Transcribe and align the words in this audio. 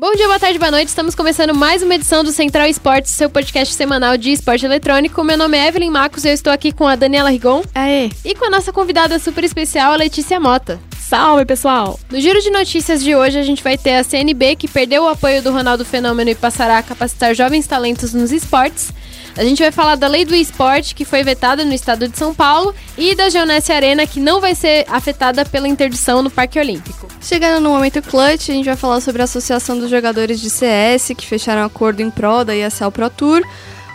Bom 0.00 0.14
dia, 0.14 0.26
boa 0.26 0.38
tarde, 0.38 0.58
boa 0.58 0.70
noite. 0.70 0.88
Estamos 0.88 1.14
começando 1.14 1.54
mais 1.54 1.82
uma 1.82 1.94
edição 1.94 2.24
do 2.24 2.32
Central 2.32 2.66
Esportes, 2.66 3.10
seu 3.10 3.28
podcast 3.28 3.74
semanal 3.74 4.16
de 4.16 4.32
esporte 4.32 4.64
eletrônico. 4.64 5.22
Meu 5.22 5.36
nome 5.36 5.58
é 5.58 5.68
Evelyn 5.68 5.90
Marcos 5.90 6.24
e 6.24 6.28
eu 6.28 6.32
estou 6.32 6.50
aqui 6.50 6.72
com 6.72 6.86
a 6.88 6.96
Daniela 6.96 7.28
Rigon. 7.28 7.62
Aê! 7.74 8.08
E 8.24 8.34
com 8.34 8.46
a 8.46 8.50
nossa 8.50 8.72
convidada 8.72 9.18
super 9.18 9.44
especial, 9.44 9.92
a 9.92 9.96
Letícia 9.96 10.40
Mota. 10.40 10.80
Salve, 10.98 11.44
pessoal! 11.44 12.00
No 12.10 12.18
giro 12.18 12.40
de 12.40 12.48
notícias 12.48 13.04
de 13.04 13.14
hoje, 13.14 13.38
a 13.38 13.42
gente 13.42 13.62
vai 13.62 13.76
ter 13.76 13.96
a 13.96 14.02
CNB, 14.02 14.56
que 14.56 14.66
perdeu 14.66 15.02
o 15.02 15.08
apoio 15.08 15.42
do 15.42 15.52
Ronaldo 15.52 15.84
Fenômeno 15.84 16.30
e 16.30 16.34
passará 16.34 16.78
a 16.78 16.82
capacitar 16.82 17.34
jovens 17.34 17.66
talentos 17.66 18.14
nos 18.14 18.32
esportes. 18.32 18.94
A 19.36 19.44
gente 19.44 19.62
vai 19.62 19.70
falar 19.70 19.96
da 19.96 20.08
lei 20.08 20.24
do 20.24 20.34
esporte, 20.34 20.94
que 20.94 21.04
foi 21.04 21.22
vetada 21.22 21.64
no 21.64 21.72
estado 21.72 22.08
de 22.08 22.18
São 22.18 22.34
Paulo, 22.34 22.74
e 22.96 23.14
da 23.14 23.28
Geonesse 23.28 23.72
Arena, 23.72 24.06
que 24.06 24.20
não 24.20 24.40
vai 24.40 24.54
ser 24.54 24.84
afetada 24.88 25.44
pela 25.44 25.68
interdição 25.68 26.22
no 26.22 26.30
Parque 26.30 26.58
Olímpico. 26.58 27.08
Chegando 27.20 27.60
no 27.60 27.70
momento 27.70 28.02
clutch, 28.02 28.50
a 28.50 28.52
gente 28.52 28.66
vai 28.66 28.76
falar 28.76 29.00
sobre 29.00 29.22
a 29.22 29.24
Associação 29.24 29.78
dos 29.78 29.90
Jogadores 29.90 30.40
de 30.40 30.50
CS, 30.50 31.12
que 31.16 31.26
fecharam 31.26 31.64
acordo 31.64 32.00
em 32.00 32.10
prol 32.10 32.44
da 32.44 32.54
ESL 32.56 32.90
Pro 32.90 33.10
Tour, 33.10 33.42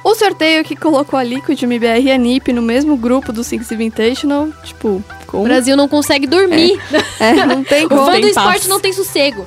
o 0.03 0.13
sorteio 0.13 0.63
que 0.63 0.75
colocou 0.75 1.17
a 1.17 1.23
Liquid, 1.23 1.59
MBR 1.63 2.03
e 2.03 2.11
a 2.11 2.17
NiP 2.17 2.53
no 2.53 2.61
mesmo 2.61 2.95
grupo 2.95 3.33
do 3.33 3.43
Six 3.43 3.71
Invitational, 3.71 4.49
tipo... 4.63 5.03
Como? 5.25 5.43
O 5.43 5.47
Brasil 5.47 5.75
não 5.75 5.87
consegue 5.87 6.27
dormir. 6.27 6.79
É, 7.19 7.29
é 7.29 7.45
não 7.45 7.63
tem 7.63 7.87
como. 7.87 8.01
O 8.05 8.05
fã 8.05 8.21
do 8.21 8.27
esporte 8.27 8.67
não 8.67 8.79
tem 8.79 8.93
sossego. 8.93 9.45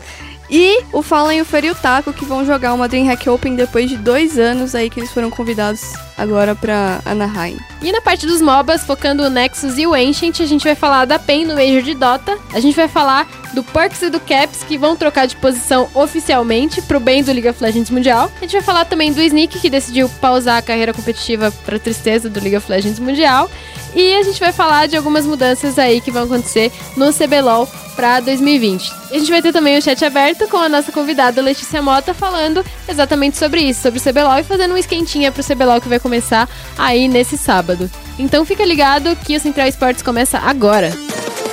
E 0.51 0.83
o 0.93 1.03
Fallen 1.03 1.39
e 1.39 1.43
o 1.43 1.45
Feri 1.45 1.75
Taco, 1.75 2.13
que 2.13 2.25
vão 2.25 2.45
jogar 2.45 2.73
uma 2.75 2.89
DreamHack 2.89 3.29
Open 3.29 3.55
depois 3.55 3.89
de 3.89 3.97
dois 3.97 4.39
anos 4.39 4.75
aí 4.75 4.89
que 4.89 4.99
eles 4.99 5.13
foram 5.13 5.31
convidados 5.31 5.83
agora 6.17 6.55
pra 6.55 7.01
Anaheim. 7.05 7.59
E 7.83 7.93
na 7.93 8.01
parte 8.01 8.27
dos 8.27 8.41
MOBAs, 8.41 8.85
focando 8.85 9.23
o 9.23 9.31
Nexus 9.31 9.79
e 9.79 9.87
o 9.87 9.95
Ancient, 9.95 10.41
a 10.41 10.47
gente 10.47 10.65
vai 10.65 10.75
falar 10.75 11.05
da 11.05 11.19
PEN 11.19 11.47
no 11.47 11.55
Major 11.55 11.83
de 11.83 11.95
Dota. 11.95 12.39
A 12.53 12.61
gente 12.61 12.75
vai 12.75 12.89
falar 12.89 13.29
do 13.59 13.65
Perks 13.65 14.03
e 14.03 14.09
do 14.09 14.21
Caps, 14.21 14.63
que 14.63 14.79
vão 14.79 14.95
trocar 14.95 15.27
de 15.27 15.35
posição 15.35 15.89
oficialmente 15.93 16.81
pro 16.81 17.01
bem 17.01 17.25
do 17.25 17.33
League 17.33 17.49
of 17.49 17.61
Legends 17.61 17.91
Mundial. 17.91 18.31
A 18.37 18.41
gente 18.43 18.53
vai 18.53 18.63
falar 18.63 18.85
também 18.85 19.13
do 19.13 19.21
Sneak, 19.21 19.59
que 19.59 19.69
decidiu 19.69 20.09
pausar 20.21 20.59
a 20.59 20.63
carreira 20.63 20.95
competitiva 20.95 21.51
pra 21.67 21.77
tristeza 21.77 22.31
do 22.31 22.39
League 22.39 22.57
of 22.57 22.71
Legends 22.71 23.01
Mundial. 23.01 23.51
E 23.97 24.15
a 24.15 24.23
gente 24.23 24.39
vai 24.39 24.53
falar 24.53 24.87
de 24.87 24.97
algumas 24.97 25.27
mudanças 25.27 25.77
aí 25.77 26.01
que 26.01 26.13
vão 26.13 26.23
acontecer 26.23 26.71
no 26.97 27.13
CBLOL 27.13 27.67
para 27.97 28.21
2020. 28.21 28.93
E 29.11 29.17
a 29.17 29.19
gente 29.19 29.31
vai 29.31 29.43
ter 29.43 29.53
também 29.53 29.77
o 29.77 29.83
chat 29.83 30.05
aberto 30.05 30.47
com 30.47 30.59
a 30.59 30.69
nossa 30.69 30.93
convidada 30.93 31.43
Letícia 31.43 31.83
Mota 31.83 32.15
falando 32.15 32.65
exatamente 32.89 33.37
sobre 33.37 33.63
isso, 33.63 33.83
sobre 33.83 33.99
o 33.99 34.03
CBLOL 34.03 34.39
e 34.39 34.45
fazendo 34.45 34.75
um 34.75 34.79
esquentinha 34.79 35.33
pro 35.33 35.43
CBLOL 35.43 35.81
que 35.81 35.89
vai 35.89 35.99
começar 35.99 36.49
aí 36.79 37.09
nesse 37.09 37.37
sábado. 37.37 37.91
Então 38.21 38.45
fica 38.45 38.65
ligado 38.65 39.17
que 39.17 39.37
o 39.37 39.41
Central 39.41 39.67
Esportes 39.67 40.03
começa 40.05 40.39
agora. 40.39 40.91
Vai 40.91 41.48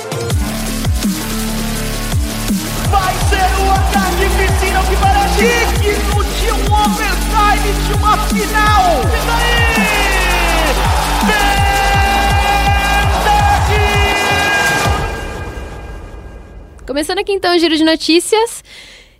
digno 5.36 6.24
de 6.24 6.50
um 6.52 6.64
overtime 6.72 7.70
de 7.86 7.92
uma 7.92 8.16
final. 8.26 9.02
E 9.02 9.20
daí? 9.26 9.66
Começando 16.86 17.18
aqui 17.18 17.32
então 17.32 17.54
o 17.54 17.58
giro 17.58 17.76
de 17.76 17.84
notícias. 17.84 18.64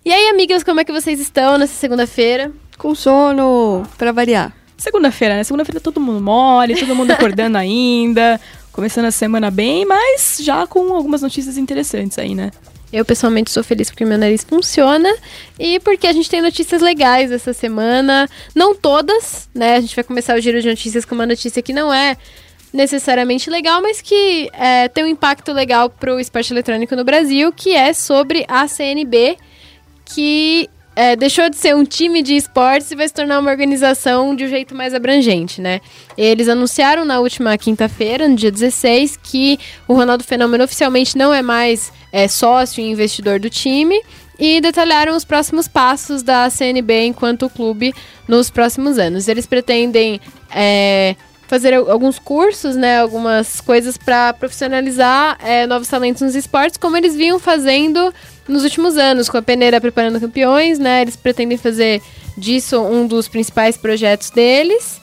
E 0.04 0.12
aí, 0.12 0.28
amigas, 0.28 0.62
como 0.62 0.80
é 0.80 0.84
que 0.84 0.92
vocês 0.92 1.20
estão 1.20 1.58
nessa 1.58 1.74
segunda-feira? 1.74 2.52
Com 2.78 2.94
sono, 2.94 3.86
para 3.98 4.12
variar. 4.12 4.54
Segunda-feira, 4.78 5.34
né? 5.34 5.44
Segunda-feira 5.44 5.80
todo 5.80 6.00
mundo 6.00 6.20
mole, 6.20 6.78
todo 6.78 6.94
mundo 6.94 7.10
acordando 7.10 7.58
ainda, 7.58 8.40
começando 8.72 9.06
a 9.06 9.10
semana 9.10 9.50
bem, 9.50 9.84
mas 9.84 10.38
já 10.40 10.66
com 10.66 10.94
algumas 10.94 11.22
notícias 11.22 11.58
interessantes 11.58 12.18
aí, 12.18 12.34
né? 12.34 12.50
Eu 12.96 13.04
pessoalmente 13.04 13.50
sou 13.50 13.62
feliz 13.62 13.90
porque 13.90 14.06
meu 14.06 14.16
nariz 14.16 14.42
funciona 14.42 15.14
e 15.58 15.78
porque 15.80 16.06
a 16.06 16.12
gente 16.14 16.30
tem 16.30 16.40
notícias 16.40 16.80
legais 16.80 17.30
essa 17.30 17.52
semana. 17.52 18.26
Não 18.54 18.74
todas, 18.74 19.50
né? 19.54 19.76
A 19.76 19.80
gente 19.80 19.94
vai 19.94 20.02
começar 20.02 20.34
o 20.34 20.40
giro 20.40 20.62
de 20.62 20.68
notícias 20.68 21.04
com 21.04 21.14
uma 21.14 21.26
notícia 21.26 21.60
que 21.60 21.74
não 21.74 21.92
é 21.92 22.16
necessariamente 22.72 23.50
legal, 23.50 23.82
mas 23.82 24.00
que 24.00 24.48
é, 24.54 24.88
tem 24.88 25.04
um 25.04 25.08
impacto 25.08 25.52
legal 25.52 25.90
para 25.90 26.14
o 26.14 26.18
esporte 26.18 26.54
eletrônico 26.54 26.96
no 26.96 27.04
Brasil, 27.04 27.52
que 27.52 27.74
é 27.74 27.92
sobre 27.92 28.46
a 28.48 28.66
CNB, 28.66 29.36
que 30.06 30.66
é, 30.96 31.14
deixou 31.14 31.50
de 31.50 31.56
ser 31.58 31.76
um 31.76 31.84
time 31.84 32.22
de 32.22 32.34
esportes 32.34 32.90
e 32.90 32.96
vai 32.96 33.06
se 33.06 33.12
tornar 33.12 33.38
uma 33.38 33.50
organização 33.50 34.34
de 34.34 34.46
um 34.46 34.48
jeito 34.48 34.74
mais 34.74 34.94
abrangente, 34.94 35.60
né? 35.60 35.82
Eles 36.16 36.48
anunciaram 36.48 37.04
na 37.04 37.20
última 37.20 37.56
quinta-feira, 37.58 38.26
no 38.26 38.34
dia 38.34 38.50
16, 38.50 39.18
que 39.22 39.60
o 39.86 39.92
Ronaldo 39.92 40.24
Fenômeno 40.24 40.64
oficialmente 40.64 41.18
não 41.18 41.34
é 41.34 41.42
mais 41.42 41.92
é, 42.10 42.26
sócio 42.26 42.82
e 42.82 42.90
investidor 42.90 43.38
do 43.38 43.50
time 43.50 44.00
e 44.38 44.58
detalharam 44.58 45.14
os 45.14 45.24
próximos 45.24 45.68
passos 45.68 46.22
da 46.22 46.48
CNB 46.48 47.06
enquanto 47.06 47.50
clube 47.50 47.94
nos 48.26 48.48
próximos 48.48 48.98
anos. 48.98 49.28
Eles 49.28 49.46
pretendem 49.46 50.18
é, 50.50 51.14
fazer 51.46 51.74
alguns 51.74 52.18
cursos, 52.18 52.74
né, 52.74 53.00
algumas 53.00 53.60
coisas 53.60 53.98
para 53.98 54.32
profissionalizar 54.32 55.36
é, 55.42 55.66
novos 55.66 55.88
talentos 55.88 56.22
nos 56.22 56.34
esportes, 56.34 56.78
como 56.78 56.96
eles 56.96 57.14
vinham 57.14 57.38
fazendo 57.38 58.12
nos 58.48 58.64
últimos 58.64 58.96
anos, 58.96 59.28
com 59.28 59.36
a 59.36 59.42
peneira 59.42 59.80
preparando 59.80 60.20
campeões, 60.20 60.78
né, 60.78 61.02
eles 61.02 61.16
pretendem 61.16 61.58
fazer 61.58 62.00
disso 62.36 62.80
um 62.80 63.06
dos 63.06 63.28
principais 63.28 63.76
projetos 63.76 64.30
deles 64.30 65.00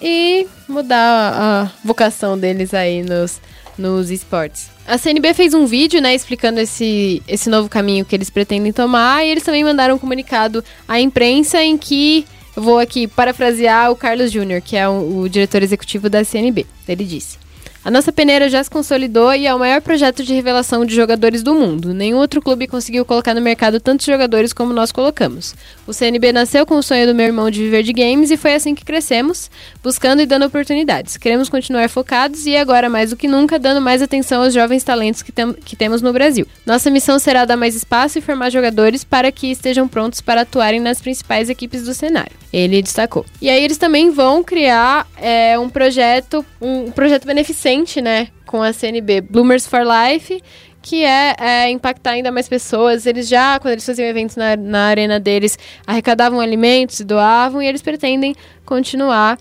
e 0.00 0.46
mudar 0.68 1.32
a 1.34 1.70
vocação 1.84 2.38
deles 2.38 2.72
aí 2.74 3.02
nos, 3.02 3.40
nos 3.76 4.10
esportes. 4.10 4.68
A 4.86 4.96
CNB 4.96 5.34
fez 5.34 5.52
um 5.52 5.66
vídeo, 5.66 6.00
né, 6.00 6.14
explicando 6.14 6.60
esse, 6.60 7.22
esse 7.26 7.50
novo 7.50 7.68
caminho 7.68 8.04
que 8.04 8.14
eles 8.14 8.30
pretendem 8.30 8.72
tomar 8.72 9.24
e 9.24 9.30
eles 9.30 9.42
também 9.42 9.64
mandaram 9.64 9.96
um 9.96 9.98
comunicado 9.98 10.64
à 10.86 11.00
imprensa 11.00 11.62
em 11.62 11.76
que 11.76 12.24
vou 12.54 12.78
aqui 12.78 13.06
parafrasear 13.06 13.90
o 13.90 13.96
Carlos 13.96 14.30
Júnior, 14.30 14.60
que 14.60 14.76
é 14.76 14.88
o, 14.88 15.20
o 15.20 15.28
diretor 15.28 15.62
executivo 15.62 16.08
da 16.08 16.24
CNB. 16.24 16.66
Ele 16.88 17.04
disse: 17.04 17.38
a 17.86 17.90
nossa 17.92 18.10
peneira 18.10 18.50
já 18.50 18.64
se 18.64 18.68
consolidou 18.68 19.32
e 19.32 19.46
é 19.46 19.54
o 19.54 19.60
maior 19.60 19.80
projeto 19.80 20.24
de 20.24 20.34
revelação 20.34 20.84
de 20.84 20.92
jogadores 20.92 21.40
do 21.44 21.54
mundo. 21.54 21.94
Nenhum 21.94 22.16
outro 22.16 22.42
clube 22.42 22.66
conseguiu 22.66 23.04
colocar 23.04 23.32
no 23.32 23.40
mercado 23.40 23.78
tantos 23.78 24.04
jogadores 24.04 24.52
como 24.52 24.72
nós 24.72 24.90
colocamos. 24.90 25.54
O 25.86 25.92
CNB 25.92 26.32
nasceu 26.32 26.66
com 26.66 26.78
o 26.78 26.82
sonho 26.82 27.06
do 27.06 27.14
meu 27.14 27.26
irmão 27.26 27.48
de 27.48 27.62
viver 27.62 27.84
de 27.84 27.92
games 27.92 28.32
e 28.32 28.36
foi 28.36 28.54
assim 28.54 28.74
que 28.74 28.84
crescemos, 28.84 29.48
buscando 29.84 30.20
e 30.20 30.26
dando 30.26 30.46
oportunidades. 30.46 31.16
Queremos 31.16 31.48
continuar 31.48 31.88
focados 31.88 32.44
e 32.44 32.56
agora 32.56 32.90
mais 32.90 33.10
do 33.10 33.16
que 33.16 33.28
nunca 33.28 33.56
dando 33.56 33.80
mais 33.80 34.02
atenção 34.02 34.42
aos 34.42 34.52
jovens 34.52 34.82
talentos 34.82 35.22
que, 35.22 35.30
tem, 35.30 35.52
que 35.52 35.76
temos 35.76 36.02
no 36.02 36.12
Brasil. 36.12 36.44
Nossa 36.66 36.90
missão 36.90 37.20
será 37.20 37.44
dar 37.44 37.56
mais 37.56 37.76
espaço 37.76 38.18
e 38.18 38.20
formar 38.20 38.50
jogadores 38.50 39.04
para 39.04 39.30
que 39.30 39.46
estejam 39.46 39.86
prontos 39.86 40.20
para 40.20 40.40
atuarem 40.40 40.80
nas 40.80 41.00
principais 41.00 41.48
equipes 41.48 41.84
do 41.84 41.94
cenário. 41.94 42.32
Ele 42.56 42.80
destacou. 42.80 43.26
E 43.38 43.50
aí 43.50 43.62
eles 43.62 43.76
também 43.76 44.10
vão 44.10 44.42
criar 44.42 45.06
é, 45.18 45.58
um 45.58 45.68
projeto, 45.68 46.42
um 46.58 46.90
projeto 46.90 47.26
beneficente 47.26 48.00
né, 48.00 48.28
com 48.46 48.62
a 48.62 48.72
CNB 48.72 49.20
Bloomers 49.20 49.66
for 49.66 49.82
Life, 49.82 50.42
que 50.80 51.04
é, 51.04 51.36
é, 51.38 51.70
impactar 51.70 52.12
ainda 52.12 52.32
mais 52.32 52.48
pessoas. 52.48 53.04
Eles 53.04 53.28
já, 53.28 53.60
quando 53.60 53.72
eles 53.72 53.84
faziam 53.84 54.08
eventos 54.08 54.36
na, 54.36 54.56
na 54.56 54.86
arena 54.86 55.20
deles, 55.20 55.58
arrecadavam 55.86 56.40
alimentos 56.40 56.98
e 56.98 57.04
doavam, 57.04 57.60
e 57.60 57.66
eles 57.66 57.82
pretendem 57.82 58.34
continuar 58.64 59.38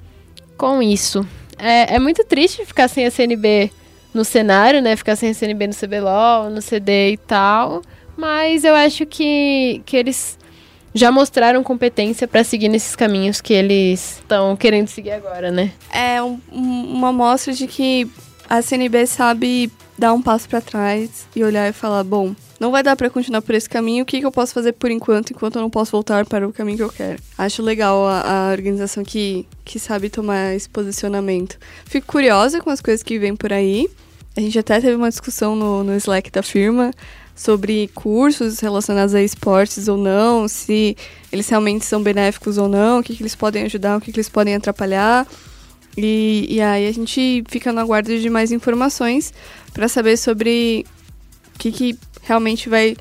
com 0.57 0.83
isso. 0.83 1.25
É, 1.57 1.95
é 1.95 1.99
muito 1.99 2.21
triste 2.25 2.65
ficar 2.65 2.89
sem 2.89 3.05
a 3.05 3.11
CNB 3.11 3.71
no 4.13 4.25
cenário, 4.25 4.81
né? 4.81 4.93
Ficar 4.97 5.15
sem 5.15 5.29
a 5.29 5.33
CNB 5.33 5.67
no 5.67 5.73
CBLOL, 5.73 6.49
no 6.49 6.61
CD 6.61 7.13
e 7.13 7.17
tal. 7.17 7.81
Mas 8.17 8.65
eu 8.65 8.75
acho 8.75 9.05
que, 9.05 9.81
que 9.85 9.95
eles 9.95 10.37
já 10.95 11.11
mostraram 11.11 11.61
competência 11.61 12.25
para 12.25 12.41
seguir 12.41 12.69
nesses 12.69 12.95
caminhos 12.95 13.41
que 13.41 13.53
eles 13.53 14.19
estão 14.19 14.55
querendo 14.55 14.87
seguir 14.87 15.11
agora, 15.11 15.51
né? 15.51 15.73
É 15.93 16.23
um, 16.23 16.39
uma 16.53 17.11
mostra 17.11 17.51
de 17.51 17.67
que 17.67 18.09
a 18.49 18.61
CNB 18.61 19.05
sabe 19.05 19.69
dar 19.97 20.13
um 20.13 20.21
passo 20.21 20.47
para 20.47 20.61
trás 20.61 21.27
e 21.35 21.43
olhar 21.43 21.67
e 21.67 21.73
falar, 21.73 22.05
bom, 22.05 22.33
não 22.57 22.71
vai 22.71 22.81
dar 22.81 22.95
para 22.95 23.09
continuar 23.09 23.41
por 23.41 23.53
esse 23.53 23.69
caminho, 23.69 24.03
o 24.03 24.05
que, 24.05 24.21
que 24.21 24.25
eu 24.25 24.31
posso 24.31 24.53
fazer 24.53 24.71
por 24.71 24.89
enquanto, 24.89 25.31
enquanto 25.31 25.57
eu 25.57 25.61
não 25.61 25.69
posso 25.69 25.91
voltar 25.91 26.25
para 26.25 26.47
o 26.47 26.53
caminho 26.53 26.77
que 26.77 26.83
eu 26.83 26.89
quero. 26.89 27.21
Acho 27.37 27.61
legal 27.61 28.07
a, 28.07 28.47
a 28.47 28.51
organização 28.51 29.03
que, 29.03 29.45
que 29.65 29.77
sabe 29.77 30.09
tomar 30.09 30.55
esse 30.55 30.69
posicionamento. 30.69 31.57
Fico 31.85 32.07
curiosa 32.07 32.61
com 32.61 32.69
as 32.69 32.79
coisas 32.79 33.03
que 33.03 33.19
vêm 33.19 33.35
por 33.35 33.51
aí. 33.51 33.89
A 34.37 34.39
gente 34.39 34.57
até 34.57 34.79
teve 34.79 34.95
uma 34.95 35.09
discussão 35.09 35.57
no, 35.57 35.83
no 35.83 35.95
Slack 35.97 36.31
da 36.31 36.41
firma 36.41 36.91
sobre 37.35 37.89
cursos 37.93 38.61
relacionados 38.61 39.13
a 39.13 39.21
esportes 39.21 39.89
ou 39.89 39.97
não, 39.97 40.47
se 40.47 40.95
eles 41.31 41.49
realmente 41.49 41.85
são 41.85 42.01
benéficos 42.01 42.57
ou 42.57 42.69
não, 42.69 42.99
o 42.99 43.03
que, 43.03 43.13
que 43.13 43.21
eles 43.21 43.35
podem 43.35 43.63
ajudar, 43.63 43.97
o 43.97 44.01
que, 44.01 44.11
que 44.11 44.17
eles 44.17 44.29
podem 44.29 44.55
atrapalhar. 44.55 45.27
E, 45.97 46.45
e 46.49 46.61
aí 46.61 46.87
a 46.87 46.93
gente 46.93 47.43
fica 47.49 47.73
no 47.73 47.81
aguardo 47.81 48.17
de 48.17 48.29
mais 48.29 48.51
informações 48.51 49.33
para 49.73 49.87
saber 49.89 50.17
sobre 50.17 50.85
o 51.53 51.59
que, 51.59 51.71
que 51.71 51.99
realmente 52.21 52.69
vai, 52.69 52.95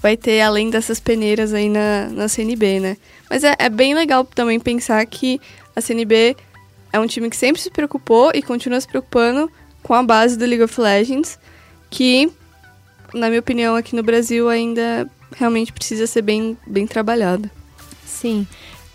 vai 0.00 0.16
ter 0.16 0.40
além 0.40 0.70
dessas 0.70 1.00
peneiras 1.00 1.52
aí 1.52 1.68
na, 1.68 2.08
na 2.08 2.28
CNB, 2.28 2.80
né? 2.80 2.96
Mas 3.28 3.42
é, 3.42 3.54
é 3.58 3.68
bem 3.68 3.94
legal 3.94 4.24
também 4.24 4.58
pensar 4.58 5.04
que 5.06 5.40
a 5.74 5.80
CNB 5.80 6.36
é 6.92 6.98
um 6.98 7.06
time 7.06 7.28
que 7.30 7.36
sempre 7.36 7.60
se 7.60 7.70
preocupou 7.70 8.30
e 8.34 8.42
continua 8.42 8.80
se 8.80 8.86
preocupando 8.88 9.50
com 9.82 9.94
a 9.94 10.02
base 10.02 10.36
do 10.36 10.44
League 10.44 10.62
of 10.62 10.80
Legends, 10.80 11.38
que 11.88 12.30
na 13.14 13.28
minha 13.28 13.40
opinião, 13.40 13.76
aqui 13.76 13.94
no 13.94 14.02
Brasil 14.02 14.48
ainda 14.48 15.08
realmente 15.36 15.72
precisa 15.72 16.06
ser 16.06 16.22
bem, 16.22 16.56
bem 16.66 16.86
trabalhada. 16.86 17.50
Sim. 18.04 18.46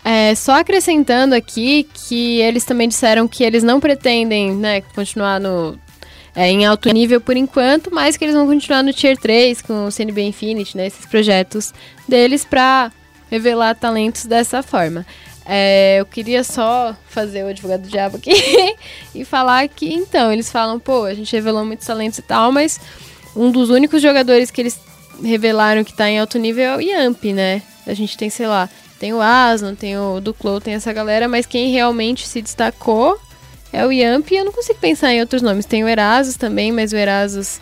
É, 0.04 0.34
só 0.34 0.60
acrescentando 0.60 1.34
aqui 1.34 1.88
que 1.92 2.40
eles 2.40 2.64
também 2.64 2.88
disseram 2.88 3.26
que 3.26 3.42
eles 3.42 3.64
não 3.64 3.80
pretendem 3.80 4.54
né, 4.54 4.80
continuar 4.80 5.40
no, 5.40 5.76
é, 6.34 6.48
em 6.48 6.64
alto 6.64 6.88
nível 6.90 7.20
por 7.20 7.36
enquanto, 7.36 7.92
mas 7.92 8.16
que 8.16 8.24
eles 8.24 8.36
vão 8.36 8.46
continuar 8.46 8.84
no 8.84 8.92
Tier 8.92 9.16
3 9.16 9.62
com 9.62 9.86
o 9.86 9.90
CNB 9.90 10.22
Infinity, 10.22 10.76
né, 10.76 10.86
esses 10.86 11.06
projetos 11.06 11.74
deles 12.06 12.44
para 12.44 12.92
revelar 13.28 13.74
talentos 13.74 14.26
dessa 14.26 14.62
forma. 14.62 15.04
É, 15.44 15.98
eu 16.00 16.06
queria 16.06 16.42
só 16.44 16.94
fazer 17.08 17.44
o 17.44 17.48
advogado 17.48 17.82
do 17.82 17.88
diabo 17.88 18.16
aqui 18.16 18.32
e 19.14 19.24
falar 19.24 19.66
que, 19.68 19.92
então, 19.92 20.32
eles 20.32 20.50
falam, 20.50 20.78
pô, 20.78 21.04
a 21.04 21.14
gente 21.14 21.34
revelou 21.34 21.64
muitos 21.64 21.86
talentos 21.86 22.18
e 22.18 22.22
tal, 22.22 22.52
mas 22.52 22.80
um 23.36 23.50
dos 23.50 23.70
únicos 23.70 24.00
jogadores 24.00 24.50
que 24.50 24.60
eles 24.60 24.80
revelaram 25.22 25.84
que 25.84 25.94
tá 25.94 26.08
em 26.08 26.18
alto 26.18 26.38
nível 26.38 26.64
é 26.64 26.76
o 26.76 26.80
Yamp, 26.80 27.24
né? 27.26 27.62
A 27.86 27.94
gente 27.94 28.16
tem, 28.16 28.30
sei 28.30 28.46
lá, 28.46 28.68
tem 28.98 29.12
o 29.12 29.20
Aslan, 29.20 29.74
tem 29.74 29.96
o 29.96 30.20
Duclo, 30.20 30.60
tem 30.60 30.74
essa 30.74 30.92
galera, 30.92 31.28
mas 31.28 31.46
quem 31.46 31.70
realmente 31.70 32.26
se 32.26 32.40
destacou 32.40 33.18
é 33.72 33.84
o 33.86 33.92
Yamp 33.92 34.30
e 34.30 34.36
eu 34.36 34.44
não 34.44 34.52
consigo 34.52 34.78
pensar 34.78 35.12
em 35.12 35.20
outros 35.20 35.42
nomes. 35.42 35.66
Tem 35.66 35.84
o 35.84 35.88
Erasus 35.88 36.36
também, 36.36 36.72
mas 36.72 36.92
o 36.92 36.96
Erasus 36.96 37.60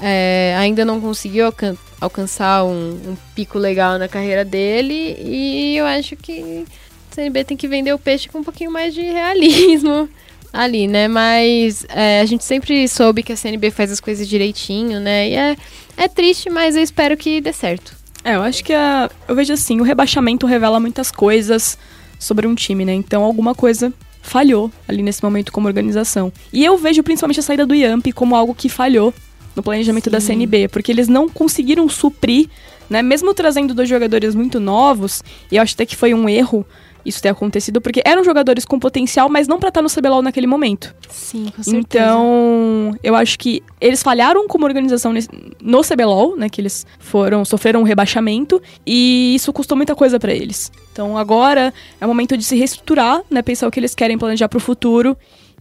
é, 0.00 0.54
ainda 0.58 0.84
não 0.84 1.00
conseguiu 1.00 1.46
alcan 1.46 1.76
alcançar 2.00 2.64
um, 2.64 2.90
um, 2.92 3.16
pico 3.34 3.58
legal 3.58 3.98
na 3.98 4.08
carreira 4.08 4.44
dele 4.44 5.16
e 5.18 5.74
eu 5.74 5.86
acho 5.86 6.14
que 6.16 6.42
o 6.42 7.14
CNB 7.14 7.44
tem 7.44 7.56
que 7.56 7.66
vender 7.66 7.94
o 7.94 7.98
peixe 7.98 8.28
com 8.28 8.40
um 8.40 8.44
pouquinho 8.44 8.70
mais 8.70 8.92
de 8.92 9.00
realismo 9.00 10.06
ali, 10.54 10.86
né? 10.86 11.08
Mas 11.08 11.84
é, 11.88 12.20
a 12.20 12.24
gente 12.24 12.44
sempre 12.44 12.86
soube 12.86 13.24
que 13.24 13.32
a 13.32 13.36
CNB 13.36 13.72
faz 13.72 13.90
as 13.90 13.98
coisas 13.98 14.28
direitinho, 14.28 15.00
né? 15.00 15.28
E 15.28 15.34
é, 15.34 15.56
é 15.96 16.08
triste, 16.08 16.48
mas 16.48 16.76
eu 16.76 16.82
espero 16.82 17.16
que 17.16 17.40
dê 17.40 17.52
certo. 17.52 17.94
É, 18.22 18.36
eu 18.36 18.42
acho 18.42 18.64
que 18.64 18.72
a, 18.72 19.10
eu 19.28 19.34
vejo 19.34 19.52
assim, 19.52 19.80
o 19.80 19.82
rebaixamento 19.82 20.46
revela 20.46 20.78
muitas 20.78 21.10
coisas 21.10 21.76
sobre 22.18 22.46
um 22.46 22.54
time, 22.54 22.84
né? 22.84 22.94
Então 22.94 23.24
alguma 23.24 23.54
coisa 23.54 23.92
falhou 24.22 24.72
ali 24.88 25.02
nesse 25.02 25.22
momento 25.22 25.52
como 25.52 25.66
organização. 25.66 26.32
E 26.52 26.64
eu 26.64 26.78
vejo 26.78 27.02
principalmente 27.02 27.40
a 27.40 27.42
saída 27.42 27.66
do 27.66 27.74
Yamp 27.74 28.06
como 28.14 28.36
algo 28.36 28.54
que 28.54 28.68
falhou 28.68 29.12
no 29.54 29.62
planejamento 29.62 30.04
Sim. 30.04 30.10
da 30.10 30.20
CNB, 30.20 30.68
porque 30.68 30.90
eles 30.90 31.08
não 31.08 31.28
conseguiram 31.28 31.88
suprir, 31.88 32.48
né? 32.88 33.02
Mesmo 33.02 33.34
trazendo 33.34 33.74
dois 33.74 33.88
jogadores 33.88 34.34
muito 34.34 34.60
novos, 34.60 35.22
e 35.50 35.56
eu 35.56 35.62
acho 35.62 35.74
até 35.74 35.84
que 35.84 35.96
foi 35.96 36.14
um 36.14 36.28
erro 36.28 36.64
isso 37.04 37.20
ter 37.20 37.28
acontecido, 37.28 37.80
porque 37.80 38.02
eram 38.04 38.24
jogadores 38.24 38.64
com 38.64 38.78
potencial, 38.78 39.28
mas 39.28 39.46
não 39.46 39.58
para 39.58 39.68
estar 39.68 39.82
no 39.82 39.90
CBLOL 39.90 40.22
naquele 40.22 40.46
momento. 40.46 40.94
Sim, 41.08 41.52
com 41.54 41.62
certeza. 41.62 41.76
Então, 41.76 42.96
eu 43.02 43.14
acho 43.14 43.38
que 43.38 43.62
eles 43.80 44.02
falharam 44.02 44.46
como 44.48 44.64
organização 44.64 45.12
no 45.62 45.82
CBLOL, 45.82 46.36
né, 46.36 46.48
que 46.48 46.60
eles 46.60 46.86
foram 46.98 47.44
sofreram 47.44 47.80
um 47.80 47.84
rebaixamento 47.84 48.62
e 48.86 49.34
isso 49.34 49.52
custou 49.52 49.76
muita 49.76 49.94
coisa 49.94 50.18
para 50.18 50.32
eles. 50.32 50.72
Então, 50.92 51.18
agora 51.18 51.72
é 52.00 52.04
o 52.04 52.08
momento 52.08 52.36
de 52.36 52.44
se 52.44 52.56
reestruturar, 52.56 53.22
né, 53.30 53.42
pensar 53.42 53.66
o 53.66 53.70
que 53.70 53.80
eles 53.80 53.94
querem 53.94 54.16
planejar 54.16 54.48
para 54.48 54.58
o 54.58 54.60
futuro 54.60 55.16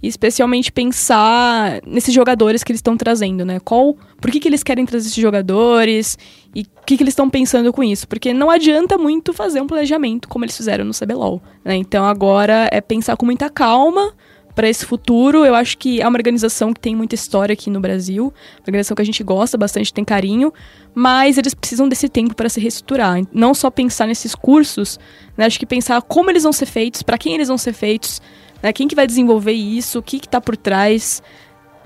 especialmente 0.08 0.72
pensar 0.72 1.80
nesses 1.86 2.14
jogadores 2.14 2.64
que 2.64 2.72
eles 2.72 2.80
estão 2.80 2.98
trazendo, 2.98 3.46
né? 3.46 3.60
Qual, 3.60 3.96
por 4.20 4.30
que, 4.30 4.40
que 4.40 4.48
eles 4.48 4.62
querem 4.62 4.86
trazer 4.86 5.08
esses 5.08 5.22
jogadores 5.22 6.18
e 6.54 6.62
o 6.62 6.86
que, 6.86 6.98
que 6.98 7.04
eles 7.04 7.14
estão 7.14 7.30
pensando 7.30 7.72
com 7.72 7.82
isso? 7.82 8.08
Porque 8.08 8.34
não 8.34 8.50
adianta 8.50 8.98
muito 8.98 9.32
fazer 9.32 9.62
um 9.62 9.68
planejamento 9.68 10.28
como 10.28 10.44
eles 10.44 10.58
fizeram 10.58 10.84
no 10.84 10.94
CBLOL, 10.94 11.42
né? 11.64 11.76
Então 11.76 12.06
agora 12.06 12.68
é 12.72 12.82
pensar 12.82 13.16
com 13.16 13.26
muita 13.26 13.50
calma 13.50 14.14
para 14.54 14.70
esse 14.70 14.86
futuro. 14.86 15.46
Eu 15.46 15.56
acho 15.56 15.78
que 15.78 16.02
é 16.02 16.08
uma 16.08 16.18
organização 16.18 16.74
que 16.74 16.80
tem 16.80 16.96
muita 16.96 17.16
história 17.16 17.54
aqui 17.54 17.70
no 17.70 17.80
Brasil, 17.80 18.26
uma 18.26 18.68
organização 18.68 18.96
que 18.96 19.02
a 19.02 19.06
gente 19.06 19.24
gosta 19.24 19.58
bastante, 19.58 19.94
tem 19.94 20.04
carinho, 20.04 20.54
mas 20.94 21.38
eles 21.38 21.54
precisam 21.54 21.88
desse 21.88 22.10
tempo 22.10 22.36
para 22.36 22.50
se 22.50 22.60
reestruturar. 22.60 23.22
Não 23.34 23.54
só 23.54 23.70
pensar 23.72 24.08
nesses 24.08 24.36
cursos, 24.36 25.00
né? 25.38 25.46
Acho 25.46 25.60
que 25.60 25.66
pensar 25.66 26.02
como 26.02 26.30
eles 26.30 26.44
vão 26.44 26.54
ser 26.54 26.66
feitos, 26.66 27.04
para 27.04 27.18
quem 27.18 27.36
eles 27.36 27.48
vão 27.48 27.58
ser 27.58 27.74
feitos, 27.74 28.22
né? 28.64 28.72
Quem 28.72 28.88
que 28.88 28.96
vai 28.96 29.06
desenvolver 29.06 29.52
isso? 29.52 30.00
O 30.00 30.02
que 30.02 30.20
que 30.20 30.30
tá 30.30 30.40
por 30.40 30.56
trás? 30.56 31.22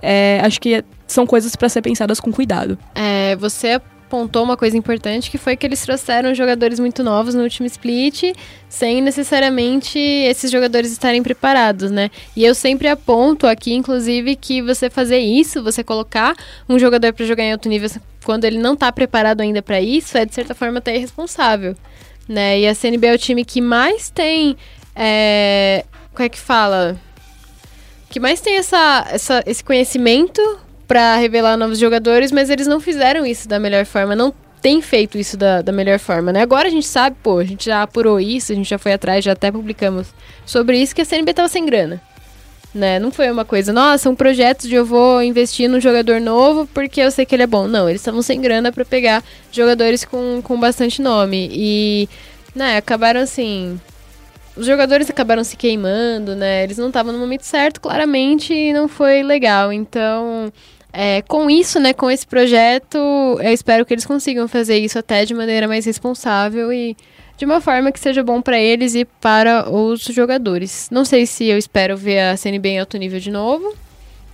É, 0.01 0.39
acho 0.43 0.61
que 0.61 0.83
são 1.07 1.25
coisas 1.25 1.55
para 1.55 1.67
ser 1.67 1.81
pensadas 1.81 2.19
com 2.19 2.31
cuidado. 2.31 2.77
É, 2.93 3.35
você 3.37 3.81
apontou 4.07 4.41
uma 4.41 4.55
coisa 4.55 4.77
importante 4.77 5.29
que 5.29 5.37
foi 5.37 5.57
que 5.57 5.65
eles 5.65 5.81
trouxeram 5.81 6.33
jogadores 6.33 6.79
muito 6.79 7.03
novos 7.03 7.35
no 7.35 7.43
último 7.43 7.65
split, 7.65 8.33
sem 8.69 9.01
necessariamente 9.01 9.99
esses 9.99 10.49
jogadores 10.49 10.91
estarem 10.91 11.21
preparados, 11.21 11.91
né? 11.91 12.09
E 12.35 12.45
eu 12.45 12.55
sempre 12.55 12.87
aponto 12.87 13.45
aqui, 13.47 13.73
inclusive, 13.73 14.35
que 14.37 14.61
você 14.61 14.89
fazer 14.89 15.19
isso, 15.19 15.61
você 15.61 15.83
colocar 15.83 16.35
um 16.69 16.79
jogador 16.79 17.11
para 17.11 17.25
jogar 17.25 17.43
em 17.43 17.51
alto 17.51 17.67
nível 17.67 17.89
quando 18.23 18.45
ele 18.45 18.57
não 18.57 18.75
tá 18.75 18.91
preparado 18.91 19.41
ainda 19.41 19.61
para 19.61 19.81
isso, 19.81 20.17
é 20.17 20.25
de 20.25 20.33
certa 20.33 20.55
forma 20.55 20.77
até 20.77 20.95
irresponsável, 20.95 21.75
né? 22.29 22.59
E 22.61 22.67
a 22.67 22.73
CNB 22.73 23.07
é 23.07 23.13
o 23.13 23.17
time 23.17 23.43
que 23.43 23.59
mais 23.59 24.09
tem 24.09 24.55
é, 24.95 25.85
como 26.17 26.25
é 26.25 26.29
que 26.29 26.39
fala? 26.39 26.99
Que 28.09 28.19
mais 28.19 28.41
tem 28.41 28.57
essa, 28.57 29.07
essa, 29.11 29.43
esse 29.45 29.63
conhecimento 29.63 30.41
para 30.87 31.15
revelar 31.15 31.55
novos 31.55 31.77
jogadores, 31.77 32.31
mas 32.31 32.49
eles 32.49 32.65
não 32.65 32.79
fizeram 32.79 33.23
isso 33.23 33.47
da 33.47 33.59
melhor 33.59 33.85
forma, 33.85 34.15
não 34.15 34.33
tem 34.59 34.81
feito 34.81 35.19
isso 35.19 35.37
da, 35.37 35.61
da 35.61 35.71
melhor 35.71 35.99
forma, 35.99 36.33
né? 36.33 36.41
Agora 36.41 36.69
a 36.69 36.71
gente 36.71 36.87
sabe, 36.87 37.15
pô, 37.21 37.37
a 37.37 37.43
gente 37.43 37.67
já 37.67 37.83
apurou 37.83 38.19
isso, 38.19 38.51
a 38.51 38.55
gente 38.55 38.67
já 38.67 38.79
foi 38.79 38.93
atrás, 38.93 39.23
já 39.23 39.33
até 39.33 39.51
publicamos 39.51 40.07
sobre 40.43 40.79
isso 40.79 40.95
que 40.95 41.01
a 41.03 41.05
CNB 41.05 41.35
tava 41.35 41.49
sem 41.49 41.63
grana. 41.67 42.01
Né? 42.73 42.97
Não 42.97 43.11
foi 43.11 43.29
uma 43.29 43.45
coisa, 43.45 43.71
nossa, 43.71 44.09
um 44.09 44.15
projeto 44.15 44.67
de 44.67 44.73
eu 44.73 44.85
vou 44.85 45.21
investir 45.21 45.69
num 45.69 45.79
jogador 45.79 46.19
novo 46.19 46.67
porque 46.73 46.99
eu 46.99 47.11
sei 47.11 47.27
que 47.27 47.35
ele 47.35 47.43
é 47.43 47.47
bom. 47.47 47.67
Não, 47.67 47.87
eles 47.87 48.01
estavam 48.01 48.23
sem 48.23 48.41
grana 48.41 48.71
para 48.71 48.83
pegar 48.83 49.23
jogadores 49.51 50.03
com, 50.03 50.41
com 50.41 50.59
bastante 50.59 50.99
nome. 50.99 51.47
E, 51.51 52.09
né, 52.55 52.77
acabaram 52.77 53.21
assim, 53.21 53.79
os 54.57 54.65
jogadores 54.65 55.09
acabaram 55.09 55.43
se 55.43 55.55
queimando, 55.55 56.35
né? 56.35 56.63
Eles 56.63 56.77
não 56.77 56.87
estavam 56.87 57.13
no 57.13 57.19
momento 57.19 57.43
certo, 57.43 57.79
claramente, 57.79 58.53
e 58.53 58.73
não 58.73 58.87
foi 58.87 59.23
legal. 59.23 59.71
Então, 59.71 60.51
é, 60.91 61.21
com 61.21 61.49
isso, 61.49 61.79
né, 61.79 61.93
com 61.93 62.09
esse 62.09 62.25
projeto, 62.25 62.97
eu 62.97 63.53
espero 63.53 63.85
que 63.85 63.93
eles 63.93 64.05
consigam 64.05 64.47
fazer 64.47 64.77
isso 64.79 64.97
até 64.97 65.25
de 65.25 65.33
maneira 65.33 65.67
mais 65.67 65.85
responsável 65.85 66.73
e 66.73 66.97
de 67.37 67.45
uma 67.45 67.61
forma 67.61 67.91
que 67.91 67.99
seja 67.99 68.23
bom 68.23 68.41
para 68.41 68.59
eles 68.59 68.95
e 68.95 69.05
para 69.05 69.69
os 69.69 70.01
jogadores. 70.01 70.89
Não 70.91 71.05
sei 71.05 71.27
se 71.27 71.45
eu 71.45 71.57
espero 71.57 71.95
ver 71.95 72.19
a 72.19 72.37
CNB 72.37 72.69
em 72.69 72.79
alto 72.79 72.97
nível 72.97 73.19
de 73.19 73.29
novo. 73.29 73.75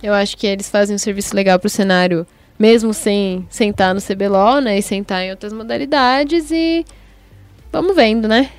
Eu 0.02 0.14
acho 0.14 0.36
que 0.38 0.46
eles 0.46 0.70
fazem 0.70 0.96
um 0.96 0.98
serviço 0.98 1.36
legal 1.36 1.58
para 1.58 1.66
o 1.66 1.70
cenário, 1.70 2.26
mesmo 2.58 2.94
sem 2.94 3.46
sentar 3.50 3.94
no 3.94 4.00
CBLOL, 4.00 4.60
né, 4.60 4.78
e 4.78 4.82
sentar 4.82 5.22
em 5.22 5.30
outras 5.30 5.52
modalidades 5.52 6.50
e 6.50 6.84
vamos 7.70 7.94
vendo, 7.94 8.26
né? 8.26 8.50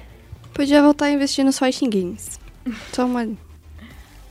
Podia 0.55 0.81
voltar 0.81 1.07
a 1.07 1.11
investir 1.11 1.43
nos 1.43 1.59
fighting 1.59 1.89
games. 1.89 2.39
Só 2.93 3.05
uma. 3.05 3.27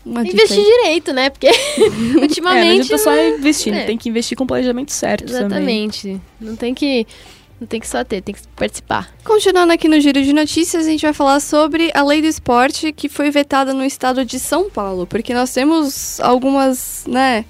uma 0.07 0.23
investir 0.23 0.65
direito, 0.65 1.13
né? 1.13 1.29
Porque 1.29 1.49
ultimamente. 2.19 2.67
É, 2.67 2.75
não 2.75 2.81
adianta 2.81 2.99
só 2.99 3.15
investir, 3.15 3.75
é. 3.75 3.85
tem 3.85 3.99
que 3.99 4.09
investir 4.09 4.37
com 4.37 4.45
o 4.45 4.47
planejamento 4.47 4.91
certo. 4.91 5.29
Exatamente. 5.29 6.03
Também. 6.03 6.23
Não 6.41 6.57
tem 6.57 6.75
que. 6.75 7.07
Não 7.61 7.67
tem 7.69 7.79
que 7.79 7.87
só 7.87 8.03
ter, 8.03 8.23
tem 8.23 8.35
que 8.35 8.41
participar. 8.57 9.15
Continuando 9.23 9.73
aqui 9.73 9.87
no 9.87 10.01
Giro 10.01 10.23
de 10.23 10.33
Notícias, 10.33 10.87
a 10.87 10.91
gente 10.91 11.03
vai 11.03 11.13
falar 11.13 11.41
sobre 11.41 11.91
a 11.95 12.03
lei 12.03 12.23
do 12.23 12.27
esporte 12.27 12.91
que 12.91 13.09
foi 13.09 13.31
vetada 13.31 13.75
no 13.75 13.85
estado 13.85 14.25
de 14.25 14.41
São 14.41 14.71
Paulo. 14.71 15.07
Porque 15.07 15.35
nós 15.35 15.53
temos 15.53 16.19
algumas, 16.21 17.05
né, 17.07 17.45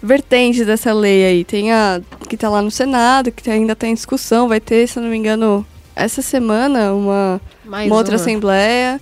vertentes 0.00 0.64
dessa 0.64 0.92
lei 0.92 1.24
aí. 1.24 1.44
Tem 1.44 1.72
a 1.72 2.00
que 2.28 2.36
tá 2.36 2.48
lá 2.48 2.62
no 2.62 2.70
Senado, 2.70 3.32
que 3.32 3.50
ainda 3.50 3.74
tá 3.74 3.88
em 3.88 3.94
discussão. 3.94 4.48
Vai 4.48 4.60
ter, 4.60 4.86
se 4.86 4.98
eu 4.98 5.02
não 5.02 5.10
me 5.10 5.16
engano, 5.16 5.66
essa 5.94 6.22
semana 6.22 6.92
uma, 6.92 7.40
uma, 7.64 7.82
uma 7.84 7.96
outra 7.96 8.16
assembleia. 8.16 9.00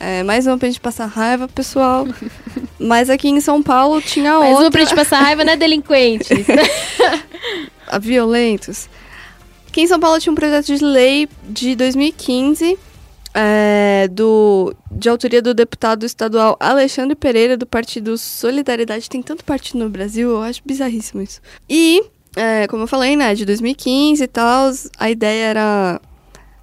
É, 0.00 0.22
mais 0.22 0.46
uma 0.46 0.56
pra 0.56 0.68
gente 0.68 0.80
passar 0.80 1.06
raiva, 1.06 1.48
pessoal. 1.48 2.06
Mas 2.78 3.10
aqui 3.10 3.28
em 3.28 3.40
São 3.40 3.62
Paulo 3.62 4.00
tinha 4.00 4.30
mais 4.30 4.36
outra. 4.36 4.52
Mais 4.52 4.64
uma 4.64 4.70
pra 4.70 4.80
gente 4.82 4.94
passar 4.94 5.20
raiva, 5.20 5.44
né, 5.44 5.56
delinquentes? 5.56 6.28
violentos. 8.00 8.88
Aqui 9.66 9.82
em 9.82 9.86
São 9.86 9.98
Paulo 9.98 10.20
tinha 10.20 10.32
um 10.32 10.36
projeto 10.36 10.66
de 10.66 10.84
lei 10.84 11.28
de 11.48 11.74
2015, 11.74 12.78
é, 13.34 14.08
do, 14.10 14.74
de 14.90 15.08
autoria 15.08 15.42
do 15.42 15.52
deputado 15.52 16.06
estadual 16.06 16.56
Alexandre 16.60 17.14
Pereira, 17.14 17.56
do 17.56 17.66
partido 17.66 18.16
Solidariedade. 18.16 19.10
Tem 19.10 19.22
tanto 19.22 19.44
partido 19.44 19.78
no 19.78 19.90
Brasil, 19.90 20.30
eu 20.30 20.42
acho 20.42 20.62
bizarríssimo 20.64 21.22
isso. 21.22 21.40
E, 21.68 22.02
é, 22.36 22.66
como 22.68 22.84
eu 22.84 22.86
falei, 22.86 23.16
né, 23.16 23.34
de 23.34 23.44
2015 23.44 24.22
e 24.22 24.26
tal, 24.28 24.70
a 24.98 25.10
ideia 25.10 25.46
era 25.46 26.00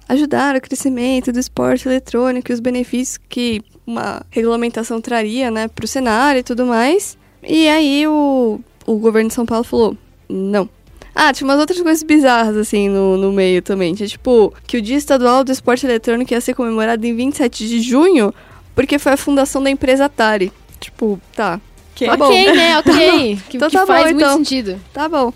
ajudar 0.08 0.56
o 0.56 0.60
crescimento 0.60 1.32
do 1.32 1.38
esporte 1.38 1.88
eletrônico 1.88 2.50
e 2.50 2.54
os 2.54 2.60
benefícios 2.60 3.18
que 3.28 3.62
uma 3.86 4.22
regulamentação 4.30 5.00
traria, 5.00 5.50
né, 5.50 5.68
para 5.68 5.84
o 5.84 5.88
cenário 5.88 6.40
e 6.40 6.42
tudo 6.42 6.66
mais. 6.66 7.16
E 7.42 7.68
aí 7.68 8.06
o, 8.06 8.60
o 8.84 8.96
governo 8.96 9.28
de 9.28 9.34
São 9.34 9.46
Paulo 9.46 9.64
falou, 9.64 9.96
não. 10.28 10.68
Ah, 11.14 11.32
tinha 11.32 11.48
umas 11.48 11.58
outras 11.58 11.80
coisas 11.80 12.02
bizarras, 12.02 12.56
assim, 12.56 12.88
no, 12.90 13.16
no 13.16 13.32
meio 13.32 13.62
também. 13.62 13.94
Tinha, 13.94 14.06
tipo, 14.06 14.52
que 14.66 14.76
o 14.76 14.82
Dia 14.82 14.96
Estadual 14.96 15.42
do 15.42 15.50
Esporte 15.50 15.86
Eletrônico 15.86 16.32
ia 16.34 16.40
ser 16.40 16.52
comemorado 16.52 17.06
em 17.06 17.16
27 17.16 17.66
de 17.66 17.80
junho, 17.80 18.34
porque 18.74 18.98
foi 18.98 19.12
a 19.12 19.16
fundação 19.16 19.62
da 19.62 19.70
empresa 19.70 20.04
Atari. 20.04 20.52
Tipo, 20.78 21.18
tá. 21.34 21.58
Que? 21.94 22.04
Tá 22.04 22.12
ok, 22.12 22.18
bom. 22.18 22.54
né? 22.54 22.78
Ok. 22.78 23.38
que, 23.48 23.56
então 23.56 23.70
que 23.70 23.76
tá 23.76 23.86
faz 23.86 24.00
bom, 24.00 24.10
muito 24.10 24.16
então. 24.18 24.36
sentido. 24.36 24.80
Tá 24.92 25.08
bom. 25.08 25.32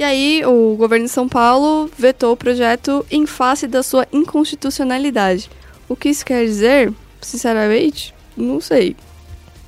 E 0.00 0.02
aí, 0.02 0.42
o 0.46 0.76
governo 0.76 1.04
de 1.04 1.12
São 1.12 1.28
Paulo 1.28 1.90
vetou 1.94 2.32
o 2.32 2.36
projeto 2.36 3.04
em 3.10 3.26
face 3.26 3.66
da 3.66 3.82
sua 3.82 4.06
inconstitucionalidade. 4.10 5.50
O 5.86 5.94
que 5.94 6.08
isso 6.08 6.24
quer 6.24 6.42
dizer? 6.46 6.90
Sinceramente, 7.20 8.14
não 8.34 8.62
sei. 8.62 8.96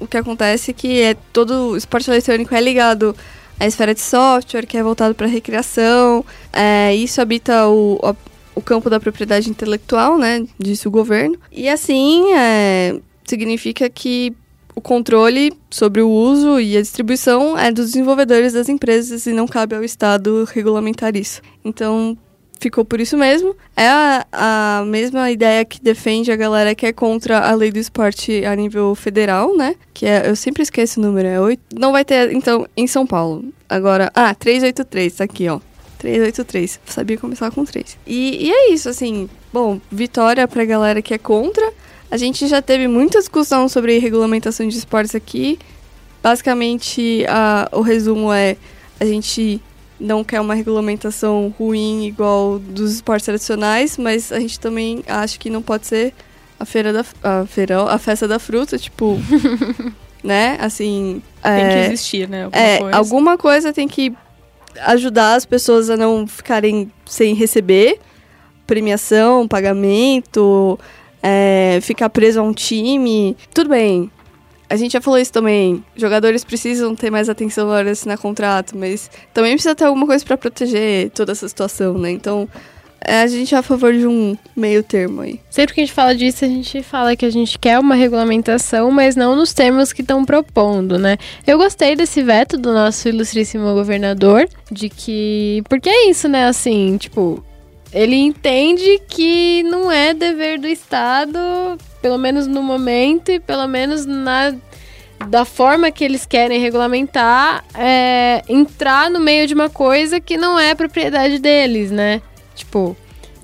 O 0.01 0.07
que 0.07 0.17
acontece 0.17 0.71
é 0.71 0.75
que 0.75 1.03
é 1.03 1.15
todo 1.35 1.73
o 1.73 1.77
esporte 1.77 2.11
eletrônico 2.11 2.55
é 2.55 2.63
ligado 2.63 3.15
à 3.61 3.67
esfera 3.67 3.95
de 3.95 4.01
software, 4.01 4.65
que 4.65 4.79
é 4.79 4.83
voltado 4.83 5.15
para 5.15 5.27
recreação. 5.27 6.25
É, 6.51 6.95
isso 6.95 7.21
habita 7.21 7.69
o, 7.69 8.01
a- 8.03 8.17
o 8.55 8.63
campo 8.63 8.89
da 8.89 8.99
propriedade 8.99 9.51
intelectual, 9.51 10.17
né? 10.17 10.47
Disse 10.59 10.89
o 10.89 10.91
governo. 10.91 11.37
E 11.53 11.69
assim, 11.69 12.33
é, 12.33 12.99
significa 13.27 13.91
que 13.91 14.33
o 14.75 14.81
controle 14.81 15.53
sobre 15.71 16.01
o 16.01 16.09
uso 16.09 16.61
e 16.61 16.77
a 16.77 16.81
distribuição 16.81 17.59
é 17.59 17.71
dos 17.71 17.87
desenvolvedores 17.87 18.53
das 18.53 18.69
empresas 18.69 19.27
e 19.27 19.33
não 19.33 19.47
cabe 19.47 19.77
ao 19.77 19.85
Estado 19.85 20.49
regulamentar 20.53 21.17
isso. 21.17 21.43
Então, 21.65 22.17
ficou 22.63 22.85
por 22.85 23.01
isso 23.01 23.19
mesmo. 23.19 23.55
É 23.77 23.89
a, 23.89 24.27
a 24.33 24.85
mesma 24.87 25.31
ideia 25.31 25.65
que 25.65 25.81
defende 25.83 26.31
a 26.31 26.37
galera 26.37 26.75
que 26.75 26.87
é 26.87 26.93
contra 26.93 27.41
a 27.41 27.55
lei 27.55 27.73
do 27.73 27.79
esporte 27.79 28.45
a 28.45 28.55
nível 28.55 28.95
federal, 28.95 29.57
né? 29.57 29.75
Que 29.93 30.07
é, 30.07 30.29
eu 30.29 30.37
sempre 30.37 30.63
esqueço 30.63 31.01
o 31.01 31.03
número, 31.03 31.27
é 31.29 31.41
oito. 31.41 31.63
Não 31.75 31.93
vai 31.93 32.05
ter, 32.05 32.33
então, 32.33 32.67
em 32.77 32.87
São 32.87 33.07
Paulo. 33.07 33.45
Agora, 33.69 34.11
ah, 34.15 34.35
383, 34.35 35.15
tá 35.15 35.25
aqui, 35.25 35.49
ó. 35.49 35.61
383. 35.99 36.81
Sabia 36.87 37.19
começar 37.19 37.51
com 37.51 37.65
3. 37.65 37.99
E, 38.07 38.47
e 38.47 38.53
é 38.53 38.73
isso, 38.73 38.89
assim. 38.89 39.29
Bom, 39.53 39.81
vitória 39.91 40.47
pra 40.49 40.65
galera 40.65 41.03
que 41.03 41.15
é 41.15 41.19
contra. 41.19 41.73
A 42.13 42.19
gente 42.19 42.47
já 42.47 42.61
teve 42.61 42.87
muita 42.87 43.21
discussão 43.21 43.71
sobre 43.71 43.99
regulamentação 43.99 44.69
de 44.69 44.77
esportes 44.77 45.15
aqui. 45.15 45.59
Basicamente, 46.23 47.25
a, 47.27 47.71
o 47.73 47.81
resumo 47.81 48.31
é: 48.31 48.59
a 49.01 49.07
gente 49.07 49.59
não 49.99 50.23
quer 50.23 50.39
uma 50.39 50.53
regulamentação 50.55 51.55
ruim 51.59 52.05
igual 52.05 52.59
dos 52.59 52.93
esportes 52.97 53.25
tradicionais, 53.25 53.97
mas 53.97 54.31
a 54.31 54.39
gente 54.39 54.61
também 54.61 55.03
acha 55.07 55.39
que 55.39 55.49
não 55.49 55.63
pode 55.63 55.87
ser 55.87 56.13
a 56.61 56.67
feira 56.67 56.93
da 56.93 57.03
a 57.23 57.47
feira, 57.47 57.83
a 57.85 57.97
festa 57.97 58.29
da 58.29 58.39
fruta, 58.39 58.77
tipo, 58.77 59.19
né? 60.23 60.59
Assim, 60.61 61.23
Tem 61.43 61.51
é, 61.51 61.69
que 61.69 61.93
existir, 61.93 62.29
né? 62.29 62.45
Alguma 62.45 62.63
é, 62.63 62.79
coisa. 62.79 62.97
alguma 62.99 63.39
coisa 63.39 63.73
tem 63.73 63.89
que 63.89 64.13
ajudar 64.83 65.37
as 65.37 65.47
pessoas 65.47 65.89
a 65.89 65.97
não 65.97 66.27
ficarem 66.27 66.93
sem 67.07 67.35
receber 67.35 67.99
premiação, 68.67 69.49
pagamento, 69.49 70.79
é, 71.23 71.79
ficar 71.83 72.11
preso 72.11 72.41
a 72.41 72.43
um 72.43 72.53
time. 72.53 73.37
Tudo 73.55 73.71
bem. 73.71 74.11
A 74.69 74.77
gente 74.77 74.93
já 74.93 75.01
falou 75.01 75.21
isso 75.21 75.33
também. 75.33 75.85
Jogadores 75.95 76.45
precisam 76.45 76.95
ter 76.95 77.11
mais 77.11 77.29
atenção 77.29 77.67
na 77.69 77.75
hora 77.75 77.85
de 77.85 77.91
assinar 77.91 78.17
contrato, 78.17 78.77
mas 78.77 79.11
também 79.33 79.53
precisa 79.53 79.75
ter 79.75 79.85
alguma 79.85 80.07
coisa 80.07 80.25
pra 80.25 80.37
proteger 80.37 81.11
toda 81.11 81.33
essa 81.33 81.47
situação, 81.47 81.99
né? 81.99 82.11
Então, 82.11 82.49
é, 83.05 83.23
a 83.23 83.27
gente 83.27 83.55
é 83.55 83.59
a 83.59 83.63
favor 83.63 83.93
de 83.93 84.07
um 84.07 84.37
meio 84.57 84.83
termo 84.83 85.23
aí. 85.23 85.41
Sempre 85.51 85.75
que 85.75 85.81
a 85.81 85.85
gente 85.85 85.93
fala 85.93 86.15
disso, 86.15 86.45
a 86.45 86.49
gente 86.49 86.83
fala 86.83 87.17
que 87.17 87.27
a 87.27 87.31
gente 87.31 87.59
quer 87.59 87.79
uma 87.79 87.95
regulamentação, 87.95 88.91
mas 88.91 89.17
não 89.17 89.35
nos 89.35 89.53
termos 89.53 89.93
que 89.93 90.03
estão 90.03 90.25
propondo, 90.25 90.99
né? 90.99 91.19
Eu 91.47 91.59
gostei 91.59 91.97
desse 91.97 92.23
veto 92.23 92.57
do 92.57 92.73
nosso 92.73 93.09
ilustríssimo 93.09 93.75
governador, 93.75 94.49
de 94.71 94.89
que. 94.89 95.63
Porque 95.69 95.91
é 95.91 96.09
isso, 96.09 96.29
né? 96.29 96.47
Assim, 96.47 96.97
tipo, 96.97 97.45
ele 97.93 98.17
entende 98.17 99.01
que 99.09 99.63
não 99.65 99.91
é 99.91 100.15
dever 100.15 100.59
do 100.59 100.67
Estado, 100.67 101.39
pelo 102.01 102.19
menos 102.19 102.47
no 102.47 102.63
momento 102.63 103.31
e 103.31 103.39
pelo 103.41 103.67
menos 103.67 104.07
na. 104.07 104.55
Da 105.29 105.45
forma 105.45 105.89
que 105.93 106.03
eles 106.03 106.27
querem 106.27 106.59
regulamentar, 106.59 107.65
é, 107.77 108.43
entrar 108.49 109.09
no 109.09 109.21
meio 109.21 109.47
de 109.47 109.55
uma 109.55 109.71
coisa 109.71 110.19
que 110.19 110.37
não 110.37 110.59
é 110.59 110.75
propriedade 110.75 111.39
deles, 111.39 111.93
né? 111.93 112.21
Tipo, 112.57 112.97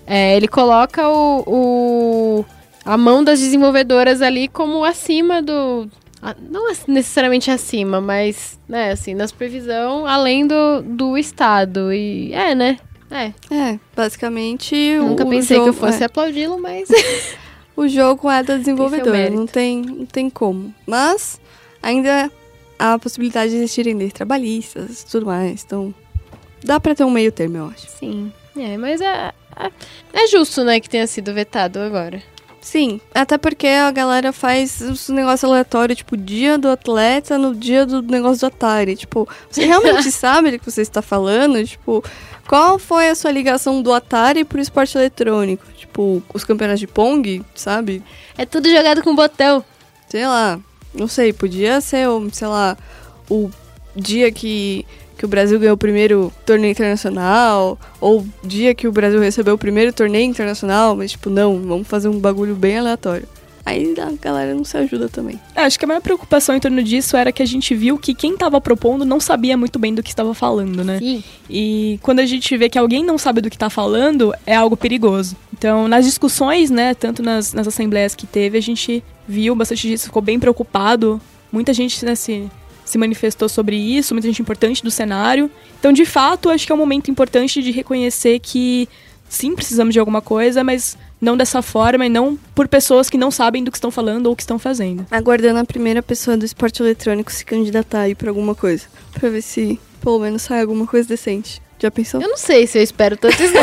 é, 0.05 0.37
ele 0.37 0.49
coloca 0.49 1.09
o, 1.09 1.45
o- 1.47 2.45
a 2.85 2.97
mão 2.97 3.23
das 3.23 3.39
desenvolvedoras 3.39 4.23
ali 4.23 4.49
como 4.49 4.83
acima 4.83 5.41
do. 5.41 5.89
Não 6.51 6.69
necessariamente 6.89 7.49
acima, 7.49 8.01
mas, 8.01 8.59
né, 8.69 8.91
assim, 8.91 9.15
na 9.15 9.29
supervisão 9.29 10.05
além 10.05 10.49
do, 10.49 10.83
do 10.83 11.17
Estado. 11.17 11.93
E 11.93 12.33
é, 12.35 12.57
né? 12.57 12.77
É. 13.11 13.33
É, 13.51 13.81
basicamente. 13.97 14.75
Eu 14.75 15.05
nunca 15.05 15.25
pensei 15.27 15.57
jogo, 15.57 15.71
que 15.71 15.77
eu 15.77 15.81
fosse 15.81 16.03
é. 16.03 16.07
aplaudi-lo, 16.07 16.61
mas. 16.61 16.89
O 17.79 17.87
jogo 17.87 18.29
é 18.29 18.43
da 18.43 18.57
desenvolvedora, 18.57 19.13
mérito. 19.13 19.37
não 19.37 19.47
tem, 19.47 19.83
não 19.83 20.05
tem 20.05 20.29
como. 20.29 20.75
Mas 20.85 21.41
ainda 21.81 22.29
há 22.77 22.95
a 22.95 22.99
possibilidade 22.99 23.53
de 23.53 23.59
existirem 23.59 23.95
leis 23.95 24.13
trabalhistas 24.13 25.03
e 25.03 25.07
tudo 25.07 25.27
mais. 25.27 25.63
Então, 25.65 25.95
dá 26.65 26.81
pra 26.81 26.93
ter 26.93 27.05
um 27.05 27.11
meio 27.11 27.31
termo, 27.31 27.57
eu 27.57 27.67
acho. 27.67 27.87
Sim. 27.89 28.33
É, 28.57 28.77
mas 28.77 29.01
é, 29.01 29.33
é, 29.57 29.71
é 30.13 30.27
justo, 30.27 30.65
né, 30.65 30.81
que 30.81 30.91
tenha 30.91 31.07
sido 31.07 31.33
vetado 31.33 31.79
agora. 31.79 32.21
Sim, 32.61 33.01
até 33.15 33.39
porque 33.39 33.69
a 33.69 33.91
galera 33.91 34.33
faz 34.33 34.81
os 34.81 35.09
negócios 35.09 35.49
aleatórios, 35.49 35.99
tipo, 35.99 36.17
dia 36.17 36.59
do 36.59 36.69
atleta 36.69 37.39
no 37.39 37.55
dia 37.55 37.87
do 37.87 38.03
negócio 38.03 38.41
do 38.41 38.47
Atari. 38.47 38.97
Tipo, 38.97 39.29
você 39.49 39.65
realmente 39.65 40.11
sabe 40.13 40.51
do 40.51 40.59
que 40.59 40.71
você 40.71 40.83
está 40.83 41.01
falando? 41.01 41.65
Tipo, 41.65 42.05
qual 42.49 42.79
foi 42.79 43.11
a 43.11 43.15
sua 43.15 43.31
ligação 43.31 43.83
do 43.83 43.93
Atari 43.93 44.43
pro 44.43 44.59
esporte 44.59 44.97
eletrônico? 44.97 45.67
Tipo, 45.77 46.23
os 46.33 46.45
campeonatos 46.45 46.81
de 46.81 46.87
Pong, 46.87 47.45
sabe? 47.55 48.03
É 48.39 48.47
tudo 48.47 48.71
jogado 48.71 49.03
com 49.03 49.15
botão. 49.15 49.63
sei 50.09 50.27
lá, 50.27 50.59
não 50.95 51.07
sei, 51.07 51.31
podia 51.33 51.79
ser, 51.83 52.07
sei 52.33 52.49
lá, 52.49 52.75
o 53.29 53.51
dia 53.95 54.33
que, 54.33 54.87
que 55.19 55.27
o 55.27 55.29
Brasil 55.29 55.61
ganhou 55.61 55.75
o 55.75 55.79
primeiro 55.79 56.33
torneio 56.47 56.73
internacional, 56.73 57.79
ou 58.01 58.21
o 58.21 58.29
dia 58.43 58.75
que 58.75 58.89
o 58.89 58.93
Brasil 58.93 59.21
recebeu 59.21 59.55
o 59.55 59.59
primeiro 59.59 59.93
torneio 59.93 60.25
internacional, 60.25 60.97
mas 60.97 61.11
tipo, 61.11 61.29
não, 61.29 61.61
vamos 61.61 61.87
fazer 61.87 62.09
um 62.09 62.19
bagulho 62.19 62.55
bem 62.55 62.79
aleatório. 62.79 63.29
Aí 63.69 63.95
a 64.01 64.11
galera 64.13 64.55
não 64.55 64.65
se 64.65 64.75
ajuda 64.79 65.11
também. 65.11 65.39
É, 65.55 65.61
Acho 65.61 65.79
que 65.79 65.85
a 65.85 65.89
maior 65.89 66.01
preocupação 66.01 66.57
em 66.57 66.61
torno 66.61 66.83
disso 66.83 67.19
era 67.19 67.31
que 67.31 67.43
a 67.43 67.47
gente 67.47 67.75
viu 67.75 67.99
que 67.99 68.15
quem 68.15 68.35
tava 68.35 68.59
propondo 68.63 69.05
não 69.05 69.21
sabia 69.21 69.59
muito 69.59 69.79
bem 69.79 69.95
do 69.95 70.03
que 70.03 70.09
estava 70.09 70.33
falando, 70.33 70.83
né? 70.83 70.99
Sim. 70.99 71.23
E 71.51 71.99
quando 72.03 72.21
a 72.21 72.27
gente 72.27 72.57
vê 72.57 72.71
que 72.71 72.79
alguém 72.79 73.05
não 73.05 73.19
sabe 73.19 73.43
do 73.43 73.51
que 73.51 73.59
tá 73.59 73.69
falando, 73.69 74.35
é 74.47 74.57
algo 74.57 74.75
perigoso. 74.75 75.37
Então, 75.53 75.87
nas 75.87 76.07
discussões, 76.07 76.71
né, 76.71 76.95
tanto 76.95 77.23
nas, 77.23 77.53
nas 77.53 77.69
assembleias 77.69 78.15
que 78.15 78.27
teve, 78.27 78.57
a 78.57 78.63
gente 78.63 79.05
viu 79.27 79.55
bastante 79.55 79.87
disso, 79.87 80.07
ficou 80.07 80.23
bem 80.23 80.41
preocupado. 80.41 81.21
Muita 81.53 81.75
gente 81.75 82.03
né, 82.07 82.15
se, 82.15 82.51
se 82.87 82.97
manifestou 82.97 83.51
sobre 83.51 83.77
isso, 83.77 84.15
muita 84.15 84.29
gente 84.29 84.41
importante 84.41 84.83
do 84.83 84.91
cenário. 84.91 85.51
Então, 85.79 85.93
de 85.93 86.07
fato, 86.07 86.49
acho 86.49 86.65
que 86.65 86.73
é 86.73 86.75
um 86.75 86.79
momento 86.79 87.11
importante 87.11 87.63
de 87.63 87.71
reconhecer 87.71 88.39
que 88.39 88.89
sim, 89.29 89.55
precisamos 89.55 89.93
de 89.93 90.01
alguma 90.01 90.23
coisa, 90.23 90.65
mas 90.65 90.97
não 91.21 91.37
dessa 91.37 91.61
forma 91.63 92.07
e 92.07 92.09
não 92.09 92.39
por 92.55 92.69
pessoas 92.69 93.09
que 93.11 93.19
não 93.19 93.31
sabem 93.31 93.63
do 93.65 93.71
que 93.71 93.77
estão 93.77 93.91
falando 93.91 94.27
ou 94.27 94.33
o 94.33 94.37
que 94.37 94.43
estão 94.43 94.59
fazendo. 94.59 95.07
Aguardando 95.11 95.59
a 95.61 95.65
primeira 95.65 96.03
pessoa 96.03 96.37
do 96.37 96.45
esporte 96.45 96.83
eletrônico 96.83 97.33
se 97.33 97.45
candidatar 97.45 98.01
aí 98.03 98.15
pra 98.15 98.31
alguma 98.31 98.55
coisa. 98.55 98.85
Pra 99.13 99.29
ver 99.29 99.43
se 99.43 99.79
pelo 100.01 100.19
menos 100.21 100.43
sai 100.43 100.61
alguma 100.61 100.87
coisa 100.87 101.09
decente. 101.09 101.61
Já 101.81 101.91
pensou? 101.93 102.21
Eu 102.21 102.29
não 102.29 102.37
sei 102.37 102.67
se 102.67 102.77
eu 102.79 102.83
espero 102.83 103.17
tanto 103.17 103.41
isso. 103.41 103.55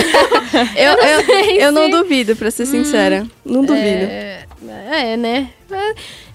Eu, 0.76 0.92
eu, 0.94 1.26
sei 1.26 1.62
eu 1.64 1.72
não 1.72 1.86
se- 1.86 1.92
duvido, 1.92 2.34
pra 2.36 2.50
ser 2.50 2.66
sincera. 2.66 3.28
Não 3.44 3.62
duvido. 3.66 3.84
É, 3.84 4.46
é, 4.90 5.18
né? 5.18 5.50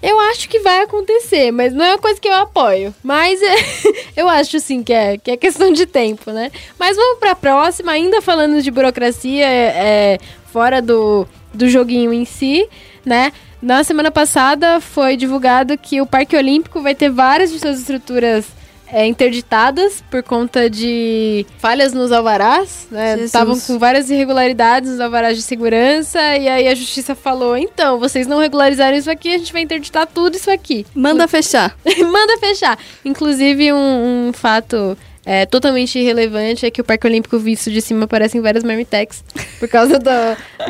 Eu 0.01 0.19
acho 0.19 0.47
que 0.47 0.59
vai 0.59 0.81
acontecer, 0.83 1.49
mas 1.51 1.73
não 1.73 1.83
é 1.83 1.89
uma 1.93 1.97
coisa 1.97 2.19
que 2.21 2.27
eu 2.27 2.33
apoio. 2.35 2.93
Mas 3.01 3.41
é, 3.41 3.55
eu 4.15 4.29
acho 4.29 4.59
sim 4.59 4.83
que 4.83 4.93
é, 4.93 5.17
que 5.17 5.31
é 5.31 5.37
questão 5.37 5.71
de 5.73 5.87
tempo, 5.87 6.29
né? 6.31 6.51
Mas 6.77 6.95
vamos 6.95 7.17
pra 7.19 7.33
próxima, 7.33 7.91
ainda 7.93 8.21
falando 8.21 8.61
de 8.61 8.69
burocracia, 8.69 9.45
é, 9.47 9.73
é, 9.75 10.17
fora 10.51 10.81
do, 10.81 11.27
do 11.53 11.69
joguinho 11.69 12.11
em 12.13 12.25
si, 12.25 12.67
né? 13.05 13.31
Na 13.61 13.83
semana 13.83 14.09
passada 14.09 14.81
foi 14.81 15.15
divulgado 15.15 15.77
que 15.77 16.01
o 16.01 16.05
Parque 16.05 16.35
Olímpico 16.35 16.81
vai 16.81 16.95
ter 16.95 17.09
várias 17.09 17.51
de 17.51 17.59
suas 17.59 17.79
estruturas 17.79 18.47
é, 18.91 19.05
interditadas 19.05 20.03
por 20.11 20.21
conta 20.21 20.69
de 20.69 21.45
falhas 21.59 21.93
nos 21.93 22.11
alvarás, 22.11 22.87
né? 22.91 23.17
Estavam 23.19 23.57
com 23.57 23.79
várias 23.79 24.09
irregularidades 24.09 24.89
nos 24.89 24.99
alvarás 24.99 25.37
de 25.37 25.43
segurança 25.43 26.19
e 26.37 26.49
aí 26.49 26.67
a 26.67 26.75
justiça 26.75 27.15
falou: 27.15 27.55
então, 27.55 27.99
vocês 27.99 28.27
não 28.27 28.39
regularizaram 28.39 28.97
isso 28.97 29.09
aqui, 29.09 29.33
a 29.33 29.37
gente 29.37 29.53
vai 29.53 29.61
interditar 29.61 30.07
tudo 30.07 30.35
isso 30.35 30.51
aqui. 30.51 30.85
Manda 30.93 31.27
fechar. 31.27 31.77
Manda 31.99 32.37
fechar. 32.39 32.77
Inclusive, 33.05 33.71
um, 33.71 34.27
um 34.27 34.33
fato 34.33 34.97
é, 35.23 35.45
totalmente 35.45 35.99
irrelevante 35.99 36.65
é 36.65 36.71
que 36.71 36.81
o 36.81 36.83
Parque 36.83 37.05
Olímpico 37.05 37.37
visto 37.37 37.69
de 37.69 37.79
cima 37.79 38.07
parecem 38.07 38.41
várias 38.41 38.63
marmitex. 38.63 39.23
Por 39.59 39.67
causa 39.69 39.99
do, 39.99 40.09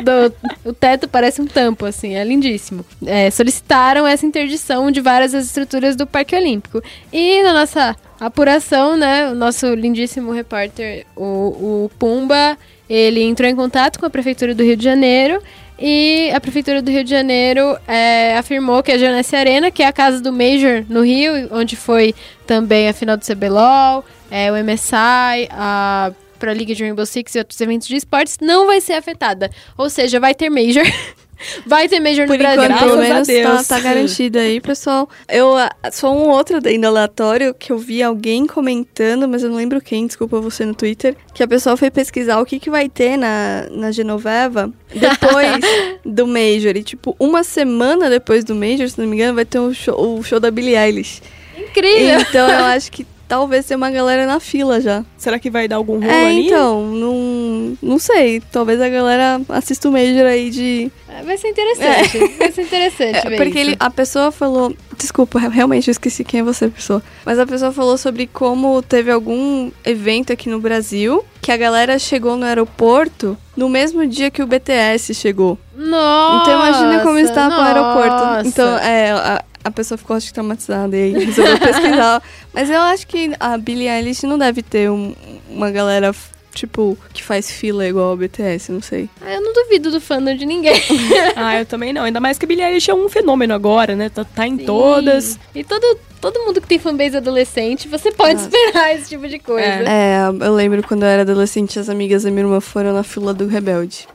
do. 0.02 0.34
O 0.64 0.72
teto 0.74 1.08
parece 1.08 1.40
um 1.40 1.46
tampo, 1.46 1.86
assim, 1.86 2.14
é 2.14 2.24
lindíssimo. 2.24 2.84
É, 3.06 3.30
solicitaram 3.30 4.06
essa 4.06 4.26
interdição 4.26 4.90
de 4.90 5.00
várias 5.00 5.32
das 5.32 5.46
estruturas 5.46 5.96
do 5.96 6.06
Parque 6.06 6.36
Olímpico. 6.36 6.82
E 7.10 7.42
na 7.42 7.54
nossa 7.54 7.96
apuração, 8.20 8.96
né, 8.96 9.30
o 9.30 9.34
nosso 9.34 9.74
lindíssimo 9.74 10.32
repórter, 10.32 11.06
o, 11.16 11.84
o 11.84 11.90
Pumba, 11.98 12.58
ele 12.88 13.22
entrou 13.22 13.48
em 13.48 13.56
contato 13.56 13.98
com 13.98 14.04
a 14.04 14.10
Prefeitura 14.10 14.54
do 14.54 14.62
Rio 14.62 14.76
de 14.76 14.84
Janeiro 14.84 15.42
e 15.78 16.30
a 16.32 16.40
Prefeitura 16.40 16.80
do 16.80 16.90
Rio 16.90 17.02
de 17.02 17.10
Janeiro 17.10 17.76
é, 17.88 18.36
afirmou 18.36 18.82
que 18.84 18.92
a 18.92 18.98
Janesse 18.98 19.34
Arena, 19.34 19.70
que 19.70 19.82
é 19.82 19.86
a 19.86 19.92
casa 19.92 20.20
do 20.20 20.32
Major 20.32 20.84
no 20.88 21.02
Rio, 21.02 21.48
onde 21.50 21.74
foi 21.74 22.14
também 22.46 22.88
a 22.88 22.92
final 22.92 23.16
do 23.16 23.24
CBLOL, 23.24 24.04
é, 24.32 24.50
o 24.50 24.54
MSI, 24.64 25.46
a 25.50 26.10
Pro 26.38 26.50
League 26.50 26.74
de 26.74 26.82
Rainbow 26.82 27.04
Six 27.04 27.34
e 27.34 27.38
outros 27.38 27.60
eventos 27.60 27.86
de 27.86 27.96
esportes, 27.96 28.38
não 28.40 28.66
vai 28.66 28.80
ser 28.80 28.94
afetada. 28.94 29.50
Ou 29.76 29.90
seja, 29.90 30.18
vai 30.18 30.34
ter 30.34 30.48
Major. 30.48 30.84
vai 31.66 31.86
ter 31.86 32.00
Major 32.00 32.26
Por 32.26 32.32
no 32.32 32.38
Brasil. 32.38 32.64
enquanto, 32.64 32.78
pelo 32.80 32.96
menos, 32.96 33.28
tá, 33.28 33.76
tá 33.76 33.80
garantido 33.80 34.38
aí, 34.38 34.58
pessoal. 34.58 35.06
Eu, 35.28 35.54
ah, 35.54 35.70
só 35.92 36.10
um 36.10 36.30
outro 36.30 36.56
adendo 36.56 36.86
aleatório 36.86 37.52
que 37.52 37.70
eu 37.70 37.76
vi 37.76 38.02
alguém 38.02 38.46
comentando, 38.46 39.28
mas 39.28 39.42
eu 39.42 39.50
não 39.50 39.56
lembro 39.58 39.82
quem, 39.82 40.06
desculpa 40.06 40.40
você 40.40 40.64
no 40.64 40.74
Twitter, 40.74 41.14
que 41.34 41.42
a 41.42 41.46
pessoa 41.46 41.76
foi 41.76 41.90
pesquisar 41.90 42.40
o 42.40 42.46
que, 42.46 42.58
que 42.58 42.70
vai 42.70 42.88
ter 42.88 43.18
na, 43.18 43.66
na 43.70 43.92
Genoveva 43.92 44.72
depois 44.94 45.60
do 46.06 46.26
Major. 46.26 46.74
E, 46.74 46.82
tipo, 46.82 47.14
uma 47.20 47.44
semana 47.44 48.08
depois 48.08 48.44
do 48.44 48.54
Major, 48.54 48.88
se 48.88 48.98
não 48.98 49.06
me 49.06 49.16
engano, 49.16 49.34
vai 49.34 49.44
ter 49.44 49.58
um 49.58 49.74
show, 49.74 50.18
o 50.18 50.22
show 50.22 50.40
da 50.40 50.50
Billie 50.50 50.74
Eilish. 50.74 51.20
Incrível! 51.54 52.18
Então, 52.20 52.48
eu 52.48 52.64
acho 52.64 52.90
que 52.90 53.06
talvez 53.32 53.64
tenha 53.64 53.78
uma 53.78 53.90
galera 53.90 54.26
na 54.26 54.38
fila 54.38 54.78
já. 54.78 55.02
Será 55.16 55.38
que 55.38 55.48
vai 55.48 55.66
dar 55.66 55.76
algum 55.76 55.94
rolo 55.94 56.04
É, 56.04 56.26
ali? 56.26 56.48
então, 56.48 56.84
não, 56.88 57.78
não 57.80 57.98
sei. 57.98 58.42
Talvez 58.52 58.78
a 58.78 58.90
galera 58.90 59.40
assista 59.48 59.88
o 59.88 59.92
Major 59.92 60.26
aí 60.26 60.50
de 60.50 60.92
Vai 61.24 61.38
ser 61.38 61.48
interessante. 61.48 62.18
Vai 62.36 62.52
ser 62.52 62.62
interessante. 62.62 63.26
É, 63.26 63.30
ver 63.30 63.36
porque 63.38 63.58
isso. 63.58 63.70
ele, 63.70 63.76
a 63.80 63.88
pessoa 63.90 64.30
falou. 64.30 64.74
Desculpa, 64.98 65.38
realmente 65.38 65.88
eu 65.88 65.92
esqueci 65.92 66.24
quem 66.24 66.40
é 66.40 66.42
você, 66.42 66.68
pessoa. 66.68 67.02
Mas 67.24 67.38
a 67.38 67.46
pessoa 67.46 67.72
falou 67.72 67.96
sobre 67.96 68.26
como 68.26 68.82
teve 68.82 69.10
algum 69.10 69.70
evento 69.82 70.30
aqui 70.32 70.50
no 70.50 70.60
Brasil 70.60 71.24
que 71.40 71.50
a 71.50 71.56
galera 71.56 71.98
chegou 71.98 72.36
no 72.36 72.44
aeroporto 72.44 73.36
no 73.56 73.68
mesmo 73.68 74.06
dia 74.06 74.30
que 74.30 74.42
o 74.42 74.46
BTS 74.46 75.14
chegou. 75.14 75.58
Nossa! 75.74 76.42
então 76.42 76.54
imagina 76.54 77.02
como 77.02 77.18
está 77.18 77.44
no 77.44 77.56
nossa. 77.56 77.64
aeroporto. 77.66 78.48
Então, 78.48 78.78
é, 78.78 79.10
a, 79.10 79.44
a 79.64 79.70
pessoa 79.70 79.96
ficou 79.98 80.16
acho 80.16 80.26
que 80.28 80.32
traumatizada 80.34 80.96
e 80.96 81.02
aí 81.16 81.24
resolveu 81.24 81.58
pesquisar. 81.58 82.22
Mas 82.52 82.68
eu 82.70 82.80
acho 82.80 83.06
que 83.06 83.32
a 83.38 83.56
Billie 83.58 83.88
Eilish 83.88 84.24
não 84.26 84.38
deve 84.38 84.62
ter 84.62 84.90
um- 84.90 85.14
uma 85.48 85.70
galera. 85.70 86.14
Tipo, 86.54 86.98
que 87.14 87.24
faz 87.24 87.50
fila 87.50 87.86
igual 87.86 88.10
ao 88.10 88.16
BTS, 88.18 88.70
não 88.72 88.82
sei. 88.82 89.08
Ah, 89.22 89.32
Eu 89.32 89.40
não 89.40 89.54
duvido 89.54 89.90
do 89.90 89.98
fandom 89.98 90.34
de 90.36 90.44
ninguém. 90.44 90.74
Ah, 91.34 91.58
eu 91.58 91.64
também 91.64 91.94
não. 91.94 92.02
Ainda 92.04 92.20
mais 92.20 92.36
que 92.36 92.44
a 92.44 92.48
Billie 92.48 92.62
Eilish 92.62 92.90
é 92.90 92.94
um 92.94 93.08
fenômeno 93.08 93.54
agora, 93.54 93.96
né? 93.96 94.10
Tá, 94.10 94.22
tá 94.22 94.46
em 94.46 94.58
Sim. 94.58 94.66
todas. 94.66 95.38
E 95.54 95.64
todo, 95.64 95.98
todo 96.20 96.40
mundo 96.40 96.60
que 96.60 96.66
tem 96.68 96.78
fanbase 96.78 97.16
adolescente, 97.16 97.88
você 97.88 98.12
pode 98.12 98.34
Nossa. 98.34 98.48
esperar 98.54 98.94
esse 98.94 99.08
tipo 99.08 99.26
de 99.28 99.38
coisa. 99.38 99.66
É, 99.66 100.26
eu 100.28 100.52
lembro 100.54 100.82
quando 100.86 101.04
eu 101.04 101.08
era 101.08 101.22
adolescente, 101.22 101.78
as 101.78 101.88
amigas 101.88 102.24
da 102.24 102.30
minha 102.30 102.42
irmã 102.42 102.60
foram 102.60 102.92
na 102.92 103.02
fila 103.02 103.32
do 103.32 103.46
Rebelde. 103.46 104.06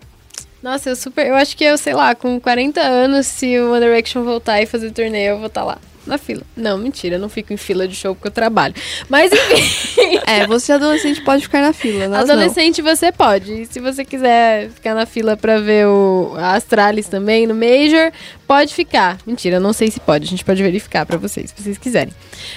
Nossa, 0.68 0.90
eu 0.90 0.98
super. 0.98 1.26
Eu 1.26 1.36
acho 1.36 1.56
que 1.56 1.64
eu, 1.64 1.78
sei 1.78 1.94
lá, 1.94 2.14
com 2.14 2.42
40 2.42 2.82
anos, 2.82 3.26
se 3.26 3.58
o 3.58 3.72
One 3.72 3.80
Direction 3.80 4.26
voltar 4.26 4.62
e 4.62 4.66
fazer 4.66 4.92
turnê, 4.92 5.30
eu 5.30 5.38
vou 5.38 5.48
estar 5.48 5.64
lá. 5.64 5.78
Na 6.08 6.18
fila. 6.18 6.42
Não, 6.56 6.78
mentira, 6.78 7.16
eu 7.16 7.20
não 7.20 7.30
fico 7.30 7.52
em 7.52 7.58
fila 7.58 7.88
de 7.88 7.96
show 7.96 8.16
porque 8.16 8.30
eu 8.30 8.32
trabalho. 8.32 8.74
Mas 9.10 9.32
enfim, 9.32 10.20
É, 10.26 10.48
você 10.48 10.74
adolescente 10.74 11.22
pode 11.22 11.44
ficar 11.44 11.62
na 11.62 11.74
fila, 11.74 12.08
nós 12.08 12.30
adolescente 12.30 12.82
você 12.82 13.12
pode. 13.12 13.62
E 13.62 13.66
se 13.66 13.80
você 13.80 14.04
quiser 14.04 14.70
ficar 14.70 14.94
na 14.94 15.06
fila 15.06 15.36
pra 15.36 15.60
ver 15.60 15.88
o 15.88 16.34
a 16.38 16.56
Astralis 16.56 17.08
também 17.08 17.46
no 17.46 17.54
Major, 17.54 18.12
pode 18.48 18.74
ficar. 18.74 19.18
Mentira, 19.26 19.58
eu 19.58 19.62
não 19.62 19.74
sei 19.74 19.92
se 19.92 20.00
pode. 20.00 20.26
A 20.26 20.28
gente 20.28 20.44
pode 20.44 20.64
verificar 20.64 21.06
pra 21.06 21.18
vocês, 21.18 21.54
se 21.56 21.62
vocês 21.62 21.78
quiserem. 21.78 22.14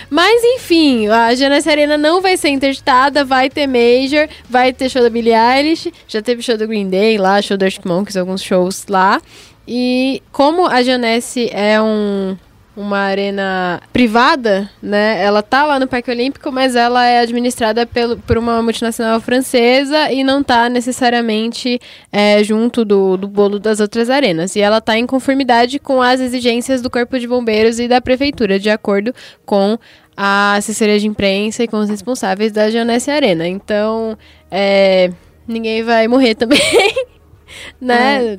Mas 0.09 0.42
enfim, 0.45 1.09
a 1.09 1.35
Janessa 1.35 1.71
Arena 1.71 1.97
não 1.99 2.21
vai 2.21 2.37
ser 2.37 2.49
interditada, 2.49 3.25
vai 3.25 3.50
ter 3.50 3.66
Major, 3.66 4.28
vai 4.49 4.73
ter 4.73 4.88
show 4.88 5.02
da 5.02 5.11
Billie 5.11 5.35
Eilish, 5.35 5.92
já 6.07 6.23
teve 6.23 6.42
show 6.42 6.57
do 6.57 6.66
Green 6.66 6.88
Day 6.88 7.19
lá, 7.19 7.42
show 7.42 7.57
do 7.57 7.64
Arctic 7.64 7.85
Monkeys, 7.85 8.16
alguns 8.16 8.42
shows 8.42 8.87
lá. 8.88 9.21
E 9.66 10.23
como 10.33 10.66
a 10.66 10.83
Janesse 10.83 11.49
é 11.52 11.80
um 11.80 12.37
uma 12.77 12.99
arena 12.99 13.81
privada, 13.93 14.71
né? 14.81 15.23
Ela 15.23 15.43
tá 15.43 15.65
lá 15.65 15.79
no 15.79 15.87
Parque 15.87 16.11
Olímpico, 16.11 16.53
mas 16.53 16.77
ela 16.77 17.05
é 17.05 17.21
administrada 17.21 17.85
pelo, 17.85 18.17
por 18.19 18.39
uma 18.39 18.62
multinacional 18.62 19.21
francesa 19.21 20.11
e 20.11 20.23
não 20.23 20.43
tá 20.43 20.69
necessariamente 20.69 21.81
é, 22.12 22.43
junto 22.45 22.85
do, 22.85 23.17
do 23.17 23.27
bolo 23.27 23.59
das 23.59 23.81
outras 23.81 24.09
arenas. 24.09 24.55
E 24.55 24.61
ela 24.61 24.81
tá 24.81 24.97
em 24.97 25.07
conformidade 25.07 25.79
com 25.79 26.00
as 26.00 26.21
exigências 26.21 26.81
do 26.81 26.89
Corpo 26.89 27.19
de 27.19 27.27
Bombeiros 27.27 27.81
e 27.81 27.89
da 27.89 28.00
Prefeitura, 28.00 28.59
de 28.59 28.71
acordo 28.71 29.12
com 29.44 29.77
a 30.16 30.55
assessoria 30.55 30.99
de 30.99 31.07
imprensa 31.07 31.64
e 31.64 31.68
com 31.68 31.79
os 31.79 31.88
responsáveis 31.88 32.53
da 32.53 32.71
Janesse 32.71 33.11
Arena. 33.11 33.49
Então, 33.49 34.16
é, 34.51 35.11
ninguém 35.47 35.83
vai 35.83 36.07
morrer 36.07 36.35
também, 36.35 36.61
né? 37.81 38.38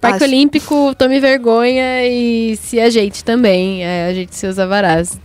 Parque 0.00 0.16
Acho- 0.16 0.24
Olímpico, 0.24 0.94
tome 0.96 1.20
vergonha 1.20 2.06
e 2.06 2.56
se 2.56 2.80
ajeite 2.80 3.22
também. 3.24 3.84
É, 3.84 4.06
ajeite 4.06 4.34
seus 4.34 4.58
avarás. 4.58 5.20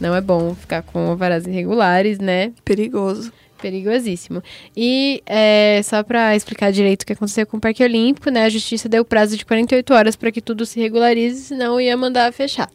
Não 0.00 0.14
é 0.14 0.20
bom 0.20 0.54
ficar 0.54 0.82
com 0.82 1.10
avarás 1.12 1.46
irregulares, 1.46 2.18
né? 2.18 2.52
Perigoso. 2.64 3.32
Perigosíssimo. 3.60 4.42
E 4.74 5.22
é, 5.26 5.80
só 5.84 6.02
pra 6.02 6.34
explicar 6.34 6.72
direito 6.72 7.02
o 7.02 7.06
que 7.06 7.12
aconteceu 7.12 7.46
com 7.46 7.58
o 7.58 7.60
Parque 7.60 7.84
Olímpico, 7.84 8.30
né? 8.30 8.44
A 8.44 8.48
justiça 8.48 8.88
deu 8.88 9.04
prazo 9.04 9.36
de 9.36 9.44
48 9.44 9.92
horas 9.92 10.16
para 10.16 10.32
que 10.32 10.40
tudo 10.40 10.64
se 10.64 10.80
regularize, 10.80 11.42
senão 11.42 11.78
ia 11.80 11.94
mandar 11.96 12.32
fechar. 12.32 12.70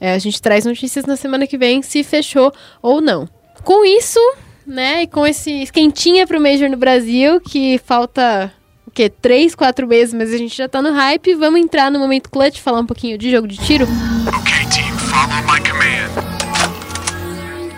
É, 0.00 0.12
a 0.14 0.18
gente 0.18 0.42
traz 0.42 0.64
notícias 0.64 1.04
na 1.06 1.14
semana 1.16 1.46
que 1.46 1.56
vem 1.56 1.80
se 1.82 2.02
fechou 2.02 2.52
ou 2.82 3.00
não. 3.00 3.28
Com 3.62 3.84
isso, 3.84 4.18
né, 4.66 5.02
e 5.02 5.06
com 5.06 5.24
esse 5.26 5.62
esquentinha 5.62 6.26
pro 6.26 6.40
Major 6.40 6.68
no 6.68 6.76
Brasil, 6.76 7.40
que 7.40 7.78
falta 7.78 8.52
quê? 8.96 9.10
Três, 9.10 9.54
quatro 9.54 9.86
meses, 9.86 10.14
mas 10.14 10.32
a 10.32 10.38
gente 10.38 10.56
já 10.56 10.66
tá 10.68 10.80
no 10.80 10.90
hype. 10.90 11.34
Vamos 11.34 11.60
entrar 11.60 11.90
no 11.90 11.98
momento 11.98 12.30
clutch, 12.30 12.58
falar 12.60 12.80
um 12.80 12.86
pouquinho 12.86 13.18
de 13.18 13.30
jogo 13.30 13.46
de 13.46 13.56
tiro. 13.58 13.84
Okay, 13.84 14.66
team, 14.70 14.96
follow 14.98 15.42
my 15.42 15.60
command. 15.68 16.06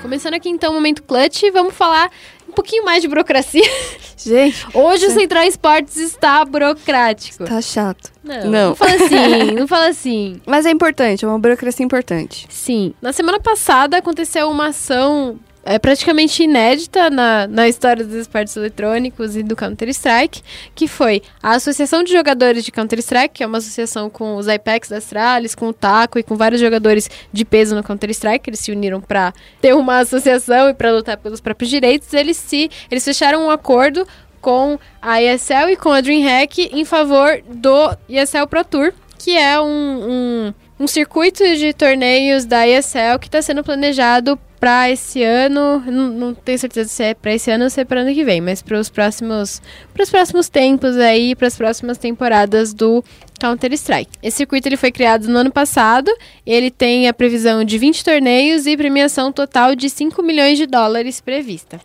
Começando 0.01 0.35
aqui 0.35 0.49
então 0.49 0.71
o 0.71 0.75
momento 0.75 1.03
clutch, 1.03 1.43
vamos 1.53 1.75
falar 1.75 2.11
um 2.49 2.53
pouquinho 2.53 2.85
mais 2.85 3.03
de 3.03 3.09
burocracia. 3.09 3.63
Gente, 4.17 4.67
Hoje 4.75 5.07
o 5.07 5.11
Central 5.11 5.45
Esportes 5.45 5.97
está 5.97 6.45
burocrático. 6.45 7.45
tá 7.45 7.61
chato. 7.61 8.11
Não, 8.25 8.45
Não. 8.45 8.51
não 8.69 8.75
fala 8.75 8.95
assim, 8.95 9.51
não 9.55 9.69
fala 9.69 9.89
assim. 9.89 10.41
Mas 10.47 10.67
é 10.67 10.71
importante, 10.71 11.25
é 11.25 11.29
uma 11.29 11.39
burocracia 11.39 11.85
importante. 11.85 12.47
Sim. 12.49 12.95
Na 13.03 13.13
semana 13.13 13.39
passada 13.39 13.97
aconteceu 13.99 14.51
uma 14.51 14.69
ação 14.69 15.39
é, 15.69 15.79
praticamente 15.79 16.43
inédita 16.43 17.11
na, 17.11 17.47
na 17.47 17.69
história 17.69 18.03
dos 18.03 18.15
esportes 18.15 18.57
eletrônicos 18.57 19.37
e 19.37 19.43
do 19.43 19.55
Counter-Strike, 19.55 20.43
que 20.75 20.89
foi 20.89 21.23
a 21.43 21.51
Associação 21.51 22.03
de 22.03 22.11
Jogadores 22.11 22.65
de 22.65 22.73
Counter-Strike, 22.73 23.35
que 23.35 23.45
é 23.45 23.47
uma 23.47 23.59
associação 23.59 24.09
com 24.09 24.37
os 24.37 24.49
IPEX 24.49 24.89
da 24.89 24.97
Astralis, 24.97 25.55
com 25.55 25.69
o 25.69 25.73
Taco 25.75 26.19
e 26.19 26.23
com 26.23 26.37
vários 26.37 26.59
jogadores 26.59 27.11
de 27.31 27.45
peso 27.45 27.77
no 27.77 27.83
Counter-Strike. 27.83 28.49
Eles 28.49 28.61
se 28.61 28.73
uniram 28.73 28.99
para 28.99 29.35
ter 29.61 29.75
uma 29.75 29.99
associação 29.99 30.71
e 30.71 30.75
para 30.75 30.91
lutar 30.91 31.19
pelos 31.19 31.39
próprios 31.39 31.69
direitos. 31.69 32.15
Eles 32.15 32.39
se 32.39 32.71
eles 32.91 33.05
fecharam 33.05 33.45
um 33.45 33.51
acordo 33.51 34.09
com 34.41 34.79
a 35.03 35.23
ESL 35.23 35.69
e 35.73 35.77
com 35.77 35.93
a 35.93 36.01
DreamHack 36.01 36.71
em 36.73 36.87
favor 36.87 37.43
do 37.47 37.95
ESL 38.09 38.47
Pro 38.49 38.65
Tour, 38.65 38.95
que 39.19 39.37
é 39.37 39.61
um, 39.61 39.67
um, 39.69 40.55
um 40.81 40.87
circuito 40.87 41.45
de 41.57 41.75
torneios 41.75 42.47
da 42.47 42.67
ESL 42.67 43.19
que 43.21 43.27
está 43.29 43.43
sendo 43.43 43.63
planejado 43.63 44.41
para 44.59 44.91
esse 44.91 45.23
ano. 45.23 45.81
Não, 45.87 46.09
não 46.09 46.35
tenho 46.35 46.59
certeza 46.59 46.89
se 46.89 47.03
é 47.03 47.15
para 47.15 47.33
esse 47.35 47.51
ano 47.51 47.65
ou 47.65 47.71
se 47.71 47.81
é 47.81 47.85
para 47.85 48.01
ano 48.01 48.13
que 48.13 48.25
vem, 48.25 48.41
mas 48.41 48.61
para 48.63 48.79
os 48.79 48.89
próximos, 48.89 49.63
pros 49.95 50.11
próximos 50.11 50.49
tempos 50.49 50.97
aí, 50.97 51.35
para 51.35 51.47
as 51.49 51.57
próximas 51.57 51.99
temporadas 51.99 52.73
do 52.75 53.03
Counter 53.41 53.73
Strike. 53.73 54.11
Esse 54.23 54.39
circuito 54.39 54.69
ele 54.69 54.77
foi 54.77 54.91
criado 54.91 55.29
no 55.29 55.39
ano 55.39 55.51
passado. 55.53 56.11
Ele 56.45 56.71
tem 56.71 57.09
a 57.09 57.15
previsão 57.15 57.63
de 57.65 57.79
20 57.79 58.05
torneios 58.05 58.67
e 58.67 58.77
premiação 58.77 59.31
total 59.33 59.75
de 59.75 59.89
5 59.89 60.23
milhões 60.23 60.59
de 60.59 60.67
dólares 60.67 61.21
prevista. 61.21 61.81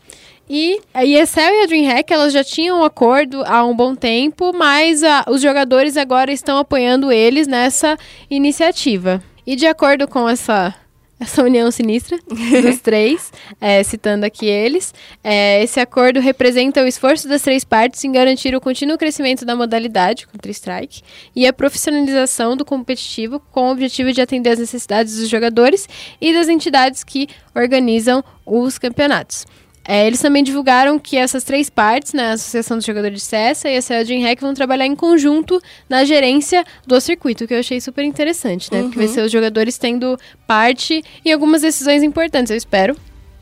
E 0.49 0.81
a 0.93 1.05
ESL 1.05 1.39
e 1.39 1.63
a 1.63 1.65
DreamHack, 1.67 2.11
elas 2.13 2.33
já 2.33 2.43
tinham 2.43 2.81
um 2.81 2.83
acordo 2.83 3.43
há 3.45 3.63
um 3.65 3.73
bom 3.73 3.95
tempo, 3.95 4.51
mas 4.53 5.01
a- 5.01 5.23
os 5.29 5.41
jogadores 5.41 5.95
agora 5.95 6.33
estão 6.33 6.57
apoiando 6.57 7.11
eles 7.13 7.47
nessa 7.47 7.97
iniciativa. 8.29 9.23
E 9.47 9.55
de 9.55 9.65
acordo 9.65 10.05
com 10.07 10.27
essa, 10.27 10.75
essa 11.23 11.43
união 11.43 11.71
sinistra 11.71 12.17
dos 12.27 12.79
três, 12.83 13.31
é, 13.59 13.81
citando 13.83 14.25
aqui 14.25 14.45
eles, 14.45 14.93
é, 15.23 15.63
esse 15.63 15.79
acordo 15.79 16.19
representa 16.19 16.83
o 16.83 16.87
esforço 16.87 17.27
das 17.27 17.41
três 17.41 17.63
partes 17.63 18.03
em 18.03 18.11
garantir 18.11 18.55
o 18.55 18.61
contínuo 18.61 18.97
crescimento 18.97 19.45
da 19.45 19.55
modalidade 19.55 20.27
Counter-Strike 20.27 21.01
e 21.35 21.47
a 21.47 21.53
profissionalização 21.53 22.55
do 22.55 22.65
competitivo 22.65 23.39
com 23.51 23.69
o 23.69 23.71
objetivo 23.71 24.11
de 24.11 24.21
atender 24.21 24.51
às 24.51 24.59
necessidades 24.59 25.17
dos 25.17 25.29
jogadores 25.29 25.87
e 26.19 26.33
das 26.33 26.47
entidades 26.47 27.03
que 27.03 27.27
organizam 27.55 28.23
os 28.45 28.77
campeonatos. 28.77 29.45
É, 29.85 30.07
eles 30.07 30.21
também 30.21 30.43
divulgaram 30.43 30.97
que 30.97 31.17
essas 31.17 31.43
três 31.43 31.69
partes, 31.69 32.13
né, 32.13 32.29
a 32.29 32.33
Associação 32.33 32.77
dos 32.77 32.85
Jogadores 32.85 33.19
de 33.19 33.25
CS 33.25 33.65
e 33.65 33.75
a 33.75 33.81
CL 33.81 34.05
DreamHack, 34.05 34.41
vão 34.41 34.53
trabalhar 34.53 34.85
em 34.85 34.95
conjunto 34.95 35.61
na 35.89 36.05
gerência 36.05 36.63
do 36.87 36.99
circuito, 37.01 37.45
que 37.45 37.53
eu 37.53 37.59
achei 37.59 37.81
super 37.81 38.03
interessante, 38.05 38.71
né? 38.71 38.83
Porque 38.83 38.97
vai 38.97 39.07
ser 39.07 39.21
os 39.21 39.31
jogadores 39.31 39.77
tendo 39.77 40.17
parte 40.47 41.03
em 41.25 41.33
algumas 41.33 41.61
decisões 41.61 42.01
importantes, 42.01 42.49
eu 42.49 42.57
espero, 42.57 42.95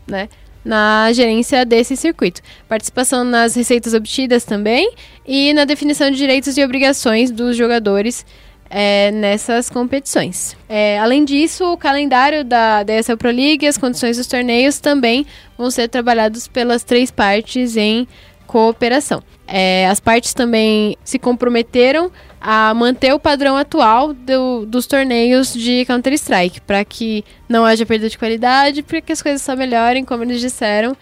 né? 0.07 0.29
Na 0.65 1.11
gerência 1.13 1.65
desse 1.65 1.95
circuito. 1.95 2.41
Participação 2.67 3.23
nas 3.23 3.55
receitas 3.55 3.93
obtidas 3.93 4.43
também 4.43 4.91
e 5.27 5.53
na 5.53 5.65
definição 5.65 6.09
de 6.09 6.17
direitos 6.17 6.57
e 6.57 6.63
obrigações 6.63 7.31
dos 7.31 7.55
jogadores 7.55 8.25
é, 8.71 9.11
nessas 9.11 9.69
competições. 9.69 10.55
É, 10.69 10.97
além 10.99 11.25
disso, 11.25 11.73
o 11.73 11.77
calendário 11.77 12.43
da, 12.45 12.83
ESL 12.87 13.17
Pro 13.17 13.29
League 13.29 13.65
e 13.65 13.67
as 13.67 13.77
condições 13.77 14.15
dos 14.17 14.25
torneios 14.27 14.79
também 14.79 15.25
vão 15.57 15.69
ser 15.69 15.89
trabalhados 15.89 16.47
pelas 16.47 16.81
três 16.83 17.11
partes 17.11 17.75
em 17.75 18.07
cooperação. 18.47 19.21
É, 19.47 19.87
as 19.87 19.99
partes 19.99 20.33
também 20.33 20.95
se 21.03 21.19
comprometeram 21.19 22.09
a 22.39 22.73
manter 22.73 23.13
o 23.13 23.19
padrão 23.19 23.57
atual 23.57 24.13
do- 24.13 24.65
dos 24.65 24.87
torneios 24.87 25.53
de 25.53 25.83
Counter-Strike, 25.85 26.61
para 26.61 26.83
que 26.85 27.23
não 27.49 27.65
haja 27.65 27.85
perda 27.85 28.09
de 28.09 28.17
qualidade, 28.17 28.81
para 28.81 29.01
que 29.01 29.11
as 29.11 29.21
coisas 29.21 29.41
só 29.41 29.55
melhorem, 29.55 30.05
como 30.05 30.23
eles 30.23 30.39
disseram, 30.39 30.95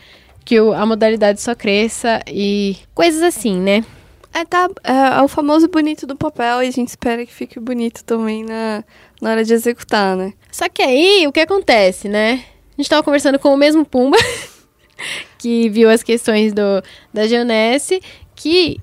que 0.43 0.59
o- 0.59 0.73
a 0.73 0.85
modalidade 0.85 1.39
só 1.39 1.53
cresça 1.53 2.21
e 2.27 2.77
coisas 2.95 3.21
assim, 3.21 3.55
né? 3.55 3.83
É, 4.33 4.45
tá, 4.45 4.69
é, 4.83 5.19
é 5.19 5.21
o 5.21 5.27
famoso 5.27 5.67
bonito 5.67 6.05
do 6.05 6.15
papel 6.15 6.63
e 6.63 6.67
a 6.67 6.71
gente 6.71 6.89
espera 6.89 7.25
que 7.25 7.33
fique 7.33 7.59
bonito 7.59 8.03
também 8.03 8.43
na, 8.43 8.83
na 9.21 9.31
hora 9.31 9.43
de 9.43 9.53
executar, 9.53 10.15
né? 10.15 10.33
Só 10.51 10.69
que 10.69 10.81
aí, 10.81 11.25
o 11.27 11.31
que 11.31 11.39
acontece, 11.39 12.07
né? 12.07 12.43
A 12.77 12.81
gente 12.81 12.89
tava 12.89 13.03
conversando 13.03 13.39
com 13.39 13.53
o 13.53 13.57
mesmo 13.57 13.85
Pumba, 13.85 14.17
que 15.37 15.69
viu 15.69 15.89
as 15.89 16.03
questões 16.03 16.53
do, 16.53 16.83
da 17.13 17.27
Geonesse, 17.27 18.01
que 18.35 18.79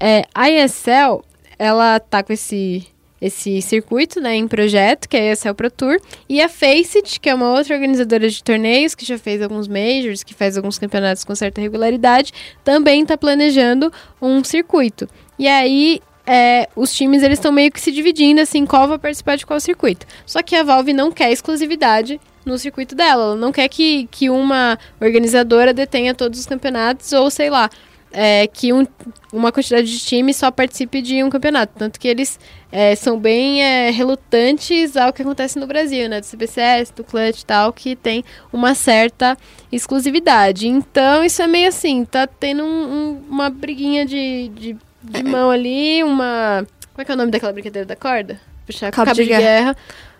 é, 0.00 0.24
a 0.34 0.50
ESL, 0.50 1.22
ela 1.58 2.00
tá 2.00 2.22
com 2.22 2.32
esse, 2.32 2.86
esse 3.20 3.60
circuito, 3.60 4.20
né, 4.20 4.36
em 4.36 4.46
projeto, 4.46 5.08
que 5.08 5.16
é 5.16 5.30
a 5.30 5.32
ESL 5.32 5.54
Pro 5.54 5.70
Tour, 5.70 6.00
e 6.28 6.40
a 6.40 6.48
Faceit, 6.48 7.18
que 7.20 7.28
é 7.28 7.34
uma 7.34 7.50
outra 7.50 7.74
organizadora 7.74 8.28
de 8.28 8.42
torneios, 8.42 8.94
que 8.94 9.04
já 9.04 9.18
fez 9.18 9.42
alguns 9.42 9.66
majors, 9.66 10.22
que 10.22 10.34
faz 10.34 10.56
alguns 10.56 10.78
campeonatos 10.78 11.24
com 11.24 11.34
certa 11.34 11.60
regularidade, 11.60 12.32
também 12.64 13.04
tá 13.04 13.16
planejando 13.16 13.92
um 14.20 14.42
circuito. 14.44 15.08
E 15.38 15.48
aí, 15.48 16.00
é, 16.26 16.68
os 16.76 16.92
times 16.92 17.22
eles 17.22 17.38
estão 17.38 17.50
meio 17.50 17.72
que 17.72 17.80
se 17.80 17.90
dividindo 17.90 18.40
assim 18.40 18.66
qual 18.66 18.86
vai 18.86 18.98
participar 18.98 19.36
de 19.36 19.46
qual 19.46 19.58
circuito. 19.58 20.06
Só 20.26 20.42
que 20.42 20.54
a 20.54 20.62
Valve 20.62 20.92
não 20.92 21.10
quer 21.10 21.32
exclusividade 21.32 22.20
no 22.44 22.58
circuito 22.58 22.94
dela. 22.94 23.24
Ela 23.24 23.36
não 23.36 23.50
quer 23.50 23.66
que, 23.68 24.06
que 24.10 24.28
uma 24.28 24.78
organizadora 25.00 25.72
detenha 25.72 26.14
todos 26.14 26.38
os 26.38 26.46
campeonatos 26.46 27.12
ou 27.12 27.30
sei 27.30 27.48
lá. 27.48 27.70
É, 28.12 28.46
que 28.46 28.72
um- 28.72 28.86
uma 29.32 29.52
quantidade 29.52 29.86
de 29.90 29.98
times 30.00 30.36
só 30.36 30.50
participe 30.50 31.02
de 31.02 31.22
um 31.22 31.28
campeonato. 31.30 31.72
Tanto 31.78 31.98
que 32.00 32.08
eles 32.08 32.38
é, 32.72 32.94
são 32.94 33.18
bem 33.18 33.62
é, 33.62 33.90
relutantes 33.90 34.96
ao 34.96 35.12
que 35.12 35.22
acontece 35.22 35.58
no 35.58 35.66
Brasil, 35.66 36.08
né? 36.08 36.20
Do 36.20 36.26
CBCS, 36.26 36.92
do 36.94 37.02
Clutch 37.04 37.40
e 37.40 37.46
tal, 37.46 37.72
que 37.72 37.96
tem 37.96 38.22
uma 38.52 38.74
certa 38.74 39.36
exclusividade. 39.70 40.68
Então, 40.68 41.24
isso 41.24 41.40
é 41.40 41.46
meio 41.46 41.68
assim, 41.68 42.04
tá 42.04 42.26
tendo 42.26 42.62
um- 42.64 42.66
um- 42.66 43.22
uma 43.30 43.48
briguinha 43.48 44.04
de, 44.04 44.48
de, 44.54 44.76
de 45.02 45.22
mão 45.22 45.50
ali, 45.50 46.02
uma... 46.04 46.66
Como 46.92 47.02
é 47.02 47.04
que 47.04 47.10
é 47.10 47.14
o 47.14 47.18
nome 47.18 47.30
daquela 47.30 47.52
brincadeira 47.52 47.86
da 47.86 47.96
corda? 47.96 48.38
Puxar 48.66 48.90
Cabo 48.90 49.06
cabo, 49.06 49.16
de 49.16 49.22
de, 49.24 49.28
guerra. 49.30 49.76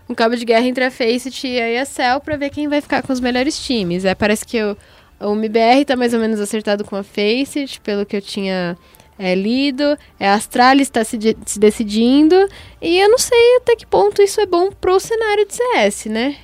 Um 0.08 0.14
cabo 0.14 0.36
de 0.36 0.44
guerra 0.44 0.64
entre 0.66 0.84
a 0.84 0.90
Faceit 0.90 1.46
e 1.46 1.60
a 1.60 1.82
ESL 1.82 2.20
pra 2.24 2.36
ver 2.36 2.48
quem 2.50 2.66
vai 2.68 2.80
ficar 2.80 3.02
com 3.02 3.12
os 3.12 3.20
melhores 3.20 3.58
times. 3.58 4.04
É, 4.06 4.14
parece 4.14 4.44
que 4.46 4.62
o, 4.62 4.74
o 5.20 5.32
MBR 5.32 5.84
tá 5.84 5.96
mais 5.96 6.14
ou 6.14 6.20
menos 6.20 6.40
acertado 6.40 6.84
com 6.84 6.96
a 6.96 7.02
Faceit, 7.02 7.80
pelo 7.80 8.06
que 8.06 8.16
eu 8.16 8.22
tinha 8.22 8.76
é, 9.18 9.34
lido. 9.34 9.96
É, 10.18 10.28
a 10.28 10.34
Astralis 10.34 10.88
está 10.88 11.02
se, 11.04 11.16
de- 11.18 11.36
se 11.44 11.58
decidindo. 11.58 12.36
E 12.80 12.98
eu 12.98 13.08
não 13.08 13.18
sei 13.18 13.56
até 13.56 13.76
que 13.76 13.86
ponto 13.86 14.22
isso 14.22 14.40
é 14.40 14.46
bom 14.46 14.70
pro 14.70 14.98
cenário 15.00 15.46
de 15.46 15.54
CS, 15.54 16.06
né? 16.06 16.36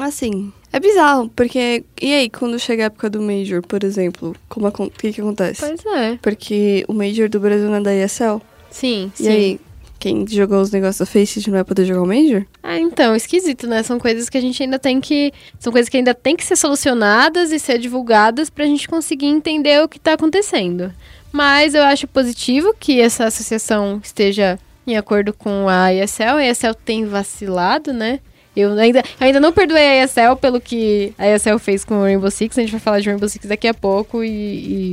Assim, 0.00 0.52
é 0.72 0.80
bizarro, 0.80 1.28
porque. 1.36 1.84
E 2.00 2.14
aí, 2.14 2.30
quando 2.30 2.58
chega 2.58 2.84
a 2.84 2.86
época 2.86 3.10
do 3.10 3.20
Major, 3.20 3.60
por 3.60 3.84
exemplo, 3.84 4.34
como 4.48 4.66
o 4.68 4.90
que, 4.90 5.12
que 5.12 5.20
acontece? 5.20 5.60
Pois 5.60 5.84
é. 5.84 6.18
Porque 6.22 6.84
o 6.88 6.94
Major 6.94 7.28
do 7.28 7.38
Brasil 7.38 7.68
não 7.68 7.76
é 7.76 7.80
da 7.80 7.94
ESL. 7.94 8.40
Sim, 8.70 9.12
sim. 9.14 9.24
E 9.24 9.28
aí, 9.28 9.60
quem 10.02 10.26
jogou 10.26 10.60
os 10.60 10.72
negócios 10.72 10.98
da 10.98 11.06
Faceit 11.06 11.46
não 11.48 11.54
vai 11.54 11.62
poder 11.64 11.84
jogar 11.84 12.02
o 12.02 12.06
Major? 12.06 12.44
Ah, 12.60 12.76
então, 12.76 13.14
esquisito, 13.14 13.68
né? 13.68 13.84
São 13.84 14.00
coisas 14.00 14.28
que 14.28 14.36
a 14.36 14.40
gente 14.40 14.60
ainda 14.60 14.76
tem 14.76 15.00
que. 15.00 15.32
São 15.60 15.72
coisas 15.72 15.88
que 15.88 15.96
ainda 15.96 16.12
tem 16.12 16.34
que 16.34 16.44
ser 16.44 16.56
solucionadas 16.56 17.52
e 17.52 17.58
ser 17.60 17.78
divulgadas 17.78 18.50
pra 18.50 18.64
gente 18.64 18.88
conseguir 18.88 19.26
entender 19.26 19.80
o 19.80 19.88
que 19.88 20.00
tá 20.00 20.14
acontecendo. 20.14 20.92
Mas 21.30 21.76
eu 21.76 21.84
acho 21.84 22.08
positivo 22.08 22.74
que 22.80 23.00
essa 23.00 23.26
associação 23.26 24.00
esteja 24.02 24.58
em 24.84 24.96
acordo 24.96 25.32
com 25.32 25.68
a 25.68 25.94
ESL. 25.94 26.36
A 26.38 26.46
ESL 26.46 26.74
tem 26.84 27.06
vacilado, 27.06 27.92
né? 27.92 28.18
Eu 28.56 28.72
ainda, 28.72 29.04
ainda 29.20 29.38
não 29.38 29.52
perdoei 29.52 30.00
a 30.00 30.04
ESL 30.04 30.34
pelo 30.40 30.60
que 30.60 31.14
a 31.16 31.28
ESL 31.28 31.58
fez 31.58 31.84
com 31.84 31.94
o 32.00 32.02
Rainbow 32.02 32.28
Six. 32.30 32.58
A 32.58 32.60
gente 32.60 32.72
vai 32.72 32.80
falar 32.80 32.98
de 32.98 33.08
Rainbow 33.08 33.28
Six 33.28 33.46
daqui 33.46 33.68
a 33.68 33.72
pouco 33.72 34.24
e. 34.24 34.28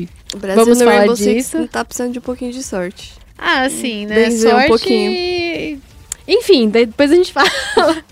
e- 0.03 0.09
O 0.35 0.37
Brasil 0.37 0.63
Vamos 0.63 0.77
no 0.77 0.85
falar 0.85 0.97
Rainbow 0.99 1.15
Six 1.15 1.35
disso? 1.51 1.67
tá 1.67 1.83
precisando 1.83 2.13
de 2.13 2.19
um 2.19 2.21
pouquinho 2.21 2.51
de 2.53 2.61
sorte. 2.61 3.13
Ah, 3.39 3.69
sim, 3.69 4.05
né? 4.05 4.15
Bem 4.15 4.29
dizer, 4.29 4.47
um 4.47 4.51
Sorte. 4.51 4.67
pouquinho. 4.67 5.81
Enfim, 6.27 6.69
daí 6.69 6.85
depois 6.85 7.11
a 7.11 7.15
gente 7.15 7.31
fala. 7.33 8.03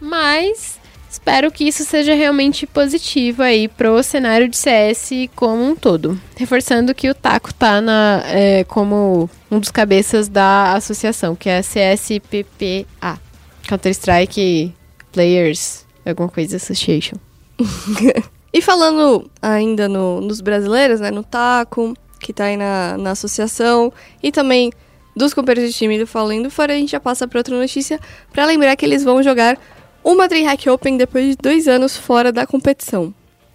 Mas 0.00 0.78
espero 1.10 1.50
que 1.50 1.64
isso 1.64 1.84
seja 1.84 2.14
realmente 2.14 2.66
positivo 2.66 3.42
aí 3.42 3.68
pro 3.68 4.02
cenário 4.02 4.48
de 4.48 4.56
CS 4.56 5.10
como 5.36 5.62
um 5.62 5.76
todo. 5.76 6.20
Reforçando 6.36 6.94
que 6.94 7.08
o 7.08 7.14
Taco 7.14 7.54
tá 7.54 7.80
na, 7.80 8.22
é, 8.26 8.64
como 8.64 9.30
um 9.50 9.58
dos 9.60 9.70
cabeças 9.70 10.28
da 10.28 10.72
associação, 10.74 11.36
que 11.36 11.48
é 11.48 11.58
a 11.58 11.62
CSPPA. 11.62 13.20
Counter-Strike 13.68 14.74
Players, 15.12 15.86
alguma 16.04 16.28
coisa 16.28 16.56
Association. 16.56 17.16
E 18.54 18.60
falando 18.60 19.30
ainda 19.40 19.88
no- 19.88 20.20
nos 20.20 20.42
brasileiros, 20.42 21.00
né? 21.00 21.10
No 21.10 21.22
Taco, 21.24 21.94
que 22.22 22.32
tá 22.32 22.44
aí 22.44 22.56
na, 22.56 22.96
na 22.96 23.10
associação, 23.10 23.92
e 24.22 24.32
também 24.32 24.72
dos 25.14 25.34
companheiros 25.34 25.72
de 25.72 25.76
time 25.76 25.98
do 25.98 26.06
Fallen 26.06 26.42
do 26.42 26.50
Fora, 26.50 26.72
a 26.72 26.76
gente 26.76 26.92
já 26.92 27.00
passa 27.00 27.28
pra 27.28 27.40
outra 27.40 27.56
notícia 27.58 28.00
pra 28.32 28.46
lembrar 28.46 28.74
que 28.76 28.84
eles 28.86 29.04
vão 29.04 29.22
jogar 29.22 29.58
uma 30.02 30.26
DreamHack 30.26 30.68
Open 30.70 30.96
depois 30.96 31.26
de 31.26 31.36
dois 31.36 31.68
anos 31.68 31.96
fora 31.96 32.32
da 32.32 32.46
competição. 32.46 33.14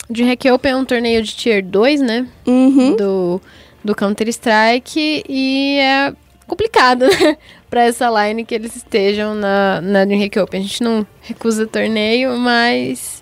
Dreamhack 0.09 0.49
Open 0.51 0.71
é 0.71 0.75
um 0.75 0.85
torneio 0.85 1.21
de 1.21 1.35
Tier 1.35 1.65
2, 1.65 2.01
né? 2.01 2.27
Uhum. 2.45 2.95
do, 2.95 3.41
do 3.83 3.95
Counter-Strike 3.95 5.23
e 5.27 5.77
é 5.79 6.13
complicado, 6.47 7.05
né? 7.19 7.37
pra 7.69 7.83
essa 7.83 8.09
line 8.09 8.45
que 8.45 8.55
eles 8.55 8.75
estejam 8.75 9.35
na, 9.35 9.81
na 9.81 10.05
DreamHack 10.05 10.39
Open. 10.39 10.61
A 10.61 10.63
gente 10.63 10.81
não 10.81 11.05
recusa 11.21 11.67
torneio, 11.67 12.37
mas 12.37 13.21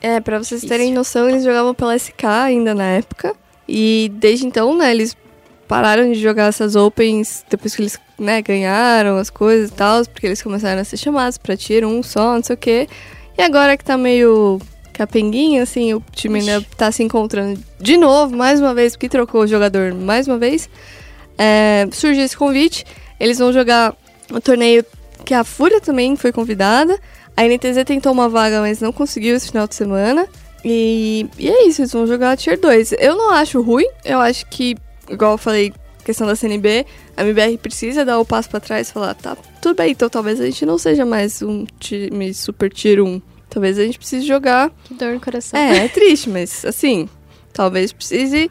É, 0.00 0.20
pra 0.20 0.38
vocês 0.38 0.62
terem 0.62 0.92
noção, 0.92 1.28
eles 1.28 1.42
jogavam 1.42 1.74
pela 1.74 1.98
SK 1.98 2.24
ainda 2.24 2.74
na 2.74 2.84
época. 2.84 3.34
E 3.72 4.10
desde 4.16 4.44
então, 4.44 4.76
né, 4.76 4.90
eles 4.90 5.16
pararam 5.68 6.10
de 6.10 6.18
jogar 6.18 6.46
essas 6.46 6.74
Opens 6.74 7.44
depois 7.48 7.76
que 7.76 7.82
eles, 7.82 7.96
né, 8.18 8.42
ganharam 8.42 9.16
as 9.16 9.30
coisas 9.30 9.70
e 9.70 9.72
tal, 9.72 10.04
porque 10.06 10.26
eles 10.26 10.42
começaram 10.42 10.80
a 10.80 10.84
ser 10.84 10.96
chamados 10.96 11.38
pra 11.38 11.56
Tier 11.56 11.86
1 11.86 12.02
só, 12.02 12.34
não 12.34 12.42
sei 12.42 12.54
o 12.54 12.58
quê. 12.58 12.88
E 13.38 13.42
agora 13.42 13.76
que 13.76 13.84
tá 13.84 13.96
meio 13.96 14.60
capenguinho, 14.92 15.62
assim, 15.62 15.94
o 15.94 16.02
time 16.10 16.40
ainda 16.40 16.66
tá 16.76 16.90
se 16.90 17.04
encontrando 17.04 17.60
de 17.78 17.96
novo, 17.96 18.36
mais 18.36 18.60
uma 18.60 18.74
vez, 18.74 18.96
porque 18.96 19.08
trocou 19.08 19.42
o 19.42 19.46
jogador 19.46 19.94
mais 19.94 20.26
uma 20.26 20.36
vez. 20.36 20.68
É, 21.38 21.86
surgiu 21.92 22.24
esse 22.24 22.36
convite. 22.36 22.84
Eles 23.20 23.38
vão 23.38 23.52
jogar 23.52 23.94
um 24.32 24.40
torneio 24.40 24.84
que 25.24 25.32
a 25.32 25.44
Fúria 25.44 25.80
também 25.80 26.16
foi 26.16 26.32
convidada. 26.32 26.98
A 27.36 27.44
NTZ 27.44 27.84
tentou 27.86 28.10
uma 28.10 28.28
vaga, 28.28 28.60
mas 28.60 28.80
não 28.80 28.92
conseguiu 28.92 29.36
esse 29.36 29.46
final 29.46 29.68
de 29.68 29.76
semana. 29.76 30.26
E, 30.64 31.26
e 31.38 31.48
é 31.48 31.66
isso, 31.66 31.80
eles 31.80 31.92
vão 31.92 32.06
jogar 32.06 32.36
Tier 32.36 32.58
2. 32.58 32.92
Eu 32.98 33.16
não 33.16 33.30
acho 33.30 33.60
ruim, 33.62 33.86
eu 34.04 34.18
acho 34.18 34.46
que, 34.46 34.76
igual 35.08 35.32
eu 35.32 35.38
falei, 35.38 35.72
questão 36.04 36.26
da 36.26 36.36
CNB, 36.36 36.86
a 37.16 37.22
MBR 37.22 37.58
precisa 37.58 38.04
dar 38.04 38.18
o 38.18 38.24
passo 38.24 38.50
pra 38.50 38.60
trás 38.60 38.88
e 38.88 38.92
falar, 38.92 39.14
tá, 39.14 39.36
tudo 39.60 39.76
bem, 39.76 39.92
então 39.92 40.08
talvez 40.08 40.40
a 40.40 40.44
gente 40.44 40.66
não 40.66 40.78
seja 40.78 41.04
mais 41.06 41.42
um 41.42 41.64
time 41.78 42.32
super 42.34 42.70
Tier 42.70 43.02
1. 43.02 43.20
Talvez 43.48 43.78
a 43.78 43.84
gente 43.84 43.98
precise 43.98 44.24
jogar 44.26 44.70
que 44.84 44.94
dor 44.94 45.12
no 45.12 45.20
coração. 45.20 45.58
é, 45.58 45.84
é 45.84 45.88
triste, 45.88 46.30
mas 46.30 46.64
assim, 46.64 47.08
talvez 47.52 47.92
precise 47.92 48.50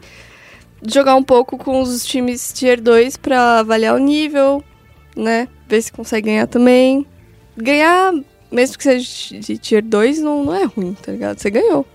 jogar 0.86 1.14
um 1.16 1.22
pouco 1.22 1.56
com 1.56 1.80
os 1.80 2.04
times 2.04 2.52
Tier 2.52 2.80
2 2.80 3.16
pra 3.16 3.60
avaliar 3.60 3.94
o 3.94 3.98
nível, 3.98 4.62
né? 5.16 5.48
Ver 5.68 5.82
se 5.82 5.92
consegue 5.92 6.26
ganhar 6.26 6.46
também. 6.46 7.06
Ganhar, 7.56 8.12
mesmo 8.50 8.76
que 8.76 8.84
seja 8.84 9.38
de 9.38 9.58
Tier 9.58 9.82
2, 9.82 10.18
não, 10.20 10.44
não 10.44 10.54
é 10.54 10.64
ruim, 10.64 10.94
tá 10.94 11.12
ligado? 11.12 11.38
Você 11.38 11.50
ganhou. 11.50 11.86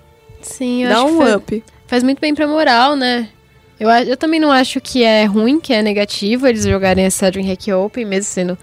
Sim, 0.46 0.84
eu 0.84 0.90
Dá 0.90 0.96
acho 0.98 1.06
que 1.06 1.12
um 1.12 1.18
faz, 1.18 1.36
up. 1.36 1.64
faz 1.88 2.04
muito 2.04 2.20
bem 2.20 2.34
pra 2.36 2.48
moral, 2.48 2.96
né? 2.96 3.30
Eu, 3.80 3.90
eu 3.90 4.16
também 4.16 4.40
não 4.40 4.52
acho 4.52 4.80
que 4.80 5.04
é 5.04 5.26
ruim, 5.26 5.60
que 5.60 5.74
é 5.74 5.82
negativo 5.82 6.48
eles 6.48 6.64
jogarem 6.64 7.04
essa 7.06 7.30
DreamHack 7.30 7.72
Open, 7.74 8.06
mesmo 8.06 8.24
sendo 8.32 8.58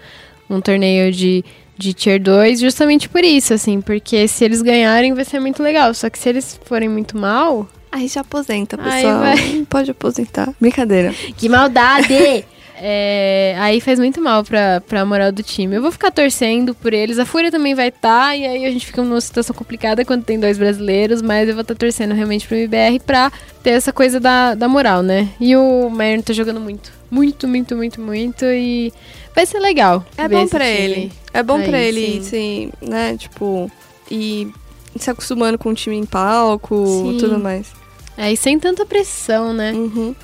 um 0.49 0.59
torneio 0.59 1.11
de, 1.11 1.43
de 1.77 1.93
Tier 1.93 2.19
2, 2.21 2.59
justamente 2.59 3.07
por 3.07 3.23
isso, 3.23 3.53
assim, 3.53 3.79
porque 3.81 4.27
se 4.27 4.43
eles 4.43 4.61
ganharem 4.61 5.13
vai 5.13 5.23
ser 5.25 5.39
muito 5.39 5.61
legal, 5.61 5.93
só 5.93 6.09
que 6.09 6.17
se 6.17 6.29
eles 6.29 6.59
forem 6.65 6.89
muito 6.89 7.17
mal, 7.17 7.67
Aí 7.91 8.07
já 8.07 8.21
aposenta, 8.21 8.75
Aí 8.81 9.03
pessoal. 9.03 9.19
vai. 9.19 9.65
Pode 9.69 9.91
aposentar. 9.91 10.51
Brincadeira. 10.59 11.13
Que 11.37 11.47
maldade! 11.47 12.43
É, 12.75 13.55
aí 13.59 13.79
faz 13.79 13.99
muito 13.99 14.21
mal 14.21 14.43
pra, 14.43 14.81
pra 14.81 15.05
moral 15.05 15.31
do 15.31 15.43
time. 15.43 15.75
Eu 15.75 15.81
vou 15.81 15.91
ficar 15.91 16.11
torcendo 16.11 16.73
por 16.73 16.93
eles. 16.93 17.19
A 17.19 17.25
Fúria 17.25 17.51
também 17.51 17.75
vai 17.75 17.89
estar. 17.89 18.35
e 18.37 18.45
aí 18.45 18.65
a 18.65 18.71
gente 18.71 18.85
fica 18.85 19.01
numa 19.01 19.21
situação 19.21 19.55
complicada 19.55 20.03
quando 20.03 20.23
tem 20.23 20.39
dois 20.39 20.57
brasileiros. 20.57 21.21
Mas 21.21 21.47
eu 21.47 21.53
vou 21.53 21.61
estar 21.61 21.75
torcendo 21.75 22.13
realmente 22.13 22.47
pro 22.47 22.57
MBR 22.57 22.99
pra 22.99 23.31
ter 23.61 23.71
essa 23.71 23.93
coisa 23.93 24.19
da, 24.19 24.55
da 24.55 24.67
moral, 24.67 25.01
né? 25.01 25.29
E 25.39 25.55
o 25.55 25.89
Mayern 25.89 26.23
tá 26.23 26.33
jogando 26.33 26.59
muito. 26.59 26.91
Muito, 27.09 27.47
muito, 27.47 27.75
muito, 27.75 28.01
muito. 28.01 28.45
E 28.45 28.91
Vai 29.35 29.45
ser 29.45 29.59
legal. 29.59 30.05
É 30.17 30.27
bom 30.27 30.47
pra 30.47 30.65
time. 30.65 30.77
ele. 30.77 31.11
É 31.33 31.41
bom 31.41 31.57
Aí, 31.57 31.67
pra 31.67 31.79
ele, 31.79 32.21
sim. 32.21 32.69
se, 32.79 32.87
né, 32.87 33.17
tipo, 33.17 33.71
ir 34.09 34.53
se 34.95 35.09
acostumando 35.09 35.57
com 35.57 35.69
o 35.69 35.73
time 35.73 35.95
em 35.95 36.05
palco 36.05 36.85
Sim. 36.85 37.15
e 37.15 37.17
tudo 37.17 37.39
mais. 37.39 37.71
É, 38.15 38.31
e 38.31 38.37
sem 38.37 38.59
tanta 38.59 38.85
pressão, 38.85 39.51
né? 39.51 39.71
Uhum. 39.73 40.15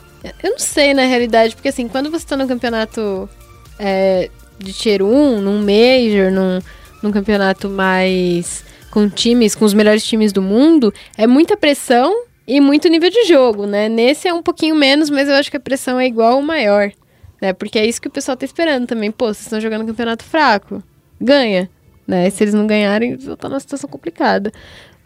Eu 0.44 0.52
não 0.52 0.60
sei, 0.60 0.94
na 0.94 1.04
realidade, 1.04 1.56
porque 1.56 1.70
assim, 1.70 1.88
quando 1.88 2.12
você 2.12 2.26
tá 2.26 2.36
no 2.36 2.48
campeonato 2.48 3.30
é, 3.78 4.30
de 4.58 4.74
Tier 4.74 5.02
1, 5.02 5.42
num 5.42 5.60
Major, 5.60 6.32
num, 6.32 6.60
num 7.02 7.12
campeonato 7.12 7.70
mais 7.70 8.64
com 8.92 9.10
times, 9.10 9.56
com 9.56 9.66
os 9.66 9.74
melhores 9.74 10.04
times 10.04 10.34
do 10.34 10.42
mundo, 10.42 10.94
é 11.18 11.26
muita 11.26 11.56
pressão 11.56 12.26
e 12.48 12.60
muito 12.60 12.88
nível 12.90 13.10
de 13.10 13.26
jogo, 13.26 13.66
né? 13.66 13.88
Nesse 13.88 14.28
é 14.28 14.34
um 14.34 14.42
pouquinho 14.42 14.76
menos, 14.76 15.10
mas 15.10 15.30
eu 15.30 15.36
acho 15.36 15.52
que 15.52 15.58
a 15.58 15.60
pressão 15.60 16.00
é 16.00 16.08
igual 16.08 16.36
ou 16.36 16.42
maior, 16.42 16.92
né? 17.42 17.54
Porque 17.54 17.78
é 17.78 17.86
isso 17.86 18.02
que 18.02 18.08
o 18.08 18.12
pessoal 18.12 18.36
tá 18.36 18.46
esperando 18.46 18.88
também. 18.88 19.12
Pô, 19.12 19.28
vocês 19.28 19.46
estão 19.46 19.62
jogando 19.62 19.84
um 19.84 19.88
campeonato 19.88 20.24
fraco, 20.24 20.84
ganha, 21.22 21.70
né? 22.08 22.30
Se 22.30 22.44
eles 22.44 22.54
não 22.54 22.66
ganharem, 22.66 23.16
vão 23.16 23.36
estar 23.36 23.48
numa 23.48 23.60
situação 23.60 23.90
complicada. 23.90 24.52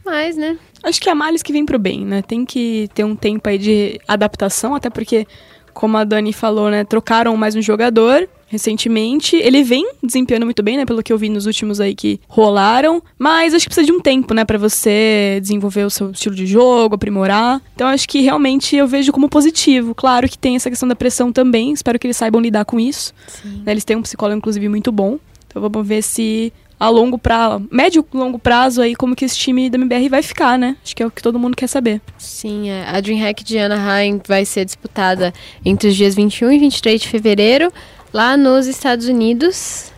Mas, 0.05 0.35
né? 0.35 0.57
Acho 0.83 0.99
que 0.99 1.09
é 1.09 1.13
males 1.13 1.41
que 1.41 1.53
vem 1.53 1.65
pro 1.65 1.79
bem, 1.79 2.05
né? 2.05 2.21
Tem 2.21 2.45
que 2.45 2.89
ter 2.93 3.03
um 3.03 3.15
tempo 3.15 3.47
aí 3.47 3.57
de 3.57 3.99
adaptação, 4.07 4.75
até 4.75 4.89
porque, 4.89 5.25
como 5.73 5.97
a 5.97 6.03
Dani 6.03 6.33
falou, 6.33 6.69
né? 6.69 6.83
Trocaram 6.83 7.35
mais 7.37 7.55
um 7.55 7.61
jogador 7.61 8.27
recentemente. 8.53 9.35
Ele 9.35 9.63
vem 9.63 9.93
desempenhando 10.03 10.45
muito 10.45 10.61
bem, 10.61 10.77
né? 10.77 10.85
Pelo 10.85 11.01
que 11.01 11.11
eu 11.11 11.17
vi 11.17 11.27
nos 11.27 11.47
últimos 11.47 11.81
aí 11.81 11.95
que 11.95 12.19
rolaram. 12.27 13.01
Mas 13.17 13.53
acho 13.53 13.65
que 13.65 13.69
precisa 13.69 13.87
de 13.87 13.91
um 13.91 13.99
tempo, 13.99 14.31
né? 14.33 14.45
Pra 14.45 14.59
você 14.59 15.39
desenvolver 15.41 15.85
o 15.85 15.89
seu 15.89 16.11
estilo 16.11 16.35
de 16.35 16.45
jogo, 16.45 16.93
aprimorar. 16.93 17.59
Então 17.73 17.87
acho 17.87 18.07
que 18.07 18.21
realmente 18.21 18.75
eu 18.75 18.87
vejo 18.87 19.11
como 19.11 19.27
positivo. 19.27 19.95
Claro 19.95 20.29
que 20.29 20.37
tem 20.37 20.55
essa 20.55 20.69
questão 20.69 20.87
da 20.87 20.95
pressão 20.95 21.31
também. 21.33 21.71
Espero 21.71 21.97
que 21.97 22.05
eles 22.05 22.17
saibam 22.17 22.39
lidar 22.39 22.63
com 22.63 22.79
isso. 22.79 23.11
Né, 23.43 23.71
Eles 23.71 23.83
têm 23.83 23.97
um 23.97 24.03
psicólogo, 24.03 24.37
inclusive, 24.37 24.69
muito 24.69 24.91
bom. 24.91 25.17
Então 25.47 25.61
vamos 25.61 25.87
ver 25.87 26.03
se 26.03 26.53
a 26.83 26.89
longo 26.89 27.17
prazo, 27.17 27.65
médio 27.71 28.05
longo 28.13 28.37
prazo 28.37 28.81
aí, 28.81 28.93
como 28.93 29.15
que 29.15 29.23
esse 29.23 29.37
time 29.37 29.69
da 29.69 29.77
MBR 29.77 30.09
vai 30.09 30.21
ficar, 30.21 30.59
né? 30.59 30.75
Acho 30.83 30.93
que 30.93 31.01
é 31.01 31.05
o 31.05 31.09
que 31.09 31.23
todo 31.23 31.39
mundo 31.39 31.55
quer 31.55 31.67
saber. 31.67 32.01
Sim, 32.17 32.69
é. 32.69 32.85
a 32.85 32.99
DreamHack 32.99 33.41
de 33.41 33.57
Anaheim 33.57 34.19
vai 34.27 34.43
ser 34.43 34.65
disputada 34.65 35.33
entre 35.63 35.87
os 35.87 35.95
dias 35.95 36.13
21 36.13 36.51
e 36.51 36.59
23 36.59 36.99
de 36.99 37.07
fevereiro, 37.07 37.71
lá 38.11 38.35
nos 38.35 38.67
Estados 38.67 39.07
Unidos. 39.07 39.93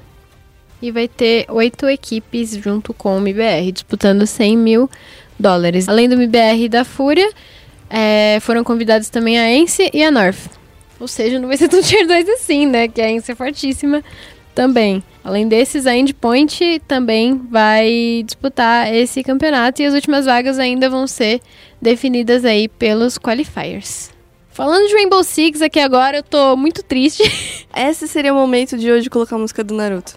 E 0.80 0.92
vai 0.92 1.08
ter 1.08 1.48
oito 1.50 1.90
equipes 1.90 2.52
junto 2.52 2.94
com 2.94 3.16
o 3.16 3.18
MBR, 3.18 3.72
disputando 3.72 4.28
100 4.28 4.56
mil 4.56 4.88
dólares. 5.40 5.90
Além 5.90 6.08
do 6.08 6.14
MBR 6.14 6.66
e 6.66 6.70
da 6.70 6.86
Fúria, 6.86 7.32
é, 7.90 8.38
foram 8.42 8.64
convidados 8.64 9.10
também 9.10 9.40
a 9.40 9.52
Ence 9.52 9.90
e 9.92 10.04
a 10.04 10.12
North. 10.12 10.52
Ou 11.00 11.08
seja, 11.08 11.40
não 11.40 11.48
vai 11.48 11.58
ser 11.58 11.68
tão 11.68 11.82
tier 11.84 12.06
2 12.06 12.30
assim, 12.30 12.68
né? 12.68 12.88
Que 12.88 13.02
a 13.02 13.10
Ence 13.10 13.32
é 13.32 13.34
fortíssima 13.34 14.04
também. 14.56 15.04
Além 15.24 15.48
desses, 15.48 15.86
a 15.86 15.96
Endpoint 15.96 16.82
também 16.88 17.40
vai 17.50 18.24
disputar 18.26 18.94
esse 18.94 19.22
campeonato 19.24 19.82
e 19.82 19.86
as 19.86 19.94
últimas 19.94 20.26
vagas 20.26 20.58
ainda 20.58 20.90
vão 20.90 21.06
ser 21.06 21.42
definidas 21.82 22.46
aí 22.46 22.68
pelos 22.68 23.18
qualifiers. 23.18 24.12
Falando 24.50 24.88
de 24.88 24.94
Rainbow 24.94 25.22
Six 25.24 25.62
aqui 25.62 25.80
agora, 25.80 26.18
eu 26.18 26.24
tô 26.24 26.56
muito 26.56 26.82
triste. 26.82 27.22
Esse 27.76 28.08
seria 28.08 28.32
o 28.34 28.36
momento 28.38 28.78
de 28.78 28.90
hoje 28.90 29.10
colocar 29.10 29.36
a 29.36 29.40
música 29.40 29.64
do 29.64 29.74
Naruto. 29.74 30.14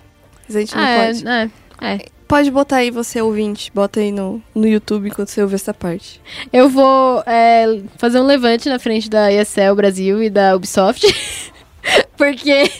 Mas 0.46 0.56
a 0.56 0.60
gente 0.60 0.76
não 0.76 0.82
Ah, 0.82 1.06
pode. 1.06 1.28
é, 1.28 1.50
é, 1.80 1.94
é. 1.94 1.98
Pode 2.28 2.50
botar 2.50 2.76
aí 2.76 2.90
você 2.90 3.20
ouvinte, 3.22 3.72
bota 3.74 4.00
aí 4.00 4.12
no, 4.12 4.40
no 4.54 4.68
YouTube 4.68 5.08
enquanto 5.08 5.28
você 5.30 5.42
ouve 5.42 5.54
essa 5.54 5.72
parte. 5.74 6.20
Eu 6.52 6.68
vou 6.68 7.22
é, 7.26 7.80
fazer 7.96 8.20
um 8.20 8.26
levante 8.26 8.68
na 8.68 8.78
frente 8.78 9.08
da 9.08 9.32
ESL 9.32 9.74
Brasil 9.74 10.22
e 10.22 10.28
da 10.30 10.54
Ubisoft. 10.54 11.06
porque 12.16 12.70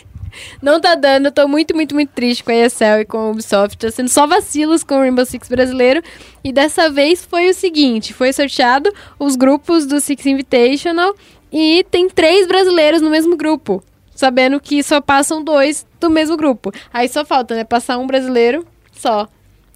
não 0.62 0.80
tá 0.80 0.94
dando. 0.94 1.30
Tô 1.30 1.46
muito, 1.48 1.74
muito, 1.74 1.94
muito 1.94 2.10
triste 2.10 2.44
com 2.44 2.50
a 2.50 2.54
ESL 2.54 3.00
e 3.00 3.04
com 3.04 3.18
a 3.18 3.30
Ubisoft. 3.30 3.78
Tá 3.78 3.90
sendo 3.90 4.08
só 4.08 4.26
vacilos 4.26 4.82
com 4.84 4.94
o 4.94 4.98
Rainbow 4.98 5.24
Six 5.24 5.48
brasileiro. 5.48 6.02
E 6.42 6.52
dessa 6.52 6.90
vez 6.90 7.24
foi 7.24 7.50
o 7.50 7.54
seguinte: 7.54 8.12
foi 8.12 8.32
sorteado 8.32 8.92
os 9.18 9.36
grupos 9.36 9.86
do 9.86 10.00
Six 10.00 10.26
Invitational 10.26 11.14
e 11.52 11.84
tem 11.90 12.08
três 12.08 12.46
brasileiros 12.46 13.00
no 13.00 13.10
mesmo 13.10 13.36
grupo. 13.36 13.82
Sabendo 14.14 14.60
que 14.60 14.82
só 14.82 15.00
passam 15.00 15.42
dois 15.42 15.86
do 16.00 16.10
mesmo 16.10 16.36
grupo. 16.36 16.72
Aí 16.92 17.08
só 17.08 17.24
falta, 17.24 17.54
né? 17.54 17.64
Passar 17.64 17.98
um 17.98 18.06
brasileiro 18.06 18.66
só. 18.92 19.28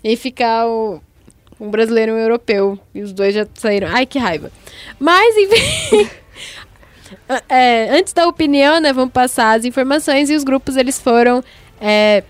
E 0.02 0.16
ficar 0.16 0.66
o, 0.66 1.00
um 1.60 1.70
brasileiro 1.70 2.12
e 2.12 2.14
um 2.16 2.18
europeu. 2.18 2.78
E 2.92 3.02
os 3.02 3.12
dois 3.12 3.34
já 3.34 3.46
saíram. 3.54 3.88
Ai, 3.90 4.04
que 4.04 4.18
raiva. 4.18 4.50
Mas, 4.98 5.36
enfim. 5.38 6.21
É, 7.48 7.88
antes 7.90 8.12
da 8.12 8.26
opinião, 8.26 8.80
né? 8.80 8.92
Vamos 8.92 9.12
passar 9.12 9.58
as 9.58 9.64
informações 9.64 10.30
e 10.30 10.34
os 10.34 10.44
grupos 10.44 10.76
eles 10.76 11.00
foram 11.00 11.42
é, 11.80 12.22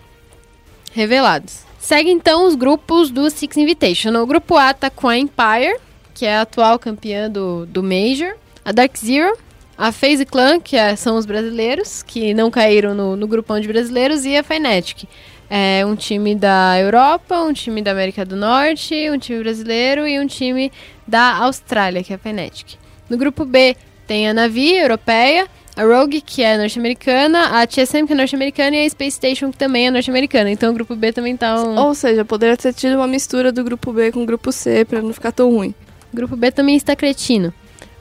revelados. 0.92 1.60
Segue 1.78 2.10
então 2.10 2.46
os 2.46 2.54
grupos 2.54 3.10
do 3.10 3.28
Six 3.28 3.56
Invitational. 3.56 4.22
O 4.22 4.26
grupo 4.26 4.56
A 4.56 4.72
tá 4.72 4.88
com 4.88 5.08
a 5.08 5.18
Empire, 5.18 5.78
que 6.14 6.24
é 6.24 6.36
a 6.36 6.42
atual 6.42 6.78
campeã 6.78 7.28
do, 7.28 7.66
do 7.66 7.82
Major. 7.82 8.34
A 8.64 8.70
Dark 8.70 8.96
Zero, 8.96 9.36
a 9.76 9.90
FaZe 9.90 10.24
Clan, 10.24 10.60
que 10.60 10.76
é- 10.76 10.94
são 10.94 11.16
os 11.16 11.26
brasileiros, 11.26 12.02
que 12.02 12.32
não 12.34 12.50
caíram 12.50 12.94
no, 12.94 13.16
no 13.16 13.26
grupão 13.26 13.58
de 13.58 13.66
brasileiros, 13.66 14.24
e 14.24 14.36
a 14.36 14.42
Fnatic. 14.44 15.08
É 15.50 15.84
um 15.84 15.96
time 15.96 16.34
da 16.34 16.78
Europa, 16.78 17.40
um 17.40 17.52
time 17.52 17.82
da 17.82 17.90
América 17.90 18.24
do 18.24 18.36
Norte, 18.36 19.10
um 19.10 19.18
time 19.18 19.42
brasileiro 19.42 20.06
e 20.06 20.20
um 20.20 20.26
time 20.26 20.70
da 21.06 21.36
Austrália, 21.38 22.02
que 22.02 22.12
é 22.12 22.16
a 22.16 22.18
Fnatic. 22.18 22.76
No 23.10 23.18
grupo 23.18 23.44
B 23.44 23.76
tem 24.12 24.28
a 24.28 24.34
Navi, 24.34 24.76
europeia, 24.76 25.48
a 25.74 25.82
Rogue, 25.84 26.20
que 26.20 26.42
é 26.42 26.58
norte-americana, 26.58 27.62
a 27.62 27.66
TSM, 27.66 28.06
que 28.06 28.12
é 28.12 28.16
norte-americana, 28.16 28.76
e 28.76 28.84
a 28.84 28.90
Space 28.90 29.16
Station, 29.16 29.50
que 29.50 29.56
também 29.56 29.86
é 29.86 29.90
norte-americana. 29.90 30.50
Então 30.50 30.70
o 30.70 30.74
grupo 30.74 30.94
B 30.94 31.14
também 31.14 31.34
tá 31.34 31.58
um... 31.64 31.78
Ou 31.80 31.94
seja, 31.94 32.22
poderia 32.22 32.54
ter 32.54 32.74
tido 32.74 32.96
uma 32.96 33.06
mistura 33.06 33.50
do 33.50 33.64
grupo 33.64 33.90
B 33.90 34.12
com 34.12 34.22
o 34.22 34.26
grupo 34.26 34.52
C 34.52 34.84
pra 34.84 35.00
não 35.00 35.14
ficar 35.14 35.32
tão 35.32 35.48
ruim. 35.50 35.74
Grupo 36.12 36.36
B 36.36 36.50
também 36.50 36.76
está 36.76 36.94
cretino. 36.94 37.54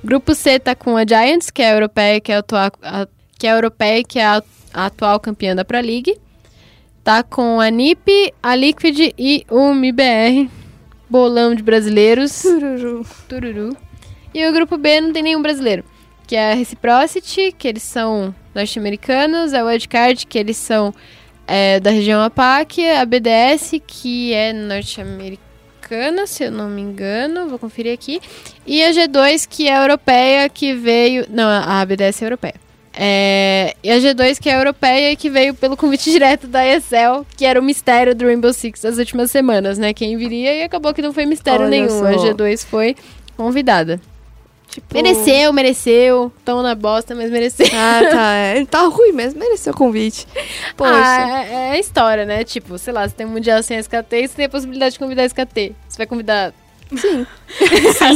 Grupo 0.03 0.35
C 0.35 0.59
tá 0.59 0.75
com 0.75 0.97
a 0.97 1.05
Giants, 1.07 1.49
que 1.49 1.61
é 1.61 1.69
a 1.71 1.75
europeia, 1.75 2.19
que 2.19 2.33
é 2.33 2.35
a, 2.35 2.39
atua- 2.39 2.71
a- 2.83 3.07
que 3.39 3.47
é 3.47 3.51
a 3.51 3.55
europeia, 3.55 4.03
que 4.03 4.19
é 4.19 4.25
a, 4.25 4.43
a 4.73 4.85
atual 4.87 5.17
campeã 5.17 5.55
da 5.55 5.63
Pro 5.63 5.79
League. 5.79 6.17
Tá 7.05 7.23
com 7.23 7.61
a 7.61 7.69
NiP, 7.69 8.33
a 8.43 8.53
Liquid 8.53 9.13
e 9.17 9.45
o 9.49 9.69
MBR. 9.71 10.49
Bolão 11.09 11.55
de 11.55 11.63
brasileiros. 11.63 12.41
Tururu. 12.41 13.05
Tururu. 13.29 13.77
E 14.33 14.45
o 14.45 14.51
grupo 14.51 14.77
B 14.77 14.99
não 14.99 15.13
tem 15.13 15.23
nenhum 15.23 15.41
brasileiro. 15.41 15.85
Que 16.31 16.37
é 16.37 16.53
a 16.53 16.55
Reciprocity, 16.55 17.51
que 17.51 17.67
eles 17.67 17.83
são 17.83 18.33
norte-americanos. 18.55 19.53
A 19.53 19.65
Wildcard, 19.65 20.25
que 20.25 20.39
eles 20.39 20.55
são 20.55 20.93
é, 21.45 21.77
da 21.77 21.89
região 21.89 22.23
APAC. 22.23 22.87
A 22.87 23.03
BDS, 23.03 23.81
que 23.85 24.31
é 24.31 24.53
norte-americana, 24.53 26.25
se 26.25 26.45
eu 26.45 26.51
não 26.53 26.69
me 26.69 26.81
engano. 26.81 27.49
Vou 27.49 27.59
conferir 27.59 27.93
aqui. 27.93 28.21
E 28.65 28.81
a 28.81 28.91
G2, 28.91 29.45
que 29.45 29.67
é 29.67 29.77
europeia, 29.77 30.47
que 30.47 30.73
veio... 30.73 31.25
Não, 31.29 31.49
a 31.49 31.85
BDS 31.85 32.21
é 32.21 32.25
europeia. 32.25 32.55
É, 32.93 33.75
e 33.83 33.91
a 33.91 33.97
G2, 33.97 34.39
que 34.39 34.49
é 34.49 34.57
europeia 34.57 35.11
e 35.11 35.17
que 35.17 35.29
veio 35.29 35.53
pelo 35.53 35.75
convite 35.75 36.09
direto 36.11 36.47
da 36.47 36.65
ESL, 36.65 37.25
que 37.35 37.45
era 37.45 37.59
o 37.59 37.63
mistério 37.63 38.15
do 38.15 38.23
Rainbow 38.23 38.53
Six 38.53 38.79
das 38.79 38.97
últimas 38.97 39.31
semanas, 39.31 39.77
né? 39.77 39.93
Quem 39.93 40.15
viria 40.15 40.55
e 40.55 40.63
acabou 40.63 40.93
que 40.93 41.01
não 41.01 41.11
foi 41.11 41.25
mistério 41.25 41.65
Olha 41.65 41.69
nenhum. 41.71 41.89
só. 41.89 42.05
A 42.05 42.13
G2 42.13 42.65
foi 42.65 42.95
convidada. 43.35 43.99
Tipo... 44.71 44.93
Mereceu, 44.93 45.51
mereceu. 45.51 46.31
Tão 46.45 46.63
na 46.63 46.73
bosta, 46.73 47.13
mas 47.13 47.29
mereceu. 47.29 47.67
Ah, 47.73 48.01
tá. 48.09 48.33
é. 48.35 48.55
Ele 48.55 48.65
tá 48.67 48.81
ruim 48.87 49.11
mesmo, 49.11 49.39
mereceu 49.39 49.73
o 49.73 49.75
convite. 49.75 50.25
Poxa. 50.77 50.93
Ah, 50.93 51.43
é, 51.43 51.53
é 51.53 51.71
a 51.71 51.79
história, 51.79 52.25
né? 52.25 52.43
Tipo, 52.45 52.77
sei 52.77 52.93
lá, 52.93 53.07
você 53.07 53.13
tem 53.13 53.25
um 53.25 53.31
mundial 53.31 53.61
sem 53.61 53.77
SKT 53.77 54.15
e 54.15 54.27
você 54.27 54.35
tem 54.35 54.45
a 54.45 54.49
possibilidade 54.49 54.93
de 54.93 54.99
convidar 54.99 55.25
SKT. 55.25 55.75
Você 55.89 55.97
vai 55.97 56.07
convidar. 56.07 56.53
Sim. 56.95 57.25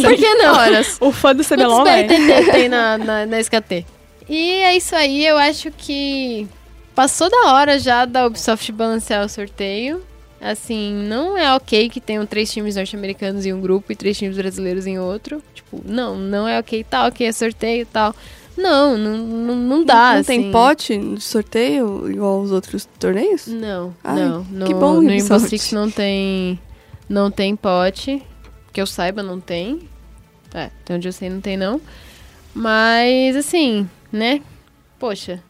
Por 0.01 0.15
que 0.15 0.33
não? 0.35 0.55
Horas. 0.55 0.97
O 1.01 1.11
fã 1.11 1.35
do 1.35 1.43
CBLOL, 1.43 1.83
Quantos 1.83 1.91
velho. 1.91 2.07
BRTT 2.07 2.51
tem 2.51 2.69
na, 2.69 2.97
na, 2.99 3.25
na 3.25 3.39
SKT? 3.41 3.85
E 4.29 4.51
é 4.61 4.75
isso 4.75 4.95
aí, 4.95 5.25
eu 5.25 5.37
acho 5.37 5.71
que 5.71 6.47
passou 6.95 7.29
da 7.29 7.53
hora 7.53 7.77
já 7.77 8.05
da 8.05 8.25
Ubisoft 8.25 8.71
balancear 8.71 9.23
o 9.25 9.29
sorteio. 9.29 10.01
Assim, 10.41 10.93
não 10.93 11.37
é 11.37 11.53
ok 11.55 11.89
que 11.89 12.01
tenham 12.01 12.25
três 12.25 12.51
times 12.51 12.75
norte-americanos 12.75 13.45
em 13.45 13.53
um 13.53 13.61
grupo 13.61 13.91
e 13.91 13.95
três 13.95 14.17
times 14.17 14.37
brasileiros 14.37 14.85
em 14.85 14.99
outro. 14.99 15.41
Tipo, 15.75 15.91
não, 15.91 16.15
não 16.15 16.47
é 16.47 16.59
ok, 16.59 16.83
tá 16.83 17.07
ok, 17.07 17.27
é 17.27 17.31
sorteio 17.31 17.81
e 17.81 17.85
tal. 17.85 18.15
Não, 18.57 18.97
não, 18.97 19.17
não, 19.17 19.55
não 19.55 19.83
dá, 19.83 20.13
Não 20.13 20.19
assim. 20.21 20.41
tem 20.43 20.51
pote 20.51 20.97
de 20.97 21.21
sorteio 21.21 22.09
igual 22.09 22.39
os 22.41 22.51
outros 22.51 22.87
torneios? 22.97 23.47
Não, 23.47 23.93
Ai, 24.03 24.15
não. 24.15 24.43
No, 24.45 24.65
que 24.65 24.73
bom, 24.73 25.01
no 25.01 25.07
Rainbow. 25.09 25.39
Six 25.39 25.73
não 25.73 25.91
tem, 25.91 26.57
não 27.09 27.29
tem 27.29 27.55
pote. 27.55 28.23
Que 28.71 28.81
eu 28.81 28.87
saiba, 28.87 29.21
não 29.21 29.39
tem. 29.41 29.89
É, 30.53 30.65
até 30.65 30.95
onde 30.95 31.07
eu 31.07 31.11
sei 31.13 31.29
não 31.29 31.41
tem 31.41 31.57
não. 31.57 31.81
Mas, 32.53 33.35
assim, 33.35 33.89
né? 34.11 34.41
Poxa, 34.97 35.43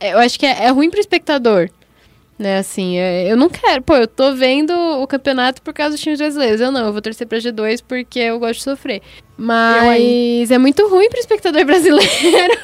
é- 0.00 0.12
eu 0.12 0.18
acho 0.18 0.36
que 0.38 0.44
é, 0.46 0.64
é 0.64 0.70
ruim 0.70 0.90
pro 0.90 0.98
espectador. 0.98 1.70
Né, 2.40 2.56
assim, 2.56 2.96
é- 2.96 3.30
eu 3.30 3.36
não 3.36 3.50
quero. 3.50 3.82
Pô, 3.82 3.94
eu 3.96 4.08
tô 4.08 4.32
vendo 4.34 4.72
o 4.72 5.06
campeonato 5.06 5.60
por 5.60 5.74
causa 5.74 5.90
dos 5.92 6.00
times 6.00 6.18
brasileiros. 6.18 6.58
Eu 6.58 6.72
não, 6.72 6.86
eu 6.86 6.92
vou 6.92 7.02
torcer 7.02 7.26
pra 7.26 7.36
G2 7.36 7.82
porque 7.86 8.18
eu 8.18 8.38
gosto 8.38 8.60
de 8.60 8.62
sofrer. 8.64 9.02
Mas 9.36 10.50
é 10.50 10.56
muito 10.56 10.88
ruim 10.88 11.10
pro 11.10 11.20
espectador 11.20 11.62
brasileiro. 11.66 12.58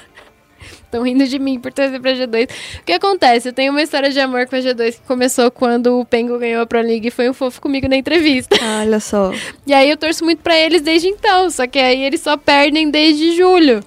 Estão 0.83 1.03
rindo 1.03 1.27
de 1.27 1.39
mim 1.39 1.61
por 1.61 1.71
torcer 1.75 2.01
pra 2.01 2.13
G2. 2.15 2.49
O 2.81 2.85
que 2.85 2.93
acontece? 2.95 3.49
Eu 3.49 3.53
tenho 3.53 3.71
uma 3.71 3.83
história 3.83 4.09
de 4.09 4.19
amor 4.19 4.47
com 4.47 4.57
a 4.57 4.61
G2 4.61 4.93
que 4.95 5.07
começou 5.07 5.51
quando 5.51 6.01
o 6.01 6.07
Pengo 6.07 6.39
ganhou 6.39 6.63
a 6.63 6.67
Pro 6.67 6.81
League 6.81 7.09
e 7.09 7.11
foi 7.11 7.29
um 7.29 7.35
fofo 7.35 7.61
comigo 7.61 7.87
na 7.87 7.97
entrevista. 7.97 8.57
Olha 8.81 8.99
só. 8.99 9.31
E 9.67 9.75
aí 9.75 9.91
eu 9.91 9.97
torço 9.99 10.25
muito 10.25 10.43
pra 10.43 10.57
eles 10.57 10.81
desde 10.81 11.09
então, 11.09 11.51
só 11.51 11.67
que 11.67 11.79
aí 11.79 12.03
eles 12.03 12.23
só 12.23 12.39
perdem 12.39 12.91
desde 12.91 13.37
julho. 13.37 13.85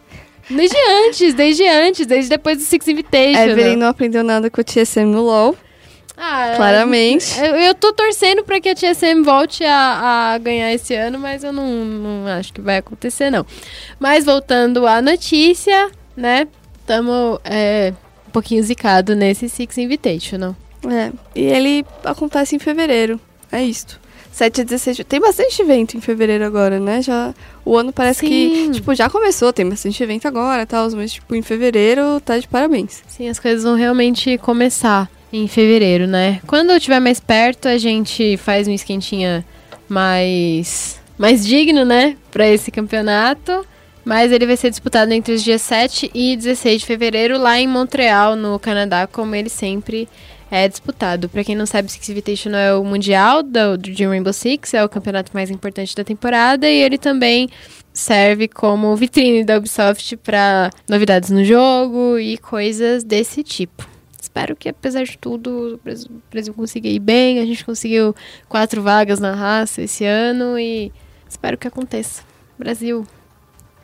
Desde 0.47 0.77
antes, 1.07 1.33
desde 1.33 1.67
antes, 1.67 2.05
desde 2.05 2.29
depois 2.29 2.57
do 2.59 2.63
Six 2.63 2.87
Invitation. 2.87 3.39
Evelyn 3.41 3.75
não 3.75 3.87
aprendeu 3.87 4.23
nada 4.23 4.51
com 4.51 4.61
o 4.61 4.63
TSM 4.63 5.05
no 5.05 5.21
LoL, 5.23 5.55
Ah, 6.21 6.53
claramente. 6.57 7.39
Eu, 7.39 7.55
eu 7.55 7.73
tô 7.73 7.93
torcendo 7.93 8.43
pra 8.43 8.59
que 8.59 8.67
a 8.67 8.75
TSM 8.75 9.23
volte 9.23 9.63
a, 9.63 10.33
a 10.33 10.37
ganhar 10.37 10.73
esse 10.73 10.93
ano, 10.93 11.17
mas 11.17 11.43
eu 11.45 11.53
não, 11.53 11.65
não 11.85 12.27
acho 12.27 12.51
que 12.51 12.59
vai 12.59 12.77
acontecer, 12.77 13.29
não. 13.29 13.45
Mas 13.97 14.25
voltando 14.25 14.85
à 14.85 15.01
notícia, 15.01 15.89
né? 16.17 16.45
Tamo 16.85 17.39
é, 17.45 17.93
um 18.27 18.31
pouquinho 18.31 18.61
zicado 18.61 19.15
nesse 19.15 19.47
Six 19.47 19.77
Invitational. 19.77 20.55
É, 20.85 21.11
e 21.33 21.41
ele 21.45 21.85
acontece 22.03 22.55
em 22.55 22.59
fevereiro. 22.59 23.19
É 23.51 23.63
isto. 23.63 23.99
7 24.31 24.61
a 24.61 24.63
16. 24.63 24.97
de- 24.97 25.03
Tem 25.03 25.19
bastante 25.19 25.61
evento 25.61 25.95
em 25.97 26.01
fevereiro 26.01 26.45
agora, 26.45 26.79
né? 26.79 27.01
Já 27.01 27.33
o 27.65 27.75
ano 27.77 27.91
parece 27.91 28.21
Sim. 28.21 28.27
que, 28.27 28.69
tipo, 28.71 28.93
já 28.93 29.09
começou, 29.09 29.51
tem 29.51 29.67
bastante 29.67 30.01
evento 30.03 30.27
agora, 30.27 30.65
tal, 30.65 30.89
mas 30.91 31.13
tipo, 31.13 31.33
em 31.35 31.41
fevereiro 31.41 32.19
tá 32.21 32.37
de 32.37 32.47
parabéns. 32.47 33.03
Sim, 33.07 33.27
as 33.29 33.39
coisas 33.39 33.63
vão 33.63 33.75
realmente 33.75 34.37
começar 34.37 35.09
em 35.31 35.47
fevereiro, 35.47 36.07
né? 36.07 36.39
Quando 36.47 36.71
eu 36.71 36.77
estiver 36.77 36.99
mais 36.99 37.19
perto, 37.19 37.67
a 37.67 37.77
gente 37.77 38.37
faz 38.37 38.67
um 38.67 38.71
esquentinha 38.71 39.45
mais, 39.87 40.99
mais 41.17 41.45
digno, 41.45 41.85
né? 41.85 42.17
Pra 42.31 42.47
esse 42.47 42.71
campeonato. 42.71 43.65
Mas 44.05 44.31
ele 44.31 44.45
vai 44.45 44.57
ser 44.57 44.69
disputado 44.69 45.11
entre 45.11 45.33
os 45.33 45.43
dias 45.43 45.61
7 45.61 46.09
e 46.13 46.35
16 46.35 46.81
de 46.81 46.87
fevereiro, 46.87 47.37
lá 47.37 47.59
em 47.59 47.67
Montreal, 47.67 48.35
no 48.35 48.57
Canadá, 48.57 49.05
como 49.05 49.35
ele 49.35 49.49
sempre 49.49 50.07
é 50.49 50.67
disputado. 50.67 51.29
Pra 51.29 51.43
quem 51.43 51.55
não 51.55 51.65
sabe, 51.65 51.91
Six 51.91 52.09
Invitational 52.09 52.59
é 52.59 52.75
o 52.75 52.83
mundial 52.83 53.43
do 53.43 53.77
de 53.77 54.05
Rainbow 54.05 54.33
Six, 54.33 54.73
é 54.73 54.83
o 54.83 54.89
campeonato 54.89 55.31
mais 55.33 55.51
importante 55.51 55.95
da 55.95 56.03
temporada, 56.03 56.67
e 56.67 56.81
ele 56.81 56.97
também 56.97 57.49
serve 57.93 58.47
como 58.47 58.95
vitrine 58.95 59.43
da 59.43 59.57
Ubisoft 59.57 60.15
para 60.17 60.69
novidades 60.87 61.29
no 61.29 61.43
jogo 61.43 62.17
e 62.17 62.37
coisas 62.37 63.03
desse 63.03 63.43
tipo. 63.43 63.88
Espero 64.29 64.55
que, 64.55 64.69
apesar 64.69 65.03
de 65.03 65.17
tudo, 65.17 65.75
o 65.83 66.13
Brasil, 66.29 66.53
consiga 66.53 66.87
ir 66.87 66.99
bem. 66.99 67.39
A 67.39 67.45
gente 67.45 67.65
conseguiu 67.65 68.15
quatro 68.47 68.81
vagas 68.81 69.19
na 69.19 69.33
raça 69.33 69.81
esse 69.81 70.05
ano 70.05 70.57
e 70.57 70.93
espero 71.27 71.57
que 71.57 71.67
aconteça. 71.67 72.21
Brasil, 72.57 73.05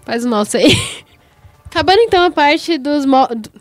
faz 0.05 0.23
o 0.23 0.29
nosso 0.29 0.55
aí. 0.57 0.71
Acabando 1.65 1.99
então 2.01 2.23
a 2.23 2.31
parte 2.31 2.77
dos 2.77 3.05
mo 3.05 3.27
do- 3.27 3.51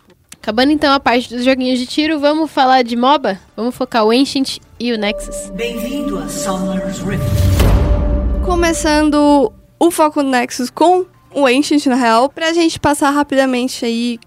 Acabando 0.41 0.73
então 0.73 0.93
a 0.93 1.01
parte 1.01 1.35
dos 1.35 1.43
joguinhos 1.43 1.79
de 1.79 1.87
tiro, 1.87 2.21
vamos 2.21 2.51
falar 2.51 2.83
de 2.83 2.95
MOBA? 2.97 3.41
Vamos 3.57 3.75
focar 3.75 4.05
o 4.05 4.11
Ancient 4.11 4.59
e 4.79 4.93
o 4.93 4.99
Nexus. 4.99 5.49
Bem-vindo 5.55 6.19
a 6.19 6.29
Summer's 6.29 6.99
Rift. 6.99 7.25
Começando 8.45 9.51
o 9.81 9.91
Foco 9.91 10.23
Nexus 10.23 10.69
com 10.69 11.07
o 11.35 11.47
Ancient, 11.47 11.87
na 11.87 11.95
real, 11.95 12.29
pra 12.29 12.53
gente 12.53 12.79
passar 12.79 13.09
rapidamente 13.11 13.87
aí 13.87 14.19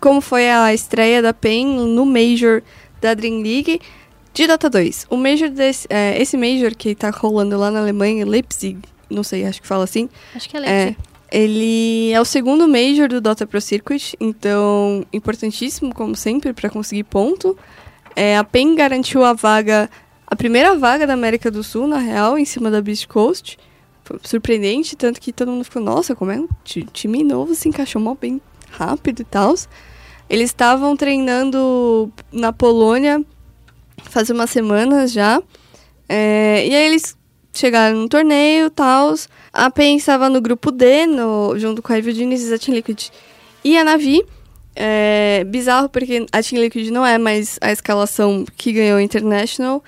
como 0.00 0.20
foi 0.20 0.50
a 0.50 0.72
estreia 0.74 1.20
da 1.22 1.32
PEN 1.32 1.66
no 1.88 2.04
Major 2.06 2.62
da 3.00 3.14
Dream 3.14 3.42
League 3.42 3.80
de 4.34 4.46
Dota 4.46 4.68
2. 4.68 5.06
O 5.10 5.16
Major 5.16 5.48
desse, 5.50 5.86
é, 5.90 6.20
esse 6.20 6.36
Major 6.36 6.74
que 6.76 6.94
tá 6.94 7.10
rolando 7.10 7.56
lá 7.58 7.70
na 7.70 7.80
Alemanha, 7.80 8.24
Leipzig, 8.26 8.78
não 9.08 9.22
sei, 9.22 9.44
acho 9.46 9.60
que 9.62 9.66
fala 9.66 9.84
assim, 9.84 10.08
Acho 10.34 10.48
que 10.48 10.56
é 10.56 10.60
É, 10.60 10.84
Leipzig. 10.84 10.96
ele 11.32 12.10
é 12.12 12.20
o 12.20 12.24
segundo 12.24 12.68
Major 12.68 13.08
do 13.08 13.20
Dota 13.20 13.46
Pro 13.46 13.60
Circuit, 13.60 14.14
então 14.20 15.04
importantíssimo, 15.12 15.94
como 15.94 16.14
sempre, 16.14 16.52
para 16.52 16.68
conseguir 16.68 17.04
ponto. 17.04 17.56
É, 18.14 18.36
a 18.36 18.44
PEN 18.44 18.74
garantiu 18.74 19.24
a 19.24 19.32
vaga, 19.32 19.88
a 20.26 20.34
primeira 20.36 20.74
vaga 20.76 21.06
da 21.06 21.12
América 21.14 21.50
do 21.50 21.62
Sul, 21.62 21.86
na 21.86 21.98
real, 21.98 22.38
em 22.38 22.44
cima 22.44 22.70
da 22.70 22.80
Beast 22.82 23.06
Coast. 23.06 23.58
Surpreendente, 24.22 24.94
tanto 24.96 25.20
que 25.20 25.32
todo 25.32 25.50
mundo 25.50 25.64
ficou, 25.64 25.82
nossa, 25.82 26.14
como 26.14 26.30
é 26.30 26.38
um 26.38 26.48
ti- 26.64 26.86
time 26.92 27.24
novo, 27.24 27.54
se 27.54 27.68
encaixou 27.68 28.00
mal 28.00 28.16
bem 28.20 28.40
rápido 28.70 29.20
e 29.20 29.24
tal. 29.24 29.54
Eles 30.28 30.50
estavam 30.50 30.96
treinando 30.96 32.12
na 32.32 32.52
Polônia 32.52 33.24
faz 34.10 34.30
umas 34.30 34.50
semanas 34.50 35.12
já. 35.12 35.42
É, 36.08 36.66
e 36.66 36.74
aí 36.74 36.86
eles 36.86 37.16
chegaram 37.52 37.98
no 37.98 38.08
torneio 38.08 38.66
e 38.66 38.70
tal. 38.70 39.14
A 39.52 39.70
PEN 39.70 39.96
estava 39.96 40.28
no 40.28 40.40
grupo 40.40 40.70
D, 40.70 41.06
no, 41.06 41.58
junto 41.58 41.82
com 41.82 41.92
a 41.92 41.98
Evil 41.98 42.14
Genesis, 42.14 42.52
a 42.52 42.58
Team 42.58 42.74
Liquid 42.76 43.08
e 43.64 43.76
a 43.76 43.84
Navi. 43.84 44.24
É, 44.74 45.42
bizarro 45.46 45.88
porque 45.88 46.26
a 46.30 46.42
Team 46.42 46.62
Liquid 46.62 46.90
não 46.90 47.04
é 47.04 47.16
mais 47.16 47.58
a 47.60 47.72
escalação 47.72 48.44
que 48.56 48.72
ganhou 48.72 48.98
o 48.98 49.00
International. 49.00 49.82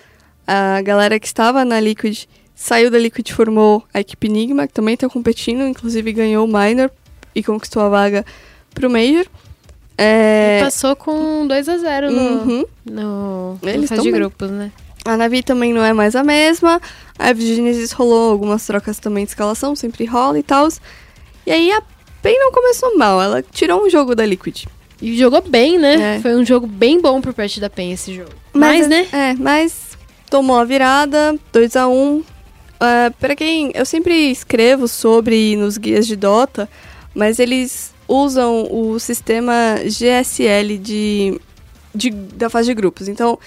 A 0.46 0.80
galera 0.82 1.20
que 1.20 1.26
estava 1.26 1.64
na 1.64 1.78
Liquid 1.78 2.24
saiu 2.54 2.90
da 2.90 2.98
Liquid 2.98 3.30
formou 3.30 3.84
a 3.92 4.00
equipe 4.00 4.26
Enigma, 4.26 4.66
que 4.66 4.72
também 4.72 4.94
está 4.94 5.08
competindo, 5.08 5.66
inclusive 5.66 6.12
ganhou 6.12 6.44
o 6.44 6.48
Minor 6.48 6.90
e 7.34 7.42
conquistou 7.42 7.82
a 7.82 7.88
vaga 7.88 8.24
pro 8.78 8.90
Major. 8.90 9.26
É, 9.96 10.60
Passou 10.62 10.94
com 10.94 11.46
2 11.48 11.68
a 11.68 11.78
0 11.78 12.10
no, 12.12 12.20
uhum. 12.20 12.64
no, 12.88 13.58
no 13.60 13.68
Eles 13.68 13.90
de 13.90 14.10
grupos, 14.12 14.48
né? 14.48 14.70
A 15.04 15.16
Navi 15.16 15.42
também 15.42 15.72
não 15.72 15.84
é 15.84 15.92
mais 15.92 16.14
a 16.14 16.22
mesma. 16.22 16.80
A 17.18 17.34
Genesis 17.34 17.90
rolou 17.90 18.30
algumas 18.30 18.64
trocas 18.64 18.98
também 18.98 19.24
de 19.24 19.30
escalação, 19.30 19.74
sempre 19.74 20.04
rola 20.04 20.38
e 20.38 20.42
tal. 20.42 20.68
E 21.44 21.50
aí 21.50 21.72
a 21.72 21.82
PEN 22.22 22.38
não 22.38 22.52
começou 22.52 22.96
mal, 22.96 23.20
ela 23.20 23.42
tirou 23.42 23.84
um 23.84 23.90
jogo 23.90 24.14
da 24.14 24.24
Liquid. 24.24 24.66
E 25.00 25.16
jogou 25.16 25.42
bem, 25.42 25.78
né? 25.78 26.16
É. 26.16 26.20
Foi 26.20 26.34
um 26.36 26.44
jogo 26.44 26.66
bem 26.66 27.00
bom 27.00 27.20
por 27.20 27.32
parte 27.32 27.58
da 27.58 27.70
PEN 27.70 27.92
esse 27.92 28.14
jogo. 28.14 28.30
Mas, 28.52 28.86
né? 28.86 29.06
É, 29.12 29.34
mas 29.34 29.96
tomou 30.30 30.56
a 30.56 30.64
virada, 30.64 31.36
2 31.52 31.76
a 31.76 31.88
1 31.88 31.92
um. 31.92 32.24
É, 32.80 33.10
Pra 33.10 33.34
quem. 33.34 33.72
Eu 33.74 33.84
sempre 33.84 34.30
escrevo 34.30 34.86
sobre 34.86 35.56
nos 35.56 35.76
guias 35.76 36.06
de 36.06 36.16
Dota, 36.16 36.68
mas 37.14 37.38
eles 37.38 37.92
usam 38.08 38.66
o 38.70 38.98
sistema 38.98 39.76
GSL 39.84 40.78
de, 40.78 41.38
de- 41.94 42.10
da 42.10 42.48
fase 42.48 42.68
de 42.68 42.74
grupos. 42.74 43.06
Então, 43.08 43.38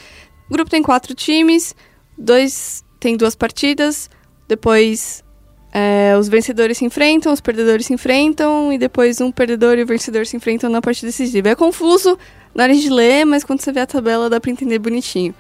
o 0.49 0.53
grupo 0.53 0.69
tem 0.69 0.83
quatro 0.83 1.15
times, 1.15 1.75
dois 2.17 2.83
tem 2.99 3.17
duas 3.17 3.33
partidas, 3.35 4.09
depois 4.47 5.23
é, 5.73 6.15
os 6.19 6.27
vencedores 6.29 6.77
se 6.77 6.85
enfrentam, 6.85 7.33
os 7.33 7.41
perdedores 7.41 7.87
se 7.87 7.93
enfrentam, 7.93 8.71
e 8.71 8.77
depois 8.77 9.19
um 9.19 9.31
perdedor 9.31 9.79
e 9.79 9.83
o 9.83 9.87
vencedor 9.87 10.25
se 10.27 10.37
enfrentam 10.37 10.69
na 10.69 10.81
partida 10.81 11.07
decisiva. 11.07 11.49
É 11.49 11.55
confuso 11.55 12.17
na 12.53 12.63
hora 12.63 12.75
de 12.75 12.89
ler, 12.89 13.25
mas 13.25 13.43
quando 13.43 13.61
você 13.61 13.71
vê 13.71 13.79
a 13.79 13.87
tabela 13.87 14.29
dá 14.29 14.39
pra 14.39 14.51
entender 14.51 14.77
bonitinho. 14.77 15.33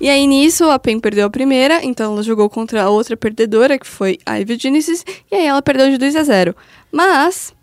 E 0.00 0.08
aí 0.08 0.26
nisso 0.26 0.68
a 0.68 0.78
PEN 0.78 0.98
perdeu 1.00 1.26
a 1.26 1.30
primeira, 1.30 1.84
então 1.84 2.12
ela 2.12 2.22
jogou 2.22 2.50
contra 2.50 2.82
a 2.82 2.90
outra 2.90 3.16
perdedora, 3.16 3.78
que 3.78 3.86
foi 3.86 4.18
a 4.26 4.40
Evil 4.40 4.58
Genesis, 4.58 5.04
e 5.30 5.34
aí 5.34 5.46
ela 5.46 5.62
perdeu 5.62 5.88
de 5.90 5.96
2 5.98 6.16
a 6.16 6.22
0. 6.24 6.54
Mas. 6.90 7.54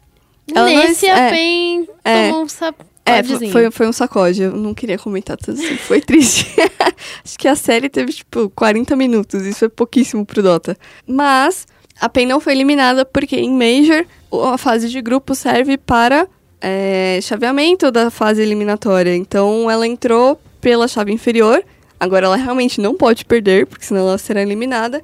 Ela 0.56 0.70
não- 0.70 0.84
Nesse 0.84 1.08
a 1.08 1.18
é, 1.18 1.30
PEN 1.32 1.88
é. 2.04 2.28
tomou 2.28 2.44
um 2.44 2.46
é, 2.46 2.50
sapadezinho. 2.50 3.52
foi, 3.52 3.72
foi 3.72 3.88
um 3.88 3.94
sacode. 3.94 4.42
Eu 4.44 4.52
não 4.52 4.74
queria 4.74 4.98
comentar 4.98 5.38
tanto 5.38 5.60
assim. 5.60 5.78
Foi 5.78 6.02
triste. 6.02 6.48
Acho 7.24 7.38
que 7.38 7.48
a 7.48 7.56
série 7.56 7.90
teve, 7.90 8.14
tipo, 8.14 8.50
40 8.52 8.96
minutos. 8.96 9.46
Isso 9.46 9.66
é 9.66 9.70
pouquíssimo 9.70 10.26
pro 10.26 10.44
Dota. 10.44 10.78
Mas 11.08 11.68
a 12.00 12.08
PEN 12.08 12.28
não 12.28 12.40
foi 12.40 12.54
eliminada 12.54 13.06
porque 13.06 13.36
em 13.36 13.52
Major 13.52 14.06
a 14.54 14.58
fase 14.58 14.90
de 14.90 15.02
grupo 15.02 15.34
serve 15.36 15.78
para 15.78 16.28
é, 16.62 17.20
chaveamento 17.22 17.92
da 17.92 18.10
fase 18.10 18.42
eliminatória. 18.42 19.16
Então 19.16 19.70
ela 19.70 19.88
entrou 19.88 20.40
pela 20.62 20.88
chave 20.88 21.12
inferior. 21.12 21.64
Agora 22.00 22.28
ela 22.28 22.38
realmente 22.38 22.80
não 22.80 22.96
pode 22.96 23.26
perder, 23.26 23.66
porque 23.66 23.86
senão 23.86 24.02
ela 24.02 24.18
será 24.18 24.42
eliminada. 24.42 25.04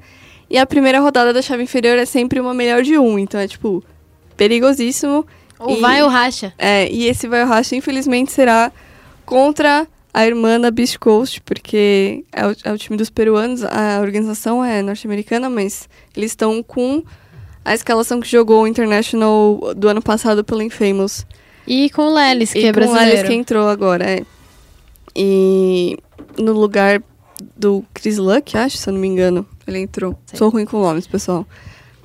E 0.50 0.58
a 0.58 0.66
primeira 0.66 1.00
rodada 1.00 1.34
da 1.34 1.42
chave 1.42 1.64
inferior 1.64 1.98
é 1.98 2.06
sempre 2.06 2.40
uma 2.40 2.54
melhor 2.54 2.84
de 2.84 2.98
um. 2.98 3.18
Então 3.18 3.40
é, 3.40 3.48
tipo, 3.48 3.84
perigosíssimo. 4.38 5.26
Ou 5.60 5.78
E- 5.78 5.80
vai 5.82 6.02
ou 6.04 6.10
racha. 6.10 6.54
é, 6.58 6.90
e 6.92 7.06
esse 7.08 7.28
vai 7.28 7.44
racha, 7.46 7.76
infelizmente, 7.76 8.32
será 8.32 8.72
contra 9.26 9.88
a 10.14 10.26
irmã 10.26 10.60
da 10.60 10.70
Beast 10.72 10.98
Coast, 10.98 11.42
porque 11.42 12.24
é 12.32 12.46
o, 12.48 12.56
é 12.66 12.72
o 12.72 12.78
time 12.78 12.98
dos 12.98 13.10
peruanos, 13.10 13.64
a 13.64 14.00
organização 14.02 14.64
é 14.64 14.82
norte-americana, 14.82 15.50
mas 15.50 15.90
eles 16.16 16.32
estão 16.32 16.62
com 16.64 17.04
a 17.64 17.74
escalação 17.74 18.20
que 18.22 18.28
jogou 18.28 18.64
o 18.64 18.68
International 18.68 19.74
do 19.76 19.88
ano 19.90 20.02
passado 20.02 20.44
pelo 20.44 20.62
Infamous. 20.62 21.26
E 21.68 21.90
com 21.90 22.04
o 22.04 22.14
Lelis, 22.14 22.54
que 22.54 22.60
e 22.60 22.66
é 22.66 22.72
com 22.74 22.80
o 22.80 22.84
brasileiro. 22.84 23.28
Que 23.28 23.34
entrou 23.34 23.68
agora, 23.68 24.06
é. 24.10 24.22
E 25.16 25.98
no 26.38 26.54
lugar 26.54 27.02
do 27.58 27.84
Chris 27.94 28.18
Luck, 28.18 28.56
acho, 28.58 28.78
se 28.78 28.88
eu 28.90 28.94
não 28.94 29.02
me 29.02 29.08
engano, 29.08 29.46
ele 29.68 29.80
entrou. 29.80 30.18
Sim. 30.28 30.38
Sou 30.38 30.50
ruim 30.50 30.66
com 30.66 30.80
nomes, 30.82 31.08
pessoal. 31.08 31.46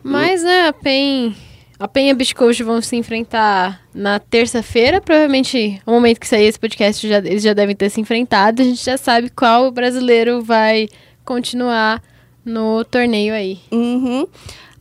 Mas, 0.02 0.42
né, 0.42 0.68
a 0.68 0.72
PEN... 0.72 1.34
A 1.80 1.88
PEN 1.88 2.10
a 2.10 2.14
Beach 2.14 2.34
Coast 2.34 2.62
vão 2.62 2.82
se 2.82 2.94
enfrentar 2.94 3.80
na 3.94 4.18
terça-feira. 4.18 5.00
Provavelmente, 5.00 5.80
no 5.86 5.94
momento 5.94 6.20
que 6.20 6.28
sair 6.28 6.44
esse 6.44 6.60
podcast, 6.60 7.08
já, 7.08 7.16
eles 7.16 7.42
já 7.42 7.54
devem 7.54 7.74
ter 7.74 7.88
se 7.88 7.98
enfrentado. 7.98 8.60
A 8.60 8.64
gente 8.66 8.84
já 8.84 8.98
sabe 8.98 9.30
qual 9.30 9.70
brasileiro 9.70 10.42
vai 10.42 10.90
continuar 11.24 12.02
no 12.44 12.84
torneio 12.84 13.32
aí. 13.32 13.60
Uhum. 13.72 14.26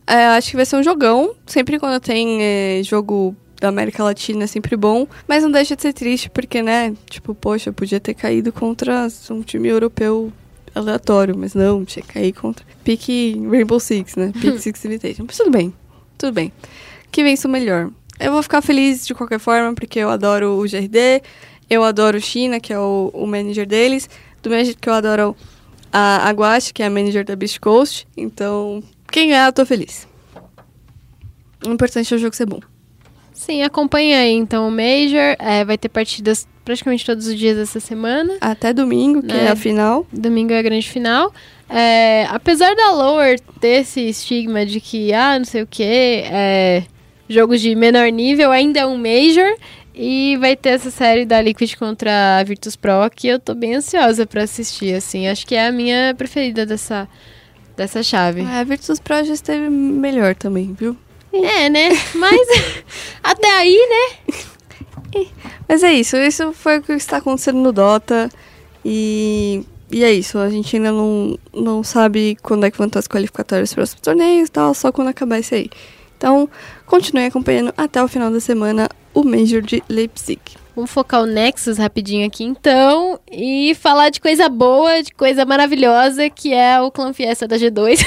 É, 0.06 0.26
acho 0.26 0.50
que 0.50 0.56
vai 0.56 0.66
ser 0.66 0.76
um 0.76 0.82
jogão. 0.82 1.34
Sempre 1.46 1.78
quando 1.78 1.98
tem 2.02 2.38
é, 2.42 2.82
jogo 2.84 3.34
da 3.58 3.68
América 3.68 4.04
Latina 4.04 4.44
é 4.44 4.46
sempre 4.46 4.76
bom, 4.76 5.06
mas 5.26 5.42
não 5.42 5.50
deixa 5.50 5.74
de 5.74 5.80
ser 5.80 5.94
triste 5.94 6.28
porque, 6.28 6.60
né, 6.60 6.94
tipo, 7.08 7.34
poxa, 7.34 7.72
podia 7.72 7.98
ter 7.98 8.12
caído 8.12 8.52
contra 8.52 9.08
um 9.30 9.40
time 9.40 9.68
europeu 9.68 10.30
aleatório, 10.74 11.34
mas 11.36 11.54
não, 11.54 11.82
tinha 11.82 12.02
que 12.02 12.12
cair 12.12 12.32
contra 12.32 12.64
pique 12.84 13.40
Rainbow 13.50 13.80
Six, 13.80 14.16
né? 14.16 14.32
Pique 14.38 14.58
Six 14.60 14.84
Invitation. 14.84 15.24
Mas 15.26 15.38
tudo 15.38 15.50
bem, 15.50 15.72
tudo 16.18 16.32
bem. 16.32 16.52
Que 17.10 17.22
vença 17.22 17.48
o 17.48 17.50
melhor. 17.50 17.90
Eu 18.18 18.32
vou 18.32 18.42
ficar 18.42 18.60
feliz 18.62 19.06
de 19.06 19.14
qualquer 19.14 19.38
forma, 19.38 19.74
porque 19.74 19.98
eu 19.98 20.10
adoro 20.10 20.58
o 20.58 20.62
GRD, 20.62 21.22
eu 21.68 21.82
adoro 21.82 22.18
o 22.18 22.20
China, 22.20 22.60
que 22.60 22.72
é 22.72 22.78
o, 22.78 23.10
o 23.14 23.26
manager 23.26 23.66
deles, 23.66 24.08
do 24.42 24.50
mesmo 24.50 24.66
jeito 24.66 24.80
que 24.80 24.88
eu 24.88 24.92
adoro 24.94 25.34
a 25.92 26.28
Aguache, 26.28 26.72
que 26.72 26.82
é 26.82 26.86
a 26.86 26.90
manager 26.90 27.24
da 27.24 27.34
Beast 27.34 27.58
Coast. 27.58 28.06
Então, 28.16 28.82
quem 29.10 29.28
ganhar, 29.28 29.46
eu 29.46 29.52
tô 29.52 29.64
feliz. 29.64 30.06
O 31.66 31.70
importante 31.70 32.12
é 32.12 32.16
o 32.16 32.20
jogo 32.20 32.34
ser 32.36 32.46
bom. 32.46 32.60
Sim, 33.32 33.62
acompanha 33.62 34.18
aí 34.18 34.32
então 34.34 34.68
o 34.68 34.70
Major. 34.70 35.34
É, 35.38 35.64
vai 35.64 35.78
ter 35.78 35.88
partidas 35.88 36.46
praticamente 36.64 37.04
todos 37.06 37.26
os 37.26 37.38
dias 37.38 37.56
dessa 37.56 37.80
semana. 37.80 38.36
Até 38.40 38.72
domingo, 38.72 39.22
que 39.22 39.32
é, 39.32 39.44
É. 39.46 39.48
a 39.48 39.56
final. 39.56 40.06
Domingo 40.12 40.52
é 40.52 40.58
a 40.58 40.62
grande 40.62 40.86
final. 40.88 41.32
É, 41.68 42.26
apesar 42.28 42.74
da 42.74 42.92
Lower 42.92 43.40
ter 43.60 43.80
esse 43.80 44.00
estigma 44.08 44.66
de 44.66 44.78
que, 44.80 45.12
ah, 45.14 45.38
não 45.38 45.44
sei 45.46 45.62
o 45.62 45.66
que, 45.66 45.82
é, 45.82 46.82
jogos 47.30 47.60
de 47.60 47.74
menor 47.74 48.08
nível, 48.10 48.50
ainda 48.50 48.80
é 48.80 48.86
um 48.86 48.98
Major. 48.98 49.56
E 49.94 50.36
vai 50.38 50.56
ter 50.56 50.70
essa 50.70 50.90
série 50.90 51.26
da 51.26 51.40
Liquid 51.42 51.74
contra 51.76 52.38
a 52.38 52.44
Virtus 52.44 52.76
Pro 52.76 53.10
que 53.14 53.28
eu 53.28 53.38
tô 53.38 53.54
bem 53.54 53.74
ansiosa 53.74 54.24
pra 54.24 54.44
assistir, 54.44 54.94
assim. 54.94 55.26
Acho 55.26 55.46
que 55.46 55.54
é 55.54 55.66
a 55.66 55.72
minha 55.72 56.14
preferida 56.16 56.64
dessa, 56.64 57.08
dessa 57.76 58.02
chave. 58.02 58.42
Ah, 58.42 58.60
a 58.60 58.64
Virtus 58.64 59.00
Pro 59.00 59.24
já 59.24 59.34
esteve 59.34 59.68
melhor 59.68 60.34
também, 60.34 60.72
viu? 60.72 60.96
É, 61.32 61.68
né? 61.68 61.88
Mas 62.14 62.40
até 63.22 63.50
aí, 63.58 63.88
né? 63.88 64.34
Mas 65.68 65.82
é 65.82 65.92
isso, 65.92 66.16
isso 66.16 66.52
foi 66.52 66.78
o 66.78 66.82
que 66.82 66.92
está 66.92 67.18
acontecendo 67.18 67.58
no 67.58 67.72
Dota. 67.72 68.30
E, 68.84 69.64
e 69.90 70.02
é 70.04 70.12
isso, 70.12 70.38
a 70.38 70.48
gente 70.48 70.76
ainda 70.76 70.92
não, 70.92 71.38
não 71.52 71.82
sabe 71.82 72.36
quando 72.42 72.64
é 72.64 72.70
que 72.70 72.78
vão 72.78 72.86
estar 72.86 73.00
as 73.00 73.08
qualificatórias 73.08 73.74
para 73.74 73.84
os 73.84 73.94
torneios 73.94 74.48
e 74.48 74.52
tal, 74.52 74.72
só 74.72 74.90
quando 74.90 75.08
acabar 75.08 75.38
isso 75.38 75.54
aí. 75.54 75.68
Então, 76.16 76.50
continue 76.90 77.24
acompanhando 77.26 77.72
até 77.76 78.02
o 78.02 78.08
final 78.08 78.32
da 78.32 78.40
semana 78.40 78.88
o 79.14 79.22
Major 79.22 79.62
de 79.62 79.80
Leipzig. 79.88 80.40
Vamos 80.74 80.90
focar 80.90 81.22
o 81.22 81.26
Nexus 81.26 81.78
rapidinho 81.78 82.26
aqui 82.26 82.42
então 82.42 83.20
e 83.30 83.76
falar 83.76 84.10
de 84.10 84.20
coisa 84.20 84.48
boa, 84.48 85.00
de 85.00 85.12
coisa 85.12 85.44
maravilhosa 85.44 86.28
que 86.28 86.52
é 86.52 86.80
o 86.80 86.90
Clan 86.90 87.12
Fiesta 87.12 87.46
da 87.46 87.56
G2. 87.56 88.04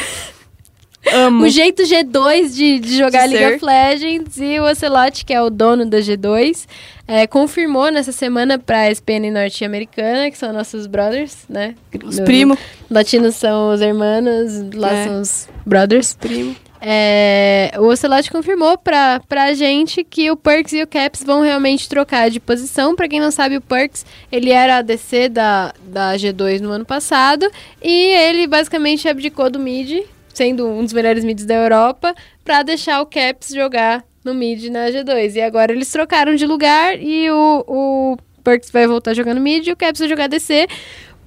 Amo. 1.13 1.45
o 1.45 1.49
jeito 1.49 1.83
G2 1.83 2.53
de, 2.53 2.79
de 2.79 2.97
jogar 2.97 3.27
De 3.27 3.35
League 3.35 3.49
ser. 3.51 3.55
of 3.55 3.65
Legends 3.65 4.37
e 4.37 4.59
o 4.59 4.69
Ocelot, 4.69 5.23
que 5.23 5.33
é 5.33 5.41
o 5.41 5.49
dono 5.49 5.85
da 5.85 5.99
G2, 5.99 6.65
é, 7.07 7.25
confirmou 7.25 7.89
nessa 7.89 8.11
semana 8.11 8.59
pra 8.59 8.91
SPN 8.91 9.31
norte-americana, 9.31 10.29
que 10.29 10.37
são 10.37 10.51
nossos 10.51 10.87
brothers, 10.87 11.37
né? 11.47 11.75
Os 12.03 12.19
primos. 12.19 12.57
Latinos 12.89 13.35
são 13.35 13.73
os 13.73 13.81
hermanos, 13.81 14.73
lá 14.73 14.91
É. 14.91 15.07
são 15.07 15.21
os 15.21 15.47
brothers. 15.65 16.15
Primo. 16.19 16.55
É, 16.85 17.71
o 17.77 17.83
Ocelot 17.83 18.29
confirmou 18.29 18.77
pra, 18.77 19.21
pra 19.21 19.53
gente 19.53 20.03
que 20.03 20.29
o 20.29 20.35
Perks 20.35 20.73
e 20.73 20.83
o 20.83 20.87
Caps 20.87 21.23
vão 21.23 21.41
realmente 21.41 21.87
trocar 21.87 22.29
de 22.29 22.41
posição. 22.41 22.93
Pra 22.93 23.07
quem 23.07 23.21
não 23.21 23.31
sabe, 23.31 23.55
o 23.55 23.61
Perks, 23.61 24.05
ele 24.29 24.51
era 24.51 24.79
ADC 24.79 25.29
da, 25.29 25.73
da 25.81 26.13
G2 26.15 26.59
no 26.59 26.71
ano 26.71 26.83
passado. 26.83 27.49
E 27.81 28.13
ele 28.15 28.45
basicamente 28.47 29.07
abdicou 29.07 29.49
do 29.49 29.59
mid, 29.59 30.05
sendo 30.33 30.67
um 30.67 30.83
dos 30.83 30.91
melhores 30.91 31.23
mids 31.23 31.45
da 31.45 31.55
Europa, 31.55 32.13
pra 32.43 32.63
deixar 32.63 33.01
o 33.01 33.05
Caps 33.05 33.53
jogar 33.53 34.03
no 34.21 34.33
mid 34.33 34.65
na 34.65 34.87
G2. 34.87 35.35
E 35.35 35.41
agora 35.41 35.71
eles 35.71 35.89
trocaram 35.89 36.35
de 36.35 36.45
lugar 36.45 37.01
e 37.01 37.31
o, 37.31 37.63
o 37.65 38.17
Perks 38.43 38.69
vai 38.69 38.87
voltar 38.87 39.13
jogando 39.13 39.39
mid 39.39 39.65
e 39.65 39.71
o 39.71 39.77
Caps 39.77 39.99
vai 39.99 40.09
jogar 40.09 40.25
ADC. 40.25 40.67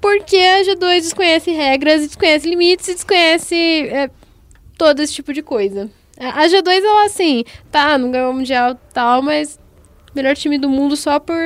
Porque 0.02 0.36
a 0.36 0.62
G2 0.64 1.00
desconhece 1.00 1.50
regras, 1.50 2.06
desconhece 2.06 2.46
limites 2.46 2.88
e 2.88 2.94
desconhece 2.94 3.56
é, 3.88 4.10
todo 4.76 5.00
esse 5.00 5.14
tipo 5.14 5.32
de 5.32 5.42
coisa. 5.42 5.90
A 6.18 6.42
a 6.42 6.46
G2, 6.46 6.82
ela 6.82 7.04
assim, 7.06 7.44
tá, 7.70 7.98
não 7.98 8.10
ganhou 8.10 8.30
o 8.30 8.34
Mundial 8.34 8.72
e 8.72 8.94
tal, 8.94 9.22
mas 9.22 9.58
melhor 10.14 10.34
time 10.34 10.58
do 10.58 10.68
mundo 10.68 10.96
só 10.96 11.20
por 11.20 11.36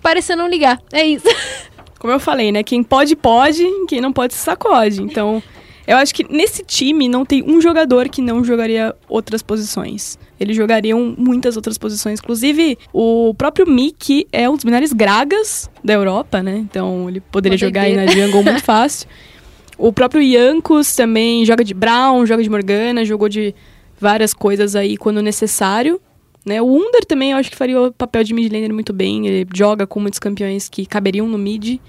parecer 0.00 0.36
não 0.36 0.48
ligar. 0.48 0.80
É 0.92 1.04
isso. 1.04 1.26
Como 1.98 2.12
eu 2.12 2.20
falei, 2.20 2.52
né? 2.52 2.62
Quem 2.62 2.82
pode, 2.82 3.16
pode. 3.16 3.64
Quem 3.88 4.00
não 4.00 4.12
pode, 4.12 4.34
se 4.34 4.40
sacode. 4.40 5.02
Então, 5.02 5.42
eu 5.86 5.96
acho 5.96 6.14
que 6.14 6.24
nesse 6.30 6.62
time 6.62 7.08
não 7.08 7.24
tem 7.24 7.42
um 7.42 7.60
jogador 7.60 8.10
que 8.10 8.20
não 8.20 8.44
jogaria 8.44 8.94
outras 9.08 9.42
posições. 9.42 10.18
Eles 10.38 10.54
jogariam 10.54 11.14
muitas 11.16 11.56
outras 11.56 11.78
posições. 11.78 12.20
Inclusive, 12.20 12.78
o 12.92 13.34
próprio 13.34 13.66
Mickey 13.66 14.26
é 14.30 14.48
um 14.48 14.54
dos 14.54 14.64
melhores 14.64 14.92
gragas 14.92 15.70
da 15.82 15.94
Europa, 15.94 16.42
né? 16.42 16.56
Então, 16.58 17.08
ele 17.08 17.20
poderia 17.20 17.56
jogar 17.56 17.82
aí 17.82 17.96
na 17.96 18.06
jungle 18.06 18.42
muito 18.42 18.62
fácil. 18.62 19.08
O 19.76 19.92
próprio 19.92 20.22
Yankos 20.22 20.94
também 20.94 21.44
joga 21.44 21.64
de 21.64 21.74
Brown, 21.74 22.24
joga 22.26 22.42
de 22.42 22.50
Morgana, 22.50 23.04
jogou 23.04 23.28
de 23.28 23.54
várias 23.98 24.32
coisas 24.32 24.76
aí 24.76 24.96
quando 24.96 25.20
necessário. 25.22 26.00
Né? 26.44 26.60
O 26.60 26.66
Under 26.66 27.04
também 27.04 27.32
eu 27.32 27.38
acho 27.38 27.50
que 27.50 27.56
faria 27.56 27.80
o 27.80 27.92
papel 27.92 28.22
de 28.22 28.34
mid 28.34 28.52
laner 28.52 28.72
muito 28.72 28.92
bem. 28.92 29.26
Ele 29.26 29.48
joga 29.54 29.86
com 29.86 29.98
muitos 29.98 30.18
campeões 30.18 30.68
que 30.68 30.84
caberiam 30.86 31.26
no 31.26 31.38
mid. 31.38 31.80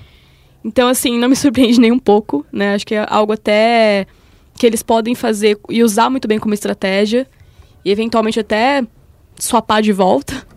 Então, 0.64 0.88
assim, 0.88 1.20
não 1.20 1.30
me 1.30 1.36
surpreende 1.38 1.80
nem 1.80 1.92
um 1.92 2.00
pouco, 2.00 2.46
né? 2.52 2.74
Acho 2.74 2.86
que 2.86 2.96
é 2.96 3.06
algo 3.08 3.34
até 3.34 4.08
que 4.58 4.66
eles 4.66 4.82
podem 4.82 5.14
fazer 5.14 5.60
e 5.70 5.84
usar 5.84 6.10
muito 6.10 6.28
bem 6.28 6.40
como 6.40 6.54
estratégia. 6.54 7.28
E 7.84 7.92
eventualmente 7.92 8.40
até 8.40 8.84
swapar 9.38 9.82
de 9.82 9.92
volta. 9.92 10.48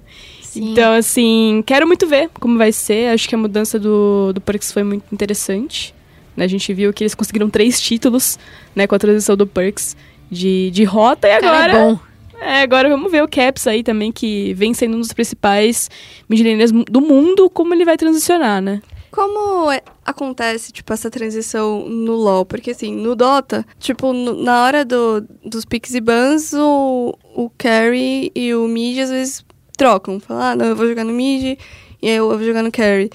Sim. 0.41 0.72
Então, 0.72 0.95
assim, 0.95 1.62
quero 1.66 1.87
muito 1.87 2.07
ver 2.07 2.31
como 2.41 2.57
vai 2.57 2.72
ser. 2.72 3.12
Acho 3.12 3.29
que 3.29 3.35
a 3.35 3.39
mudança 3.39 3.79
do, 3.79 4.33
do 4.33 4.41
Perks 4.41 4.72
foi 4.72 4.83
muito 4.83 5.05
interessante. 5.12 5.95
Né? 6.39 6.45
A 6.45 6.49
gente 6.49 6.72
viu 6.72 6.93
que 6.93 7.03
eles 7.05 7.14
conseguiram 7.14 7.51
três 7.51 7.80
títulos, 7.80 8.39
né, 8.74 8.86
com 8.86 8.95
a 8.95 8.99
transição 8.99 9.36
do 9.36 9.47
Perks 9.47 9.97
de, 10.30 10.70
de 10.70 10.84
rota. 10.84 11.28
E 11.28 11.41
Cara, 11.41 11.64
agora... 11.64 11.72
é 11.72 11.74
bom. 11.74 11.99
É, 12.41 12.62
agora 12.62 12.89
vamos 12.89 13.11
ver 13.11 13.22
o 13.24 13.28
Caps 13.28 13.66
aí 13.66 13.82
também, 13.82 14.12
que 14.12 14.55
vem 14.55 14.72
sendo 14.72 14.97
um 14.97 15.01
dos 15.01 15.12
principais 15.12 15.91
midlaners 16.28 16.70
do 16.70 17.01
mundo, 17.01 17.51
como 17.51 17.74
ele 17.74 17.84
vai 17.84 17.97
transicionar, 17.97 18.62
né? 18.62 18.80
Como 19.11 19.68
é- 19.72 19.82
acontece, 20.05 20.70
tipo, 20.70 20.93
essa 20.93 21.11
transição 21.11 21.89
no 21.89 22.14
LoL? 22.14 22.45
Porque, 22.45 22.70
assim, 22.70 22.95
no 22.95 23.16
Dota, 23.16 23.66
tipo, 23.80 24.12
no- 24.12 24.41
na 24.41 24.62
hora 24.62 24.84
do, 24.84 25.20
dos 25.45 25.64
picks 25.64 25.95
e 25.95 26.01
bans, 26.01 26.53
o, 26.53 27.12
o 27.34 27.51
carry 27.59 28.30
e 28.34 28.55
o 28.55 28.68
mid 28.68 28.99
às 29.01 29.11
vezes 29.11 29.45
trocam. 29.76 30.20
Falam, 30.20 30.43
ah, 30.43 30.55
não, 30.55 30.66
eu 30.66 30.76
vou 30.76 30.86
jogar 30.86 31.03
no 31.05 31.12
mid 31.12 31.59
e 32.03 32.09
eu 32.09 32.28
vou 32.28 32.42
jogar 32.42 32.62
no 32.62 32.70
carry. 32.72 33.11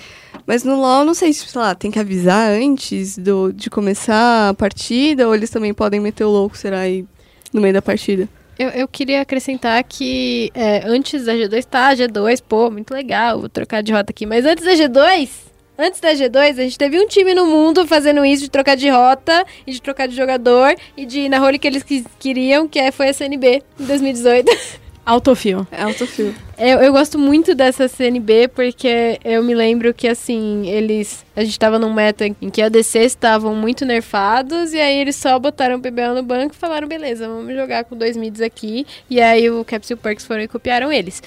Mas 0.46 0.64
no 0.64 0.76
LoL, 0.80 1.06
não 1.06 1.14
sei 1.14 1.32
se, 1.32 1.48
sei 1.48 1.62
lá, 1.62 1.74
tem 1.74 1.90
que 1.92 2.00
avisar 2.00 2.50
antes 2.52 3.18
do, 3.18 3.52
de 3.54 3.70
começar 3.70 4.50
a 4.50 4.54
partida 4.54 5.28
ou 5.28 5.34
eles 5.34 5.50
também 5.50 5.74
podem 5.74 6.00
meter 6.00 6.24
o 6.26 6.30
louco, 6.30 6.58
será, 6.58 6.80
aí 6.80 7.06
no 7.54 7.62
meio 7.62 7.74
da 7.74 7.82
partida? 7.82 8.28
Eu, 8.60 8.70
eu 8.70 8.88
queria 8.88 9.22
acrescentar 9.22 9.84
que 9.84 10.52
é, 10.54 10.84
antes 10.86 11.26
da 11.26 11.34
G2, 11.34 11.64
tá, 11.66 11.94
G2, 11.96 12.42
pô, 12.48 12.70
muito 12.70 12.94
legal, 12.94 13.40
vou 13.40 13.50
trocar 13.50 13.82
de 13.82 13.92
rota 13.92 14.12
aqui. 14.12 14.26
Mas 14.26 14.46
antes 14.46 14.64
da 14.66 14.74
G2, 14.74 15.30
antes 15.78 16.00
da 16.00 16.12
G2, 16.14 16.50
a 16.60 16.64
gente 16.64 16.78
teve 16.78 17.00
um 17.00 17.08
time 17.08 17.34
no 17.34 17.46
mundo 17.48 17.88
fazendo 17.88 18.24
isso 18.26 18.44
de 18.44 18.50
trocar 18.52 18.76
de 18.76 18.90
rota 18.90 19.44
e 19.66 19.72
de 19.72 19.82
trocar 19.82 20.08
de 20.08 20.16
jogador 20.16 20.76
e 20.96 21.06
de 21.06 21.22
ir 21.22 21.30
na 21.30 21.40
role 21.40 21.58
que 21.58 21.68
eles 21.68 21.82
quis- 21.84 22.06
queriam, 22.20 22.68
que 22.68 22.78
é, 22.78 22.92
foi 22.92 23.10
a 23.10 23.14
CNB 23.14 23.64
em 23.80 23.86
2018. 23.86 24.46
Autofio. 25.06 25.68
É 25.70 25.84
autofill. 25.84 26.34
Eu, 26.58 26.80
eu 26.80 26.94
gosto 26.94 27.20
muito 27.20 27.54
dessa 27.54 27.90
CNB 27.90 28.48
porque 28.48 29.20
eu 29.26 29.44
me 29.44 29.54
lembro 29.54 29.94
que, 29.94 30.08
assim, 30.08 30.66
eles. 30.68 31.26
A 31.36 31.44
gente 31.44 31.60
tava 31.60 31.78
num 31.78 31.94
meta 31.94 32.26
em 32.26 32.50
que 32.50 32.62
a 32.62 32.70
DC 32.70 33.00
estavam 33.00 33.54
muito 33.54 33.86
nerfados 33.86 34.72
e 34.72 34.80
aí 34.80 34.98
eles 34.98 35.18
só 35.18 35.38
botaram 35.38 35.76
o 35.76 35.82
PBL 35.82 36.14
no 36.16 36.24
banco 36.24 36.54
e 36.54 36.58
falaram: 36.58 36.88
beleza, 36.88 37.28
vamos 37.28 37.54
jogar 37.54 37.84
com 37.84 37.98
dois 37.98 38.16
mids 38.16 38.40
aqui. 38.40 38.88
E 39.10 39.20
aí 39.20 39.50
o 39.50 39.66
Caps 39.66 39.90
e 39.90 39.94
o 39.94 39.98
Perks 39.98 40.26
foram 40.26 40.44
e 40.44 40.48
copiaram 40.48 40.90
eles. 40.90 41.22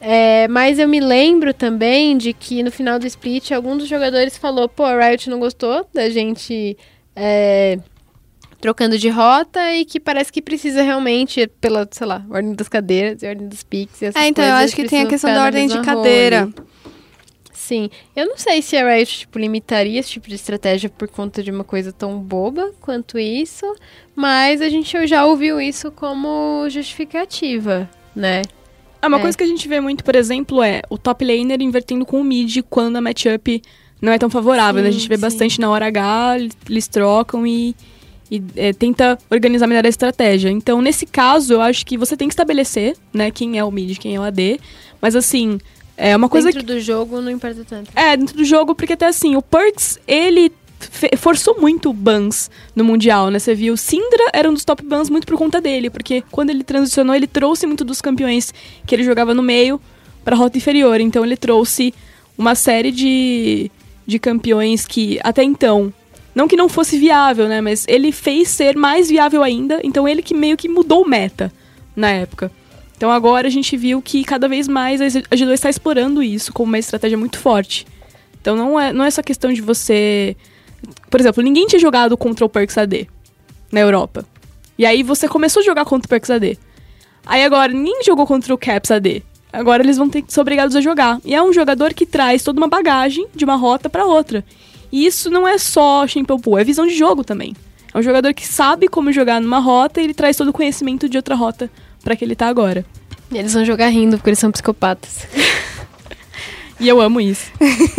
É, 0.00 0.46
mas 0.46 0.78
eu 0.78 0.86
me 0.86 1.00
lembro 1.00 1.52
também 1.52 2.16
de 2.16 2.32
que 2.32 2.62
no 2.62 2.70
final 2.70 2.96
do 2.98 3.06
split, 3.08 3.50
algum 3.50 3.76
dos 3.76 3.88
jogadores 3.88 4.38
falou: 4.38 4.68
pô, 4.68 4.84
a 4.84 5.04
Riot 5.04 5.28
não 5.28 5.40
gostou 5.40 5.84
da 5.92 6.08
gente. 6.08 6.78
é, 7.16 7.78
trocando 8.60 8.98
de 8.98 9.08
rota 9.08 9.72
e 9.74 9.84
que 9.84 10.00
parece 10.00 10.32
que 10.32 10.40
precisa 10.42 10.82
realmente, 10.82 11.46
pela, 11.60 11.86
sei 11.90 12.06
lá, 12.06 12.24
ordem 12.30 12.54
das 12.54 12.68
cadeiras 12.68 13.22
e 13.22 13.26
ordem 13.26 13.48
dos 13.48 13.62
piques 13.62 14.00
e 14.02 14.06
essas 14.06 14.22
É, 14.22 14.28
então 14.28 14.44
eu 14.44 14.50
coisas, 14.52 14.64
acho 14.72 14.76
que 14.76 14.88
tem 14.88 15.02
a 15.02 15.06
questão 15.06 15.32
da 15.32 15.44
ordem 15.44 15.66
de 15.68 15.80
cadeira. 15.80 16.40
role. 16.44 16.54
Sim. 17.52 17.90
Eu 18.14 18.26
não 18.26 18.36
sei 18.38 18.62
se 18.62 18.76
a 18.76 18.88
Riot, 18.94 19.18
tipo, 19.20 19.38
limitaria 19.40 19.98
esse 19.98 20.10
tipo 20.10 20.28
de 20.28 20.36
estratégia 20.36 20.88
por 20.88 21.08
conta 21.08 21.42
de 21.42 21.50
uma 21.50 21.64
coisa 21.64 21.92
tão 21.92 22.16
boba 22.18 22.72
quanto 22.80 23.18
isso, 23.18 23.66
mas 24.14 24.60
a 24.62 24.68
gente 24.68 25.04
já 25.06 25.24
ouviu 25.24 25.60
isso 25.60 25.90
como 25.90 26.66
justificativa, 26.70 27.90
né? 28.14 28.42
Ah, 29.02 29.08
uma 29.08 29.18
É. 29.18 29.20
coisa 29.20 29.36
que 29.36 29.42
a 29.42 29.46
gente 29.46 29.66
vê 29.66 29.80
muito, 29.80 30.04
por 30.04 30.14
exemplo, 30.14 30.62
é 30.62 30.80
o 30.88 30.96
top 30.96 31.24
laner 31.24 31.60
invertendo 31.60 32.06
com 32.06 32.20
o 32.20 32.24
mid 32.24 32.58
quando 32.70 32.96
a 32.96 33.00
matchup 33.00 33.60
não 34.00 34.12
é 34.12 34.18
tão 34.18 34.30
favorável, 34.30 34.80
né? 34.82 34.88
A 34.88 34.92
Sim, 34.92 34.98
gente 35.00 35.08
vê 35.08 35.16
sim. 35.16 35.22
bastante 35.22 35.60
na 35.60 35.68
hora 35.70 35.86
H, 35.86 36.36
eles 36.70 36.86
trocam 36.86 37.44
e, 37.46 37.74
e 38.30 38.42
é, 38.56 38.72
tenta 38.72 39.18
organizar 39.30 39.66
melhor 39.66 39.84
a 39.84 39.88
estratégia. 39.88 40.50
Então, 40.50 40.82
nesse 40.82 41.06
caso, 41.06 41.54
eu 41.54 41.60
acho 41.60 41.84
que 41.86 41.96
você 41.96 42.16
tem 42.16 42.28
que 42.28 42.32
estabelecer, 42.34 42.96
né, 43.12 43.30
quem 43.30 43.58
é 43.58 43.64
o 43.64 43.70
mid, 43.70 43.98
quem 43.98 44.16
é 44.16 44.20
o 44.20 44.22
AD. 44.22 44.60
Mas 45.00 45.14
assim, 45.14 45.58
é 45.96 46.16
uma 46.16 46.28
coisa 46.28 46.50
Dentro 46.50 46.66
do 46.66 46.80
jogo 46.80 47.20
não 47.20 47.30
importa 47.30 47.64
tanto. 47.64 47.90
é, 47.94 48.16
dentro 48.16 48.36
do 48.36 48.44
jogo, 48.44 48.74
porque 48.74 48.94
até 48.94 49.06
assim, 49.06 49.36
o 49.36 49.42
Perks, 49.42 49.98
ele 50.06 50.50
forçou 51.16 51.58
muito 51.58 51.92
bans 51.92 52.50
no 52.74 52.84
Mundial, 52.84 53.30
né? 53.30 53.38
Você 53.38 53.54
viu, 53.54 53.76
Syndra 53.76 54.30
era 54.32 54.48
um 54.50 54.52
dos 54.54 54.64
top 54.64 54.84
bans 54.84 55.08
muito 55.08 55.26
por 55.26 55.36
conta 55.38 55.60
dele, 55.60 55.88
porque 55.88 56.22
quando 56.30 56.50
ele 56.50 56.62
transicionou, 56.62 57.14
ele 57.14 57.26
trouxe 57.26 57.66
muito 57.66 57.84
dos 57.84 58.00
campeões 58.02 58.52
que 58.86 58.94
ele 58.94 59.02
jogava 59.02 59.32
no 59.32 59.42
meio 59.42 59.80
pra 60.24 60.36
rota 60.36 60.58
inferior. 60.58 61.00
Então 61.00 61.24
ele 61.24 61.36
trouxe 61.36 61.94
uma 62.36 62.54
série 62.54 62.92
de, 62.92 63.70
de 64.06 64.18
campeões 64.18 64.84
que 64.84 65.18
até 65.24 65.42
então, 65.42 65.92
não 66.36 66.46
que 66.46 66.54
não 66.54 66.68
fosse 66.68 66.98
viável, 66.98 67.48
né? 67.48 67.62
Mas 67.62 67.86
ele 67.88 68.12
fez 68.12 68.50
ser 68.50 68.76
mais 68.76 69.08
viável 69.08 69.42
ainda, 69.42 69.80
então 69.82 70.06
ele 70.06 70.20
que 70.20 70.34
meio 70.34 70.54
que 70.54 70.68
mudou 70.68 71.08
meta 71.08 71.50
na 71.96 72.10
época. 72.10 72.52
Então 72.94 73.10
agora 73.10 73.48
a 73.48 73.50
gente 73.50 73.74
viu 73.74 74.02
que 74.02 74.22
cada 74.22 74.46
vez 74.46 74.68
mais 74.68 75.00
a 75.00 75.06
G2 75.06 75.52
está 75.52 75.70
explorando 75.70 76.22
isso 76.22 76.52
como 76.52 76.68
uma 76.68 76.78
estratégia 76.78 77.16
muito 77.16 77.38
forte. 77.38 77.86
Então 78.38 78.54
não 78.54 78.78
é, 78.78 78.92
não 78.92 79.02
é 79.02 79.10
só 79.10 79.22
questão 79.22 79.50
de 79.50 79.62
você. 79.62 80.36
Por 81.08 81.18
exemplo, 81.18 81.42
ninguém 81.42 81.66
tinha 81.66 81.80
jogado 81.80 82.14
contra 82.18 82.44
o 82.44 82.50
Perks 82.50 82.76
AD 82.76 83.08
na 83.72 83.80
Europa. 83.80 84.26
E 84.78 84.84
aí 84.84 85.02
você 85.02 85.26
começou 85.26 85.62
a 85.62 85.64
jogar 85.64 85.86
contra 85.86 86.04
o 86.04 86.08
Perks 86.10 86.28
AD. 86.28 86.58
Aí 87.24 87.44
agora 87.44 87.72
ninguém 87.72 88.04
jogou 88.04 88.26
contra 88.26 88.52
o 88.52 88.58
Caps 88.58 88.90
AD. 88.90 89.22
Agora 89.50 89.82
eles 89.82 89.96
vão 89.96 90.10
ter 90.10 90.20
que 90.20 90.30
ser 90.30 90.40
obrigados 90.42 90.76
a 90.76 90.82
jogar. 90.82 91.18
E 91.24 91.34
é 91.34 91.42
um 91.42 91.50
jogador 91.50 91.94
que 91.94 92.04
traz 92.04 92.42
toda 92.42 92.60
uma 92.60 92.68
bagagem 92.68 93.26
de 93.34 93.42
uma 93.42 93.56
rota 93.56 93.88
para 93.88 94.04
outra. 94.04 94.44
E 94.92 95.06
isso 95.06 95.30
não 95.30 95.46
é 95.46 95.58
só 95.58 96.04
Pool, 96.42 96.58
é 96.58 96.64
visão 96.64 96.86
de 96.86 96.94
jogo 96.96 97.22
também. 97.24 97.54
É 97.92 97.98
um 97.98 98.02
jogador 98.02 98.32
que 98.34 98.46
sabe 98.46 98.88
como 98.88 99.12
jogar 99.12 99.40
numa 99.40 99.58
rota 99.58 100.00
e 100.00 100.04
ele 100.04 100.14
traz 100.14 100.36
todo 100.36 100.48
o 100.48 100.52
conhecimento 100.52 101.08
de 101.08 101.16
outra 101.16 101.34
rota 101.34 101.70
para 102.04 102.14
que 102.16 102.24
ele 102.24 102.36
tá 102.36 102.46
agora. 102.48 102.84
E 103.30 103.38
eles 103.38 103.54
vão 103.54 103.64
jogar 103.64 103.88
rindo, 103.88 104.16
porque 104.18 104.30
eles 104.30 104.38
são 104.38 104.50
psicopatas. 104.52 105.26
E 106.78 106.86
eu 106.88 107.00
amo 107.00 107.20
isso. 107.22 107.50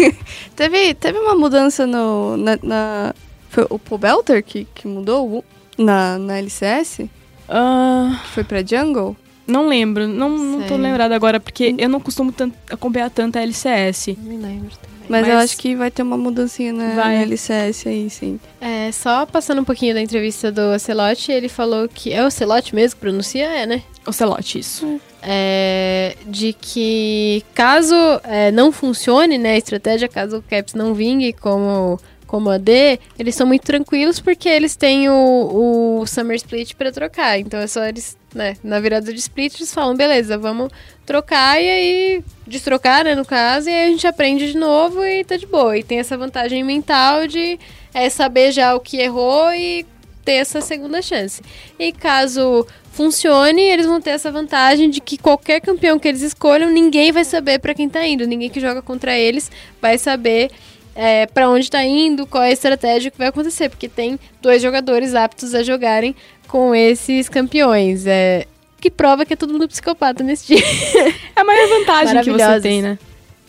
Teve, 0.55 0.93
teve 0.93 1.17
uma 1.17 1.33
mudança 1.33 1.87
no. 1.87 2.37
Na, 2.37 2.59
na- 2.61 3.15
foi 3.49 3.65
o 3.71 3.79
Paul 3.79 3.97
Belter 3.97 4.43
que, 4.43 4.67
que 4.75 4.87
mudou 4.87 5.43
na, 5.77 6.19
na 6.19 6.37
LCS? 6.37 7.01
Ah, 7.49 8.19
Que 8.23 8.29
foi 8.33 8.43
pra 8.43 8.63
Jungle? 8.63 9.15
Não 9.47 9.67
lembro, 9.67 10.07
não, 10.07 10.29
não 10.29 10.61
tô 10.67 10.75
lembrada 10.75 11.15
agora, 11.15 11.39
porque 11.39 11.73
eu 11.77 11.89
não 11.89 11.99
costumo 11.99 12.31
tan- 12.31 12.51
acompanhar 12.69 13.09
tanto 13.09 13.37
a 13.37 13.41
LCS. 13.41 14.15
Não 14.17 14.23
me 14.23 14.37
lembro 14.37 14.69
também. 14.81 14.97
Mas, 15.09 15.25
eu 15.25 15.35
Mas- 15.35 15.43
acho 15.45 15.57
que 15.57 15.73
vai 15.73 15.89
ter 15.89 16.01
uma 16.03 16.17
mudancinha 16.17 16.73
na, 16.73 16.89
Vai. 16.89 17.15
na 17.15 17.21
LCS 17.21 17.87
aí, 17.87 18.09
sim. 18.09 18.37
É, 18.59 18.91
só 18.91 19.25
passando 19.25 19.61
um 19.61 19.63
pouquinho 19.63 19.93
da 19.93 20.01
entrevista 20.01 20.51
do 20.51 20.73
Ocelote, 20.73 21.31
ele 21.31 21.47
falou 21.47 21.87
que. 21.87 22.11
É 22.11 22.21
o 22.23 22.27
Ocelote 22.27 22.75
mesmo 22.75 22.95
que 22.95 23.01
pronuncia? 23.01 23.45
É, 23.45 23.65
né? 23.65 23.83
Ocelote, 24.05 24.59
isso. 24.59 24.99
É, 25.23 26.15
de 26.25 26.51
que 26.53 27.41
caso 27.53 27.95
é, 28.25 28.51
não 28.51 28.71
funcione 28.71 29.37
né, 29.37 29.51
a 29.53 29.57
estratégia, 29.57 30.07
caso 30.09 30.37
o 30.37 30.41
Caps 30.41 30.73
não 30.73 30.93
vingue 30.93 31.31
como, 31.33 31.97
como 32.25 32.49
AD, 32.49 32.99
eles 33.17 33.33
são 33.35 33.47
muito 33.47 33.63
tranquilos 33.63 34.19
porque 34.19 34.47
eles 34.49 34.75
têm 34.75 35.09
o, 35.09 35.99
o 36.01 36.05
Summer 36.05 36.35
Split 36.35 36.73
para 36.75 36.91
trocar. 36.91 37.39
Então 37.39 37.59
é 37.61 37.67
só 37.67 37.83
eles, 37.85 38.17
né, 38.37 38.55
na 38.63 38.79
virada 38.79 39.11
de 39.11 39.19
split, 39.19 39.55
eles 39.55 39.73
falam, 39.73 39.95
beleza, 39.95 40.37
vamos 40.37 40.69
trocar 41.05 41.61
e 41.61 41.69
aí 41.69 42.23
destrocar, 42.45 43.03
né, 43.03 43.15
no 43.15 43.25
caso, 43.25 43.69
e 43.69 43.73
aí 43.73 43.87
a 43.87 43.89
gente 43.89 44.07
aprende 44.07 44.51
de 44.51 44.57
novo 44.57 45.03
e 45.03 45.23
tá 45.25 45.35
de 45.35 45.45
boa. 45.45 45.77
E 45.77 45.83
tem 45.83 45.99
essa 45.99 46.17
vantagem 46.17 46.63
mental 46.63 47.27
de 47.27 47.59
é, 47.93 48.09
saber 48.09 48.51
já 48.51 48.75
o 48.75 48.79
que 48.79 48.97
errou 48.97 49.51
e 49.53 49.85
ter 50.23 50.33
essa 50.33 50.61
segunda 50.61 51.01
chance. 51.01 51.41
E 51.79 51.91
caso 51.91 52.65
funcione, 52.91 53.61
eles 53.61 53.85
vão 53.85 54.01
ter 54.01 54.11
essa 54.11 54.31
vantagem 54.31 54.89
de 54.89 54.99
que 54.99 55.17
qualquer 55.17 55.61
campeão 55.61 55.99
que 55.99 56.07
eles 56.07 56.21
escolham, 56.21 56.69
ninguém 56.69 57.11
vai 57.11 57.23
saber 57.23 57.59
pra 57.59 57.73
quem 57.73 57.87
tá 57.87 58.05
indo. 58.05 58.25
Ninguém 58.25 58.49
que 58.49 58.59
joga 58.59 58.81
contra 58.81 59.17
eles 59.17 59.51
vai 59.81 59.97
saber 59.97 60.49
é, 60.97 61.27
para 61.27 61.47
onde 61.47 61.69
tá 61.69 61.83
indo, 61.83 62.25
qual 62.25 62.43
é 62.43 62.47
a 62.47 62.51
estratégia 62.51 63.11
que 63.11 63.17
vai 63.19 63.27
acontecer, 63.27 63.69
porque 63.69 63.87
tem 63.87 64.19
dois 64.41 64.63
jogadores 64.63 65.13
aptos 65.13 65.53
a 65.53 65.61
jogarem 65.61 66.15
com 66.47 66.73
esses 66.73 67.29
campeões. 67.29 68.05
É, 68.05 68.45
que 68.79 68.91
prova 68.91 69.25
que 69.25 69.33
é 69.33 69.35
todo 69.35 69.51
mundo 69.53 69.67
psicopata 69.67 70.23
nesse 70.23 70.47
time. 70.47 70.61
É 71.35 71.41
a 71.41 71.43
maior 71.43 71.67
vantagem 71.67 72.23
que 72.23 72.31
você 72.31 72.61
tem, 72.61 72.81
né? 72.81 72.97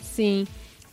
Sim. 0.01 0.45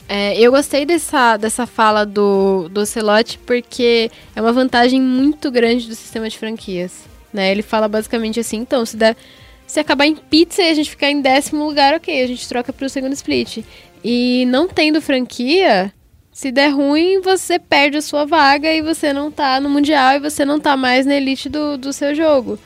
É, 0.08 0.38
eu 0.38 0.52
gostei 0.52 0.86
dessa, 0.86 1.36
dessa 1.36 1.66
fala 1.66 2.06
do, 2.06 2.68
do 2.68 2.86
Celote 2.86 3.38
porque 3.40 4.10
é 4.34 4.40
uma 4.40 4.52
vantagem 4.52 5.00
muito 5.00 5.50
grande 5.50 5.88
do 5.88 5.94
sistema 5.94 6.28
de 6.28 6.38
franquias. 6.38 7.04
Né? 7.32 7.50
Ele 7.50 7.62
fala 7.62 7.88
basicamente 7.88 8.38
assim, 8.38 8.58
então, 8.58 8.86
se, 8.86 8.96
der, 8.96 9.16
se 9.66 9.80
acabar 9.80 10.06
em 10.06 10.14
pizza 10.14 10.62
e 10.62 10.70
a 10.70 10.74
gente 10.74 10.90
ficar 10.90 11.10
em 11.10 11.20
décimo 11.20 11.66
lugar, 11.66 11.94
ok, 11.94 12.22
a 12.22 12.26
gente 12.26 12.48
troca 12.48 12.72
pro 12.72 12.88
segundo 12.88 13.12
split. 13.14 13.64
E 14.02 14.46
não 14.46 14.68
tendo 14.68 15.02
franquia, 15.02 15.92
se 16.36 16.52
der 16.52 16.68
ruim, 16.68 17.22
você 17.22 17.58
perde 17.58 17.96
a 17.96 18.02
sua 18.02 18.26
vaga 18.26 18.70
e 18.70 18.82
você 18.82 19.10
não 19.10 19.30
tá 19.30 19.58
no 19.58 19.70
Mundial 19.70 20.16
e 20.16 20.20
você 20.20 20.44
não 20.44 20.60
tá 20.60 20.76
mais 20.76 21.06
na 21.06 21.14
elite 21.14 21.48
do, 21.48 21.78
do 21.78 21.94
seu 21.94 22.14
jogo. 22.14 22.58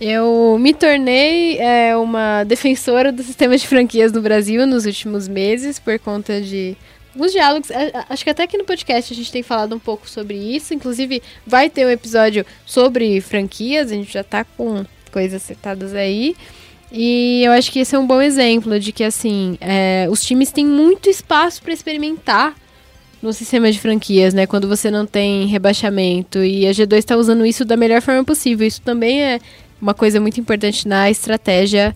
Eu 0.00 0.56
me 0.58 0.72
tornei 0.72 1.58
é, 1.58 1.94
uma 1.94 2.42
defensora 2.44 3.12
do 3.12 3.22
sistema 3.22 3.54
de 3.58 3.66
franquias 3.68 4.12
no 4.12 4.22
Brasil 4.22 4.66
nos 4.66 4.86
últimos 4.86 5.28
meses, 5.28 5.78
por 5.78 5.98
conta 5.98 6.40
de 6.40 6.74
alguns 7.14 7.30
diálogos. 7.32 7.70
A- 7.70 8.06
Acho 8.08 8.24
que 8.24 8.30
até 8.30 8.44
aqui 8.44 8.56
no 8.56 8.64
podcast 8.64 9.12
a 9.12 9.16
gente 9.16 9.30
tem 9.30 9.42
falado 9.42 9.76
um 9.76 9.78
pouco 9.78 10.08
sobre 10.08 10.34
isso. 10.34 10.72
Inclusive, 10.72 11.22
vai 11.46 11.68
ter 11.68 11.84
um 11.84 11.90
episódio 11.90 12.46
sobre 12.64 13.20
franquias, 13.20 13.92
a 13.92 13.94
gente 13.94 14.10
já 14.10 14.24
tá 14.24 14.42
com 14.56 14.86
coisas 15.12 15.42
setadas 15.42 15.94
aí. 15.94 16.34
E 16.90 17.42
eu 17.44 17.52
acho 17.52 17.70
que 17.70 17.80
esse 17.80 17.94
é 17.94 17.98
um 17.98 18.06
bom 18.06 18.22
exemplo 18.22 18.80
de 18.80 18.90
que, 18.90 19.04
assim, 19.04 19.58
é, 19.60 20.06
os 20.10 20.24
times 20.24 20.50
têm 20.50 20.64
muito 20.64 21.10
espaço 21.10 21.60
para 21.60 21.74
experimentar 21.74 22.54
no 23.22 23.32
sistema 23.32 23.70
de 23.70 23.78
franquias, 23.78 24.32
né? 24.32 24.46
Quando 24.46 24.68
você 24.68 24.90
não 24.90 25.06
tem 25.06 25.46
rebaixamento. 25.46 26.42
E 26.42 26.66
a 26.66 26.70
G2 26.70 26.98
está 26.98 27.16
usando 27.16 27.44
isso 27.44 27.64
da 27.64 27.76
melhor 27.76 28.00
forma 28.00 28.24
possível. 28.24 28.66
Isso 28.66 28.80
também 28.80 29.22
é 29.22 29.40
uma 29.80 29.94
coisa 29.94 30.20
muito 30.20 30.40
importante 30.40 30.86
na 30.86 31.10
estratégia 31.10 31.94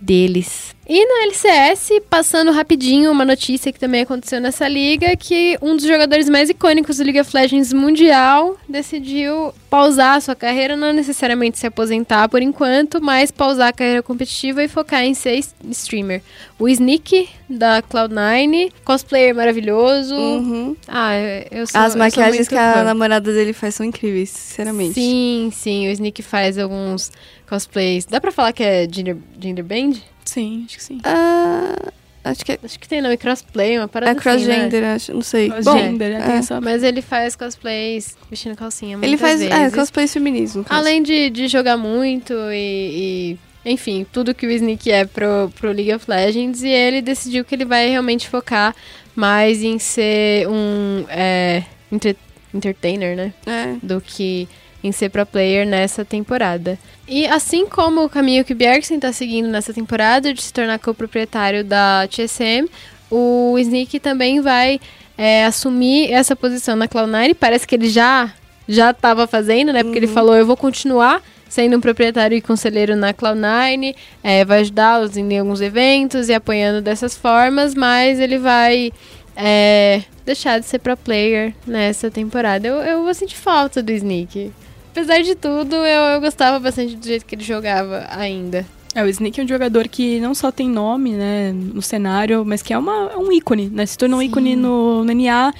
deles. 0.00 0.74
E 0.88 1.06
na 1.06 1.24
LCS, 1.26 2.00
passando 2.10 2.50
rapidinho, 2.50 3.10
uma 3.12 3.24
notícia 3.24 3.72
que 3.72 3.78
também 3.78 4.02
aconteceu 4.02 4.40
nessa 4.40 4.66
liga, 4.66 5.16
que 5.16 5.56
um 5.62 5.76
dos 5.76 5.86
jogadores 5.86 6.28
mais 6.28 6.50
icônicos 6.50 6.96
do 6.96 7.04
League 7.04 7.20
of 7.20 7.30
Legends 7.32 7.72
mundial 7.72 8.56
decidiu 8.68 9.54
pausar 9.70 10.16
a 10.16 10.20
sua 10.20 10.34
carreira, 10.34 10.76
não 10.76 10.92
necessariamente 10.92 11.56
se 11.58 11.66
aposentar 11.68 12.28
por 12.28 12.42
enquanto, 12.42 13.00
mas 13.00 13.30
pausar 13.30 13.68
a 13.68 13.72
carreira 13.72 14.02
competitiva 14.02 14.62
e 14.64 14.68
focar 14.68 15.04
em 15.04 15.14
ser 15.14 15.40
streamer. 15.70 16.20
O 16.58 16.68
Sneak, 16.68 17.28
da 17.48 17.80
Cloud9, 17.82 18.72
cosplayer 18.84 19.34
maravilhoso. 19.36 20.14
Uhum. 20.16 20.76
Ah, 20.88 21.12
eu 21.50 21.64
sou 21.64 21.80
As 21.80 21.92
sou 21.92 21.98
maquiagens 22.00 22.36
muito 22.38 22.48
que 22.48 22.56
a 22.56 22.74
fã. 22.74 22.82
namorada 22.82 23.32
dele 23.32 23.52
faz 23.52 23.76
são 23.76 23.86
incríveis, 23.86 24.30
sinceramente. 24.30 24.94
Sim, 24.94 25.50
sim, 25.54 25.88
o 25.88 25.92
Sneak 25.92 26.22
faz 26.22 26.58
alguns 26.58 27.12
cosplays. 27.48 28.04
Dá 28.04 28.20
pra 28.20 28.32
falar 28.32 28.52
que 28.52 28.62
é 28.64 28.88
gender, 28.90 29.16
gender 29.40 29.64
band? 29.64 29.92
Sim, 30.24 30.64
acho 30.66 30.76
que 30.76 30.82
sim. 30.82 30.98
Ah, 31.04 31.92
acho 32.24 32.44
que 32.44 32.52
é, 32.52 32.58
Acho 32.62 32.78
que 32.78 32.88
tem 32.88 33.00
nome 33.02 33.16
crossplay, 33.16 33.78
uma 33.78 33.88
parada 33.88 34.10
é 34.12 34.14
assim, 34.14 34.18
né? 34.46 34.56
cross-gender, 34.56 34.84
acho, 34.84 35.14
não 35.14 35.22
sei. 35.22 35.48
Mas 35.48 35.64
Bom, 35.64 35.74
né? 35.74 36.34
É. 36.34 36.36
essa... 36.38 36.60
Mas 36.60 36.82
ele 36.82 37.02
faz 37.02 37.34
cosplays 37.36 38.16
vestindo 38.30 38.56
calcinha 38.56 38.96
muitas 38.96 39.08
ele 39.08 39.16
faz 39.18 39.40
vezes. 39.40 39.54
é, 39.54 39.70
cosplay 39.70 40.06
feminismo. 40.06 40.64
Além 40.68 41.02
de, 41.02 41.30
de 41.30 41.48
jogar 41.48 41.76
muito 41.76 42.32
e, 42.52 43.36
e, 43.64 43.70
enfim, 43.70 44.06
tudo 44.12 44.34
que 44.34 44.46
o 44.46 44.50
Sneak 44.50 44.90
é 44.90 45.04
pro, 45.04 45.50
pro 45.58 45.72
League 45.72 45.92
of 45.92 46.04
Legends. 46.08 46.62
E 46.62 46.68
ele 46.68 47.02
decidiu 47.02 47.44
que 47.44 47.54
ele 47.54 47.64
vai 47.64 47.88
realmente 47.88 48.28
focar 48.28 48.74
mais 49.14 49.62
em 49.62 49.78
ser 49.78 50.48
um 50.48 51.04
é, 51.08 51.62
entre- 51.90 52.16
entertainer, 52.54 53.16
né? 53.16 53.32
É. 53.46 53.74
do 53.82 54.00
que 54.00 54.48
em 54.82 54.92
ser 54.92 55.08
pro 55.08 55.24
player 55.24 55.66
nessa 55.66 56.04
temporada. 56.04 56.78
E 57.06 57.26
assim 57.26 57.66
como 57.66 58.04
o 58.04 58.08
caminho 58.08 58.44
que 58.44 58.52
o 58.52 58.56
Bjergsen 58.56 58.96
está 58.96 59.12
seguindo 59.12 59.48
nessa 59.48 59.72
temporada 59.72 60.32
de 60.32 60.42
se 60.42 60.52
tornar 60.52 60.78
co-proprietário 60.78 61.64
da 61.64 62.06
TSM, 62.08 62.68
o 63.10 63.56
Sneak 63.58 64.00
também 64.00 64.40
vai 64.40 64.80
é, 65.16 65.44
assumir 65.44 66.10
essa 66.10 66.34
posição 66.34 66.74
na 66.74 66.88
Cloud9. 66.88 67.34
Parece 67.38 67.66
que 67.66 67.74
ele 67.74 67.88
já 67.88 68.32
já 68.68 68.92
estava 68.92 69.26
fazendo, 69.26 69.72
né? 69.72 69.82
Porque 69.82 69.98
ele 69.98 70.06
falou, 70.06 70.36
eu 70.36 70.46
vou 70.46 70.56
continuar 70.56 71.20
sendo 71.48 71.76
um 71.76 71.80
proprietário 71.80 72.34
e 72.34 72.40
conselheiro 72.40 72.96
na 72.96 73.12
Cloud9, 73.12 73.94
é, 74.22 74.42
vai 74.42 74.60
ajudá-los 74.60 75.18
em 75.18 75.38
alguns 75.38 75.60
eventos 75.60 76.30
e 76.30 76.34
apoiando 76.34 76.80
dessas 76.80 77.14
formas, 77.14 77.74
mas 77.74 78.18
ele 78.18 78.38
vai 78.38 78.90
é, 79.36 80.02
deixar 80.24 80.58
de 80.58 80.64
ser 80.64 80.78
pro 80.78 80.96
player 80.96 81.52
nessa 81.66 82.10
temporada. 82.10 82.66
Eu, 82.66 82.76
eu 82.76 83.02
vou 83.02 83.12
sentir 83.12 83.36
falta 83.36 83.82
do 83.82 83.92
Sneak. 83.92 84.50
Apesar 84.92 85.22
de 85.22 85.34
tudo, 85.34 85.74
eu, 85.74 86.02
eu 86.14 86.20
gostava 86.20 86.60
bastante 86.60 86.94
do 86.94 87.06
jeito 87.06 87.24
que 87.24 87.34
ele 87.34 87.42
jogava 87.42 88.06
ainda. 88.10 88.66
É, 88.94 89.02
o 89.02 89.08
Snake 89.08 89.40
é 89.40 89.44
um 89.44 89.48
jogador 89.48 89.88
que 89.88 90.20
não 90.20 90.34
só 90.34 90.52
tem 90.52 90.68
nome, 90.68 91.12
né, 91.12 91.50
no 91.50 91.80
cenário, 91.80 92.44
mas 92.44 92.60
que 92.60 92.74
é, 92.74 92.78
uma, 92.78 93.10
é 93.10 93.16
um 93.16 93.32
ícone, 93.32 93.70
né? 93.70 93.86
Se 93.86 93.96
tornou 93.96 94.18
um 94.18 94.22
ícone 94.22 94.54
no, 94.54 95.02
no 95.02 95.14
NA. 95.14 95.52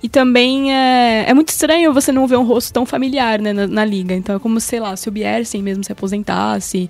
E 0.00 0.08
também 0.08 0.72
é, 0.72 1.24
é 1.26 1.34
muito 1.34 1.48
estranho 1.48 1.92
você 1.92 2.12
não 2.12 2.28
ver 2.28 2.36
um 2.36 2.44
rosto 2.44 2.72
tão 2.72 2.86
familiar 2.86 3.40
né, 3.40 3.52
na, 3.52 3.66
na 3.66 3.84
liga. 3.84 4.14
Então 4.14 4.36
é 4.36 4.38
como, 4.38 4.60
sei 4.60 4.78
lá, 4.78 4.94
se 4.94 5.08
o 5.08 5.12
Biersen 5.12 5.60
mesmo 5.62 5.82
se 5.82 5.90
aposentasse, 5.90 6.88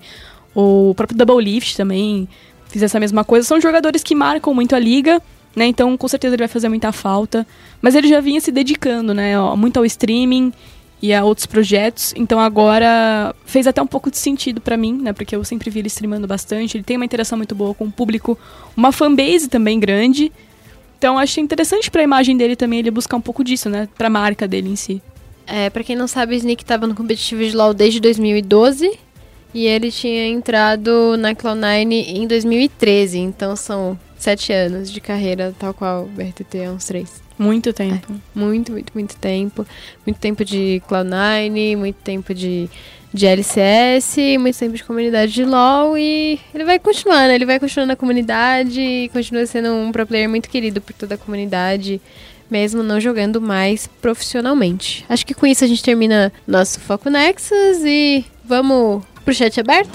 ou 0.55 0.91
o 0.91 0.95
próprio 0.95 1.17
Double 1.17 1.43
Lift 1.43 1.79
também 1.79 2.29
fizesse 2.69 2.95
a 2.95 3.01
mesma 3.01 3.25
coisa. 3.25 3.47
São 3.47 3.59
jogadores 3.59 4.03
que 4.03 4.15
marcam 4.15 4.53
muito 4.53 4.77
a 4.77 4.79
liga, 4.79 5.23
né? 5.55 5.65
Então 5.65 5.97
com 5.97 6.09
certeza 6.09 6.35
ele 6.35 6.43
vai 6.43 6.49
fazer 6.49 6.69
muita 6.69 6.93
falta. 6.93 7.47
Mas 7.81 7.95
ele 7.95 8.07
já 8.07 8.21
vinha 8.21 8.41
se 8.41 8.53
dedicando, 8.53 9.15
né? 9.15 9.41
ó, 9.41 9.57
Muito 9.57 9.79
ao 9.79 9.85
streaming 9.87 10.53
e 11.01 11.13
a 11.13 11.25
outros 11.25 11.47
projetos. 11.47 12.13
Então 12.17 12.41
agora 12.41 13.35
fez 13.45 13.67
até 13.67 13.83
um 13.83 13.87
pouco 13.87 14.11
de 14.11 14.19
sentido 14.19 14.61
pra 14.61 14.77
mim, 14.77 14.95
né? 14.95 15.13
Porque 15.13 15.37
eu 15.37 15.45
sempre 15.45 15.71
vi 15.71 15.81
ele 15.81 15.89
streamando 15.89 16.27
bastante. 16.27 16.77
Ele 16.77 16.85
tem 16.85 16.97
uma 16.97 17.05
interação 17.05 17.37
muito 17.37 17.55
boa 17.55 17.75
com 17.75 17.85
o 17.85 17.93
público, 17.93 18.39
uma 18.77 18.93
fanbase 18.93 19.49
também 19.49 19.79
grande. 19.79 20.33
Então 20.99 21.19
achei 21.19 21.43
interessante 21.43 21.91
pra 21.91 22.03
imagem 22.03 22.37
dele 22.37 22.57
também 22.57 22.79
ele 22.79 22.91
buscar 22.91 23.17
um 23.17 23.21
pouco 23.21 23.45
disso, 23.45 23.69
né? 23.69 23.89
Pra 23.97 24.09
marca 24.09 24.49
dele 24.49 24.71
em 24.71 24.77
si. 24.77 25.03
É, 25.47 25.71
pra 25.71 25.85
quem 25.85 25.95
não 25.95 26.09
sabe, 26.09 26.35
o 26.35 26.37
Sneak 26.37 26.65
tava 26.65 26.87
no 26.87 26.95
competitivo 26.95 27.45
de 27.45 27.55
LoL 27.55 27.73
desde 27.73 28.01
2012 28.01 29.06
e 29.57 29.67
ele 29.67 29.91
tinha 29.91 30.27
entrado 30.27 31.17
na 31.17 31.35
Cloud9 31.35 31.91
em 31.91 32.27
2013, 32.27 33.19
então 33.21 33.57
são 33.57 33.99
sete 34.19 34.53
anos 34.53 34.93
de 34.93 35.01
carreira, 35.01 35.55
tal 35.59 35.73
qual 35.73 36.05
o 36.05 36.09
BRTT 36.09 36.59
é 36.59 36.71
uns 36.71 36.85
três. 36.85 37.23
Muito 37.39 37.73
tempo. 37.73 38.13
Muito, 38.35 38.71
muito, 38.71 38.93
muito 38.93 39.17
tempo. 39.17 39.67
Muito 40.07 40.21
tempo 40.21 40.45
de 40.45 40.83
Cloud9, 40.87 41.75
muito 41.75 41.97
tempo 41.97 42.35
de, 42.35 42.69
de 43.15 43.25
LCS, 43.25 44.19
muito 44.39 44.59
tempo 44.59 44.77
de 44.77 44.85
comunidade 44.85 45.33
de 45.33 45.47
LoL 45.47 45.97
e 45.97 46.39
ele 46.53 46.65
vai 46.65 46.79
continuar, 46.79 47.27
né? 47.27 47.35
Ele 47.35 47.47
vai 47.47 47.59
continuar 47.59 47.87
na 47.87 47.97
comunidade 47.97 48.79
e 48.79 49.09
continua 49.09 49.47
sendo 49.47 49.73
um 49.73 49.91
pro 49.91 50.07
player 50.07 50.29
muito 50.29 50.51
querido 50.51 50.83
por 50.83 50.93
toda 50.93 51.15
a 51.15 51.19
comunidade, 51.19 51.99
mesmo 52.51 52.83
não 52.83 53.01
jogando 53.01 53.41
mais 53.41 53.87
profissionalmente. 54.03 55.03
Acho 55.09 55.25
que 55.25 55.33
com 55.33 55.47
isso 55.47 55.65
a 55.65 55.67
gente 55.67 55.83
termina 55.83 56.31
nosso 56.47 56.79
Foco 56.79 57.09
Nexus 57.09 57.83
e 57.87 58.23
vamos 58.45 59.03
pro 59.27 59.35
chat 59.35 59.59
aberto? 59.59 59.91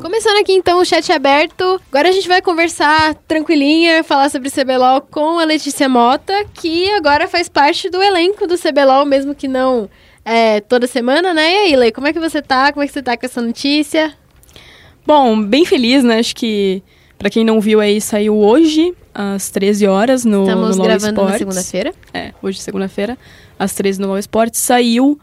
Começando 0.00 0.38
aqui 0.38 0.54
então 0.54 0.80
o 0.80 0.84
chat 0.86 1.12
aberto. 1.12 1.78
Agora 1.92 2.08
a 2.08 2.12
gente 2.12 2.26
vai 2.26 2.40
conversar 2.40 3.14
tranquilinha, 3.28 4.02
falar 4.02 4.30
sobre 4.30 4.50
CBLOL 4.50 5.02
com 5.02 5.38
a 5.38 5.44
Letícia 5.44 5.86
Mota, 5.86 6.32
que 6.54 6.90
agora 6.92 7.28
faz 7.28 7.46
parte 7.46 7.90
do 7.90 8.02
elenco 8.02 8.46
do 8.46 8.56
CBLOL, 8.56 9.04
mesmo 9.04 9.34
que 9.34 9.46
não 9.46 9.90
é, 10.24 10.62
toda 10.62 10.86
semana, 10.86 11.34
né? 11.34 11.52
E 11.52 11.56
aí, 11.58 11.76
Lei, 11.76 11.92
como 11.92 12.08
é 12.08 12.12
que 12.12 12.18
você 12.18 12.40
tá? 12.40 12.72
Como 12.72 12.82
é 12.82 12.86
que 12.86 12.92
você 12.94 13.02
tá 13.02 13.18
com 13.18 13.26
essa 13.26 13.42
notícia? 13.42 14.14
Bom, 15.06 15.42
bem 15.42 15.66
feliz, 15.66 16.02
né? 16.02 16.20
Acho 16.20 16.34
que 16.34 16.82
pra 17.18 17.28
quem 17.28 17.44
não 17.44 17.60
viu 17.60 17.80
aí, 17.80 18.00
saiu 18.00 18.38
hoje, 18.38 18.94
às 19.14 19.50
13 19.50 19.86
horas, 19.86 20.24
no, 20.24 20.44
Estamos 20.44 20.78
no 20.78 20.84
gravando 20.84 21.12
na 21.22 21.36
Sports. 21.36 21.38
segunda-feira. 21.38 21.92
É, 22.14 22.32
hoje, 22.42 22.62
segunda-feira, 22.62 23.18
às 23.58 23.74
13 23.74 24.00
no 24.00 24.08
LoL 24.08 24.18
Sports, 24.18 24.58
saiu 24.58 25.20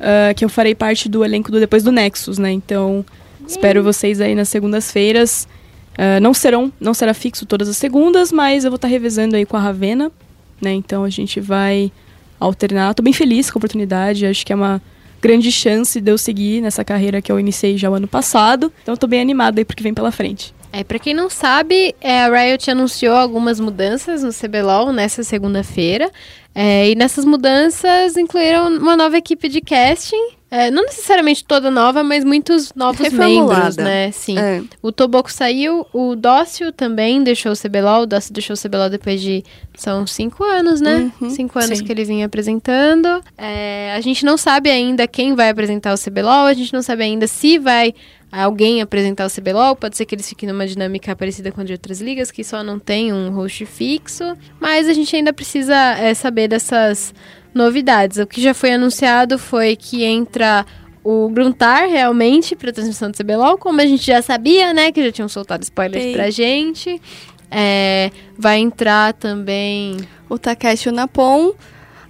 ah, 0.00 0.32
que 0.34 0.44
eu 0.44 0.48
farei 0.48 0.74
parte 0.74 1.08
do 1.08 1.24
elenco 1.24 1.50
do 1.50 1.60
Depois 1.60 1.82
do 1.82 1.92
Nexus, 1.92 2.38
né? 2.38 2.50
Então, 2.52 3.04
espero 3.46 3.82
vocês 3.82 4.20
aí 4.20 4.34
nas 4.34 4.48
segundas-feiras. 4.48 5.48
Ah, 5.96 6.20
não 6.20 6.32
serão, 6.32 6.72
não 6.80 6.94
será 6.94 7.12
fixo 7.12 7.44
todas 7.44 7.68
as 7.68 7.76
segundas, 7.76 8.30
mas 8.30 8.64
eu 8.64 8.70
vou 8.70 8.76
estar 8.76 8.88
revezando 8.88 9.34
aí 9.34 9.44
com 9.44 9.56
a 9.56 9.60
Ravena, 9.60 10.12
né? 10.60 10.72
Então 10.72 11.02
a 11.02 11.10
gente 11.10 11.40
vai 11.40 11.90
alternar. 12.38 12.94
Tô 12.94 13.02
bem 13.02 13.12
feliz 13.12 13.50
com 13.50 13.58
a 13.58 13.60
oportunidade, 13.60 14.24
acho 14.24 14.46
que 14.46 14.52
é 14.52 14.56
uma 14.56 14.80
grande 15.20 15.50
chance 15.50 16.00
de 16.00 16.10
eu 16.10 16.16
seguir 16.16 16.60
nessa 16.60 16.84
carreira 16.84 17.20
que 17.20 17.32
eu 17.32 17.40
iniciei 17.40 17.76
já 17.76 17.90
o 17.90 17.94
ano 17.94 18.06
passado. 18.06 18.72
Então 18.82 18.96
tô 18.96 19.08
bem 19.08 19.20
animada 19.20 19.60
aí 19.60 19.64
porque 19.64 19.82
vem 19.82 19.92
pela 19.92 20.12
frente. 20.12 20.54
É, 20.72 20.84
pra 20.84 20.98
quem 20.98 21.14
não 21.14 21.30
sabe, 21.30 21.94
é, 22.00 22.22
a 22.22 22.28
Riot 22.28 22.70
anunciou 22.70 23.16
algumas 23.16 23.58
mudanças 23.58 24.22
no 24.22 24.32
CBLOL 24.32 24.92
nessa 24.92 25.22
segunda-feira. 25.22 26.10
É, 26.54 26.90
e 26.90 26.94
nessas 26.94 27.24
mudanças 27.24 28.16
incluíram 28.16 28.68
uma 28.68 28.96
nova 28.96 29.16
equipe 29.16 29.48
de 29.48 29.60
casting. 29.60 30.37
É, 30.50 30.70
não 30.70 30.84
necessariamente 30.84 31.44
toda 31.44 31.70
nova, 31.70 32.02
mas 32.02 32.24
muitos 32.24 32.72
novos 32.74 33.00
Reformulada. 33.00 33.54
membros, 33.54 33.76
né? 33.76 34.10
Sim. 34.12 34.38
É. 34.38 34.62
O 34.80 34.90
Toboco 34.90 35.30
saiu, 35.30 35.86
o 35.92 36.16
Dócio 36.16 36.72
também 36.72 37.22
deixou 37.22 37.52
o 37.52 37.56
CBLOL. 37.56 38.02
O 38.02 38.06
Dócio 38.06 38.32
deixou 38.32 38.54
o 38.54 38.58
CBLOL 38.58 38.88
depois 38.88 39.20
de. 39.20 39.44
São 39.76 40.06
cinco 40.06 40.42
anos, 40.42 40.80
né? 40.80 41.12
Uhum, 41.20 41.30
cinco 41.30 41.58
anos 41.58 41.78
sim. 41.78 41.84
que 41.84 41.92
ele 41.92 42.04
vinha 42.04 42.26
apresentando. 42.26 43.22
É, 43.36 43.92
a 43.94 44.00
gente 44.00 44.24
não 44.24 44.36
sabe 44.36 44.70
ainda 44.70 45.06
quem 45.06 45.34
vai 45.34 45.50
apresentar 45.50 45.94
o 45.94 45.98
CBLOL, 45.98 46.46
a 46.46 46.54
gente 46.54 46.72
não 46.72 46.82
sabe 46.82 47.04
ainda 47.04 47.26
se 47.26 47.58
vai 47.58 47.94
alguém 48.32 48.80
apresentar 48.80 49.26
o 49.26 49.30
CBLOL. 49.30 49.76
Pode 49.76 49.96
ser 49.96 50.04
que 50.04 50.14
eles 50.14 50.28
fiquem 50.28 50.48
numa 50.48 50.66
dinâmica 50.66 51.14
parecida 51.14 51.52
com 51.52 51.60
a 51.60 51.64
de 51.64 51.72
outras 51.72 52.00
ligas, 52.00 52.30
que 52.30 52.42
só 52.42 52.62
não 52.62 52.78
tem 52.78 53.12
um 53.12 53.30
host 53.30 53.64
fixo. 53.66 54.36
Mas 54.58 54.88
a 54.88 54.92
gente 54.92 55.14
ainda 55.14 55.32
precisa 55.32 55.74
é, 55.74 56.14
saber 56.14 56.48
dessas 56.48 57.14
novidades. 57.58 58.18
O 58.18 58.26
que 58.26 58.40
já 58.40 58.54
foi 58.54 58.72
anunciado 58.72 59.38
foi 59.38 59.76
que 59.76 60.04
entra 60.04 60.64
o 61.02 61.28
Gruntar 61.28 61.88
realmente 61.88 62.54
para 62.54 62.72
transmissão 62.72 63.10
do 63.10 63.16
CBLOL, 63.16 63.58
como 63.58 63.80
a 63.80 63.86
gente 63.86 64.06
já 64.06 64.22
sabia, 64.22 64.72
né? 64.72 64.92
Que 64.92 65.04
já 65.04 65.12
tinham 65.12 65.28
soltado 65.28 65.62
spoilers 65.64 66.04
Sim. 66.04 66.12
pra 66.12 66.30
gente. 66.30 67.02
É, 67.50 68.10
vai 68.38 68.58
entrar 68.58 69.12
também. 69.12 69.96
O 70.28 70.38
Takeshi 70.38 70.90
Napon, 70.90 71.54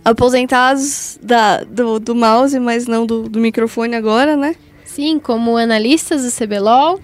aposentados 0.04 1.18
da, 1.22 1.62
do, 1.62 1.98
do 1.98 2.14
mouse, 2.14 2.58
mas 2.58 2.86
não 2.86 3.06
do, 3.06 3.28
do 3.28 3.38
microfone 3.38 3.94
agora, 3.94 4.36
né? 4.36 4.54
Sim, 4.84 5.18
como 5.18 5.56
analistas 5.56 6.24
do 6.24 6.32
CBLOL. 6.32 7.00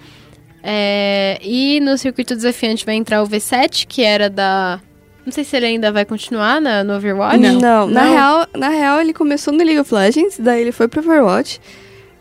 É, 0.62 1.38
e 1.42 1.78
no 1.80 1.96
circuito 1.96 2.34
desafiante 2.34 2.84
vai 2.84 2.96
entrar 2.96 3.22
o 3.22 3.28
V7, 3.28 3.86
que 3.86 4.02
era 4.02 4.28
da. 4.28 4.80
Não 5.24 5.32
sei 5.32 5.42
se 5.44 5.56
ele 5.56 5.66
ainda 5.66 5.90
vai 5.90 6.04
continuar 6.04 6.60
na, 6.60 6.84
no 6.84 6.96
Overwatch. 6.96 7.38
Não, 7.38 7.88
na, 7.88 8.02
Não? 8.04 8.12
Real, 8.12 8.46
na 8.56 8.68
real 8.68 9.00
ele 9.00 9.12
começou 9.14 9.52
no 9.52 9.64
League 9.64 9.78
of 9.78 9.92
Legends, 9.94 10.36
daí 10.38 10.60
ele 10.60 10.72
foi 10.72 10.86
pro 10.88 11.00
Overwatch. 11.00 11.60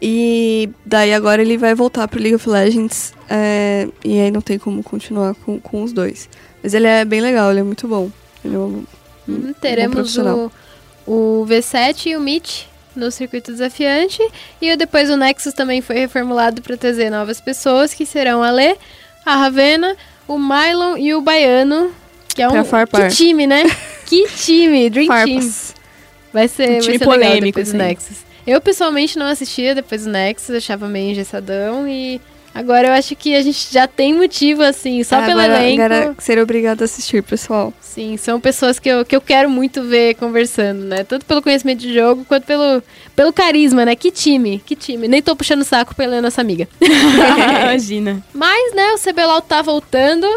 E 0.01 0.69
daí 0.85 1.13
agora 1.13 1.41
ele 1.41 1.57
vai 1.57 1.73
voltar 1.75 2.07
pro 2.07 2.19
League 2.19 2.35
of 2.35 2.49
Legends. 2.49 3.13
é, 3.29 3.87
e 4.03 4.19
aí 4.19 4.31
não 4.31 4.41
tem 4.41 4.57
como 4.59 4.83
continuar 4.83 5.33
com, 5.35 5.59
com 5.59 5.83
os 5.83 5.93
dois. 5.93 6.29
Mas 6.61 6.73
ele 6.73 6.87
é 6.87 7.03
bem 7.05 7.21
legal, 7.21 7.51
ele 7.51 7.59
é 7.61 7.63
muito 7.63 7.87
bom. 7.87 8.09
Ele 8.43 8.55
é 8.55 8.59
um, 8.59 8.83
Uhum, 9.25 9.35
um 9.35 9.39
bom 9.47 9.53
teremos 9.61 9.95
profissional. 9.95 10.51
o, 11.07 11.41
o 11.41 11.45
V7 11.47 12.07
e 12.07 12.15
o 12.17 12.19
Meet 12.19 12.65
no 12.95 13.09
circuito 13.11 13.51
desafiante. 13.51 14.21
E 14.61 14.75
depois 14.75 15.09
o 15.09 15.15
Nexus 15.17 15.53
também 15.53 15.81
foi 15.81 15.97
reformulado 15.97 16.61
para 16.61 16.75
trazer 16.77 17.09
novas 17.09 17.39
pessoas, 17.39 17.93
que 17.93 18.05
serão 18.05 18.43
a 18.43 18.51
Lê, 18.51 18.75
a 19.25 19.35
Ravena, 19.37 19.95
o 20.27 20.37
Mylon 20.37 20.97
e 20.97 21.13
o 21.13 21.21
Baiano. 21.21 21.91
Que 22.33 22.41
é 22.41 22.49
um 22.49 22.63
farpar. 22.65 23.09
que 23.09 23.15
time, 23.15 23.45
né? 23.47 23.63
que 24.05 24.27
time, 24.27 24.89
Dream 24.89 25.07
Team. 25.07 25.17
Farpas. 25.41 25.75
Vai 26.33 26.47
ser, 26.47 26.63
Um 26.63 26.71
vai 26.71 26.79
time 26.81 26.97
ser 26.97 27.05
legal 27.07 27.13
polêmico, 27.13 27.45
depois 27.45 27.67
do 27.67 27.69
assim. 27.69 27.77
Nexus. 27.77 28.17
Eu 28.45 28.59
pessoalmente 28.59 29.17
não 29.17 29.27
assistia 29.27 29.73
depois 29.75 30.03
do 30.03 30.09
Nexus, 30.09 30.55
achava 30.55 30.87
meio 30.89 31.11
engessadão 31.11 31.87
e 31.87 32.19
agora 32.53 32.89
eu 32.89 32.93
acho 32.93 33.15
que 33.15 33.35
a 33.35 33.41
gente 33.41 33.71
já 33.71 33.87
tem 33.87 34.13
motivo 34.13 34.61
assim, 34.63 35.01
só 35.03 35.17
Ah, 35.17 35.21
pelo 35.25 35.39
agora, 35.39 35.63
elenco. 35.63 35.81
Agora 35.81 36.15
seria 36.19 36.43
obrigado 36.43 36.81
a 36.81 36.85
assistir, 36.85 37.23
pessoal. 37.23 37.71
Sim, 37.79 38.17
são 38.17 38.41
pessoas 38.41 38.79
que 38.79 38.89
eu, 38.89 39.05
que 39.05 39.15
eu 39.15 39.21
quero 39.21 39.49
muito 39.49 39.83
ver 39.83 40.15
conversando, 40.15 40.83
né? 40.83 41.03
Tanto 41.05 41.25
pelo 41.25 41.41
conhecimento 41.41 41.79
de 41.79 41.93
jogo 41.93 42.25
quanto 42.25 42.43
pelo, 42.43 42.83
pelo 43.15 43.31
carisma, 43.31 43.85
né? 43.85 43.95
Que 43.95 44.11
time, 44.11 44.61
que 44.65 44.75
time. 44.75 45.07
Nem 45.07 45.21
tô 45.21 45.35
puxando 45.35 45.61
o 45.61 45.65
saco 45.65 45.95
pela 45.95 46.21
nossa 46.21 46.41
amiga. 46.41 46.67
Imagina. 47.63 48.21
Mas, 48.33 48.73
né, 48.73 48.93
o 48.93 48.97
CBLOL 48.99 49.41
tá 49.41 49.61
voltando 49.61 50.27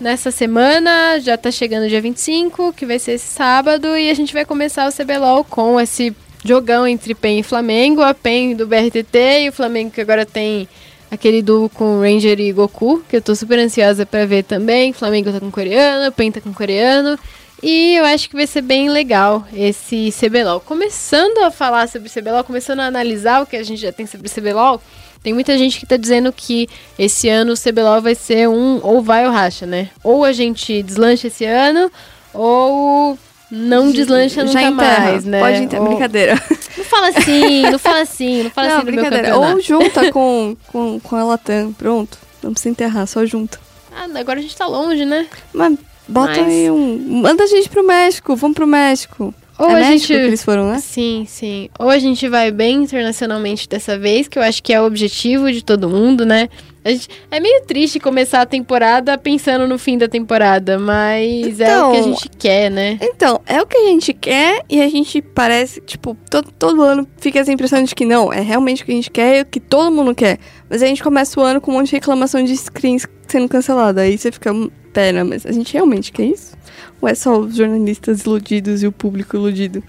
nessa 0.00 0.30
semana, 0.30 1.18
já 1.20 1.36
tá 1.36 1.50
chegando 1.50 1.88
dia 1.88 2.00
25, 2.00 2.72
que 2.72 2.86
vai 2.86 2.98
ser 2.98 3.12
esse 3.12 3.26
sábado, 3.26 3.96
e 3.96 4.10
a 4.10 4.14
gente 4.14 4.32
vai 4.32 4.44
começar 4.44 4.88
o 4.88 4.92
CBLOL 4.92 5.44
com 5.44 5.80
esse 5.80 6.14
jogão 6.44 6.86
entre 6.86 7.14
PEN 7.14 7.40
e 7.40 7.42
Flamengo, 7.42 8.02
a 8.02 8.14
PEN 8.14 8.54
do 8.54 8.66
BRTT 8.66 9.42
e 9.42 9.48
o 9.48 9.52
Flamengo 9.52 9.90
que 9.90 10.00
agora 10.00 10.24
tem 10.24 10.68
aquele 11.10 11.42
duo 11.42 11.68
com 11.68 12.00
Ranger 12.00 12.38
e 12.40 12.52
Goku, 12.52 13.02
que 13.08 13.16
eu 13.16 13.22
tô 13.22 13.34
super 13.34 13.58
ansiosa 13.58 14.06
pra 14.06 14.26
ver 14.26 14.44
também. 14.44 14.92
Flamengo 14.92 15.32
tá 15.32 15.40
com 15.40 15.50
coreano, 15.50 16.12
PEN 16.12 16.30
tá 16.30 16.40
com 16.40 16.52
coreano. 16.52 17.18
E 17.62 17.96
eu 17.96 18.04
acho 18.04 18.28
que 18.28 18.36
vai 18.36 18.46
ser 18.46 18.60
bem 18.60 18.90
legal 18.90 19.46
esse 19.54 20.12
CBLOL. 20.12 20.60
Começando 20.60 21.38
a 21.38 21.50
falar 21.50 21.88
sobre 21.88 22.10
CBLOL, 22.10 22.44
começando 22.44 22.80
a 22.80 22.86
analisar 22.86 23.42
o 23.42 23.46
que 23.46 23.56
a 23.56 23.62
gente 23.62 23.80
já 23.80 23.92
tem 23.92 24.06
sobre 24.06 24.28
CBLOL, 24.28 24.80
tem 25.22 25.32
muita 25.34 25.56
gente 25.58 25.78
que 25.80 25.86
tá 25.86 25.96
dizendo 25.96 26.32
que 26.32 26.68
esse 26.98 27.28
ano 27.28 27.52
o 27.52 27.56
CBLOL 27.56 28.00
vai 28.00 28.14
ser 28.14 28.48
um 28.48 28.80
ou 28.82 29.02
vai 29.02 29.26
ou 29.26 29.32
racha, 29.32 29.66
né? 29.66 29.90
Ou 30.04 30.24
a 30.24 30.32
gente 30.32 30.82
deslancha 30.82 31.26
esse 31.26 31.44
ano, 31.44 31.90
ou 32.32 33.18
não 33.50 33.90
deslancha 33.90 34.44
nunca 34.44 34.60
Já 34.60 34.70
mais, 34.70 35.24
né? 35.24 35.40
Pode 35.40 35.62
enterrar. 35.62 35.82
Ou- 35.82 35.88
Brincadeira. 35.90 36.42
Não 36.76 36.84
fala 36.84 37.08
assim, 37.08 37.62
não 37.62 37.78
fala 37.78 38.00
assim, 38.00 38.42
não 38.44 38.50
fala 38.50 38.68
não, 38.68 38.76
assim 38.76 38.84
brincadeira. 38.86 39.36
Ou 39.38 39.60
junta 39.60 40.12
com, 40.12 40.56
com, 40.68 41.00
com 41.00 41.16
a 41.16 41.24
Latam. 41.24 41.72
Pronto. 41.72 42.18
Não 42.42 42.52
precisa 42.52 42.70
enterrar, 42.70 43.06
só 43.06 43.24
junta. 43.24 43.58
Ah, 43.92 44.06
agora 44.18 44.38
a 44.38 44.42
gente 44.42 44.54
tá 44.56 44.66
longe, 44.66 45.04
né? 45.04 45.26
Mas 45.54 45.78
bota 46.06 46.32
Mas- 46.42 46.46
aí 46.52 46.70
um. 46.70 47.20
Manda 47.22 47.44
a 47.44 47.46
gente 47.46 47.68
pro 47.68 47.84
México. 47.86 48.36
Vamos 48.36 48.54
pro 48.54 48.66
México. 48.66 49.34
Ou 49.58 49.70
é 49.70 49.72
a 49.72 49.76
México 49.76 49.98
gente... 49.98 50.20
que 50.20 50.26
eles 50.26 50.44
foram, 50.44 50.70
né? 50.70 50.78
Sim, 50.78 51.24
sim. 51.26 51.68
Ou 51.78 51.88
a 51.88 51.98
gente 51.98 52.28
vai 52.28 52.50
bem 52.50 52.82
internacionalmente 52.82 53.68
dessa 53.68 53.98
vez, 53.98 54.28
que 54.28 54.38
eu 54.38 54.42
acho 54.42 54.62
que 54.62 54.72
é 54.72 54.80
o 54.80 54.84
objetivo 54.84 55.50
de 55.50 55.64
todo 55.64 55.88
mundo, 55.88 56.26
né? 56.26 56.48
A 56.84 56.90
gente, 56.90 57.08
é 57.32 57.40
meio 57.40 57.64
triste 57.64 57.98
começar 57.98 58.42
a 58.42 58.46
temporada 58.46 59.18
pensando 59.18 59.66
no 59.66 59.76
fim 59.76 59.98
da 59.98 60.06
temporada, 60.06 60.78
mas 60.78 61.58
é 61.58 61.64
o 61.64 61.90
Então, 61.90 61.92
que 61.92 61.98
a 61.98 62.02
gente 62.02 62.28
quer, 62.38 62.70
né? 62.70 62.98
Então, 63.02 63.40
é 63.44 63.60
o 63.60 63.66
que 63.66 63.76
a 63.76 63.86
gente 63.86 64.12
quer 64.12 64.62
e 64.70 64.80
a 64.80 64.88
gente 64.88 65.20
parece, 65.20 65.80
tipo, 65.80 66.16
todo, 66.30 66.52
todo 66.52 66.82
ano 66.82 67.04
fica 67.16 67.40
essa 67.40 67.50
impressão 67.50 67.82
de 67.82 67.92
que 67.92 68.04
não, 68.04 68.32
é 68.32 68.40
realmente 68.40 68.84
o 68.84 68.86
que 68.86 68.92
a 68.92 68.94
gente 68.94 69.10
quer 69.10 69.38
e 69.38 69.42
o 69.42 69.46
que 69.46 69.58
todo 69.58 69.90
mundo 69.90 70.14
quer. 70.14 70.38
Mas 70.70 70.80
a 70.80 70.86
gente 70.86 71.02
começa 71.02 71.40
o 71.40 71.42
ano 71.42 71.60
com 71.60 71.72
um 71.72 71.74
monte 71.74 71.88
de 71.88 71.96
reclamação 71.96 72.44
de 72.44 72.56
screens 72.56 73.04
sendo 73.26 73.48
cancelada. 73.48 74.02
Aí 74.02 74.16
você 74.16 74.30
fica, 74.30 74.52
"Hum, 74.96 75.02
pera, 75.02 75.24
mas 75.24 75.44
a 75.44 75.52
gente 75.52 75.72
realmente 75.74 76.10
quer 76.10 76.24
isso? 76.24 76.56
Ou 77.00 77.08
é 77.08 77.14
só 77.14 77.38
os 77.38 77.56
jornalistas 77.56 78.22
iludidos 78.22 78.82
e 78.82 78.86
o 78.86 78.92
público 78.92 79.36
iludido, 79.36 79.84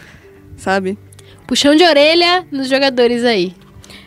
sabe? 0.58 0.97
Puxão 1.47 1.76
de 1.76 1.84
orelha 1.84 2.45
nos 2.51 2.68
jogadores 2.68 3.24
aí. 3.24 3.55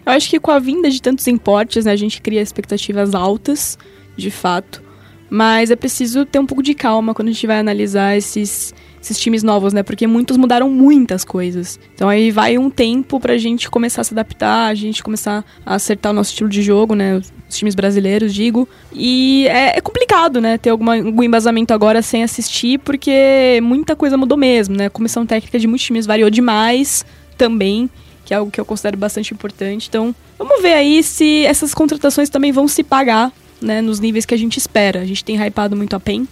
Eu 0.05 0.13
acho 0.13 0.29
que 0.29 0.39
com 0.39 0.51
a 0.51 0.59
vinda 0.59 0.91
de 0.91 1.01
tantos 1.01 1.27
importes, 1.27 1.85
né, 1.85 1.93
a 1.93 1.97
gente 1.97 2.21
cria 2.21 2.43
expectativas 2.43 3.15
altas, 3.15 3.79
de 4.17 4.31
fato. 4.31 4.83
Mas 5.31 5.71
é 5.71 5.77
preciso 5.77 6.27
ter 6.27 6.39
um 6.39 6.47
pouco 6.47 6.63
de 6.63 6.75
calma 6.75 7.15
quando 7.15 7.29
a 7.29 7.33
gente 7.33 7.47
vai 7.47 7.59
analisar 7.59 8.17
esses, 8.17 8.75
esses 9.03 9.19
times 9.19 9.43
novos, 9.43 9.73
né? 9.73 9.83
Porque 9.83 10.07
muitos 10.07 10.37
mudaram 10.37 10.71
muitas 10.71 11.25
coisas. 11.25 11.81
Então 11.95 12.09
aí 12.09 12.31
vai 12.31 12.59
um 12.59 12.69
tempo 12.69 13.19
pra 13.19 13.39
gente 13.39 13.71
começar 13.71 14.03
a 14.03 14.05
se 14.05 14.13
adaptar, 14.13 14.67
a 14.67 14.75
gente 14.75 15.03
começar 15.03 15.45
a 15.65 15.75
acertar 15.75 16.13
o 16.13 16.15
nosso 16.15 16.31
estilo 16.31 16.49
de 16.49 16.63
jogo, 16.63 16.95
né? 16.95 17.17
Os 17.17 17.57
times 17.57 17.75
brasileiros, 17.75 18.35
digo. 18.35 18.69
E 18.93 19.47
é, 19.49 19.79
é 19.79 19.81
complicado, 19.81 20.41
né? 20.41 20.59
Ter 20.59 20.71
alguma, 20.71 20.97
algum 20.97 21.23
embasamento 21.23 21.73
agora 21.73 22.03
sem 22.03 22.23
assistir, 22.23 22.79
porque 22.79 23.59
muita 23.63 23.97
coisa 23.97 24.17
mudou 24.17 24.37
mesmo, 24.37 24.77
né? 24.77 24.87
A 24.87 24.91
comissão 24.91 25.25
técnica 25.25 25.59
de 25.59 25.67
muitos 25.67 25.87
times 25.87 26.07
variou 26.07 26.31
demais 26.31 27.05
também 27.37 27.89
que 28.23 28.35
é 28.35 28.37
algo 28.37 28.49
que 28.49 28.61
eu 28.61 28.65
considero 28.65 28.97
bastante 28.97 29.35
importante. 29.35 29.89
Então, 29.89 30.15
vamos 30.39 30.63
ver 30.63 30.75
aí 30.75 31.03
se 31.03 31.45
essas 31.47 31.75
contratações 31.75 32.31
também 32.31 32.53
vão 32.53 32.69
se 32.69 32.85
pagar, 32.85 33.33
né, 33.61 33.83
nos 33.83 33.99
níveis 33.99 34.25
que 34.25 34.33
a 34.33 34.39
gente 34.39 34.57
espera. 34.57 35.01
A 35.01 35.05
gente 35.05 35.25
tem 35.25 35.35
hypado 35.35 35.75
muito 35.75 35.97
a 35.97 36.01
PEN, 36.01 36.29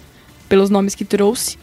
pelos 0.48 0.70
nomes 0.70 0.94
que 0.94 1.04
trouxe, 1.04 1.57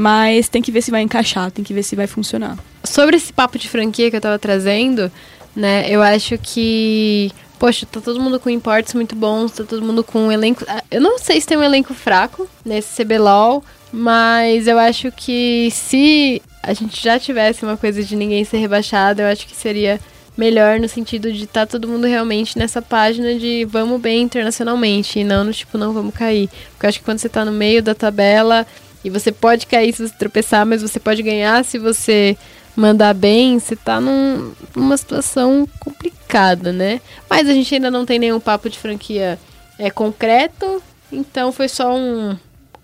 mas 0.00 0.48
tem 0.48 0.62
que 0.62 0.70
ver 0.70 0.80
se 0.80 0.92
vai 0.92 1.02
encaixar, 1.02 1.50
tem 1.50 1.64
que 1.64 1.74
ver 1.74 1.82
se 1.82 1.96
vai 1.96 2.06
funcionar. 2.06 2.56
Sobre 2.84 3.16
esse 3.16 3.32
papo 3.32 3.58
de 3.58 3.68
franquia 3.68 4.08
que 4.08 4.16
eu 4.16 4.20
tava 4.20 4.38
trazendo, 4.38 5.10
né, 5.56 5.90
eu 5.90 6.00
acho 6.00 6.38
que. 6.38 7.32
Poxa, 7.58 7.84
tá 7.84 8.00
todo 8.00 8.20
mundo 8.20 8.38
com 8.38 8.48
importes 8.48 8.94
muito 8.94 9.16
bons, 9.16 9.50
tá 9.50 9.64
todo 9.64 9.82
mundo 9.82 10.04
com 10.04 10.28
um 10.28 10.30
elenco. 10.30 10.64
ah, 10.68 10.84
Eu 10.88 11.00
não 11.00 11.18
sei 11.18 11.40
se 11.40 11.48
tem 11.48 11.58
um 11.58 11.64
elenco 11.64 11.92
fraco 11.94 12.48
nesse 12.64 13.02
CBLOL, 13.02 13.64
mas 13.92 14.68
eu 14.68 14.78
acho 14.78 15.10
que 15.10 15.68
se 15.72 16.40
a 16.62 16.72
gente 16.72 17.02
já 17.02 17.18
tivesse 17.18 17.64
uma 17.64 17.76
coisa 17.76 18.00
de 18.00 18.14
ninguém 18.14 18.44
ser 18.44 18.58
rebaixado, 18.58 19.22
eu 19.22 19.26
acho 19.26 19.48
que 19.48 19.56
seria 19.56 19.98
melhor 20.36 20.78
no 20.78 20.88
sentido 20.88 21.32
de 21.32 21.42
estar 21.42 21.66
todo 21.66 21.88
mundo 21.88 22.06
realmente 22.06 22.56
nessa 22.56 22.80
página 22.80 23.34
de 23.34 23.64
vamos 23.64 24.00
bem 24.00 24.22
internacionalmente 24.22 25.18
e 25.18 25.24
não 25.24 25.42
no 25.42 25.52
tipo 25.52 25.76
não 25.76 25.92
vamos 25.92 26.14
cair. 26.14 26.48
Porque 26.70 26.86
eu 26.86 26.88
acho 26.88 26.98
que 27.00 27.04
quando 27.04 27.18
você 27.18 27.28
tá 27.28 27.44
no 27.44 27.50
meio 27.50 27.82
da 27.82 27.96
tabela 27.96 28.64
e 29.04 29.10
você 29.10 29.30
pode 29.32 29.66
cair 29.66 29.92
se 29.94 30.06
você 30.08 30.14
tropeçar, 30.18 30.66
mas 30.66 30.82
você 30.82 30.98
pode 31.00 31.22
ganhar 31.22 31.64
se 31.64 31.78
você 31.78 32.36
mandar 32.76 33.12
bem, 33.14 33.58
você 33.58 33.74
tá 33.74 34.00
num- 34.00 34.52
numa 34.74 34.96
situação 34.96 35.68
complicada, 35.80 36.72
né? 36.72 37.00
Mas 37.28 37.48
a 37.48 37.52
gente 37.52 37.74
ainda 37.74 37.90
não 37.90 38.06
tem 38.06 38.18
nenhum 38.18 38.38
papo 38.40 38.68
de 38.70 38.78
franquia 38.78 39.38
é, 39.78 39.90
concreto, 39.90 40.82
então 41.12 41.50
foi 41.52 41.68
só 41.68 41.94
um, 41.96 42.36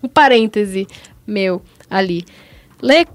um 0.02 0.08
parêntese 0.08 0.86
meu 1.26 1.62
ali. 1.88 2.24
Lê, 2.82 3.06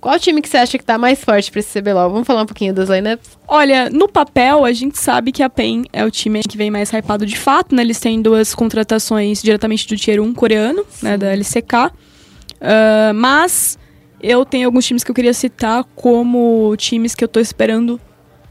qual 0.00 0.18
time 0.18 0.40
que 0.42 0.48
você 0.48 0.56
acha 0.58 0.78
que 0.78 0.84
tá 0.84 0.96
mais 0.98 1.22
forte 1.22 1.50
pra 1.50 1.60
esse 1.60 1.80
CBLOL? 1.80 2.10
Vamos 2.10 2.26
falar 2.26 2.42
um 2.42 2.46
pouquinho 2.46 2.72
das 2.74 2.88
lineups? 2.88 3.36
Olha, 3.46 3.88
no 3.90 4.08
papel, 4.08 4.64
a 4.64 4.72
gente 4.72 4.98
sabe 4.98 5.32
que 5.32 5.42
a 5.42 5.48
PEN 5.50 5.84
é 5.92 6.04
o 6.04 6.10
time 6.10 6.40
que 6.42 6.56
vem 6.56 6.70
mais 6.70 6.90
hypado 6.92 7.26
de 7.26 7.36
fato, 7.36 7.74
né? 7.74 7.82
Eles 7.82 7.98
têm 8.00 8.20
duas 8.22 8.54
contratações 8.54 9.42
diretamente 9.42 9.86
do 9.88 9.96
Tier 9.96 10.20
1 10.20 10.34
coreano, 10.34 10.84
né? 11.02 11.16
Da 11.16 11.32
LCK. 11.32 11.90
Ah, 12.60 13.12
mas 13.14 13.78
eu 14.22 14.44
tenho 14.44 14.66
alguns 14.66 14.86
times 14.86 15.04
que 15.04 15.10
eu 15.10 15.14
queria 15.14 15.34
citar 15.34 15.84
como 15.94 16.74
times 16.76 17.14
que 17.14 17.22
eu 17.22 17.28
tô 17.28 17.40
esperando. 17.40 18.00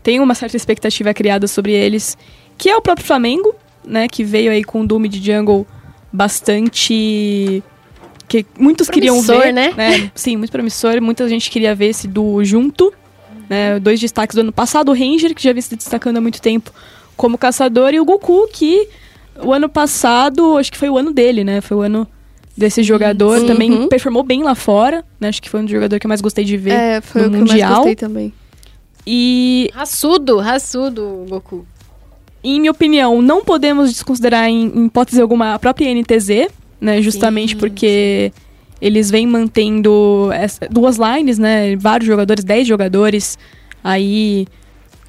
Tem 0.02 0.20
uma 0.20 0.36
certa 0.36 0.56
expectativa 0.56 1.14
criada 1.14 1.48
sobre 1.48 1.74
eles, 1.74 2.18
que 2.58 2.70
é 2.70 2.76
o 2.76 2.82
próprio 2.82 3.06
Flamengo, 3.06 3.54
né? 3.86 4.08
Que 4.08 4.24
veio 4.24 4.52
aí 4.52 4.64
com 4.64 4.82
o 4.82 4.88
Doom 4.88 5.04
de 5.04 5.24
Jungle 5.24 5.66
bastante... 6.12 7.64
Que 8.28 8.46
muitos 8.60 8.90
queriam 8.90 9.16
Promissor, 9.24 9.42
ver, 9.42 9.54
né? 9.54 10.12
Sim, 10.14 10.36
muito 10.36 10.52
promissor. 10.52 11.02
Muita 11.02 11.30
gente 11.30 11.50
queria 11.50 11.74
ver 11.74 11.88
esse 11.88 12.10
duo 12.10 12.44
junto 12.44 12.94
né? 13.50 13.80
Dois 13.80 14.00
destaques 14.00 14.36
do 14.36 14.42
ano 14.42 14.52
passado, 14.52 14.90
o 14.90 14.94
Ranger, 14.94 15.34
que 15.34 15.44
já 15.44 15.54
vem 15.54 15.62
se 15.62 15.76
destacando 15.76 16.18
há 16.18 16.22
muito 16.22 16.42
tempo 16.42 16.72
como 17.16 17.38
caçador, 17.38 17.94
e 17.94 18.00
o 18.00 18.06
Goku, 18.06 18.48
que 18.52 18.88
o 19.42 19.54
ano 19.54 19.68
passado, 19.68 20.58
acho 20.58 20.72
que 20.72 20.78
foi 20.78 20.90
o 20.90 20.98
ano 20.98 21.12
dele, 21.12 21.44
né? 21.44 21.62
Foi 21.62 21.78
o 21.78 21.82
ano 21.82 22.08
desse 22.58 22.82
jogador, 22.84 23.40
sim. 23.40 23.46
também 23.46 23.72
Uhum. 23.72 23.88
performou 23.88 24.24
bem 24.24 24.42
lá 24.44 24.56
fora, 24.56 25.06
né? 25.20 25.28
Acho 25.30 25.42
que 25.42 25.50
foi 25.50 25.60
um 25.60 25.64
dos 25.64 25.72
jogadores 25.72 26.00
que 26.00 26.08
eu 26.08 26.10
mais 26.10 26.22
gostei 26.22 26.44
de 26.44 26.58
ver 26.58 26.72
É, 26.72 27.02
foi 27.02 27.22
no 27.22 27.28
o 27.28 27.30
que 27.32 27.36
eu 27.36 27.40
mais 27.42 27.52
Mundial. 27.52 27.76
gostei 27.76 27.96
também. 27.96 28.34
E, 29.06 29.70
Raçudo, 29.74 30.38
raçudo, 30.40 31.26
Goku. 31.30 31.66
em 32.44 32.60
minha 32.60 32.72
opinião, 32.72 33.22
não 33.22 33.44
podemos 33.44 33.92
desconsiderar 33.92 34.50
em, 34.50 34.66
em 34.76 34.86
hipótese 34.88 35.22
alguma 35.22 35.54
a 35.54 35.60
própria 35.60 35.90
NTZ, 35.94 36.50
né? 36.82 37.02
Justamente 37.02 37.52
Sim, 37.54 37.58
porque 37.58 38.32
eles 38.82 39.10
vêm 39.10 39.26
mantendo 39.26 40.30
essa- 40.34 40.68
duas 40.70 40.98
lines, 40.98 41.38
né? 41.40 41.76
Vários 41.78 42.08
jogadores, 42.08 42.44
10 42.44 42.68
jogadores 42.68 43.38
aí 43.84 44.46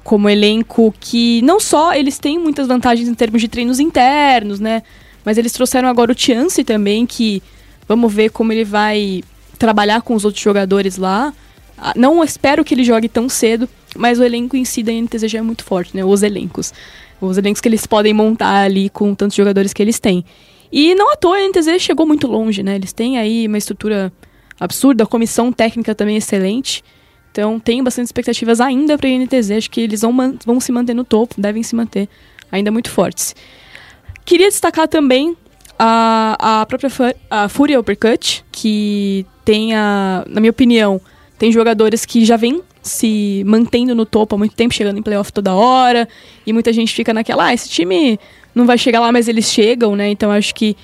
como 0.03 0.29
elenco 0.29 0.93
que 0.99 1.41
não 1.43 1.59
só 1.59 1.93
eles 1.93 2.17
têm 2.17 2.39
muitas 2.39 2.67
vantagens 2.67 3.07
em 3.07 3.13
termos 3.13 3.41
de 3.41 3.47
treinos 3.47 3.79
internos, 3.79 4.59
né? 4.59 4.81
Mas 5.23 5.37
eles 5.37 5.51
trouxeram 5.51 5.87
agora 5.87 6.11
o 6.11 6.17
Chance 6.17 6.63
também, 6.63 7.05
que 7.05 7.41
vamos 7.87 8.13
ver 8.13 8.29
como 8.29 8.51
ele 8.51 8.63
vai 8.63 9.23
trabalhar 9.57 10.01
com 10.01 10.15
os 10.15 10.25
outros 10.25 10.43
jogadores 10.43 10.97
lá. 10.97 11.33
Ah, 11.77 11.93
Não 11.95 12.23
espero 12.23 12.63
que 12.63 12.73
ele 12.73 12.83
jogue 12.83 13.09
tão 13.09 13.27
cedo, 13.27 13.67
mas 13.95 14.19
o 14.19 14.23
elenco 14.23 14.55
em 14.55 14.65
si 14.65 14.81
da 14.83 14.91
NTZ 14.91 15.29
já 15.29 15.39
é 15.39 15.41
muito 15.41 15.63
forte, 15.63 15.95
né? 15.95 16.03
Os 16.03 16.23
elencos. 16.23 16.73
Os 17.19 17.37
elencos 17.37 17.59
que 17.61 17.67
eles 17.67 17.85
podem 17.85 18.13
montar 18.13 18.63
ali 18.63 18.89
com 18.89 19.13
tantos 19.13 19.35
jogadores 19.35 19.73
que 19.73 19.81
eles 19.81 19.99
têm. 19.99 20.23
E 20.71 20.93
não 20.95 21.11
à 21.11 21.15
toa 21.15 21.37
a 21.37 21.47
NTZ 21.47 21.79
chegou 21.79 22.05
muito 22.05 22.27
longe, 22.27 22.63
né? 22.63 22.75
Eles 22.75 22.93
têm 22.93 23.17
aí 23.17 23.47
uma 23.47 23.57
estrutura 23.57 24.13
absurda, 24.59 25.03
a 25.03 25.07
comissão 25.07 25.51
técnica 25.51 25.95
também 25.95 26.15
é 26.15 26.17
excelente. 26.19 26.83
Então, 27.31 27.59
tenho 27.59 27.83
bastante 27.83 28.05
expectativas 28.07 28.59
ainda 28.59 28.97
para 28.97 29.07
a 29.07 29.11
NTZ. 29.11 29.51
Acho 29.51 29.69
que 29.71 29.81
eles 29.81 30.01
vão, 30.01 30.15
vão 30.45 30.59
se 30.59 30.71
manter 30.71 30.93
no 30.93 31.03
topo, 31.03 31.35
devem 31.39 31.63
se 31.63 31.75
manter 31.75 32.07
ainda 32.51 32.71
muito 32.71 32.89
fortes. 32.89 33.35
Queria 34.29 34.47
destacar 34.47 34.87
também 34.87 35.35
a, 35.79 36.59
a 36.61 36.65
própria 36.67 36.91
a 37.31 37.49
Fúria 37.49 37.79
Uppercut, 37.79 38.45
que 38.51 39.25
tem, 39.43 39.75
a, 39.75 40.23
na 40.27 40.39
minha 40.39 40.51
opinião, 40.51 41.01
tem 41.39 41.51
jogadores 41.51 42.05
que 42.05 42.23
já 42.23 42.37
vêm 42.37 42.61
se 42.79 43.43
mantendo 43.47 43.95
no 43.95 44.05
topo 44.05 44.35
há 44.35 44.37
muito 44.37 44.53
tempo, 44.55 44.71
chegando 44.71 44.99
em 44.99 45.01
playoff 45.01 45.33
toda 45.33 45.55
hora, 45.55 46.07
e 46.45 46.53
muita 46.53 46.71
gente 46.71 46.93
fica 46.93 47.11
naquela, 47.11 47.45
ah, 47.45 47.55
esse 47.55 47.67
time 47.69 48.19
não 48.53 48.67
vai 48.67 48.77
chegar 48.77 48.99
lá, 48.99 49.11
mas 49.11 49.27
eles 49.27 49.45
chegam, 49.45 49.95
né? 49.95 50.11
Então 50.11 50.29
acho 50.29 50.53
que 50.53 50.77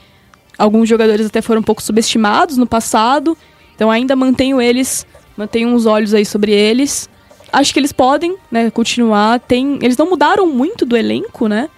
alguns 0.57 0.89
jogadores 0.89 1.27
até 1.27 1.39
foram 1.39 1.61
um 1.61 1.63
pouco 1.63 1.83
subestimados 1.83 2.57
no 2.57 2.65
passado, 2.65 3.37
então 3.75 3.91
ainda 3.91 4.15
mantenho 4.15 4.59
eles, 4.59 5.05
mantenho 5.37 5.69
uns 5.69 5.85
olhos 5.85 6.15
aí 6.15 6.25
sobre 6.25 6.51
eles. 6.51 7.07
Acho 7.53 7.71
que 7.71 7.79
eles 7.79 7.91
podem, 7.91 8.37
né, 8.51 8.71
continuar. 8.71 9.39
Tem, 9.39 9.77
eles 9.83 9.97
não 9.97 10.09
mudaram 10.09 10.47
muito 10.47 10.83
do 10.83 10.97
elenco, 10.97 11.47
né? 11.47 11.69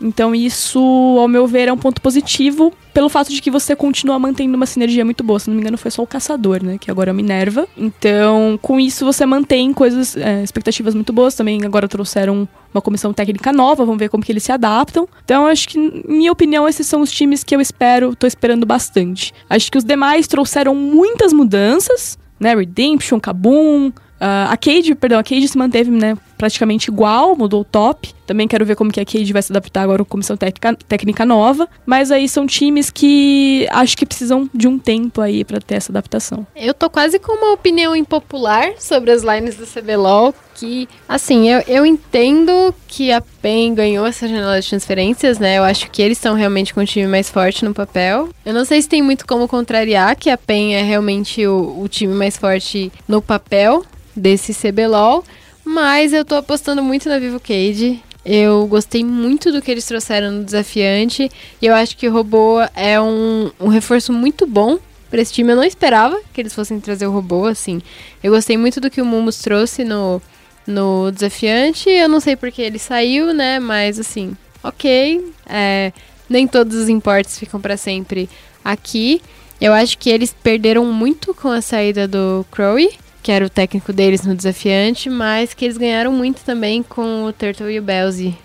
Então 0.00 0.34
isso, 0.34 0.78
ao 1.18 1.28
meu 1.28 1.46
ver, 1.46 1.68
é 1.68 1.72
um 1.72 1.76
ponto 1.76 2.00
positivo 2.00 2.72
pelo 2.94 3.08
fato 3.08 3.32
de 3.32 3.40
que 3.40 3.50
você 3.50 3.76
continua 3.76 4.18
mantendo 4.18 4.56
uma 4.56 4.66
sinergia 4.66 5.04
muito 5.04 5.22
boa. 5.22 5.38
Se 5.38 5.48
não 5.48 5.54
me 5.54 5.62
engano, 5.62 5.78
foi 5.78 5.90
só 5.90 6.02
o 6.02 6.06
Caçador, 6.06 6.64
né? 6.64 6.78
Que 6.78 6.90
agora 6.90 7.10
é 7.10 7.12
o 7.12 7.14
Minerva. 7.14 7.68
Então, 7.76 8.58
com 8.60 8.80
isso, 8.80 9.04
você 9.04 9.24
mantém 9.24 9.72
coisas, 9.72 10.16
é, 10.16 10.42
expectativas 10.42 10.94
muito 10.94 11.12
boas. 11.12 11.34
Também 11.34 11.64
agora 11.64 11.86
trouxeram 11.86 12.48
uma 12.72 12.82
comissão 12.82 13.12
técnica 13.12 13.52
nova, 13.52 13.84
vamos 13.84 13.98
ver 13.98 14.08
como 14.08 14.22
que 14.22 14.32
eles 14.32 14.42
se 14.42 14.52
adaptam. 14.52 15.08
Então, 15.24 15.46
acho 15.46 15.68
que, 15.68 15.78
minha 16.08 16.32
opinião, 16.32 16.68
esses 16.68 16.86
são 16.86 17.00
os 17.00 17.10
times 17.10 17.44
que 17.44 17.54
eu 17.54 17.60
espero, 17.60 18.16
tô 18.16 18.26
esperando 18.26 18.66
bastante. 18.66 19.32
Acho 19.48 19.70
que 19.70 19.78
os 19.78 19.84
demais 19.84 20.26
trouxeram 20.26 20.74
muitas 20.74 21.32
mudanças, 21.32 22.18
né? 22.40 22.54
Redemption, 22.54 23.20
Kabum, 23.20 23.92
ah, 24.20 24.48
a 24.50 24.56
Cade, 24.56 24.94
perdão, 24.94 25.18
a 25.18 25.22
Cade 25.22 25.46
se 25.46 25.56
manteve, 25.56 25.90
né, 25.90 26.16
praticamente 26.38 26.90
igual, 26.90 27.36
mudou 27.36 27.60
o 27.62 27.64
top. 27.64 28.14
Também 28.26 28.46
quero 28.46 28.64
ver 28.64 28.76
como 28.76 28.92
que 28.92 29.00
a 29.00 29.04
Cade 29.04 29.32
vai 29.32 29.42
se 29.42 29.50
adaptar 29.50 29.82
agora 29.82 30.04
com 30.04 30.10
comissão 30.10 30.36
técnica, 30.36 30.74
técnica 30.86 31.24
nova. 31.24 31.68
Mas 31.84 32.10
aí 32.10 32.28
são 32.28 32.46
times 32.46 32.90
que 32.90 33.66
acho 33.70 33.96
que 33.96 34.06
precisam 34.06 34.48
de 34.54 34.68
um 34.68 34.78
tempo 34.78 35.20
aí 35.20 35.44
pra 35.44 35.60
ter 35.60 35.76
essa 35.76 35.90
adaptação. 35.90 36.46
Eu 36.54 36.72
tô 36.72 36.88
quase 36.88 37.18
com 37.18 37.32
uma 37.32 37.52
opinião 37.52 37.96
impopular 37.96 38.72
sobre 38.78 39.10
as 39.10 39.22
lines 39.22 39.56
do 39.56 39.66
CBLOL, 39.66 40.34
que, 40.54 40.88
assim, 41.08 41.48
eu, 41.48 41.62
eu 41.66 41.86
entendo 41.86 42.74
que 42.86 43.12
a 43.12 43.20
PEN 43.20 43.74
ganhou 43.74 44.06
essa 44.06 44.28
janela 44.28 44.60
de 44.60 44.68
transferências, 44.68 45.38
né? 45.38 45.58
Eu 45.58 45.62
acho 45.62 45.90
que 45.90 46.02
eles 46.02 46.18
estão 46.18 46.34
realmente 46.34 46.74
com 46.74 46.80
o 46.80 46.86
time 46.86 47.06
mais 47.06 47.30
forte 47.30 47.64
no 47.64 47.72
papel. 47.72 48.28
Eu 48.44 48.52
não 48.52 48.64
sei 48.64 48.82
se 48.82 48.88
tem 48.88 49.00
muito 49.00 49.26
como 49.26 49.48
contrariar 49.48 50.16
que 50.16 50.28
a 50.28 50.36
PEN 50.36 50.74
é 50.74 50.82
realmente 50.82 51.46
o, 51.46 51.80
o 51.80 51.88
time 51.88 52.12
mais 52.12 52.36
forte 52.36 52.92
no 53.06 53.22
papel 53.22 53.84
desse 54.14 54.52
CBLOL, 54.52 55.24
mas 55.68 56.14
eu 56.14 56.24
tô 56.24 56.36
apostando 56.36 56.82
muito 56.82 57.08
na 57.08 57.18
Vivo 57.18 57.38
Cage. 57.38 58.02
Eu 58.24 58.66
gostei 58.66 59.04
muito 59.04 59.52
do 59.52 59.60
que 59.60 59.70
eles 59.70 59.84
trouxeram 59.84 60.30
no 60.30 60.44
desafiante. 60.44 61.30
E 61.60 61.66
eu 61.66 61.74
acho 61.74 61.96
que 61.96 62.08
o 62.08 62.12
robô 62.12 62.58
é 62.74 62.98
um, 63.00 63.50
um 63.60 63.68
reforço 63.68 64.12
muito 64.12 64.46
bom 64.46 64.78
para 65.10 65.20
esse 65.20 65.32
time. 65.32 65.52
Eu 65.52 65.56
não 65.56 65.64
esperava 65.64 66.18
que 66.32 66.40
eles 66.40 66.54
fossem 66.54 66.80
trazer 66.80 67.06
o 67.06 67.12
robô, 67.12 67.46
assim. 67.46 67.82
Eu 68.22 68.32
gostei 68.32 68.56
muito 68.56 68.80
do 68.80 68.90
que 68.90 69.02
o 69.02 69.04
Mumus 69.04 69.38
trouxe 69.38 69.84
no, 69.84 70.22
no 70.66 71.10
desafiante. 71.12 71.90
Eu 71.90 72.08
não 72.08 72.18
sei 72.18 72.34
porque 72.34 72.62
ele 72.62 72.78
saiu, 72.78 73.34
né? 73.34 73.60
Mas 73.60 73.98
assim, 73.98 74.36
ok. 74.62 75.32
É, 75.46 75.92
nem 76.28 76.46
todos 76.46 76.76
os 76.76 76.88
importes 76.88 77.38
ficam 77.38 77.60
para 77.60 77.76
sempre 77.76 78.28
aqui. 78.64 79.20
Eu 79.60 79.72
acho 79.74 79.98
que 79.98 80.08
eles 80.08 80.34
perderam 80.42 80.86
muito 80.86 81.34
com 81.34 81.48
a 81.48 81.60
saída 81.60 82.08
do 82.08 82.46
Crowe, 82.50 82.90
que 83.22 83.32
era 83.32 83.44
o 83.44 83.50
técnico 83.50 83.92
deles 83.92 84.24
no 84.24 84.34
desafiante, 84.34 85.10
mas 85.10 85.54
que 85.54 85.64
eles 85.64 85.76
ganharam 85.76 86.12
muito 86.12 86.44
também 86.44 86.82
com 86.82 87.24
o 87.24 87.32
Turtle 87.32 87.70
e 87.70 87.78
o 87.78 87.82
Belzy 87.82 88.36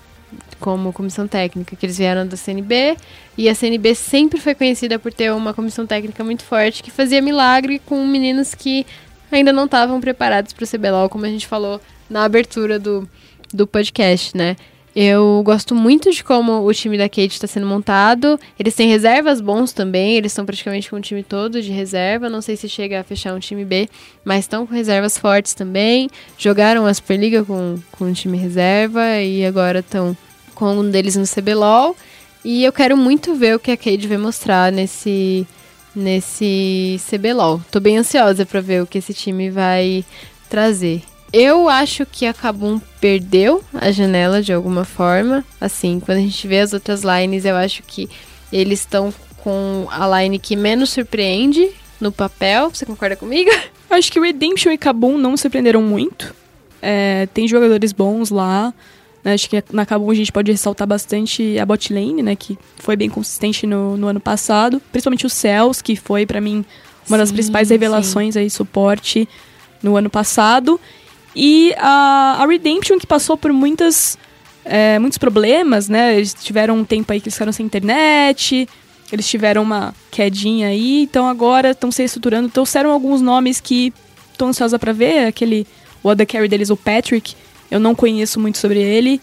como 0.59 0.93
comissão 0.93 1.27
técnica, 1.27 1.75
que 1.75 1.85
eles 1.85 1.97
vieram 1.97 2.25
da 2.25 2.37
CNB, 2.37 2.95
e 3.37 3.49
a 3.49 3.55
CNB 3.55 3.93
sempre 3.95 4.39
foi 4.39 4.55
conhecida 4.55 4.97
por 4.97 5.13
ter 5.13 5.31
uma 5.33 5.53
comissão 5.53 5.85
técnica 5.85 6.23
muito 6.23 6.43
forte 6.43 6.81
que 6.81 6.89
fazia 6.89 7.21
milagre 7.21 7.81
com 7.85 8.07
meninos 8.07 8.55
que 8.55 8.85
ainda 9.29 9.51
não 9.51 9.65
estavam 9.65 9.99
preparados 9.99 10.53
para 10.53 10.63
o 10.63 10.67
CBLOL, 10.67 11.09
como 11.09 11.25
a 11.25 11.29
gente 11.29 11.47
falou 11.47 11.81
na 12.09 12.23
abertura 12.23 12.79
do, 12.79 13.07
do 13.53 13.67
podcast, 13.67 14.37
né? 14.37 14.55
Eu 14.95 15.41
gosto 15.43 15.73
muito 15.73 16.11
de 16.11 16.23
como 16.23 16.63
o 16.63 16.73
time 16.73 16.97
da 16.97 17.09
Kate 17.09 17.29
está 17.29 17.47
sendo 17.47 17.65
montado. 17.65 18.39
Eles 18.59 18.75
têm 18.75 18.87
reservas 18.87 19.41
bons 19.41 19.73
também. 19.73 20.15
Eles 20.17 20.31
estão 20.31 20.45
praticamente 20.45 20.89
com 20.89 20.97
o 20.97 21.01
time 21.01 21.23
todo 21.23 21.61
de 21.61 21.71
reserva. 21.71 22.29
Não 22.29 22.41
sei 22.41 22.55
se 22.55 22.69
chega 22.69 22.99
a 22.99 23.03
fechar 23.03 23.33
um 23.33 23.39
time 23.39 23.65
B, 23.65 23.89
mas 24.23 24.41
estão 24.41 24.67
com 24.67 24.73
reservas 24.73 25.17
fortes 25.17 25.55
também. 25.55 26.09
Jogaram 26.37 26.85
a 26.85 26.93
Superliga 26.93 27.43
com, 27.43 27.79
com 27.91 28.05
um 28.05 28.13
time 28.13 28.37
reserva 28.37 29.19
e 29.19 29.43
agora 29.43 29.79
estão 29.79 30.15
com 30.53 30.77
um 30.77 30.89
deles 30.89 31.15
no 31.15 31.25
CBLOL. 31.25 31.95
E 32.45 32.63
eu 32.63 32.71
quero 32.71 32.95
muito 32.95 33.33
ver 33.33 33.55
o 33.55 33.59
que 33.59 33.71
a 33.71 33.77
Cade 33.77 34.07
vai 34.07 34.17
mostrar 34.17 34.71
nesse, 34.71 35.47
nesse 35.95 37.01
CBLOL. 37.09 37.61
Tô 37.71 37.79
bem 37.79 37.97
ansiosa 37.97 38.45
para 38.45 38.61
ver 38.61 38.83
o 38.83 38.87
que 38.87 38.99
esse 38.99 39.13
time 39.13 39.49
vai 39.49 40.05
trazer. 40.49 41.01
Eu 41.33 41.67
acho 41.67 42.05
que 42.05 42.27
a 42.27 42.33
Kabum 42.33 42.79
perdeu 43.01 43.63
a 43.73 43.91
janela 43.91 44.41
de 44.41 44.53
alguma 44.53 44.85
forma. 44.85 45.43
Assim, 45.59 45.99
quando 45.99 46.19
a 46.19 46.21
gente 46.21 46.47
vê 46.47 46.59
as 46.59 46.73
outras 46.73 47.01
lines, 47.01 47.43
eu 47.43 47.55
acho 47.55 47.81
que 47.83 48.07
eles 48.51 48.81
estão 48.81 49.11
com 49.37 49.87
a 49.89 50.21
line 50.21 50.37
que 50.37 50.55
menos 50.55 50.91
surpreende 50.91 51.71
no 51.99 52.11
papel. 52.11 52.69
Você 52.69 52.85
concorda 52.85 53.15
comigo? 53.15 53.49
Acho 53.89 54.11
que 54.11 54.19
Redemption 54.19 54.71
e 54.71 54.77
Kabum 54.77 55.17
não 55.17 55.35
surpreenderam 55.37 55.81
muito. 55.81 56.33
É, 56.81 57.27
tem 57.33 57.47
jogadores 57.47 57.91
bons 57.91 58.29
lá. 58.31 58.73
né? 59.23 59.33
Acho 59.33 59.47
que 59.49 59.63
na 59.71 59.85
Kabum 59.85 60.09
a 60.09 60.15
gente 60.15 60.31
pode 60.31 60.51
ressaltar 60.51 60.87
bastante 60.87 61.57
a 61.59 61.65
bot 61.65 61.93
lane, 61.93 62.23
né? 62.23 62.35
Que 62.35 62.57
foi 62.77 62.95
bem 62.95 63.09
consistente 63.09 63.67
no, 63.67 63.95
no 63.97 64.07
ano 64.07 64.19
passado. 64.19 64.81
Principalmente 64.91 65.25
o 65.25 65.29
Cells, 65.29 65.83
que 65.83 65.95
foi 65.95 66.25
para 66.25 66.41
mim 66.41 66.65
uma 67.07 67.17
das 67.17 67.29
Sim, 67.29 67.35
principais 67.35 67.69
revelações 67.69 68.35
aí, 68.35 68.49
suporte 68.49 69.27
no 69.81 69.95
ano 69.95 70.09
passado. 70.09 70.79
E 71.35 71.73
a, 71.77 72.37
a 72.39 72.45
Redemption, 72.45 72.97
que 72.97 73.07
passou 73.07 73.35
por 73.35 73.51
muitas, 73.51 74.17
é, 74.63 74.99
muitos 74.99 75.17
problemas, 75.17 75.89
né? 75.89 76.15
Eles 76.15 76.33
tiveram 76.33 76.77
um 76.77 76.85
tempo 76.85 77.11
aí 77.11 77.19
que 77.19 77.27
eles 77.27 77.35
ficaram 77.35 77.51
sem 77.51 77.65
internet, 77.65 78.67
eles 79.11 79.27
tiveram 79.27 79.63
uma 79.63 79.93
quedinha 80.11 80.67
aí, 80.67 81.03
então 81.03 81.27
agora 81.27 81.71
estão 81.71 81.91
se 81.91 82.03
estruturando. 82.03 82.49
Trouxeram 82.49 82.91
alguns 82.91 83.21
nomes 83.21 83.59
que 83.59 83.93
estou 84.31 84.47
ansiosa 84.47 84.77
para 84.77 84.93
ver. 84.93 85.27
Aquele, 85.27 85.67
o 86.03 86.09
other 86.09 86.27
carry 86.27 86.47
deles, 86.47 86.69
o 86.69 86.77
Patrick, 86.77 87.35
eu 87.69 87.79
não 87.79 87.95
conheço 87.95 88.39
muito 88.39 88.57
sobre 88.57 88.79
ele. 88.79 89.21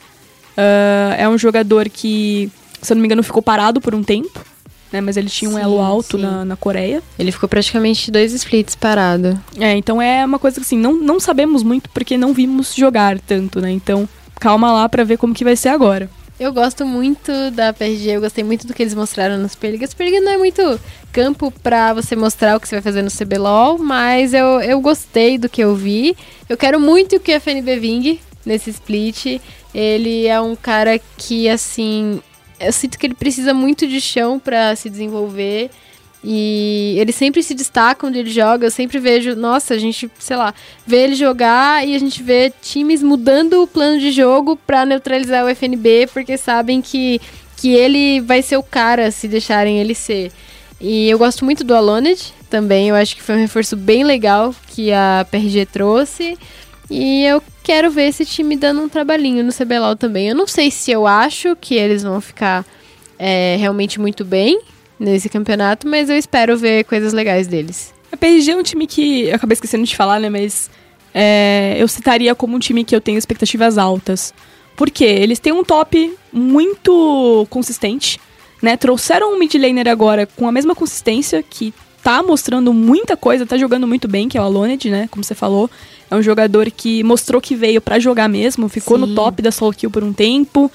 Ah, 0.57 1.15
é 1.17 1.29
um 1.29 1.39
jogador 1.39 1.89
que, 1.89 2.51
se 2.83 2.93
eu 2.93 2.97
não 2.97 3.01
me 3.01 3.07
engano, 3.07 3.23
ficou 3.23 3.43
parado 3.43 3.81
por 3.81 3.95
um 3.95 4.03
tempo. 4.03 4.45
Né, 4.93 5.01
mas 5.01 5.17
ele 5.17 5.29
tinha 5.29 5.49
um 5.49 5.55
Sim, 5.55 5.61
elo 5.61 5.81
alto 5.81 6.17
sim. 6.17 6.23
na, 6.23 6.45
na 6.45 6.57
Coreia. 6.57 7.01
Ele 7.17 7.31
ficou 7.31 7.49
praticamente 7.49 8.11
dois 8.11 8.33
splits 8.33 8.75
parado. 8.75 9.41
É, 9.59 9.77
então 9.77 10.03
é 10.03 10.25
uma 10.25 10.39
coisa 10.39 10.57
que 10.57 10.63
assim, 10.67 10.77
não, 10.79 10.95
não 10.95 11.21
sabemos 11.21 11.63
muito 11.63 11.89
porque 11.91 12.19
não 12.19 12.35
vimos 12.35 12.75
jogar 12.75 13.19
tanto, 13.21 13.61
né? 13.61 13.71
Então, 13.71 14.09
calma 14.41 14.73
lá 14.73 14.89
pra 14.89 15.05
ver 15.05 15.17
como 15.17 15.33
que 15.35 15.45
vai 15.45 15.55
ser 15.55 15.69
agora. 15.69 16.11
Eu 16.41 16.55
gosto 16.55 16.87
muito 16.87 17.31
da 17.53 17.71
PRG, 17.71 18.13
eu 18.13 18.21
gostei 18.23 18.43
muito 18.43 18.67
do 18.67 18.73
que 18.73 18.83
eles 18.83 18.95
mostraram 18.95 19.37
na 19.37 19.47
Superliga. 19.47 19.85
A 19.85 19.89
Superliga 19.89 20.23
não 20.23 20.33
é 20.33 20.39
muito 20.39 20.81
campo 21.13 21.53
pra 21.63 21.93
você 21.93 22.17
mostrar 22.17 22.57
o 22.57 22.61
que 22.61 22.67
você 22.67 22.77
vai 22.77 22.83
fazer 22.83 23.03
no 23.03 23.11
CBLOL, 23.11 23.79
mas 23.79 24.33
eu, 24.33 24.59
eu 24.63 24.81
gostei 24.81 25.37
do 25.37 25.51
que 25.51 25.63
eu 25.63 25.77
vi. 25.77 26.17
Eu 26.49 26.57
quero 26.57 26.81
muito 26.81 27.21
que 27.21 27.31
a 27.31 27.37
FNB 27.37 27.79
vingue 27.79 28.21
nesse 28.47 28.71
split. 28.71 29.39
Ele 29.75 30.27
é 30.27 30.41
um 30.41 30.57
cara 30.57 30.99
que, 31.19 31.47
assim, 31.47 32.23
eu 32.61 32.73
sinto 32.73 32.99
que 32.99 33.07
ele 33.07 33.15
precisa 33.15 33.55
muito 33.55 33.87
de 33.87 34.01
chão 34.01 34.39
pra 34.39 34.77
se 34.77 34.91
desenvolver. 34.91 35.71
E 36.23 36.97
ele 36.99 37.13
sempre 37.13 37.43
se 37.43 37.55
destaca 37.55 38.07
onde 38.07 38.19
ele 38.19 38.31
joga. 38.31 38.67
Eu 38.67 38.71
sempre 38.71 38.99
vejo, 38.99 39.35
nossa, 39.35 39.75
a 39.75 39.79
gente, 39.79 40.11
sei 40.19 40.37
lá, 40.37 40.55
vê 40.87 41.05
ele 41.05 41.15
jogar 41.15 41.87
e 41.87 41.95
a 41.95 41.99
gente 41.99 42.23
vê 42.23 42.53
times 42.61 43.03
mudando 43.03 43.63
o 43.63 43.67
plano 43.67 43.99
de 43.99 44.13
jogo 44.13 44.57
pra 44.67 44.85
neutralizar 44.85 45.45
o 45.45 45.49
FNB, 45.49 46.09
porque 46.13 46.37
sabem 46.37 46.83
que, 46.83 47.21
que 47.57 47.71
ele 47.71 48.21
vai 48.21 48.43
ser 48.43 48.59
o 48.59 48.63
cara 48.63 49.11
se 49.11 49.27
deixarem 49.27 49.79
ele 49.79 49.95
ser. 49.95 50.31
E 50.79 51.09
eu 51.09 51.19
gosto 51.19 51.45
muito 51.45 51.65
do 51.65 51.75
Aloned 51.75 52.35
também. 52.51 52.89
Eu 52.89 52.95
acho 52.95 53.17
que 53.17 53.23
foi 53.23 53.37
um 53.37 53.41
reforço 53.41 53.77
bem 53.77 54.05
legal 54.05 54.55
que 54.69 54.93
a 54.93 55.27
PRG 55.31 55.67
trouxe. 55.67 56.39
E 56.91 57.25
eu 57.25 57.41
quero 57.63 57.89
ver 57.89 58.09
esse 58.09 58.27
time 58.27 58.57
dando 58.57 58.83
um 58.83 58.89
trabalhinho 58.89 59.45
no 59.45 59.53
CBLOL 59.53 59.95
também. 59.95 60.29
Eu 60.29 60.35
não 60.35 60.47
sei 60.47 60.73
se 60.73 60.91
eu 60.91 61.07
acho 61.07 61.55
que 61.55 61.77
eles 61.77 62.03
vão 62.03 62.21
ficar 62.21 62.67
é, 63.17 63.57
realmente 63.59 64.01
muito 64.01 64.25
bem 64.25 64.61
nesse 64.99 65.29
campeonato, 65.29 65.87
mas 65.87 66.11
eu 66.11 66.17
espero 66.17 66.59
ver 66.59 66.85
coisas 66.85 67.13
legais 67.13 67.47
deles. 67.47 67.95
A 68.11 68.17
PRG 68.17 68.51
é 68.51 68.57
um 68.57 68.63
time 68.63 68.89
que 68.89 69.29
eu 69.29 69.37
acabei 69.37 69.55
esquecendo 69.55 69.85
de 69.85 69.95
falar, 69.95 70.19
né? 70.19 70.29
Mas 70.29 70.69
é, 71.15 71.77
eu 71.79 71.87
citaria 71.87 72.35
como 72.35 72.57
um 72.57 72.59
time 72.59 72.85
que 72.85 72.95
eu 72.95 73.01
tenho 73.01 73.19
expectativas 73.19 73.79
altas. 73.79 74.35
Por 74.77 74.91
quê? 74.91 75.05
Eles 75.05 75.39
têm 75.39 75.53
um 75.53 75.63
top 75.63 76.13
muito 76.33 77.47
consistente, 77.51 78.19
né? 78.61 78.77
Trouxeram 78.77 79.33
um 79.33 79.39
mid 79.39 79.55
laner 79.55 79.89
agora 79.89 80.27
com 80.27 80.49
a 80.49 80.53
mesma 80.53 80.75
consistência, 80.75 81.43
que 81.43 81.73
tá 82.03 82.23
mostrando 82.23 82.73
muita 82.73 83.17
coisa, 83.17 83.47
tá 83.47 83.57
jogando 83.57 83.87
muito 83.87 84.09
bem, 84.09 84.29
que 84.29 84.39
é 84.39 84.41
o 84.41 84.45
Aloned, 84.45 84.91
né? 84.91 85.09
Como 85.11 85.23
você 85.23 85.35
falou. 85.35 85.71
É 86.11 86.17
um 86.17 86.23
jogador 86.23 86.71
que 86.71 87.03
mostrou 87.05 87.41
que 87.41 87.55
veio 87.55 87.81
pra 87.81 87.99
jogar 87.99 88.29
mesmo, 88.29 88.69
ficou 88.69 88.99
Sim. 88.99 89.07
no 89.07 89.15
top 89.15 89.43
da 89.43 89.53
solo 89.53 89.73
kill 89.73 89.91
por 89.91 90.03
um 90.03 90.13
tempo. 90.13 90.71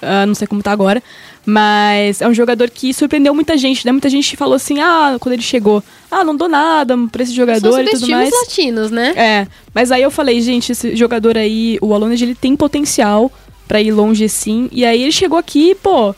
Ah, 0.00 0.24
não 0.26 0.34
sei 0.34 0.46
como 0.46 0.62
tá 0.62 0.70
agora. 0.70 1.02
Mas 1.44 2.20
é 2.20 2.28
um 2.28 2.34
jogador 2.34 2.70
que 2.70 2.92
surpreendeu 2.92 3.34
muita 3.34 3.56
gente, 3.56 3.84
né? 3.84 3.90
Muita 3.90 4.08
gente 4.08 4.36
falou 4.36 4.54
assim, 4.54 4.80
ah, 4.80 5.16
quando 5.18 5.32
ele 5.32 5.42
chegou, 5.42 5.82
ah, 6.10 6.22
não 6.22 6.36
dou 6.36 6.48
nada 6.48 6.96
pra 7.10 7.22
esse 7.22 7.32
jogador 7.32 7.80
e 7.80 7.90
tudo 7.90 8.08
mais. 8.08 8.30
latinos, 8.30 8.90
né? 8.90 9.14
É, 9.16 9.46
mas 9.74 9.90
aí 9.90 10.02
eu 10.02 10.10
falei, 10.10 10.40
gente, 10.40 10.72
esse 10.72 10.94
jogador 10.94 11.36
aí, 11.36 11.78
o 11.80 11.94
Aloned, 11.94 12.22
ele 12.22 12.34
tem 12.34 12.54
potencial 12.54 13.32
pra 13.66 13.80
ir 13.80 13.90
longe 13.90 14.28
sim. 14.28 14.68
E 14.70 14.84
aí 14.84 15.02
ele 15.02 15.12
chegou 15.12 15.38
aqui, 15.38 15.74
pô, 15.74 16.14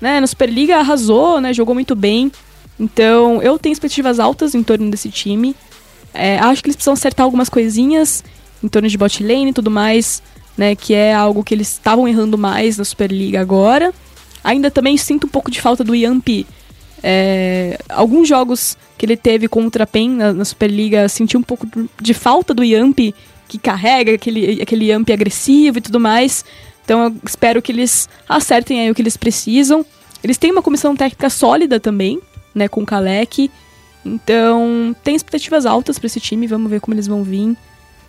né, 0.00 0.20
na 0.20 0.26
Superliga 0.26 0.76
arrasou, 0.76 1.40
né, 1.40 1.52
jogou 1.52 1.74
muito 1.74 1.94
bem. 1.94 2.30
Então, 2.78 3.42
eu 3.42 3.58
tenho 3.58 3.72
expectativas 3.72 4.18
altas 4.18 4.54
em 4.54 4.62
torno 4.62 4.90
desse 4.90 5.08
time. 5.10 5.54
É, 6.12 6.38
acho 6.38 6.62
que 6.62 6.68
eles 6.68 6.76
precisam 6.76 6.94
acertar 6.94 7.24
algumas 7.24 7.48
coisinhas 7.48 8.22
em 8.62 8.68
torno 8.68 8.88
de 8.88 8.96
bot 8.96 9.22
lane 9.22 9.50
e 9.50 9.52
tudo 9.52 9.70
mais, 9.70 10.22
né, 10.56 10.74
que 10.74 10.94
é 10.94 11.12
algo 11.14 11.44
que 11.44 11.54
eles 11.54 11.72
estavam 11.72 12.08
errando 12.08 12.38
mais 12.38 12.78
na 12.78 12.84
Superliga 12.84 13.40
agora. 13.40 13.92
Ainda 14.42 14.70
também 14.70 14.96
sinto 14.96 15.26
um 15.26 15.30
pouco 15.30 15.50
de 15.50 15.60
falta 15.60 15.82
do 15.82 15.94
Yamp. 15.94 16.46
É, 17.02 17.78
alguns 17.88 18.28
jogos 18.28 18.76
que 18.96 19.04
ele 19.04 19.16
teve 19.16 19.48
contra 19.48 19.84
a 19.84 19.86
PEN 19.86 20.10
na, 20.10 20.32
na 20.32 20.44
Superliga, 20.44 21.08
senti 21.08 21.36
um 21.36 21.42
pouco 21.42 21.66
de 22.00 22.14
falta 22.14 22.54
do 22.54 22.64
Yamp 22.64 22.98
que 23.48 23.58
carrega, 23.58 24.14
aquele, 24.14 24.62
aquele 24.62 24.86
Yamp 24.86 25.10
agressivo 25.10 25.78
e 25.78 25.80
tudo 25.80 26.00
mais. 26.00 26.44
Então 26.84 27.04
eu 27.04 27.16
espero 27.26 27.60
que 27.60 27.72
eles 27.72 28.08
acertem 28.28 28.80
aí 28.80 28.90
o 28.90 28.94
que 28.94 29.02
eles 29.02 29.16
precisam. 29.16 29.84
Eles 30.22 30.38
têm 30.38 30.50
uma 30.50 30.62
comissão 30.62 30.96
técnica 30.96 31.28
sólida 31.28 31.78
também, 31.78 32.20
né, 32.54 32.68
com 32.68 32.82
o 32.82 32.86
Kalec. 32.86 33.50
Então, 34.04 34.94
tem 35.02 35.16
expectativas 35.16 35.64
altas 35.64 35.98
para 35.98 36.06
esse 36.06 36.20
time, 36.20 36.46
vamos 36.46 36.70
ver 36.70 36.80
como 36.80 36.94
eles 36.94 37.06
vão 37.06 37.22
vir. 37.22 37.56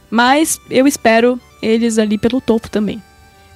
Mas 0.10 0.60
eu 0.70 0.86
espero 0.86 1.40
eles 1.62 1.98
ali 1.98 2.18
pelo 2.18 2.42
topo 2.42 2.70
também. 2.70 3.02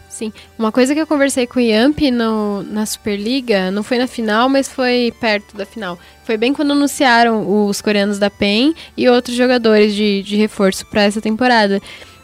Sim. 0.09 0.33
Uma 0.57 0.71
coisa 0.71 0.93
que 0.93 0.99
eu 0.99 1.07
conversei 1.07 1.47
com 1.47 1.59
o 1.59 1.61
Yamp 1.61 1.99
no, 2.11 2.63
na 2.63 2.85
Superliga, 2.85 3.71
não 3.71 3.83
foi 3.83 3.97
na 3.97 4.07
final, 4.07 4.49
mas 4.49 4.67
foi 4.67 5.13
perto 5.21 5.55
da 5.55 5.65
final. 5.65 5.97
Foi 6.25 6.35
bem 6.35 6.53
quando 6.53 6.71
anunciaram 6.71 7.67
os 7.67 7.79
coreanos 7.79 8.19
da 8.19 8.29
PEN 8.29 8.73
e 8.97 9.07
outros 9.07 9.37
jogadores 9.37 9.93
de, 9.95 10.21
de 10.23 10.35
reforço 10.35 10.85
para 10.87 11.03
essa 11.03 11.21
temporada. 11.21 11.81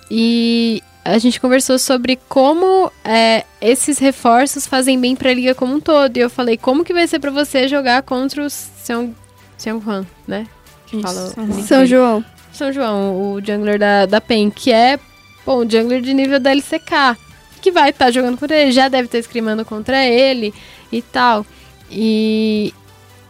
E 0.09 0.83
a 1.05 1.19
gente 1.19 1.39
conversou 1.39 1.77
sobre 1.77 2.17
como 2.27 2.91
é, 3.03 3.45
esses 3.61 3.99
reforços 3.99 4.65
fazem 4.65 4.99
bem 4.99 5.15
para 5.15 5.29
a 5.29 5.33
liga 5.35 5.53
como 5.53 5.75
um 5.75 5.79
todo. 5.79 6.17
E 6.17 6.19
eu 6.19 6.31
falei, 6.31 6.57
como 6.57 6.83
que 6.83 6.93
vai 6.93 7.07
ser 7.07 7.19
para 7.19 7.29
você 7.29 7.67
jogar 7.67 8.01
contra 8.01 8.43
o 8.43 8.49
Seong, 8.49 9.13
Seonghwan, 9.55 10.03
né? 10.27 10.47
Que 10.87 10.99
fala 11.03 11.31
São. 11.67 11.85
João. 11.85 12.25
São 12.51 12.73
João, 12.73 13.33
o 13.33 13.39
jungler 13.39 13.77
da, 13.77 14.07
da 14.07 14.19
PEN, 14.19 14.49
que 14.49 14.71
é, 14.71 14.99
bom, 15.45 15.59
o 15.59 15.69
jungler 15.69 16.01
de 16.01 16.11
nível 16.11 16.39
da 16.39 16.51
LCK. 16.51 17.15
que 17.61 17.71
vai 17.71 17.91
estar 17.91 18.09
jogando 18.09 18.39
contra 18.39 18.57
ele, 18.57 18.71
já 18.71 18.87
deve 18.87 19.05
estar 19.05 19.19
scrimando 19.19 19.63
contra 19.63 20.03
ele 20.03 20.53
e 20.91 21.03
tal. 21.03 21.45
E 21.91 22.73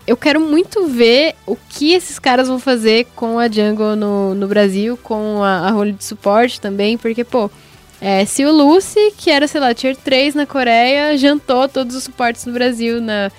eu 0.07 0.15
quero 0.15 0.39
muito 0.39 0.87
ver 0.87 1.35
o 1.45 1.57
que 1.57 1.91
esses 1.91 2.19
caras 2.19 2.47
vão 2.47 2.59
fazer 2.59 3.07
com 3.17 3.37
a 3.37 3.49
jungle 3.49 3.97
no, 3.97 4.33
no 4.33 4.47
Brasil, 4.47 4.97
com 5.03 5.43
a, 5.43 5.67
a 5.67 5.71
role 5.71 5.91
de 5.91 6.05
suporte 6.05 6.61
também, 6.61 6.97
porque, 6.97 7.23
pô, 7.25 7.49
é, 8.07 8.23
se 8.25 8.45
o 8.45 8.51
Lucy, 8.51 9.13
que 9.17 9.31
era, 9.31 9.47
sei 9.47 9.59
lá, 9.59 9.73
tier 9.73 9.95
3 9.95 10.35
na 10.35 10.45
Coreia, 10.45 11.17
jantou 11.17 11.67
todos 11.67 11.95
os 11.95 12.03
suportes 12.03 12.45
no 12.45 12.53
Brasil 12.53 13.01
na, 13.01 13.31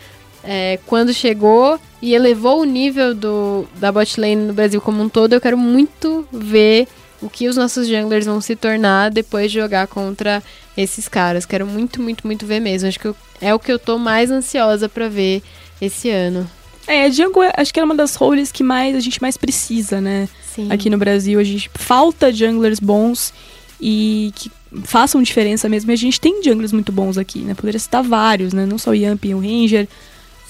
é, 0.42 0.78
quando 0.86 1.14
chegou 1.14 1.78
e 2.02 2.14
elevou 2.14 2.60
o 2.60 2.64
nível 2.64 3.14
do, 3.14 3.64
da 3.76 3.92
bot 3.92 4.20
lane 4.20 4.36
no 4.36 4.52
Brasil 4.52 4.80
como 4.80 5.02
um 5.02 5.08
todo, 5.08 5.32
eu 5.34 5.40
quero 5.40 5.56
muito 5.56 6.26
ver 6.32 6.88
o 7.22 7.30
que 7.30 7.48
os 7.48 7.56
nossos 7.56 7.86
junglers 7.86 8.26
vão 8.26 8.40
se 8.40 8.56
tornar 8.56 9.10
depois 9.10 9.50
de 9.52 9.58
jogar 9.60 9.86
contra 9.86 10.42
esses 10.76 11.06
caras. 11.08 11.46
Quero 11.46 11.64
muito, 11.66 12.02
muito, 12.02 12.26
muito 12.26 12.44
ver 12.44 12.60
mesmo. 12.60 12.88
Acho 12.88 12.98
que 13.00 13.06
eu- 13.06 13.16
é 13.40 13.54
o 13.54 13.58
que 13.58 13.70
eu 13.72 13.78
tô 13.78 13.98
mais 13.98 14.30
ansiosa 14.30 14.88
pra 14.88 15.08
ver 15.08 15.42
esse 15.80 16.10
ano. 16.10 16.48
É, 16.88 17.04
a 17.04 17.10
Jungle 17.10 17.42
é- 17.44 17.52
acho 17.56 17.72
que 17.72 17.80
é 17.80 17.84
uma 17.84 17.94
das 17.94 18.14
roles 18.16 18.52
que 18.52 18.62
mais 18.62 18.94
a 18.96 19.00
gente 19.00 19.20
mais 19.22 19.36
precisa, 19.36 20.00
né? 20.00 20.28
Sim. 20.54 20.68
Aqui 20.70 20.90
no 20.90 20.98
Brasil, 20.98 21.40
a 21.40 21.44
gente 21.44 21.70
falta 21.74 22.32
junglers 22.32 22.78
bons 22.80 23.32
e 23.80 24.32
que 24.34 24.50
façam 24.84 25.22
diferença 25.22 25.68
mesmo. 25.68 25.90
E 25.90 25.94
a 25.94 25.96
gente 25.96 26.20
tem 26.20 26.42
junglers 26.42 26.72
muito 26.72 26.90
bons 26.92 27.16
aqui, 27.18 27.40
né? 27.40 27.54
Poderia 27.54 27.78
citar 27.78 28.02
vários, 28.02 28.52
né? 28.52 28.64
Não 28.66 28.78
só 28.78 28.90
o 28.90 28.94
Yamp 28.94 29.24
e 29.24 29.34
o 29.34 29.40
Ranger. 29.40 29.88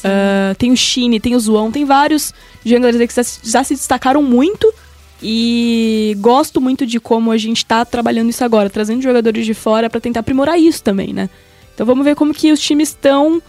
Ah, 0.04 0.54
tem 0.58 0.70
o 0.70 0.76
Shine, 0.76 1.18
tem 1.20 1.34
o 1.34 1.40
Zoão, 1.40 1.72
tem 1.72 1.84
vários 1.84 2.32
junglers 2.64 2.96
aí 3.00 3.08
que 3.08 3.14
já, 3.14 3.24
se- 3.24 3.40
já 3.44 3.64
se 3.64 3.74
destacaram 3.74 4.22
muito. 4.22 4.72
E 5.22 6.14
gosto 6.20 6.60
muito 6.60 6.86
de 6.86 7.00
como 7.00 7.30
a 7.32 7.38
gente 7.38 7.64
tá 7.64 7.84
trabalhando 7.84 8.28
isso 8.30 8.44
agora, 8.44 8.68
trazendo 8.68 9.02
jogadores 9.02 9.46
de 9.46 9.54
fora 9.54 9.88
pra 9.88 9.98
tentar 10.00 10.20
aprimorar 10.20 10.58
isso 10.60 10.82
também, 10.82 11.12
né? 11.12 11.30
Então 11.74 11.86
vamos 11.86 12.04
ver 12.04 12.14
como 12.14 12.34
que 12.34 12.52
os 12.52 12.60
times 12.60 12.90
estão. 12.90 13.42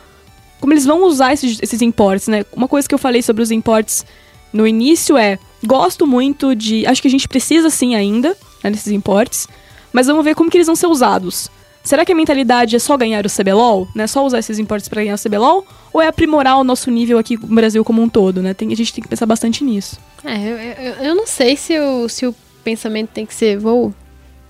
Como 0.59 0.73
eles 0.73 0.85
vão 0.85 1.03
usar 1.05 1.33
esses, 1.33 1.59
esses 1.61 1.81
imports, 1.81 2.27
né? 2.27 2.45
Uma 2.53 2.67
coisa 2.67 2.87
que 2.87 2.95
eu 2.95 2.97
falei 2.99 3.21
sobre 3.21 3.43
os 3.43 3.51
imports 3.51 4.05
no 4.51 4.65
início 4.65 5.17
é. 5.17 5.37
Gosto 5.65 6.07
muito 6.07 6.55
de. 6.55 6.85
Acho 6.85 7.01
que 7.01 7.07
a 7.07 7.11
gente 7.11 7.27
precisa 7.27 7.69
sim 7.69 7.95
ainda, 7.95 8.35
né, 8.63 8.71
desses 8.71 8.91
imports. 8.91 9.47
Mas 9.91 10.07
vamos 10.07 10.23
ver 10.23 10.35
como 10.35 10.49
que 10.49 10.57
eles 10.57 10.67
vão 10.67 10.75
ser 10.75 10.87
usados. 10.87 11.49
Será 11.83 12.03
que 12.03 12.11
a 12.11 12.15
mentalidade 12.15 12.75
é 12.75 12.79
só 12.79 12.97
ganhar 12.97 13.25
o 13.25 13.29
CBLOL? 13.29 13.87
Né? 13.95 14.07
Só 14.07 14.25
usar 14.25 14.39
esses 14.39 14.59
imports 14.59 14.89
pra 14.89 15.01
ganhar 15.01 15.15
o 15.15 15.17
CBLOL? 15.17 15.65
Ou 15.93 16.01
é 16.01 16.07
aprimorar 16.07 16.57
o 16.57 16.63
nosso 16.63 16.91
nível 16.91 17.17
aqui 17.17 17.37
no 17.37 17.55
Brasil 17.55 17.83
como 17.85 18.01
um 18.01 18.09
todo, 18.09 18.41
né? 18.41 18.53
Tem, 18.53 18.71
a 18.71 18.75
gente 18.75 18.93
tem 18.93 19.01
que 19.01 19.07
pensar 19.07 19.25
bastante 19.25 19.63
nisso. 19.63 19.97
É, 20.23 20.35
eu, 20.35 20.57
eu, 20.57 20.93
eu 21.05 21.15
não 21.15 21.25
sei 21.25 21.55
se 21.55 21.79
o, 21.79 22.09
se 22.09 22.27
o 22.27 22.35
pensamento 22.63 23.11
tem 23.13 23.25
que 23.25 23.33
ser 23.33 23.57
vou 23.57 23.93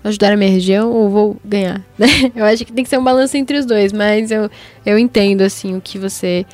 ajudar 0.02 0.32
a 0.32 0.36
minha 0.36 0.50
região 0.50 0.90
ou 0.90 1.08
vou 1.08 1.36
ganhar, 1.44 1.80
né? 1.96 2.08
Eu 2.34 2.44
acho 2.44 2.64
que 2.64 2.72
tem 2.72 2.82
que 2.82 2.90
ser 2.90 2.98
um 2.98 3.04
balanço 3.04 3.36
entre 3.36 3.56
os 3.56 3.64
dois, 3.64 3.92
mas 3.92 4.30
eu, 4.30 4.50
eu 4.84 4.98
entendo, 4.98 5.42
assim, 5.42 5.76
o 5.76 5.80
que 5.80 5.98
você 5.98 6.44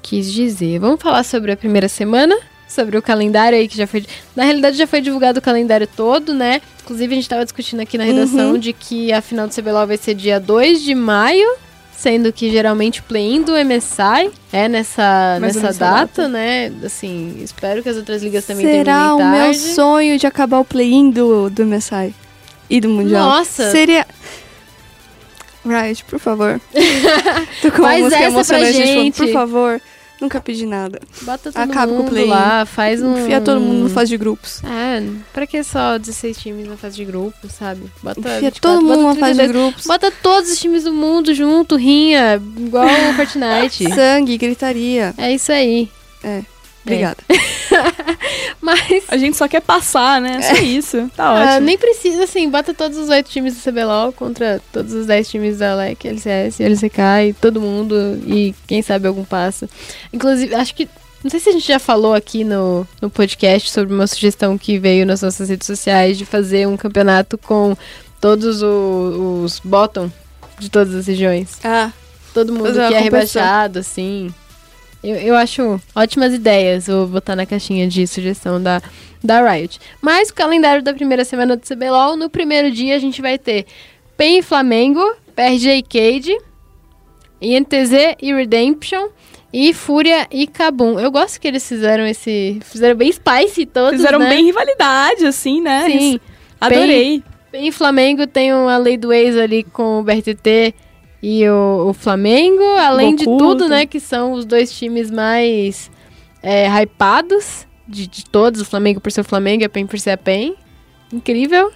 quis 0.00 0.32
dizer. 0.32 0.78
Vamos 0.78 1.02
falar 1.02 1.24
sobre 1.24 1.52
a 1.52 1.56
primeira 1.56 1.88
semana, 1.88 2.36
sobre 2.68 2.96
o 2.98 3.02
calendário 3.02 3.56
aí 3.58 3.68
que 3.68 3.76
já 3.76 3.86
foi... 3.86 4.04
Na 4.34 4.44
realidade 4.44 4.76
já 4.76 4.86
foi 4.86 5.00
divulgado 5.00 5.38
o 5.38 5.42
calendário 5.42 5.86
todo, 5.86 6.32
né? 6.34 6.60
Inclusive 6.82 7.12
a 7.12 7.16
gente 7.16 7.28
tava 7.28 7.44
discutindo 7.44 7.80
aqui 7.80 7.96
na 7.96 8.04
redação 8.04 8.52
Uhum. 8.52 8.58
de 8.58 8.72
que 8.72 9.12
a 9.12 9.20
final 9.20 9.46
do 9.46 9.54
CBLOL 9.54 9.86
vai 9.86 9.96
ser 9.96 10.14
dia 10.14 10.38
2 10.40 10.82
de 10.82 10.94
maio, 10.94 11.48
sendo 11.96 12.32
que 12.32 12.50
geralmente 12.50 13.00
o 13.00 13.02
play-in 13.04 13.42
do 13.42 13.52
MSI 13.52 14.30
é 14.52 14.68
nessa, 14.68 15.38
Mais 15.40 15.54
nessa 15.56 15.72
data, 15.78 16.22
data. 16.22 16.28
né? 16.28 16.72
Assim, 16.84 17.36
espero 17.42 17.82
que 17.82 17.88
as 17.88 17.96
outras 17.96 18.22
ligas 18.22 18.44
também 18.44 18.66
Será 18.66 19.14
o 19.14 19.18
terminem 19.18 19.40
meu 19.42 19.54
sonho 19.54 20.18
de 20.18 20.26
acabar 20.26 20.58
o 20.58 20.64
play-in 20.64 21.10
do, 21.10 21.48
do 21.48 21.64
MSI 21.64 22.14
e 22.68 22.80
do 22.80 22.88
Mundial? 22.88 23.28
Nossa! 23.28 23.70
Seria... 23.70 24.06
Riot, 25.64 26.04
por 26.04 26.18
favor. 26.18 26.60
Tô 27.62 27.70
com 27.70 27.78
uma 27.78 27.88
Faz 27.88 28.02
música 28.02 28.22
essa 28.22 28.44
pra 28.44 28.58
emocionante, 28.60 28.86
gente. 28.86 29.16
por 29.16 29.32
favor. 29.32 29.80
Nunca 30.24 30.40
pedi 30.40 30.66
nada. 30.66 31.00
Bota 31.22 31.52
todo 31.52 31.62
Acaba 31.62 31.86
com 31.92 31.92
o 31.92 31.98
mundo 32.02 32.10
play-in. 32.10 32.28
lá, 32.30 32.64
faz 32.66 33.02
um... 33.02 33.18
Enfia 33.18 33.40
todo 33.40 33.60
mundo 33.60 33.84
no 33.84 33.90
fase 33.90 34.08
de 34.08 34.16
grupos. 34.16 34.62
É, 34.64 35.02
pra 35.32 35.46
que 35.46 35.62
só 35.62 35.98
16 35.98 36.36
times 36.38 36.66
na 36.66 36.76
fase 36.76 36.96
de 36.96 37.04
grupo, 37.04 37.48
sabe? 37.48 37.82
Bota 38.02 38.20
Enfia 38.20 38.40
24, 38.40 38.60
todo 38.60 38.82
mundo 38.82 39.02
na 39.02 39.14
fase 39.14 39.32
de 39.32 39.38
32. 39.38 39.52
grupos. 39.52 39.86
Bota 39.86 40.10
todos 40.10 40.50
os 40.50 40.58
times 40.58 40.84
do 40.84 40.92
mundo 40.92 41.34
junto, 41.34 41.76
rinha, 41.76 42.40
igual 42.56 42.86
o 42.86 43.14
Fortnite. 43.14 43.84
Sangue, 43.94 44.38
gritaria. 44.38 45.14
é 45.18 45.32
isso 45.32 45.52
aí. 45.52 45.90
Obrigada. 46.84 47.16
Mas... 48.60 49.04
A 49.08 49.16
gente 49.16 49.36
só 49.36 49.48
quer 49.48 49.60
passar, 49.60 50.20
né? 50.20 50.40
Só 50.42 50.54
isso. 50.62 51.10
Tá 51.16 51.24
ah, 51.26 51.34
ótimo. 51.52 51.66
nem 51.66 51.78
precisa, 51.78 52.24
assim, 52.24 52.48
bota 52.48 52.74
todos 52.74 52.96
os 52.98 53.08
8 53.08 53.28
times 53.28 53.54
do 53.54 53.70
CBLOL 53.70 54.12
contra 54.12 54.60
todos 54.72 54.92
os 54.92 55.06
10 55.06 55.28
times 55.28 55.58
da 55.58 55.74
LEC, 55.74 56.06
LCS, 56.06 56.60
LCK 56.60 56.98
e 57.28 57.32
todo 57.32 57.60
mundo. 57.60 57.94
E 58.26 58.54
quem 58.66 58.82
sabe 58.82 59.08
algum 59.08 59.24
passa. 59.24 59.68
Inclusive, 60.12 60.54
acho 60.54 60.74
que. 60.74 60.88
Não 61.22 61.30
sei 61.30 61.40
se 61.40 61.48
a 61.48 61.52
gente 61.52 61.66
já 61.66 61.78
falou 61.78 62.12
aqui 62.12 62.44
no, 62.44 62.86
no 63.00 63.08
podcast 63.08 63.70
sobre 63.70 63.94
uma 63.94 64.06
sugestão 64.06 64.58
que 64.58 64.78
veio 64.78 65.06
nas 65.06 65.22
nossas 65.22 65.48
redes 65.48 65.66
sociais 65.66 66.18
de 66.18 66.26
fazer 66.26 66.68
um 66.68 66.76
campeonato 66.76 67.38
com 67.38 67.74
todos 68.20 68.62
o- 68.62 69.40
os 69.42 69.58
bottom 69.58 70.12
de 70.58 70.68
todas 70.70 70.94
as 70.94 71.06
regiões. 71.06 71.52
Ah, 71.64 71.90
Todo 72.34 72.52
mundo 72.52 72.76
uma 72.76 72.88
que 72.88 72.94
é 72.94 72.98
rebaixado, 72.98 73.78
assim. 73.78 74.34
Eu, 75.04 75.16
eu 75.16 75.36
acho 75.36 75.78
ótimas 75.94 76.32
ideias. 76.32 76.86
Vou 76.86 77.06
botar 77.06 77.36
na 77.36 77.44
caixinha 77.44 77.86
de 77.86 78.06
sugestão 78.06 78.60
da, 78.60 78.80
da 79.22 79.52
Riot. 79.52 79.78
Mas 80.00 80.30
o 80.30 80.34
calendário 80.34 80.82
da 80.82 80.94
primeira 80.94 81.24
semana 81.26 81.56
do 81.56 81.62
CBLOL, 81.62 82.16
no 82.16 82.30
primeiro 82.30 82.70
dia 82.70 82.96
a 82.96 82.98
gente 82.98 83.20
vai 83.20 83.38
ter 83.38 83.66
PEN 84.16 84.38
e 84.38 84.42
Flamengo, 84.42 85.00
PRG 85.36 85.74
e 85.74 85.82
Cade, 85.82 86.38
INTZ 87.40 88.16
e 88.22 88.32
Redemption, 88.32 89.08
e 89.52 89.74
Fúria 89.74 90.26
e 90.30 90.46
Kabum. 90.46 90.98
Eu 90.98 91.10
gosto 91.10 91.38
que 91.38 91.46
eles 91.46 91.68
fizeram 91.68 92.06
esse... 92.06 92.58
Fizeram 92.64 92.96
bem 92.96 93.12
spicy 93.12 93.66
todos, 93.66 94.00
Fizeram 94.00 94.18
né? 94.18 94.30
bem 94.30 94.44
rivalidade, 94.46 95.26
assim, 95.26 95.60
né? 95.60 95.84
Sim. 95.86 96.20
Adorei. 96.60 97.22
Em 97.52 97.70
Flamengo 97.70 98.26
tem 98.26 98.50
a 98.50 98.76
lei 98.78 98.96
do 98.96 99.12
ex 99.12 99.36
ali 99.36 99.62
com 99.62 100.00
o 100.00 100.02
BRTT 100.02 100.74
e 101.26 101.48
o, 101.48 101.86
o 101.88 101.92
Flamengo, 101.94 102.62
além 102.78 103.16
de 103.16 103.24
tudo, 103.24 103.68
né, 103.68 103.86
que 103.86 103.98
são 104.00 104.32
os 104.32 104.44
dois 104.44 104.70
times 104.76 105.10
mais 105.10 105.90
é, 106.42 106.66
hypados 106.68 107.66
de, 107.88 108.06
de 108.06 108.24
todos, 108.26 108.60
o 108.60 108.64
Flamengo 108.64 109.00
por 109.00 109.10
ser 109.10 109.22
o 109.22 109.24
Flamengo 109.24 109.62
e 109.62 109.64
a 109.64 109.68
PEN 109.68 109.86
por 109.86 109.98
ser 109.98 110.10
a 110.10 110.16
PEN. 110.18 110.54
Incrível. 111.12 111.70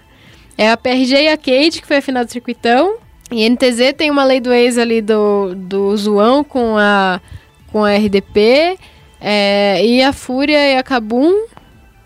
É 0.56 0.70
a 0.70 0.76
PRG 0.76 1.14
e 1.22 1.28
a 1.28 1.36
Kate, 1.36 1.80
que 1.80 1.86
foi 1.86 1.98
a 1.98 2.02
final 2.02 2.24
do 2.24 2.30
circuitão. 2.30 2.96
E 3.30 3.48
NTZ 3.48 3.92
tem 3.96 4.10
uma 4.10 4.24
lei 4.24 4.40
do 4.40 4.52
ex 4.52 4.76
ali 4.78 5.00
do, 5.00 5.54
do 5.54 5.96
Zoão 5.96 6.42
com 6.42 6.76
a, 6.76 7.20
com 7.70 7.84
a 7.84 7.94
RDP. 7.94 8.78
é, 9.20 9.84
e 9.84 10.02
a 10.02 10.12
Fúria 10.12 10.72
e 10.72 10.76
a 10.76 10.82
Kabum, 10.82 11.32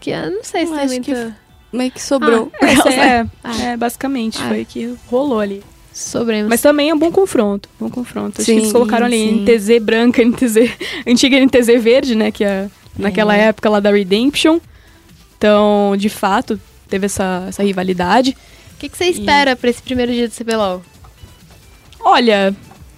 que 0.01 0.11
eu 0.11 0.31
não 0.31 0.45
sei 0.45 0.67
se 0.67 0.73
Eu 0.73 0.77
tem 0.77 0.85
acho 0.85 1.01
que 1.01 1.13
muita... 1.15 1.37
meio 1.73 1.91
que 1.91 2.03
sobrou. 2.03 2.51
Essa 2.61 2.91
é, 2.91 3.27
Ah. 3.43 3.63
é, 3.63 3.77
basicamente, 3.77 4.39
Ah. 4.43 4.49
foi 4.49 4.65
que 4.65 4.95
rolou 5.11 5.41
ali. 5.41 5.63
Sobremos. 5.93 6.49
Mas 6.49 6.61
também 6.61 6.91
é 6.91 6.95
um 6.95 6.99
bom 6.99 7.13
confronto. 7.13 7.69
Bom 7.79 7.91
confronto. 7.91 8.41
Acho 8.41 8.47
Sim, 8.47 8.57
que 8.57 8.61
eles 8.63 8.73
colocaram 8.73 9.07
ali 9.07 9.17
sim. 9.17 9.45
NTZ 9.45 9.83
branca, 9.83 10.23
NTZ. 10.25 10.71
Antiga 11.07 11.39
NTZ 11.39 11.83
verde, 11.83 12.15
né? 12.15 12.31
Que 12.31 12.45
é 12.45 12.69
naquela 12.99 13.37
época 13.37 13.69
lá 13.69 13.81
da 13.81 13.91
Redemption. 13.91 14.59
Então, 15.37 15.95
de 15.97 16.09
fato, 16.09 16.59
teve 16.89 17.07
essa, 17.07 17.47
essa 17.49 17.63
rivalidade. 17.63 18.37
O 18.75 18.79
que, 18.79 18.89
que 18.89 18.97
você 18.97 19.07
espera 19.07 19.55
pra 19.55 19.71
esse 19.71 19.83
primeiro 19.83 20.13
dia 20.13 20.29
do 20.29 20.35
CBLOL? 20.35 20.83
Olha, 22.01 22.55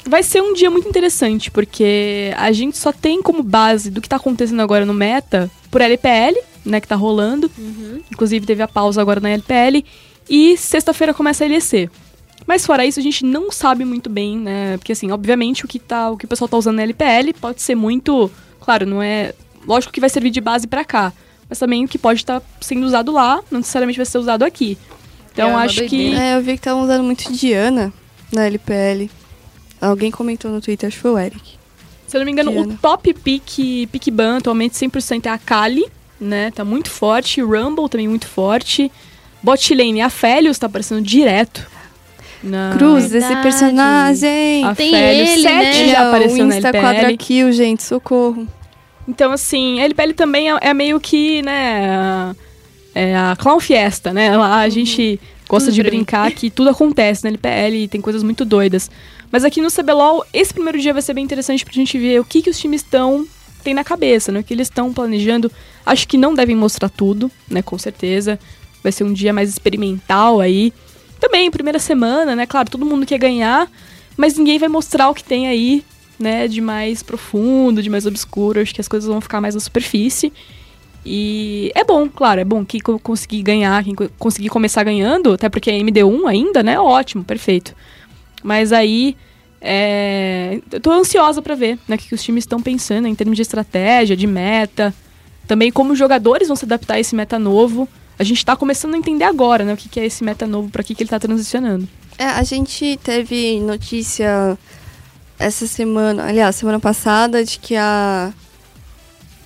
vai 0.07 0.23
ser 0.23 0.43
um 0.43 0.55
dia 0.55 0.71
muito 0.71 0.89
interessante, 0.89 1.51
porque 1.51 2.33
a 2.37 2.53
gente 2.53 2.77
só 2.77 2.93
tem 2.93 3.23
como 3.23 3.43
base 3.43 3.91
do 3.91 4.01
que 4.01 4.09
tá 4.09 4.17
acontecendo 4.17 4.61
agora 4.61 4.87
no 4.87 4.95
meta 4.95 5.51
por 5.71 5.81
LPL, 5.81 6.39
né, 6.65 6.81
que 6.81 6.89
tá 6.89 6.97
rolando. 6.97 7.51
Inclusive 8.11 8.47
teve 8.47 8.63
a 8.63 8.69
pausa 8.69 9.01
agora 9.01 9.21
na 9.21 9.31
LPL. 9.31 9.85
E 10.29 10.57
sexta-feira 10.57 11.13
começa 11.13 11.45
a 11.45 11.49
LEC. 11.49 11.91
Mas 12.47 12.67
fora 12.67 12.85
isso, 12.85 13.01
a 13.01 13.03
gente 13.03 13.25
não 13.25 13.51
sabe 13.51 13.85
muito 13.85 14.11
bem, 14.11 14.39
né? 14.39 14.77
Porque 14.77 14.93
assim, 14.93 15.11
obviamente 15.11 15.65
o 15.65 15.69
que, 15.69 15.79
tá, 15.79 16.11
o 16.11 16.17
que 16.17 16.27
o 16.27 16.29
pessoal 16.29 16.49
tá 16.49 16.57
usando 16.57 16.77
na 16.77 16.83
LPL 16.83 17.33
pode 17.41 17.63
ser 17.63 17.75
muito. 17.75 18.31
Claro, 18.61 18.87
não 18.87 19.03
é. 19.03 19.33
Lógico 19.67 19.93
que 19.93 20.01
vai 20.01 20.11
servir 20.11 20.31
de 20.31 20.41
base 20.41 20.67
pra 20.67 20.85
cá. 20.85 21.13
Mas 21.49 21.59
também 21.59 21.85
o 21.85 21.89
que 21.89 21.99
pode 21.99 22.21
estar 22.21 22.43
sendo 22.61 22.85
usado 22.87 23.13
lá, 23.13 23.41
não 23.51 23.61
necessariamente 23.61 23.97
vai 23.97 24.07
ser 24.07 24.19
usado 24.19 24.43
aqui. 24.45 24.77
Então 25.33 25.59
É 25.59 25.65
acho 25.65 25.85
que. 25.87 26.15
É, 26.15 26.37
eu 26.37 26.41
vi 26.41 26.53
que 26.53 26.59
estavam 26.59 26.83
usando 26.83 27.03
muito 27.03 27.33
Diana 27.33 27.93
na 28.33 28.47
LPL. 28.47 29.11
Alguém 29.81 30.11
comentou 30.11 30.51
no 30.51 30.61
Twitter, 30.61 30.87
acho 30.87 30.97
que 30.97 31.03
foi 31.03 31.11
o 31.11 31.19
Eric. 31.19 31.55
Se 32.07 32.17
eu 32.17 32.21
não 32.21 32.27
me 32.27 32.33
engano, 32.33 32.51
Diana. 32.51 32.75
o 32.75 32.77
top 32.79 33.13
pick, 33.15 33.89
pick 33.91 34.11
ban 34.11 34.39
atualmente 34.39 34.75
100% 34.75 35.27
é 35.27 35.31
a 35.31 35.39
Kali, 35.39 35.87
né? 36.21 36.51
Tá 36.51 36.65
muito 36.65 36.91
forte. 36.91 37.41
Rumble 37.41 37.89
também 37.89 38.09
muito 38.09 38.27
forte. 38.27 38.91
Bot 39.43 39.75
lane, 39.75 40.01
a 40.01 40.09
Felios 40.09 40.59
tá 40.59 40.67
aparecendo 40.67 41.03
direto. 41.03 41.67
Na... 42.45 42.75
Cruz, 42.77 43.05
esse 43.07 43.19
verdade. 43.21 43.43
personagem. 43.43 44.65
A 44.65 44.75
Tem 44.75 44.91
Felios, 44.91 45.31
ele, 45.31 45.43
sete 45.43 45.65
né? 45.65 45.73
já 45.73 45.81
Ele 45.83 45.91
é 45.93 45.97
apareceu 45.97 46.45
o 46.45 46.49
na 46.49 46.57
Insta 46.57 46.69
LPL. 46.69 46.83
quadra 46.85 47.17
kill, 47.17 47.53
gente, 47.53 47.83
socorro. 47.83 48.47
Então, 49.09 49.33
assim, 49.33 49.81
a 49.81 49.85
LPL 49.85 50.13
também 50.13 50.51
é, 50.51 50.59
é 50.61 50.75
meio 50.75 51.01
que, 51.01 51.43
né, 51.43 52.35
é 52.95 53.17
a 53.17 53.37
Clown 53.39 53.61
Fiesta, 53.61 54.13
né? 54.13 54.37
Lá 54.37 54.61
a 54.61 54.69
gente 54.69 55.19
gosta 55.49 55.71
Tudo 55.71 55.75
de 55.75 55.83
brincar 55.83 56.31
que 56.33 56.51
tudo 56.51 56.71
acontece 56.71 57.25
na 57.25 57.31
LPL 57.31 57.77
e 57.77 57.89
tem 57.89 58.01
coisas 58.01 58.23
muito 58.23 58.45
doidas. 58.45 58.91
Mas 59.31 59.45
aqui 59.45 59.61
no 59.61 59.71
CBLOL, 59.71 60.25
esse 60.33 60.55
primeiro 60.55 60.79
dia 60.79 60.93
vai 60.93 61.03
ser 61.03 61.13
bem 61.15 61.25
interessante 61.25 61.65
pra 61.65 61.75
gente 61.75 61.99
ver 61.99 62.21
o 62.21 62.25
que, 62.25 62.41
que 62.41 62.51
os 62.51 62.59
times 62.59 62.83
estão 62.83 63.27
tem 63.65 63.75
na 63.75 63.83
cabeça, 63.83 64.31
né? 64.31 64.41
O 64.41 64.45
que 64.45 64.53
eles 64.53 64.69
estão 64.69 64.93
planejando. 64.93 65.51
Acho 65.85 66.07
que 66.07 66.19
não 66.19 66.35
devem 66.35 66.55
mostrar 66.55 66.89
tudo, 66.91 67.31
né? 67.49 67.63
Com 67.63 67.79
certeza. 67.79 68.39
Vai 68.83 68.93
ser 68.93 69.05
um 69.05 69.13
dia 69.13 69.33
mais 69.33 69.49
experimental 69.49 70.41
aí. 70.41 70.73
Também, 71.25 71.51
primeira 71.51 71.79
semana, 71.79 72.37
né? 72.37 72.45
Claro, 72.47 72.69
todo 72.69 72.85
mundo 72.85 73.07
quer 73.07 73.17
ganhar, 73.19 73.67
mas 74.15 74.37
ninguém 74.37 74.59
vai 74.59 74.69
mostrar 74.69 75.09
o 75.09 75.15
que 75.15 75.25
tem 75.25 75.49
aí, 75.49 75.83
né? 76.19 76.47
De 76.47 76.61
mais 76.61 77.03
profundo, 77.03 77.83
de 77.83 77.89
mais 77.89 78.05
obscuro. 78.05 78.61
Acho 78.61 78.75
que 78.75 78.81
as 78.83 78.89
coisas 78.89 79.09
vão 79.09 79.23
ficar 79.23 79.41
mais 79.41 79.55
na 79.55 79.61
superfície. 79.61 80.31
E 81.05 81.73
é 81.75 81.83
bom, 81.83 82.07
claro, 82.11 82.43
é 82.43 82.45
bom. 82.45 82.63
Quem 82.63 82.79
co- 82.79 82.99
conseguir 82.99 83.43
ganhar, 83.43 83.83
quem 83.83 83.95
co- 83.95 84.11
conseguir 84.19 84.51
começar 84.51 84.85
ganhando, 84.85 85.33
até 85.33 85.49
porque 85.49 85.71
é 85.71 85.79
MD1 85.79 86.27
ainda, 86.29 86.63
né? 86.63 86.79
Ótimo, 86.79 87.25
perfeito. 87.25 87.75
Mas 88.43 88.71
aí. 88.73 89.17
É, 89.67 90.61
eu 90.71 90.79
tô 90.79 90.93
ansiosa 90.93 91.41
pra 91.41 91.55
ver 91.55 91.79
né, 91.89 91.97
o 91.97 91.99
que, 91.99 92.09
que 92.09 92.15
os 92.15 92.23
times 92.23 92.43
estão 92.45 92.61
pensando 92.61 93.09
em 93.09 93.15
termos 93.15 93.35
de 93.35 93.41
estratégia, 93.41 94.15
de 94.15 94.27
meta. 94.27 94.93
Também 95.49 95.73
como 95.73 95.95
os 95.95 95.99
jogadores 95.99 96.49
vão 96.49 96.55
se 96.57 96.67
adaptar 96.67 96.95
a 96.97 97.01
esse 97.01 97.15
meta 97.17 97.39
novo. 97.39 97.89
A 98.19 98.25
gente 98.25 98.45
tá 98.45 98.57
começando 98.57 98.95
a 98.95 98.99
entender 98.99 99.25
agora, 99.25 99.65
né? 99.65 99.75
O 99.75 99.77
que, 99.77 99.89
que 99.89 100.01
é 100.01 100.07
esse 100.07 100.23
meta 100.23 100.47
novo, 100.47 100.71
pra 100.71 100.83
que, 100.83 100.95
que 100.95 101.03
ele 101.03 101.11
tá 101.11 101.19
transicionando. 101.19 101.89
É, 102.17 102.25
a 102.27 102.43
gente 102.43 102.99
teve 103.03 103.61
notícia 103.61 104.57
essa 105.39 105.67
semana, 105.67 106.27
aliás, 106.27 106.57
semana 106.57 106.79
passada, 106.79 107.45
de 107.45 107.59
que 107.59 107.75
a 107.75 108.33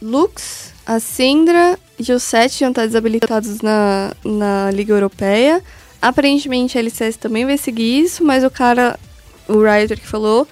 Lux, 0.03 0.73
a 0.87 1.01
Syndra 1.01 1.79
e 1.99 2.13
o 2.13 2.21
Sete 2.21 2.63
iam 2.63 2.71
estar 2.71 2.87
desabilitados 2.87 3.61
na, 3.61 4.13
na 4.25 4.71
Liga 4.71 4.93
Europeia. 4.93 5.63
Aparentemente 6.01 6.79
a 6.79 6.81
LCS 6.81 7.17
também 7.17 7.45
vai 7.45 7.59
seguir 7.59 8.01
isso, 8.01 8.23
mas 8.25 8.45
o 8.45 8.51
cara, 8.51 8.99
o 9.49 9.55
writer 9.55 9.99
que 9.99 10.07
falou, 10.07 10.47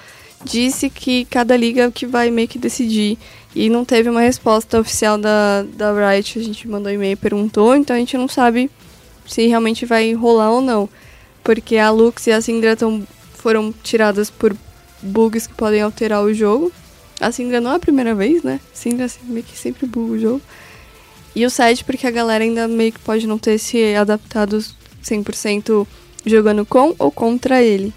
disse 0.45 0.91
que 0.91 1.24
cada 1.26 1.57
liga 1.57 1.84
é 1.84 1.91
que 1.91 2.07
vai 2.07 2.30
meio 2.30 2.49
que 2.49 2.59
decidir. 2.59 3.18
E 3.55 3.70
não 3.70 3.84
teve 3.84 4.09
uma 4.11 4.20
resposta 4.20 4.78
oficial 4.78 5.16
da, 5.16 5.62
da 5.62 5.93
Riot, 5.93 6.39
a 6.39 6.43
gente 6.43 6.68
mandou 6.68 6.93
e-mail 6.93 7.16
perguntou, 7.16 7.74
então 7.74 7.97
a 7.97 7.99
gente 7.99 8.16
não 8.16 8.28
sabe 8.28 8.70
se 9.26 9.47
realmente 9.47 9.87
vai 9.87 10.12
rolar 10.12 10.51
ou 10.51 10.61
não. 10.61 10.89
Porque 11.43 11.76
a 11.78 11.91
Lux 11.91 12.26
e 12.26 12.32
a 12.32 12.41
Syndra 12.41 12.76
tão, 12.76 13.07
foram 13.34 13.72
tiradas 13.82 14.28
por 14.28 14.55
bugs 15.01 15.47
que 15.47 15.55
podem 15.55 15.80
alterar 15.80 16.22
o 16.22 16.34
jogo. 16.34 16.70
A 17.20 17.32
Syndra 17.32 17.61
não 17.61 17.72
é 17.72 17.76
a 17.76 17.78
primeira 17.78 18.14
vez, 18.14 18.43
né? 18.43 18.61
Syndra 18.74 19.07
meio 19.24 19.45
que 19.45 19.57
sempre 19.57 19.87
buga 19.87 20.12
o 20.12 20.18
jogo. 20.18 20.43
E 21.34 21.45
o 21.45 21.51
7 21.51 21.84
porque 21.84 22.07
a 22.07 22.11
galera 22.11 22.43
ainda 22.43 22.66
meio 22.66 22.93
que 22.93 22.99
pode 22.99 23.26
não 23.26 23.39
ter 23.39 23.59
se 23.59 23.95
adaptado 23.95 24.59
100% 25.03 25.87
jogando 26.24 26.66
com 26.66 26.95
ou 26.99 27.11
contra 27.11 27.62
ele. 27.62 27.93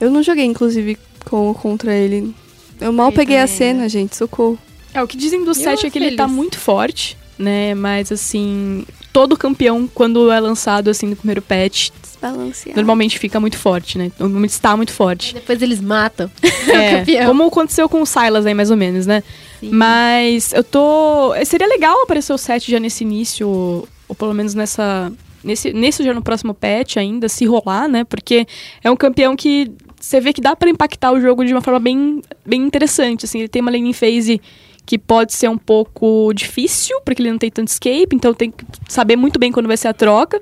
Eu 0.00 0.10
não 0.10 0.22
joguei, 0.22 0.44
inclusive, 0.44 0.98
com 1.24 1.48
ou 1.48 1.54
contra 1.54 1.94
ele. 1.94 2.34
Eu 2.80 2.92
mal 2.92 3.10
peguei 3.12 3.38
a 3.38 3.46
cena, 3.46 3.88
gente, 3.88 4.16
socorro. 4.16 4.58
É, 4.92 5.02
o 5.02 5.06
que 5.08 5.16
dizem 5.16 5.44
do 5.44 5.54
set 5.54 5.84
é 5.86 5.90
que 5.90 5.98
ele 5.98 6.06
feliz. 6.06 6.16
tá 6.16 6.28
muito 6.28 6.58
forte, 6.58 7.16
né? 7.38 7.74
Mas 7.74 8.12
assim, 8.12 8.84
todo 9.12 9.36
campeão, 9.36 9.88
quando 9.92 10.30
é 10.30 10.38
lançado 10.38 10.88
assim 10.88 11.06
no 11.06 11.16
primeiro 11.16 11.42
patch, 11.42 11.90
Desbalanceado. 12.02 12.76
normalmente 12.76 13.18
fica 13.18 13.40
muito 13.40 13.56
forte, 13.58 13.98
né? 13.98 14.12
Normalmente 14.18 14.50
está 14.50 14.76
muito 14.76 14.92
forte. 14.92 15.34
Depois 15.34 15.60
eles 15.62 15.80
matam 15.80 16.30
É, 16.68 16.94
o 16.94 16.98
campeão. 16.98 17.26
como 17.26 17.44
aconteceu 17.44 17.88
com 17.88 18.02
o 18.02 18.06
Silas 18.06 18.46
aí, 18.46 18.54
mais 18.54 18.70
ou 18.70 18.76
menos, 18.76 19.04
né? 19.06 19.22
Sim. 19.60 19.70
Mas 19.70 20.52
eu 20.52 20.62
tô. 20.62 21.32
Seria 21.44 21.66
legal 21.66 22.02
aparecer 22.02 22.32
o 22.32 22.38
set 22.38 22.70
já 22.70 22.78
nesse 22.78 23.02
início, 23.04 23.48
ou, 23.48 23.88
ou 24.08 24.14
pelo 24.14 24.32
menos 24.34 24.54
nessa. 24.54 25.12
Nesse, 25.42 25.74
nesse 25.74 26.02
já 26.02 26.14
no 26.14 26.22
próximo 26.22 26.54
patch 26.54 26.96
ainda, 26.96 27.28
se 27.28 27.44
rolar, 27.44 27.86
né? 27.86 28.02
Porque 28.04 28.46
é 28.82 28.90
um 28.90 28.96
campeão 28.96 29.36
que 29.36 29.70
você 30.04 30.20
vê 30.20 30.32
que 30.32 30.40
dá 30.40 30.54
pra 30.54 30.68
impactar 30.68 31.12
o 31.12 31.20
jogo 31.20 31.44
de 31.44 31.52
uma 31.54 31.60
forma 31.62 31.80
bem, 31.80 32.20
bem 32.44 32.62
interessante. 32.62 33.24
Assim, 33.24 33.38
ele 33.38 33.48
tem 33.48 33.62
uma 33.62 33.70
laning 33.70 33.92
phase 33.92 34.40
que 34.86 34.98
pode 34.98 35.32
ser 35.32 35.48
um 35.48 35.56
pouco 35.56 36.30
difícil, 36.34 37.00
porque 37.04 37.22
ele 37.22 37.30
não 37.30 37.38
tem 37.38 37.50
tanto 37.50 37.68
escape, 37.68 38.08
então 38.14 38.34
tem 38.34 38.50
que 38.50 38.64
saber 38.86 39.16
muito 39.16 39.38
bem 39.38 39.50
quando 39.50 39.66
vai 39.66 39.76
ser 39.78 39.88
a 39.88 39.94
troca. 39.94 40.40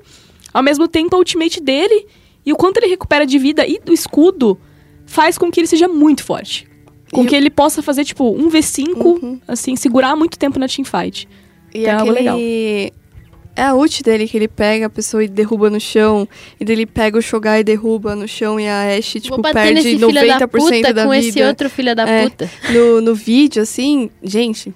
Ao 0.53 0.61
mesmo 0.61 0.87
tempo, 0.87 1.15
a 1.15 1.19
ultimate 1.19 1.61
dele 1.61 2.05
e 2.45 2.51
o 2.51 2.55
quanto 2.57 2.77
ele 2.77 2.87
recupera 2.87 3.25
de 3.25 3.37
vida 3.39 3.65
e 3.65 3.79
do 3.79 3.93
escudo 3.93 4.59
faz 5.05 5.37
com 5.37 5.49
que 5.49 5.61
ele 5.61 5.67
seja 5.67 5.87
muito 5.87 6.23
forte. 6.23 6.67
Com 7.11 7.23
E 7.23 7.27
que 7.27 7.35
ele 7.35 7.49
possa 7.49 7.81
fazer, 7.81 8.03
tipo, 8.03 8.29
um 8.31 8.49
V5, 8.49 8.97
Uhum. 8.97 9.39
assim, 9.47 9.75
segurar 9.77 10.15
muito 10.15 10.37
tempo 10.37 10.59
na 10.59 10.67
teamfight. 10.67 11.27
E 11.73 11.79
Então 11.79 11.91
é 11.91 11.99
algo 11.99 12.11
aquele... 12.11 12.91
É 13.55 13.63
a 13.63 13.75
ult 13.75 14.01
dele 14.01 14.27
que 14.27 14.35
ele 14.35 14.47
pega 14.47 14.87
a 14.87 14.89
pessoa 14.89 15.23
e 15.23 15.27
derruba 15.27 15.69
no 15.69 15.79
chão. 15.79 16.27
E 16.59 16.65
daí 16.65 16.75
ele 16.75 16.85
pega 16.87 17.17
o 17.17 17.21
Shogai 17.21 17.59
e 17.59 17.63
derruba 17.63 18.15
no 18.15 18.27
chão. 18.27 18.59
E 18.59 18.67
a 18.67 18.97
Ashe, 18.97 19.19
tipo, 19.19 19.39
perde 19.41 19.75
nesse 19.75 19.95
90% 19.97 19.99
filho 19.99 20.39
da 20.39 20.47
puta 20.47 20.93
da 20.93 21.03
com 21.05 21.11
vida. 21.11 21.27
esse 21.27 21.43
outro 21.43 21.69
filho 21.69 21.95
da 21.95 22.07
É. 22.09 22.23
puta. 22.29 22.49
no, 22.71 23.01
no 23.01 23.13
vídeo, 23.13 23.61
assim, 23.61 24.09
gente, 24.23 24.73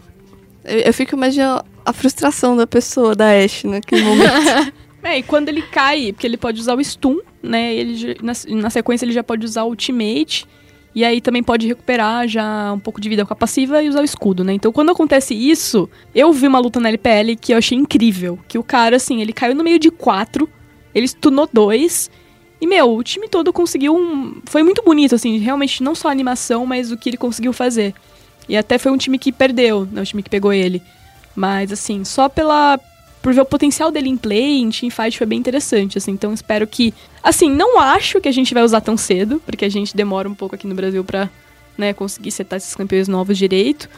eu, 0.63 0.80
eu 0.80 0.93
fico 0.93 1.15
imaginando 1.15 1.63
a 1.84 1.91
frustração 1.93 2.55
da 2.55 2.67
pessoa, 2.67 3.15
da 3.15 3.32
Ashe, 3.32 3.65
naquele 3.67 4.03
momento. 4.03 4.73
É, 5.03 5.19
e 5.19 5.23
quando 5.23 5.47
ele 5.47 5.61
cai, 5.61 6.11
porque 6.11 6.28
ele 6.28 6.36
pode 6.36 6.59
usar 6.59 6.75
o 6.75 6.84
stun, 6.84 7.19
né? 7.41 7.73
Ele, 7.73 8.17
na, 8.21 8.34
na 8.61 8.69
sequência 8.69 9.05
ele 9.05 9.13
já 9.13 9.23
pode 9.23 9.45
usar 9.45 9.63
o 9.63 9.69
ultimate. 9.69 10.45
E 10.97 11.05
aí 11.05 11.21
também 11.21 11.43
pode 11.43 11.67
recuperar 11.67 12.27
já 12.27 12.73
um 12.73 12.79
pouco 12.79 12.99
de 12.99 13.07
vida 13.07 13.23
com 13.23 13.31
a 13.31 13.35
passiva 13.35 13.83
e 13.83 13.87
usar 13.87 14.01
o 14.01 14.03
escudo, 14.03 14.43
né? 14.43 14.53
Então 14.53 14.71
quando 14.71 14.89
acontece 14.89 15.35
isso, 15.35 15.87
eu 16.15 16.33
vi 16.33 16.47
uma 16.47 16.57
luta 16.57 16.79
na 16.79 16.89
LPL 16.89 17.35
que 17.39 17.53
eu 17.53 17.59
achei 17.59 17.77
incrível. 17.77 18.39
Que 18.47 18.57
o 18.57 18.63
cara, 18.63 18.95
assim, 18.95 19.21
ele 19.21 19.31
caiu 19.31 19.53
no 19.53 19.63
meio 19.63 19.77
de 19.77 19.91
quatro, 19.91 20.49
ele 20.95 21.07
stunou 21.07 21.47
dois. 21.53 22.09
E, 22.59 22.65
meu, 22.65 22.95
o 22.95 23.03
time 23.03 23.29
todo 23.29 23.53
conseguiu 23.53 23.95
um... 23.95 24.41
Foi 24.45 24.63
muito 24.63 24.81
bonito, 24.81 25.13
assim, 25.13 25.37
realmente 25.37 25.83
não 25.83 25.93
só 25.93 26.07
a 26.07 26.11
animação, 26.11 26.65
mas 26.65 26.91
o 26.91 26.97
que 26.97 27.11
ele 27.11 27.17
conseguiu 27.17 27.53
fazer. 27.53 27.93
E 28.49 28.57
até 28.57 28.79
foi 28.79 28.91
um 28.91 28.97
time 28.97 29.19
que 29.19 29.31
perdeu, 29.31 29.87
né? 29.91 30.01
O 30.01 30.05
time 30.05 30.23
que 30.23 30.31
pegou 30.31 30.51
ele. 30.51 30.81
Mas, 31.35 31.71
assim, 31.71 32.03
só 32.03 32.27
pela... 32.27 32.79
Por 33.28 33.34
ver 33.34 33.41
o 33.41 33.45
potencial 33.45 33.91
dele 33.91 34.07
em 34.07 34.15
play, 34.15 34.61
em 34.61 34.69
teamfight, 34.69 35.17
foi 35.17 35.28
bem 35.28 35.38
interessante, 35.38 35.97
assim. 35.97 36.11
Então, 36.11 36.34
espero 36.34 36.65
que... 36.65 36.93
Assim, 37.21 37.51
não 37.51 37.78
acho 37.78 38.21
que 38.21 38.30
a 38.30 38.32
gente 38.32 38.53
vai 38.53 38.63
usar 38.63 38.80
tão 38.80 38.95
cedo, 38.95 39.41
porque 39.45 39.65
a 39.65 39.69
gente 39.69 39.93
demora 39.93 40.30
um 40.30 40.34
pouco 40.34 40.55
aqui 40.55 40.65
no 40.65 40.73
Brasil 40.73 41.03
pra, 41.03 41.30
né, 41.78 41.91
conseguir 41.91 42.32
setar 42.32 42.55
esses 42.55 42.73
campeões 42.73 43.09
novos 43.09 43.38
direito. 43.38 43.89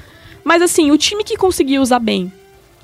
Mas, 0.44 0.64
assim, 0.64 0.90
o 0.90 0.98
time 0.98 1.24
que 1.24 1.38
conseguiu 1.38 1.80
usar 1.80 2.00
bem, 2.00 2.34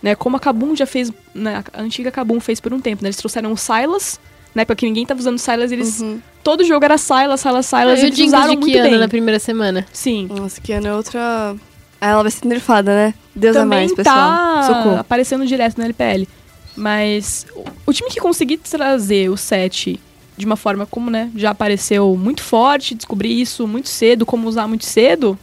né, 0.04 0.14
como 0.14 0.38
a 0.38 0.39
Kabum 0.39 0.76
já 0.76 0.86
fez... 0.86 1.12
Né, 1.34 1.64
a 1.74 1.82
antiga 1.82 2.12
Kabum 2.12 2.39
fez 2.39 2.60
por 2.60 2.72
um 2.72 2.80
tempo, 2.80 3.02
né? 3.02 3.08
Eles 3.08 3.18
trouxeram 3.18 3.52
o 3.52 3.58
Silas, 3.58 4.20
né, 4.54 4.66
porque 4.66 4.86
ninguém 4.86 5.04
tava 5.04 5.20
usando 5.20 5.39
Silas, 5.39 5.72
eles... 5.72 6.00
Uhum. 6.00 6.22
Todo 6.43 6.64
jogo 6.64 6.86
era 6.86 7.00
Silas, 7.00 7.39
Silas, 7.39 7.66
Silas, 7.66 8.04
e 8.04 8.04
o 8.04 8.06
eles 8.06 8.20
usaram 8.20 8.52
de 8.52 8.58
muito 8.58 8.72
Kiana 8.72 8.89
bem. 8.91 9.00
na 9.00 9.08
primeira 9.08 9.39
semana. 9.39 9.84
Sim. 9.91 10.28
Nossa, 10.30 10.62
Kiana 10.62 10.89
é 10.89 10.93
outra... 10.93 11.56
Ah, 12.00 12.10
ela 12.10 12.22
vai 12.22 12.30
ser 12.30 12.46
nerfada, 12.46 12.93
né? 12.93 13.14
Deus 13.34 13.56
é 13.56 13.60
também 13.60 13.80
mais, 13.80 13.93
pessoal. 13.93 14.16
tá 14.16 14.64
Socorro. 14.68 14.98
aparecendo 14.98 15.46
direto 15.48 15.78
na 15.80 15.86
LPL. 15.86 16.28
Mas 16.76 17.45
o- 17.86 17.93
time 17.93 18.09
que 18.09 18.19
conseguir 18.19 18.57
trazer 18.57 19.30
o 19.30 19.38
set 19.38 19.99
de 20.38 20.45
uma 20.45 20.57
forma 20.57 20.86
como, 20.86 21.09
né, 21.09 21.30
já 21.36 21.51
apareceu 21.51 22.15
muito 22.17 22.41
forte, 22.43 22.93
descobrir 22.93 23.39
isso 23.39 23.65
muito 23.65 23.88
cedo, 23.88 24.26
como 24.26 24.47
usar 24.49 24.67
muito 24.67 24.84
cedo, 24.84 25.39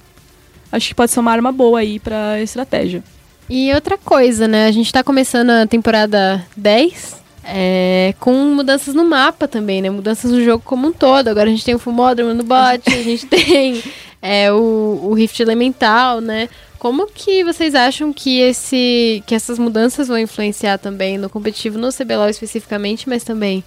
acho 0.70 0.88
que 0.88 0.94
pode 0.94 1.10
ser 1.10 1.20
uma 1.20 1.32
arma 1.32 1.50
boa 1.50 1.80
aí 1.80 1.98
pra 1.98 2.40
estratégia. 2.42 3.02
E 3.48 3.72
outra 3.74 3.96
coisa, 3.98 4.46
né? 4.46 4.66
A 4.66 4.70
gente 4.70 4.92
tá 4.92 5.02
começando 5.02 5.50
a 5.50 5.66
temporada 5.66 6.46
10 6.56 7.16
é, 7.44 8.14
com 8.20 8.32
mudanças 8.54 8.94
no 8.94 9.04
mapa 9.04 9.48
também, 9.48 9.82
né? 9.82 9.90
Mudanças 9.90 10.30
no 10.30 10.42
jogo 10.44 10.62
como 10.64 10.88
um 10.88 10.92
todo. 10.92 11.28
Agora 11.28 11.48
a 11.48 11.50
gente 11.52 11.64
tem 11.64 11.74
o 11.74 11.78
Fumódromo 11.78 12.32
no 12.34 12.44
bot, 12.44 12.82
a 12.86 13.02
gente 13.02 13.26
tem 13.26 13.82
é, 14.22 14.52
o, 14.52 15.00
o 15.04 15.14
Rift 15.14 15.40
Elemental, 15.40 16.20
né? 16.20 16.48
Como 16.82 17.06
que 17.06 17.44
vocês 17.44 17.76
acham 17.76 18.12
que, 18.12 18.40
esse, 18.40 19.22
que 19.24 19.36
essas 19.36 19.56
mudanças 19.56 20.08
vão 20.08 20.18
influenciar 20.18 20.78
também 20.78 21.16
no 21.16 21.30
competitivo, 21.30 21.78
no 21.78 21.92
CBLOL 21.92 22.28
especificamente, 22.28 23.08
mas 23.08 23.22
também 23.22 23.62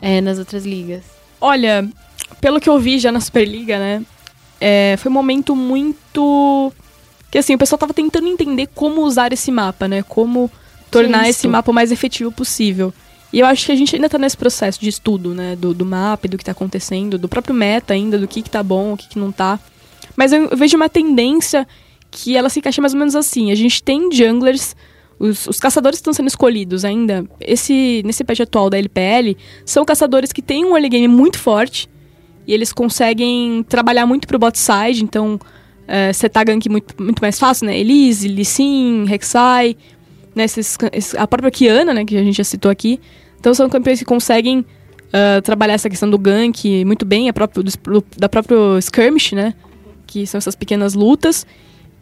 é, 0.00 0.22
nas 0.22 0.38
outras 0.38 0.64
ligas? 0.64 1.02
Olha, 1.38 1.86
pelo 2.40 2.58
que 2.58 2.70
eu 2.70 2.78
vi 2.78 2.98
já 2.98 3.12
na 3.12 3.20
Superliga, 3.20 3.78
né, 3.78 4.02
é, 4.58 4.96
foi 4.98 5.10
um 5.10 5.12
momento 5.12 5.54
muito... 5.54 6.72
Que 7.30 7.36
assim, 7.36 7.54
o 7.54 7.58
pessoal 7.58 7.78
tava 7.78 7.92
tentando 7.92 8.28
entender 8.28 8.70
como 8.74 9.02
usar 9.02 9.30
esse 9.30 9.52
mapa, 9.52 9.86
né? 9.86 10.02
Como 10.02 10.50
tornar 10.90 11.28
esse 11.28 11.46
mapa 11.46 11.70
o 11.70 11.74
mais 11.74 11.92
efetivo 11.92 12.32
possível. 12.32 12.94
E 13.30 13.40
eu 13.40 13.46
acho 13.46 13.66
que 13.66 13.72
a 13.72 13.76
gente 13.76 13.94
ainda 13.94 14.08
tá 14.08 14.16
nesse 14.16 14.38
processo 14.38 14.80
de 14.80 14.88
estudo, 14.88 15.34
né? 15.34 15.54
Do, 15.54 15.74
do 15.74 15.84
mapa, 15.84 16.26
do 16.28 16.38
que 16.38 16.44
tá 16.44 16.52
acontecendo, 16.52 17.18
do 17.18 17.28
próprio 17.28 17.54
meta 17.54 17.92
ainda, 17.92 18.18
do 18.18 18.26
que 18.26 18.40
que 18.40 18.48
tá 18.48 18.62
bom, 18.62 18.94
o 18.94 18.96
que 18.96 19.06
que 19.06 19.18
não 19.18 19.30
tá. 19.30 19.60
Mas 20.16 20.32
eu 20.32 20.56
vejo 20.56 20.78
uma 20.78 20.88
tendência 20.88 21.68
que 22.16 22.36
ela 22.36 22.48
se 22.48 22.60
encaixa 22.60 22.80
mais 22.80 22.92
ou 22.94 22.98
menos 23.00 23.16
assim. 23.16 23.50
A 23.50 23.56
gente 23.56 23.82
tem 23.82 24.08
junglers, 24.12 24.76
os, 25.18 25.48
os 25.48 25.58
caçadores 25.58 25.98
que 25.98 26.02
estão 26.02 26.12
sendo 26.12 26.28
escolhidos 26.28 26.84
ainda, 26.84 27.24
esse, 27.40 28.02
nesse 28.04 28.22
patch 28.22 28.40
atual 28.40 28.70
da 28.70 28.78
LPL, 28.78 29.36
são 29.66 29.84
caçadores 29.84 30.32
que 30.32 30.40
têm 30.40 30.64
um 30.64 30.76
early 30.76 30.88
game 30.88 31.08
muito 31.08 31.38
forte, 31.40 31.88
e 32.46 32.52
eles 32.54 32.72
conseguem 32.72 33.64
trabalhar 33.68 34.06
muito 34.06 34.28
pro 34.28 34.38
bot 34.38 34.56
side, 34.56 35.02
então 35.02 35.40
é, 35.88 36.12
setar 36.12 36.44
gank 36.46 36.68
muito, 36.68 36.94
muito 37.02 37.20
mais 37.20 37.36
fácil, 37.36 37.66
né? 37.66 37.76
Elise, 37.78 38.28
Lee 38.28 38.44
Sin, 38.44 39.06
Rek'Sai, 39.06 39.76
né? 40.36 40.44
Esses, 40.44 40.78
a 41.18 41.26
própria 41.26 41.50
Kiana, 41.50 41.92
né? 41.92 42.04
Que 42.04 42.16
a 42.16 42.22
gente 42.22 42.36
já 42.36 42.44
citou 42.44 42.70
aqui. 42.70 43.00
Então 43.40 43.52
são 43.54 43.68
campeões 43.68 43.98
que 43.98 44.04
conseguem 44.04 44.64
ah, 45.12 45.40
trabalhar 45.42 45.74
essa 45.74 45.88
questão 45.90 46.08
do 46.08 46.18
gank 46.18 46.84
muito 46.84 47.04
bem, 47.04 47.28
a 47.28 47.32
próprio, 47.32 47.62
do- 47.62 48.04
da 48.16 48.28
próprio 48.28 48.78
skirmish, 48.78 49.32
né? 49.32 49.54
Que 50.06 50.26
são 50.26 50.38
essas 50.38 50.54
pequenas 50.54 50.92
lutas. 50.94 51.46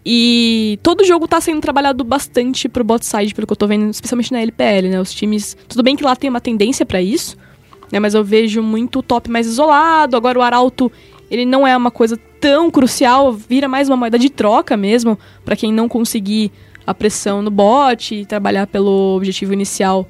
E 0.05 0.79
todo 0.83 1.05
jogo 1.05 1.29
tá 1.29 1.41
sendo 1.41 1.61
trabalhado 1.61 2.03
bastante 2.03 2.69
pro 2.69 2.83
bot 2.83 3.05
side, 3.07 3.35
pelo 3.35 3.47
que 3.47 3.53
eu 3.53 3.57
tô 3.57 3.67
vendo, 3.67 3.89
especialmente 3.91 4.33
na 4.33 4.41
LPL, 4.41 4.89
né? 4.89 5.01
Os 5.01 5.13
times. 5.13 5.57
Tudo 5.69 5.83
bem 5.83 5.95
que 5.95 6.03
lá 6.03 6.17
tem 6.17 6.29
uma 6.29 6.41
tendência 6.41 6.85
pra 6.85 7.01
isso, 7.01 7.37
né? 7.91 8.01
Mas 8.01 8.15
eu 8.15 8.25
vejo 8.25 8.63
muito 8.63 8.99
o 8.99 9.03
top 9.03 9.31
mais 9.31 9.47
isolado. 9.47 10.17
Agora 10.17 10.39
o 10.39 10.43
Arauto, 10.43 10.91
ele 11.31 11.45
não 11.45 11.67
é 11.67 11.77
uma 11.77 11.91
coisa 11.91 12.19
tão 12.41 12.71
crucial, 12.71 13.33
vira 13.33 13.69
mais 13.69 13.89
uma 13.89 13.97
moeda 13.97 14.19
de 14.19 14.29
troca 14.29 14.77
mesmo, 14.77 15.17
pra 15.45 15.55
quem 15.55 15.73
não 15.73 15.89
conseguir 15.89 16.51
a 16.85 16.93
pressão 16.93 17.41
no 17.41 17.51
bot 17.51 18.13
e 18.13 18.27
trabalhar 18.27 18.67
pelo 18.67 19.15
objetivo 19.17 19.53
inicial, 19.53 20.09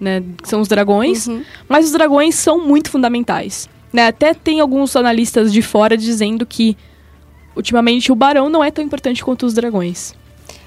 né? 0.00 0.20
Que 0.42 0.48
são 0.48 0.60
os 0.60 0.66
dragões. 0.66 1.28
Uhum. 1.28 1.42
Mas 1.68 1.86
os 1.86 1.92
dragões 1.92 2.34
são 2.34 2.66
muito 2.66 2.90
fundamentais. 2.90 3.68
Né? 3.92 4.08
Até 4.08 4.34
tem 4.34 4.60
alguns 4.60 4.96
analistas 4.96 5.52
de 5.52 5.62
fora 5.62 5.96
dizendo 5.96 6.44
que 6.44 6.76
ultimamente 7.58 8.10
o 8.10 8.14
barão 8.14 8.48
não 8.48 8.64
é 8.64 8.70
tão 8.70 8.82
importante 8.82 9.22
quanto 9.22 9.44
os 9.44 9.52
dragões. 9.52 10.14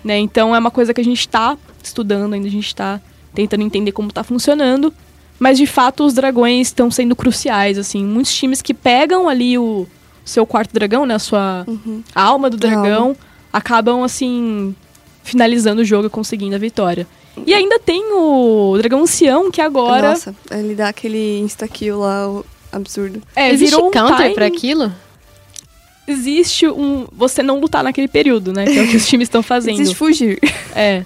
Né? 0.04 0.20
Então 0.20 0.56
é 0.56 0.60
uma 0.60 0.70
coisa 0.72 0.94
que 0.94 1.02
a 1.02 1.04
gente 1.04 1.22
está 1.22 1.58
estudando, 1.82 2.34
ainda 2.34 2.48
a 2.48 2.52
gente 2.52 2.68
está 2.68 3.00
tentando 3.34 3.64
entender 3.64 3.92
como 3.92 4.10
está 4.10 4.24
funcionando. 4.24 4.94
Mas 5.40 5.58
de 5.58 5.66
fato 5.66 6.04
os 6.06 6.14
dragões 6.14 6.68
estão 6.68 6.92
sendo 6.92 7.16
cruciais, 7.16 7.78
assim. 7.80 8.04
Muitos 8.06 8.34
times 8.36 8.62
que 8.62 8.74
pegam 8.76 9.28
ali 9.28 9.58
o 9.58 9.88
seu 10.24 10.46
quarto 10.46 10.72
dragão, 10.74 11.04
né? 11.06 11.16
A 11.16 11.20
sua 11.20 11.64
Uhum. 11.68 12.04
a 12.14 12.22
alma 12.22 12.48
do 12.50 12.64
A 12.64 12.70
alma. 12.70 12.82
dragão, 12.84 13.16
acabam 13.52 14.04
assim 14.04 14.76
finalizando 15.24 15.82
o 15.82 15.86
jogo 15.86 16.08
e 16.08 16.10
conseguindo 16.10 16.56
a 16.56 16.60
vitória. 16.60 17.08
E 17.46 17.54
ainda 17.54 17.80
tem 17.80 18.04
o 18.14 18.76
dragão 18.78 19.02
ancião 19.02 19.50
que 19.50 19.62
agora 19.62 20.10
Nossa, 20.10 20.36
ele 20.52 20.76
dá 20.76 20.90
aquele 20.90 21.40
insta-kill 21.40 22.00
lá, 22.00 22.28
o 22.30 22.46
absurdo. 22.72 23.22
é, 23.36 23.50
Existe 23.52 23.72
virou 23.74 23.88
um 23.88 23.92
counter 23.92 24.18
time- 24.18 24.36
pra 24.36 24.46
aquilo? 24.48 24.92
Existe 26.08 26.68
um. 26.68 27.08
Você 27.12 27.42
não 27.42 27.60
lutar 27.60 27.84
naquele 27.84 28.08
período, 28.08 28.52
né? 28.54 28.66
Que 28.66 28.78
é 28.78 28.82
o 28.84 28.88
que 28.88 28.98
os 28.98 29.08
times 29.08 29.28
estão 29.28 29.44
fazendo. 29.44 29.80
Existe 29.80 29.96
fugir. 29.96 30.40
É. 30.76 31.04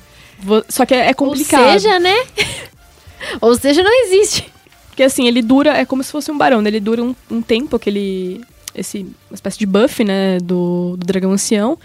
Só 0.69 0.85
que 0.85 0.93
é, 0.93 1.07
é 1.07 1.13
complicado. 1.13 1.63
Ou 1.63 1.72
seja, 1.72 1.99
né? 1.99 2.15
Ou 3.41 3.55
seja, 3.55 3.84
não 3.84 4.03
existe. 4.03 4.51
Porque 4.89 5.03
assim, 5.03 5.27
ele 5.27 5.41
dura. 5.41 5.72
É 5.77 5.85
como 5.85 6.03
se 6.03 6.11
fosse 6.11 6.31
um 6.31 6.38
barão, 6.38 6.61
né? 6.61 6.69
Ele 6.69 6.80
dura 6.80 7.03
um, 7.03 7.15
um 7.30 7.41
tempo, 7.41 7.76
aquele. 7.76 8.41
Esse, 8.73 8.99
uma 9.30 9.35
espécie 9.35 9.57
de 9.57 9.65
buff, 9.65 10.03
né? 10.03 10.38
Do, 10.39 10.95
do 10.97 11.05
dragão 11.05 11.31
ancião. 11.31 11.77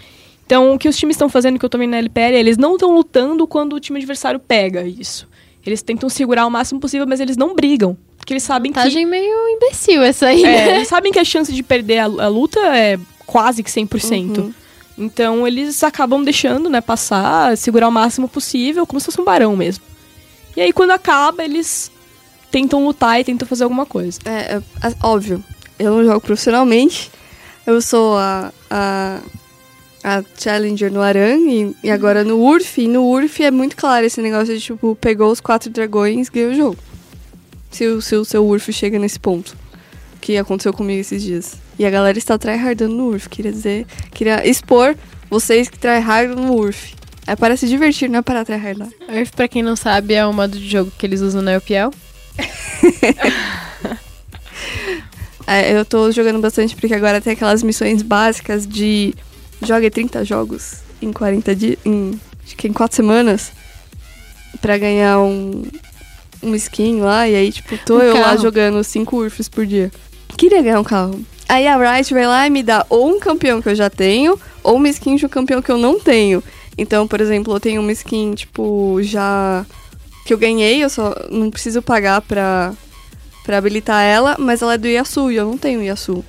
Então, 0.45 0.73
o 0.73 0.77
que 0.77 0.89
os 0.89 0.97
times 0.97 1.15
estão 1.15 1.29
fazendo, 1.29 1.57
que 1.57 1.63
eu 1.63 1.69
tô 1.69 1.77
vendo 1.77 1.91
na 1.91 1.97
LPL, 1.97 2.35
é 2.35 2.39
eles 2.39 2.57
não 2.57 2.73
estão 2.73 2.93
lutando 2.93 3.47
quando 3.47 3.73
o 3.73 3.79
time 3.79 3.97
adversário 3.97 4.37
pega 4.37 4.83
isso. 4.83 5.25
Eles 5.65 5.81
tentam 5.81 6.09
segurar 6.09 6.45
o 6.45 6.49
máximo 6.49 6.79
possível, 6.79 7.05
mas 7.07 7.19
eles 7.19 7.37
não 7.37 7.55
brigam. 7.55 7.95
Porque 8.17 8.33
eles 8.33 8.43
sabem 8.43 8.71
que. 8.71 8.77
Vantagem 8.79 9.05
meio 9.05 9.49
imbecil 9.49 10.01
essa 10.03 10.27
aí, 10.27 10.43
É, 10.43 10.47
né? 10.65 10.75
eles 10.77 10.87
sabem 10.87 11.11
que 11.11 11.19
a 11.19 11.23
chance 11.23 11.51
de 11.53 11.63
perder 11.63 11.99
a, 11.99 12.03
a 12.05 12.27
luta 12.27 12.59
é 12.59 12.99
quase 13.25 13.63
que 13.63 13.69
100%. 13.69 14.37
Uhum. 14.37 14.53
Então 14.97 15.47
eles 15.47 15.83
acabam 15.83 16.23
deixando, 16.23 16.69
né, 16.69 16.81
passar, 16.81 17.57
segurar 17.57 17.87
o 17.87 17.91
máximo 17.91 18.27
possível, 18.27 18.85
como 18.85 18.99
se 18.99 19.05
fosse 19.05 19.19
um 19.21 19.23
barão 19.25 19.55
mesmo. 19.55 19.83
E 20.55 20.61
aí 20.61 20.73
quando 20.73 20.91
acaba, 20.91 21.43
eles 21.43 21.91
tentam 22.51 22.85
lutar 22.85 23.19
e 23.19 23.23
tentam 23.23 23.47
fazer 23.47 23.63
alguma 23.63 23.85
coisa. 23.85 24.19
É, 24.25 24.55
é, 24.55 24.87
é, 24.87 24.95
óbvio, 25.01 25.43
eu 25.79 25.91
não 25.91 26.03
jogo 26.03 26.21
profissionalmente. 26.21 27.09
Eu 27.65 27.81
sou 27.81 28.17
a, 28.17 28.51
a, 28.69 29.19
a 30.03 30.23
Challenger 30.37 30.91
no 30.91 31.01
Aran 31.01 31.37
e, 31.37 31.75
e 31.83 31.91
agora 31.91 32.23
no 32.23 32.39
URF. 32.39 32.81
E 32.81 32.87
no 32.87 33.07
URF 33.09 33.43
é 33.43 33.51
muito 33.51 33.75
claro 33.75 34.05
esse 34.05 34.21
negócio 34.21 34.53
de, 34.53 34.61
tipo, 34.61 34.95
pegou 34.95 35.31
os 35.31 35.39
quatro 35.39 35.69
dragões, 35.69 36.29
ganhou 36.29 36.51
o 36.51 36.55
jogo. 36.55 36.77
Se 37.69 37.87
o, 37.87 38.01
se 38.01 38.15
o 38.15 38.25
seu 38.25 38.45
URF 38.45 38.71
chega 38.73 38.99
nesse 38.99 39.19
ponto. 39.19 39.55
Que 40.19 40.37
aconteceu 40.37 40.73
comigo 40.73 41.01
esses 41.01 41.21
dias. 41.21 41.55
E 41.79 41.85
a 41.85 41.89
galera 41.89 42.17
está 42.17 42.37
tryhardando 42.37 42.95
no 42.95 43.09
URF. 43.09 43.29
Queria 43.29 43.51
dizer, 43.51 43.87
queria 44.11 44.47
expor 44.47 44.95
vocês 45.29 45.69
que 45.69 45.79
tryhardam 45.79 46.35
no 46.35 46.55
URF. 46.55 46.95
É 47.25 47.35
para 47.35 47.55
se 47.55 47.67
divertir, 47.67 48.09
não 48.09 48.19
é 48.19 48.21
para 48.21 48.43
tryhardar. 48.43 48.89
Earth, 49.07 49.35
pra 49.35 49.47
quem 49.47 49.63
não 49.63 49.75
sabe, 49.75 50.15
é 50.15 50.25
o 50.25 50.33
modo 50.33 50.57
de 50.57 50.67
jogo 50.67 50.91
que 50.97 51.05
eles 51.05 51.21
usam 51.21 51.41
na 51.41 51.57
UPL. 51.57 51.91
É, 55.47 55.77
eu 55.77 55.83
tô 55.83 56.09
jogando 56.11 56.39
bastante 56.39 56.75
porque 56.77 56.93
agora 56.93 57.19
tem 57.19 57.33
aquelas 57.33 57.61
missões 57.61 58.01
básicas 58.01 58.65
de 58.65 59.13
jogue 59.61 59.89
30 59.89 60.23
jogos 60.25 60.75
em 61.01 61.11
40 61.11 61.55
dias, 61.55 61.77
em, 61.85 62.19
acho 62.45 62.55
que 62.55 62.67
em 62.67 62.73
4 62.73 62.95
semanas, 62.95 63.51
pra 64.61 64.77
ganhar 64.77 65.19
um, 65.19 65.63
um 66.43 66.55
skin 66.55 66.99
lá, 67.01 67.27
e 67.27 67.35
aí, 67.35 67.51
tipo, 67.51 67.77
tô 67.85 67.97
Um 67.97 68.01
eu 68.01 68.13
lá 68.15 68.21
carro. 68.21 68.41
jogando 68.41 68.83
5 68.83 69.15
urfs 69.17 69.49
por 69.49 69.65
dia. 69.65 69.91
Queria 70.37 70.61
ganhar 70.61 70.79
um 70.79 70.83
carro. 70.83 71.19
Aí 71.49 71.67
a 71.67 71.75
Riot 71.77 72.13
vai 72.13 72.25
lá 72.25 72.47
e 72.47 72.49
me 72.49 72.63
dá 72.63 72.85
ou 72.89 73.09
um 73.09 73.19
campeão 73.19 73.61
que 73.61 73.67
eu 73.69 73.75
já 73.75 73.89
tenho, 73.89 74.39
ou 74.63 74.75
uma 74.75 74.89
skin 74.89 75.15
de 75.15 75.25
um 75.25 75.29
campeão 75.29 75.61
que 75.61 75.71
eu 75.71 75.77
não 75.77 75.99
tenho. 75.99 76.41
Então, 76.77 77.07
por 77.07 77.19
exemplo, 77.19 77.53
eu 77.53 77.59
tenho 77.59 77.81
uma 77.81 77.91
skin, 77.91 78.33
tipo, 78.35 78.97
já 79.01 79.65
que 80.25 80.33
eu 80.33 80.37
ganhei, 80.37 80.83
eu 80.83 80.89
só 80.89 81.13
não 81.29 81.49
preciso 81.51 81.81
pagar 81.81 82.21
pra, 82.21 82.73
pra 83.43 83.57
habilitar 83.57 84.01
ela, 84.03 84.37
mas 84.39 84.61
ela 84.61 84.75
é 84.75 84.77
do 84.77 84.87
Yasu 84.87 85.31
e 85.31 85.35
eu 85.35 85.45
não 85.45 85.57
tenho 85.57 85.83
Yasu. 85.83 86.23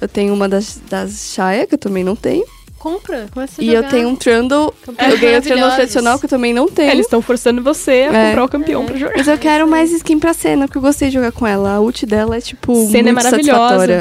Eu 0.00 0.08
tenho 0.08 0.34
uma 0.34 0.48
das, 0.48 0.80
das 0.90 1.32
Shaya, 1.34 1.66
que 1.66 1.74
eu 1.74 1.78
também 1.78 2.02
não 2.02 2.16
tenho. 2.16 2.44
Compra, 2.78 3.26
começa 3.32 3.60
a 3.60 3.64
E 3.64 3.68
jogar. 3.68 3.78
eu 3.84 3.90
tenho 3.90 4.08
um 4.08 4.14
Trundle, 4.16 4.72
Campeões 4.84 5.12
eu 5.14 5.18
ganhei 5.18 5.38
o 5.38 5.40
Trundle 5.42 5.60
maravilhosos. 5.60 5.74
tradicional, 5.76 6.18
que 6.18 6.26
eu 6.26 6.30
também 6.30 6.52
não 6.54 6.68
tenho. 6.68 6.88
É, 6.88 6.92
eles 6.92 7.06
estão 7.06 7.20
forçando 7.22 7.62
você 7.62 8.06
a 8.10 8.16
É. 8.16 8.26
comprar 8.28 8.44
o 8.44 8.48
campeão 8.48 8.84
pra 8.86 8.96
jogar. 8.96 9.14
Mas 9.16 9.26
eu 9.28 9.38
quero 9.38 9.66
mais 9.66 9.90
skin 9.92 10.18
pra 10.18 10.32
cena, 10.34 10.66
porque 10.68 10.78
eu 10.78 10.82
gostei 10.82 11.08
de 11.08 11.14
jogar 11.14 11.32
com 11.32 11.46
ela. 11.46 11.74
A 11.76 11.80
ult 11.80 12.04
dela 12.06 12.36
é, 12.36 12.40
tipo, 12.40 12.74
Cena 12.86 13.08
é 13.08 13.12
muito 13.12 13.14
maravilhosa. 13.14 13.58
satisfatória. 13.78 13.94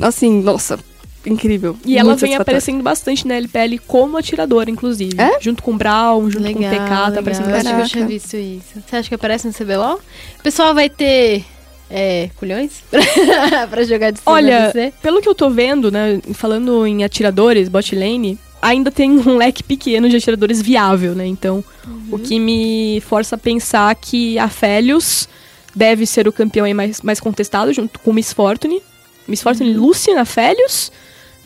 É, 0.00 0.04
assim, 0.06 0.42
nossa, 0.42 0.78
incrível. 1.24 1.76
E 1.84 1.96
ela 1.98 2.16
vem 2.16 2.34
aparecendo 2.34 2.82
bastante 2.82 3.28
na 3.28 3.34
LPL 3.34 3.78
como 3.86 4.16
atiradora, 4.16 4.68
inclusive. 4.70 5.14
É? 5.20 5.38
Junto 5.40 5.62
com 5.62 5.72
o 5.72 5.76
Brown, 5.76 6.28
junto 6.30 6.42
com 6.52 6.58
o 6.58 6.62
Legal, 6.62 6.70
PK, 6.70 6.88
tá 6.88 7.04
legal. 7.06 7.20
aparecendo 7.20 7.50
Eu 7.50 7.54
acho 7.56 7.64
que 7.74 7.80
eu 7.80 7.86
tinha 7.86 8.06
visto 8.06 8.36
isso. 8.36 8.82
Você 8.88 8.96
acha 8.96 9.08
que 9.08 9.14
aparece 9.14 9.46
no 9.46 9.52
CBLOL? 9.52 10.00
O 10.40 10.42
pessoal 10.42 10.74
vai 10.74 10.88
ter 10.90 11.44
é, 11.92 12.30
culhões 12.36 12.82
pra 13.70 13.84
jogar 13.84 14.10
de 14.10 14.20
cima 14.20 14.32
Olha, 14.32 14.72
pelo 15.02 15.20
que 15.20 15.28
eu 15.28 15.34
tô 15.34 15.50
vendo, 15.50 15.90
né, 15.90 16.20
falando 16.32 16.86
em 16.86 17.04
atiradores, 17.04 17.68
bot 17.68 17.94
lane, 17.94 18.38
ainda 18.60 18.90
tem 18.90 19.10
um 19.20 19.36
leque 19.36 19.62
pequeno 19.62 20.08
de 20.08 20.16
atiradores 20.16 20.62
viável, 20.62 21.14
né? 21.14 21.26
Então, 21.26 21.62
o 22.10 22.18
que 22.18 22.40
me 22.40 23.02
força 23.02 23.36
a 23.36 23.38
pensar 23.38 23.94
que 23.94 24.38
a 24.38 24.48
Felios 24.48 25.28
deve 25.74 26.06
ser 26.06 26.26
o 26.26 26.32
campeão 26.32 26.64
aí 26.64 26.74
mais, 26.74 27.02
mais 27.02 27.20
contestado, 27.20 27.72
junto 27.72 27.98
com 28.00 28.10
o 28.10 28.14
Miss 28.14 28.32
Fortune. 28.32 28.82
Miss 29.28 29.42
Fortune, 29.42 29.74
Lucian, 29.74 30.20
a 30.20 30.24
Felios. 30.24 30.90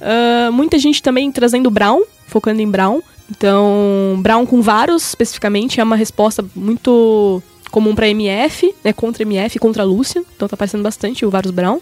Ah, 0.00 0.50
muita 0.52 0.78
gente 0.78 1.02
também 1.02 1.30
trazendo 1.32 1.70
Brown, 1.70 2.02
focando 2.26 2.60
em 2.60 2.70
Brown. 2.70 3.00
Então, 3.30 4.18
Brown 4.20 4.46
com 4.46 4.62
Varus, 4.62 5.08
especificamente, 5.08 5.80
é 5.80 5.84
uma 5.84 5.96
resposta 5.96 6.44
muito 6.54 7.42
comum 7.76 7.94
pra 7.94 8.08
MF, 8.08 8.74
né? 8.82 8.90
Contra 8.90 9.22
MF, 9.22 9.58
contra 9.58 9.84
Lucian. 9.84 10.22
Então 10.34 10.48
tá 10.48 10.54
aparecendo 10.54 10.82
bastante 10.82 11.26
o 11.26 11.30
Varus 11.30 11.50
Brown. 11.50 11.78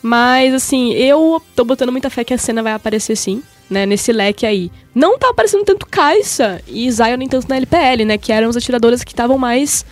Mas, 0.00 0.54
assim, 0.54 0.94
eu 0.94 1.42
tô 1.54 1.66
botando 1.66 1.92
muita 1.92 2.08
fé 2.08 2.24
que 2.24 2.32
a 2.32 2.38
cena 2.38 2.62
vai 2.62 2.72
aparecer 2.72 3.14
sim, 3.14 3.42
né? 3.68 3.84
Nesse 3.84 4.10
leque 4.10 4.46
aí. 4.46 4.72
Não 4.94 5.18
tá 5.18 5.28
aparecendo 5.28 5.66
tanto 5.66 5.84
Kai'Sa 5.84 6.62
e 6.66 6.90
Zion 6.90 7.18
nem 7.18 7.28
tanto 7.28 7.46
na 7.46 7.58
LPL, 7.58 8.06
né? 8.06 8.16
Que 8.16 8.32
eram 8.32 8.48
as 8.48 8.56
atiradoras 8.56 9.04
que 9.04 9.12
estavam 9.12 9.36
mais 9.36 9.84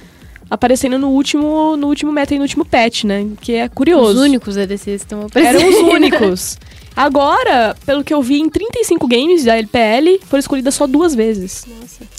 aparecendo 0.48 0.98
no 0.98 1.10
último, 1.10 1.76
no 1.76 1.88
último 1.88 2.10
meta 2.10 2.34
e 2.34 2.38
no 2.38 2.44
último 2.44 2.64
patch, 2.64 3.04
né? 3.04 3.26
Que 3.42 3.56
é 3.56 3.68
curioso. 3.68 4.20
Os 4.20 4.20
únicos 4.20 4.56
ADCs 4.56 5.02
estão 5.02 5.26
aparecendo. 5.26 5.60
Eram 5.60 5.68
os 5.68 5.94
únicos. 5.94 6.58
Agora, 7.00 7.74
pelo 7.86 8.04
que 8.04 8.12
eu 8.12 8.20
vi, 8.20 8.40
em 8.40 8.50
35 8.50 9.08
games 9.08 9.44
da 9.44 9.56
LPL, 9.56 10.20
foram 10.26 10.38
escolhidas 10.38 10.74
só 10.74 10.86
duas 10.86 11.14
vezes. 11.14 11.64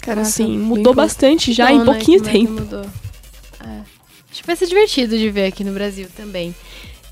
Caraca, 0.00 0.26
assim, 0.26 0.58
mudou 0.58 0.92
bastante 0.92 1.52
já 1.52 1.70
em 1.70 1.78
né, 1.78 1.84
pouquinho 1.84 2.20
é 2.20 2.24
que 2.24 2.30
tempo. 2.32 2.50
mudou. 2.50 2.84
É. 3.64 3.80
Acho 4.28 4.40
que 4.40 4.46
vai 4.46 4.56
ser 4.56 4.66
divertido 4.66 5.16
de 5.16 5.30
ver 5.30 5.46
aqui 5.46 5.62
no 5.62 5.72
Brasil 5.72 6.08
também. 6.16 6.52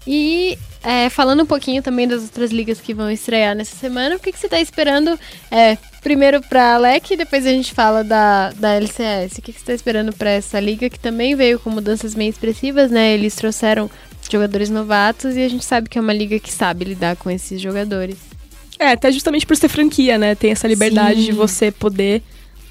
E 0.05 0.59
é, 0.83 1.09
falando 1.11 1.45
um 1.45 1.47
pouquinho 1.47 1.81
também 1.81 2.09
das 2.09 2.23
outras 2.23 2.51
ligas 2.51 2.81
que 2.81 2.93
vão 2.93 3.09
estrear 3.09 3.55
nessa 3.55 3.77
semana, 3.77 4.17
o 4.17 4.19
que, 4.19 4.33
que 4.33 4.39
você 4.41 4.49
tá 4.49 4.61
esperando? 4.61 5.17
É, 5.49 5.79
primeiro 6.03 6.41
pra 6.41 6.75
Alec, 6.75 7.17
depois 7.17 7.47
a 7.47 7.51
gente 7.51 7.73
fala 7.73 8.03
da, 8.03 8.51
da 8.51 8.75
LCS. 8.75 9.39
O 9.39 9.43
que, 9.43 9.53
que 9.53 9.61
você 9.61 9.67
tá 9.67 9.75
esperando 9.75 10.13
pra 10.13 10.31
essa 10.31 10.59
liga 10.59 10.91
que 10.91 10.99
também 10.99 11.37
veio 11.37 11.61
com 11.61 11.71
mudanças 11.71 12.17
bem 12.17 12.29
expressivas, 12.29 12.91
né? 12.91 13.13
Eles 13.13 13.37
trouxeram 13.37 13.89
jogadores 14.33 14.71
novatos 14.71 15.37
e 15.37 15.43
a 15.43 15.49
gente 15.49 15.65
sabe 15.65 15.89
que 15.89 15.99
é 15.99 16.01
uma 16.01 16.13
liga 16.13 16.39
que 16.39 16.53
sabe 16.53 16.85
lidar 16.85 17.17
com 17.17 17.31
esses 17.31 17.61
jogadores. 17.61 18.17
É, 18.79 18.93
até 18.93 19.13
justamente 19.13 19.47
por 19.47 19.57
ser 19.57 19.69
franquia, 19.69 20.17
né? 20.17 20.35
Tem 20.35 20.53
essa 20.53 20.67
liberdade 20.67 21.21
Sim. 21.21 21.27
de 21.27 21.33
você 21.33 21.71
poder 21.71 22.23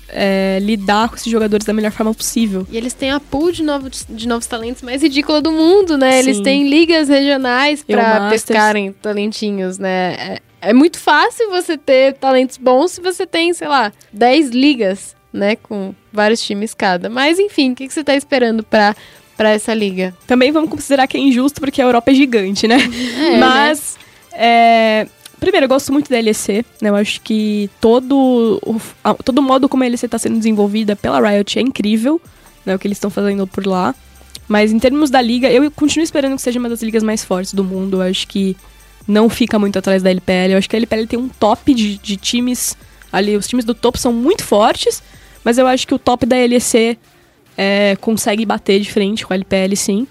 é, 0.09 0.57
lidar 0.61 1.09
com 1.09 1.15
esses 1.15 1.31
jogadores 1.31 1.65
da 1.65 1.73
melhor 1.73 1.91
forma 1.91 2.13
possível. 2.13 2.65
E 2.71 2.77
eles 2.77 2.93
têm 2.93 3.11
a 3.11 3.19
pool 3.19 3.51
de 3.51 3.63
novos, 3.63 4.05
de 4.09 4.27
novos 4.27 4.47
talentos 4.47 4.81
mais 4.81 5.01
ridícula 5.01 5.41
do 5.41 5.51
mundo, 5.51 5.97
né? 5.97 6.19
Eles 6.19 6.37
Sim. 6.37 6.43
têm 6.43 6.69
ligas 6.69 7.07
regionais 7.07 7.85
Masters. 7.87 8.29
pescarem 8.31 8.91
talentinhos, 8.91 9.77
né? 9.77 10.15
É, 10.61 10.69
é 10.69 10.73
muito 10.73 10.97
fácil 10.97 11.49
você 11.49 11.77
ter 11.77 12.13
talentos 12.13 12.57
bons 12.57 12.93
se 12.93 13.01
você 13.01 13.25
tem, 13.25 13.53
sei 13.53 13.67
lá, 13.67 13.93
10 14.11 14.49
ligas, 14.49 15.15
né? 15.31 15.55
Com 15.55 15.93
vários 16.11 16.41
times 16.41 16.73
cada. 16.73 17.09
Mas 17.09 17.39
enfim, 17.39 17.71
o 17.71 17.75
que, 17.75 17.87
que 17.87 17.93
você 17.93 18.03
tá 18.03 18.15
esperando 18.15 18.63
pra 18.63 18.95
pra 19.39 19.51
essa 19.51 19.73
liga. 19.73 20.13
Também 20.27 20.51
vamos 20.51 20.69
considerar 20.69 21.07
que 21.07 21.15
é 21.15 21.19
injusto 21.21 21.61
porque 21.61 21.81
a 21.81 21.85
Europa 21.85 22.11
é 22.11 22.13
gigante, 22.13 22.67
né? 22.67 22.77
É, 23.17 23.37
Mas, 23.37 23.97
é, 24.33 25.07
primeiro, 25.39 25.63
eu 25.63 25.69
gosto 25.69 25.93
muito 25.93 26.09
da 26.09 26.19
LEC, 26.19 26.65
né? 26.81 26.89
Eu 26.89 26.95
acho 26.95 27.21
que 27.21 27.69
todo 27.79 28.59
o, 28.61 29.23
todo 29.23 29.41
modo 29.41 29.69
como 29.69 29.85
a 29.85 29.87
LEC 29.87 30.03
está 30.03 30.17
sendo 30.17 30.37
desenvolvida 30.37 30.93
pela 30.93 31.21
Riot 31.21 31.57
é 31.57 31.61
incrível, 31.61 32.19
né? 32.65 32.75
O 32.75 32.79
que 32.79 32.85
eles 32.85 32.97
estão 32.97 33.09
fazendo 33.09 33.47
por 33.47 33.65
lá. 33.65 33.95
Mas 34.45 34.73
em 34.73 34.79
termos 34.79 35.09
da 35.09 35.21
liga, 35.21 35.49
eu 35.49 35.71
continuo 35.71 36.03
esperando 36.03 36.35
que 36.35 36.41
seja 36.41 36.59
uma 36.59 36.67
das 36.67 36.81
ligas 36.81 37.01
mais 37.01 37.23
fortes 37.23 37.53
do 37.53 37.63
mundo. 37.63 38.01
Eu 38.01 38.09
acho 38.09 38.27
que 38.27 38.57
não 39.07 39.29
fica 39.29 39.57
muito 39.57 39.79
atrás 39.79 40.03
da 40.03 40.09
LPL. 40.09 40.51
Eu 40.51 40.57
acho 40.57 40.69
que 40.69 40.75
a 40.75 40.79
LPL 40.79 41.07
tem 41.07 41.17
um 41.17 41.29
top 41.29 41.73
de, 41.73 41.97
de 41.97 42.17
times 42.17 42.75
ali. 43.09 43.37
Os 43.37 43.47
times 43.47 43.63
do 43.63 43.73
topo 43.73 43.97
são 43.97 44.11
muito 44.11 44.43
fortes, 44.43 45.01
mas 45.45 45.57
eu 45.57 45.65
acho 45.65 45.87
que 45.87 45.93
o 45.93 45.99
top 45.99 46.25
da 46.25 46.35
LEC 46.35 46.97
é, 47.61 47.97
consegue 47.99 48.45
bater 48.45 48.79
de 48.79 48.89
frente 48.89 49.25
com 49.25 49.33
a 49.33 49.35
LPL, 49.35 49.75
sim. 49.75 50.07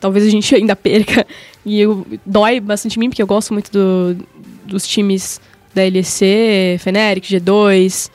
Talvez 0.00 0.24
a 0.26 0.30
gente 0.30 0.54
ainda 0.56 0.74
perca. 0.74 1.26
E 1.64 1.78
eu, 1.80 2.06
dói 2.24 2.58
bastante 2.58 2.96
em 2.96 3.00
mim, 3.00 3.10
porque 3.10 3.20
eu 3.22 3.26
gosto 3.26 3.52
muito 3.52 3.70
do- 3.70 4.16
dos 4.64 4.86
times 4.86 5.38
da 5.74 5.82
LEC, 5.82 6.78
Fnatic, 6.78 7.24
G2. 7.24 8.10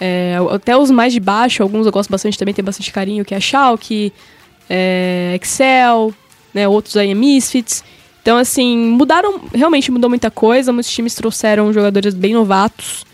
é, 0.00 0.36
até 0.50 0.76
os 0.76 0.90
mais 0.90 1.12
de 1.12 1.20
baixo, 1.20 1.62
alguns 1.62 1.86
eu 1.86 1.92
gosto 1.92 2.10
bastante 2.10 2.36
também, 2.36 2.52
tem 2.52 2.64
bastante 2.64 2.90
carinho, 2.92 3.24
que 3.24 3.32
é 3.32 3.36
a 3.36 3.40
Schalke, 3.40 4.12
é, 4.68 5.38
Excel, 5.40 6.12
né, 6.52 6.66
outros 6.66 6.96
aí 6.96 7.10
é 7.10 7.14
Misfits. 7.14 7.84
Então, 8.22 8.36
assim, 8.38 8.76
mudaram, 8.76 9.40
realmente 9.54 9.88
mudou 9.92 10.10
muita 10.10 10.32
coisa. 10.32 10.72
Muitos 10.72 10.90
times 10.90 11.14
trouxeram 11.14 11.72
jogadores 11.72 12.12
bem 12.12 12.34
novatos 12.34 13.04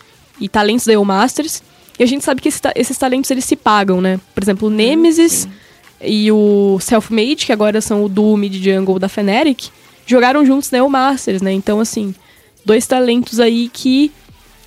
e 0.40 0.48
talentos 0.48 0.86
da 0.86 0.94
EU 0.94 1.04
Masters. 1.04 1.62
E 2.02 2.04
a 2.04 2.08
gente 2.08 2.24
sabe 2.24 2.40
que 2.40 2.48
esse 2.48 2.60
esses 2.74 2.98
talentos 2.98 3.30
eles 3.30 3.44
se 3.44 3.54
pagam, 3.54 4.00
né? 4.00 4.18
Por 4.34 4.42
exemplo, 4.42 4.66
o 4.66 4.70
Nemesis 4.72 5.46
e 6.00 6.32
o 6.32 6.76
Selfmade, 6.80 7.46
que 7.46 7.52
agora 7.52 7.80
são 7.80 8.02
o 8.02 8.08
duo 8.08 8.36
mid 8.36 8.60
jungle 8.60 8.98
da 8.98 9.08
Fnatic, 9.08 9.68
jogaram 10.04 10.44
juntos 10.44 10.68
na 10.72 10.78
EU 10.78 10.88
Masters, 10.88 11.40
né? 11.40 11.52
Então, 11.52 11.78
assim, 11.78 12.12
dois 12.64 12.88
talentos 12.88 13.38
aí 13.38 13.70
que 13.72 14.10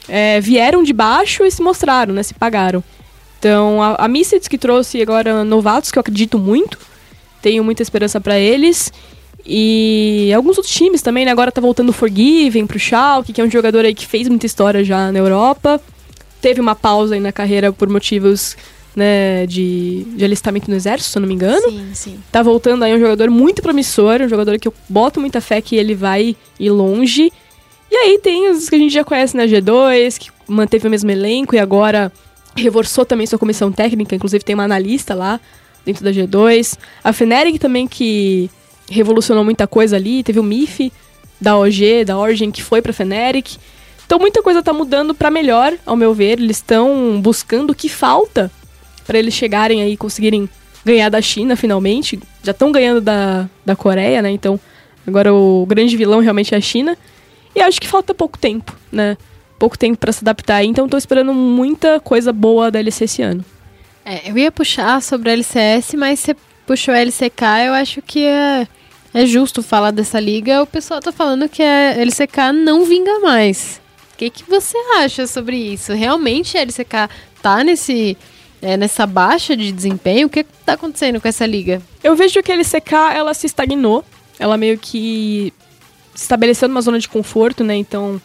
é, 0.07 0.39
vieram 0.39 0.81
de 0.81 0.93
baixo 0.93 1.43
e 1.43 1.51
se 1.51 1.61
mostraram, 1.61 2.13
né? 2.13 2.23
Se 2.23 2.33
pagaram. 2.33 2.81
Então, 3.37 3.83
a, 3.83 4.05
a 4.05 4.07
Misfits 4.07 4.47
que 4.47 4.57
trouxe 4.57 5.01
agora 5.01 5.43
novatos, 5.43 5.91
que 5.91 5.99
eu 5.99 6.01
acredito 6.01 6.39
muito, 6.39 6.79
tenho 7.41 7.65
muita 7.65 7.83
esperança 7.83 8.21
pra 8.21 8.39
eles. 8.39 8.93
E 9.45 10.31
alguns 10.33 10.55
outros 10.57 10.73
times 10.73 11.01
também, 11.01 11.25
né? 11.25 11.31
Agora 11.31 11.51
tá 11.51 11.59
voltando 11.59 11.89
o 11.89 11.93
Forgiven 11.93 12.65
pro 12.65 12.79
Schalke, 12.79 13.33
que 13.33 13.41
é 13.41 13.43
um 13.43 13.51
jogador 13.51 13.83
aí 13.83 13.93
que 13.93 14.07
fez 14.07 14.29
muita 14.29 14.45
história 14.45 14.85
já 14.85 15.11
na 15.11 15.19
Europa. 15.19 15.81
Teve 16.45 16.61
uma 16.61 16.75
pausa 16.75 17.15
aí 17.15 17.19
na 17.19 17.31
carreira 17.31 17.73
por 17.73 17.89
motivos, 17.89 18.55
né, 18.95 19.47
de, 19.47 20.03
de 20.15 20.23
alistamento 20.23 20.69
no 20.69 20.77
exército, 20.77 21.09
se 21.09 21.17
eu 21.17 21.21
não 21.21 21.27
me 21.27 21.33
engano. 21.33 21.67
Sim, 21.71 21.89
sim. 21.95 22.19
Tá 22.31 22.43
voltando 22.43 22.83
aí 22.83 22.93
um 22.93 22.99
jogador 22.99 23.31
muito 23.31 23.63
promissor, 23.63 24.21
um 24.21 24.29
jogador 24.29 24.59
que 24.59 24.67
eu 24.67 24.73
boto 24.87 25.19
muita 25.19 25.41
fé 25.41 25.59
que 25.59 25.75
ele 25.75 25.95
vai 25.95 26.35
ir 26.59 26.69
longe. 26.69 27.33
E 27.89 27.95
aí 27.95 28.19
tem 28.19 28.51
os 28.51 28.69
que 28.69 28.75
a 28.75 28.77
gente 28.77 28.93
já 28.93 29.03
conhece 29.03 29.35
na 29.35 29.45
G2, 29.45 30.19
que 30.19 30.29
manteve 30.47 30.87
o 30.87 30.91
mesmo 30.91 31.09
elenco 31.09 31.55
e 31.55 31.57
agora 31.57 32.11
reforçou 32.55 33.07
também 33.07 33.25
sua 33.25 33.39
comissão 33.39 33.71
técnica, 33.71 34.15
inclusive 34.15 34.43
tem 34.43 34.53
uma 34.53 34.65
analista 34.65 35.15
lá 35.15 35.41
dentro 35.83 36.03
da 36.03 36.11
G2. 36.11 36.77
A 37.03 37.11
Fnatic 37.11 37.57
também 37.57 37.87
que 37.87 38.51
revolucionou 38.87 39.43
muita 39.43 39.65
coisa 39.65 39.95
ali, 39.95 40.21
teve 40.21 40.39
o 40.39 40.43
MIF 40.43 40.93
da 41.41 41.57
OG, 41.57 42.05
da 42.05 42.19
Origin 42.19 42.51
que 42.51 42.61
foi 42.61 42.83
pra 42.83 42.93
Fnatic. 42.93 43.57
Então 44.05 44.19
muita 44.19 44.41
coisa 44.41 44.61
tá 44.61 44.71
mudando 44.71 45.15
pra 45.15 45.31
melhor, 45.31 45.73
ao 45.85 45.95
meu 45.95 46.13
ver. 46.13 46.39
Eles 46.39 46.57
estão 46.57 47.19
buscando 47.21 47.71
o 47.71 47.75
que 47.75 47.89
falta 47.89 48.51
pra 49.05 49.17
eles 49.17 49.33
chegarem 49.33 49.81
aí 49.81 49.97
conseguirem 49.97 50.49
ganhar 50.83 51.09
da 51.09 51.21
China 51.21 51.55
finalmente. 51.55 52.19
Já 52.43 52.51
estão 52.51 52.71
ganhando 52.71 53.01
da, 53.01 53.49
da 53.65 53.75
Coreia, 53.75 54.21
né? 54.21 54.29
Então 54.29 54.59
agora 55.05 55.33
o 55.33 55.65
grande 55.65 55.97
vilão 55.97 56.19
realmente 56.19 56.53
é 56.53 56.57
a 56.57 56.61
China. 56.61 56.97
E 57.55 57.61
acho 57.61 57.79
que 57.79 57.87
falta 57.87 58.13
pouco 58.13 58.37
tempo, 58.37 58.75
né? 58.91 59.17
Pouco 59.57 59.77
tempo 59.77 59.97
pra 59.97 60.11
se 60.11 60.23
adaptar. 60.23 60.63
Então 60.63 60.87
tô 60.87 60.97
esperando 60.97 61.33
muita 61.33 61.99
coisa 61.99 62.31
boa 62.31 62.69
da 62.69 62.79
LC 62.79 63.05
esse 63.05 63.21
ano. 63.21 63.43
É, 64.03 64.29
eu 64.29 64.37
ia 64.37 64.51
puxar 64.51 65.01
sobre 65.01 65.31
a 65.31 65.33
LCS, 65.33 65.95
mas 65.95 66.19
você 66.19 66.35
puxou 66.67 66.93
a 66.93 66.99
LCK, 66.99 67.41
eu 67.65 67.73
acho 67.73 68.01
que 68.03 68.23
é, 68.23 68.67
é 69.13 69.25
justo 69.25 69.63
falar 69.63 69.89
dessa 69.89 70.19
liga. 70.19 70.61
O 70.61 70.67
pessoal 70.67 70.99
tá 70.99 71.11
falando 71.11 71.49
que 71.49 71.63
a 71.63 71.95
LCK 71.97 72.51
não 72.53 72.85
vinga 72.85 73.19
mais. 73.19 73.81
O 74.15 74.17
que, 74.17 74.29
que 74.29 74.49
você 74.49 74.77
acha 74.97 75.27
sobre 75.27 75.57
isso? 75.57 75.91
Realmente 75.91 76.57
a 76.57 76.61
LCK 76.61 77.09
tá 77.41 77.65
nesse, 77.65 78.17
é, 78.61 78.77
nessa 78.77 79.05
baixa 79.05 79.57
de 79.57 79.73
desempenho? 79.73 80.27
O 80.27 80.29
que 80.29 80.45
tá 80.65 80.73
acontecendo 80.73 81.19
com 81.19 81.27
essa 81.27 81.45
liga? 81.45 81.81
Eu 82.01 82.15
vejo 82.15 82.41
que 82.41 82.49
a 82.49 82.55
LCK, 82.55 82.93
ela 83.13 83.33
se 83.33 83.45
estagnou. 83.45 84.05
Ela 84.39 84.55
meio 84.55 84.77
que 84.77 85.53
estabeleceu 86.15 86.69
numa 86.69 86.81
zona 86.81 86.97
de 86.97 87.09
conforto, 87.09 87.61
né? 87.61 87.75
Então, 87.75 88.21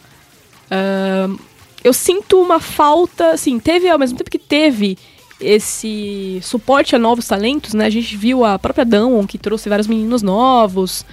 ahn, 0.69 1.35
eu 1.83 1.91
sinto 1.91 2.41
uma 2.41 2.61
falta, 2.61 3.31
assim, 3.31 3.59
teve, 3.59 3.89
ao 3.89 3.99
mesmo 3.99 4.17
tempo 4.17 4.31
que 4.31 4.39
teve 4.39 4.97
esse 5.41 6.39
suporte 6.41 6.95
a 6.95 6.99
novos 6.99 7.27
talentos, 7.27 7.73
né? 7.73 7.85
A 7.85 7.89
gente 7.89 8.15
viu 8.15 8.45
a 8.45 8.57
própria 8.57 8.85
Dawn, 8.85 9.27
que 9.27 9.37
trouxe 9.37 9.67
vários 9.67 9.87
meninos 9.87 10.21
novos, 10.21 11.05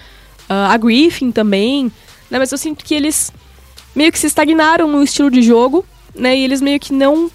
ah, 0.48 0.72
a 0.72 0.76
Griffin 0.76 1.32
também, 1.32 1.90
né? 2.30 2.38
Mas 2.38 2.52
eu 2.52 2.58
sinto 2.58 2.84
que 2.84 2.94
eles 2.94 3.32
meio 3.98 4.12
que 4.12 4.18
se 4.18 4.28
estagnaram 4.28 4.86
no 4.88 5.02
estilo 5.02 5.28
de 5.28 5.42
jogo, 5.42 5.84
né? 6.14 6.36
E 6.36 6.44
eles 6.44 6.60
meio 6.60 6.78
que 6.78 6.92
não 6.92 7.28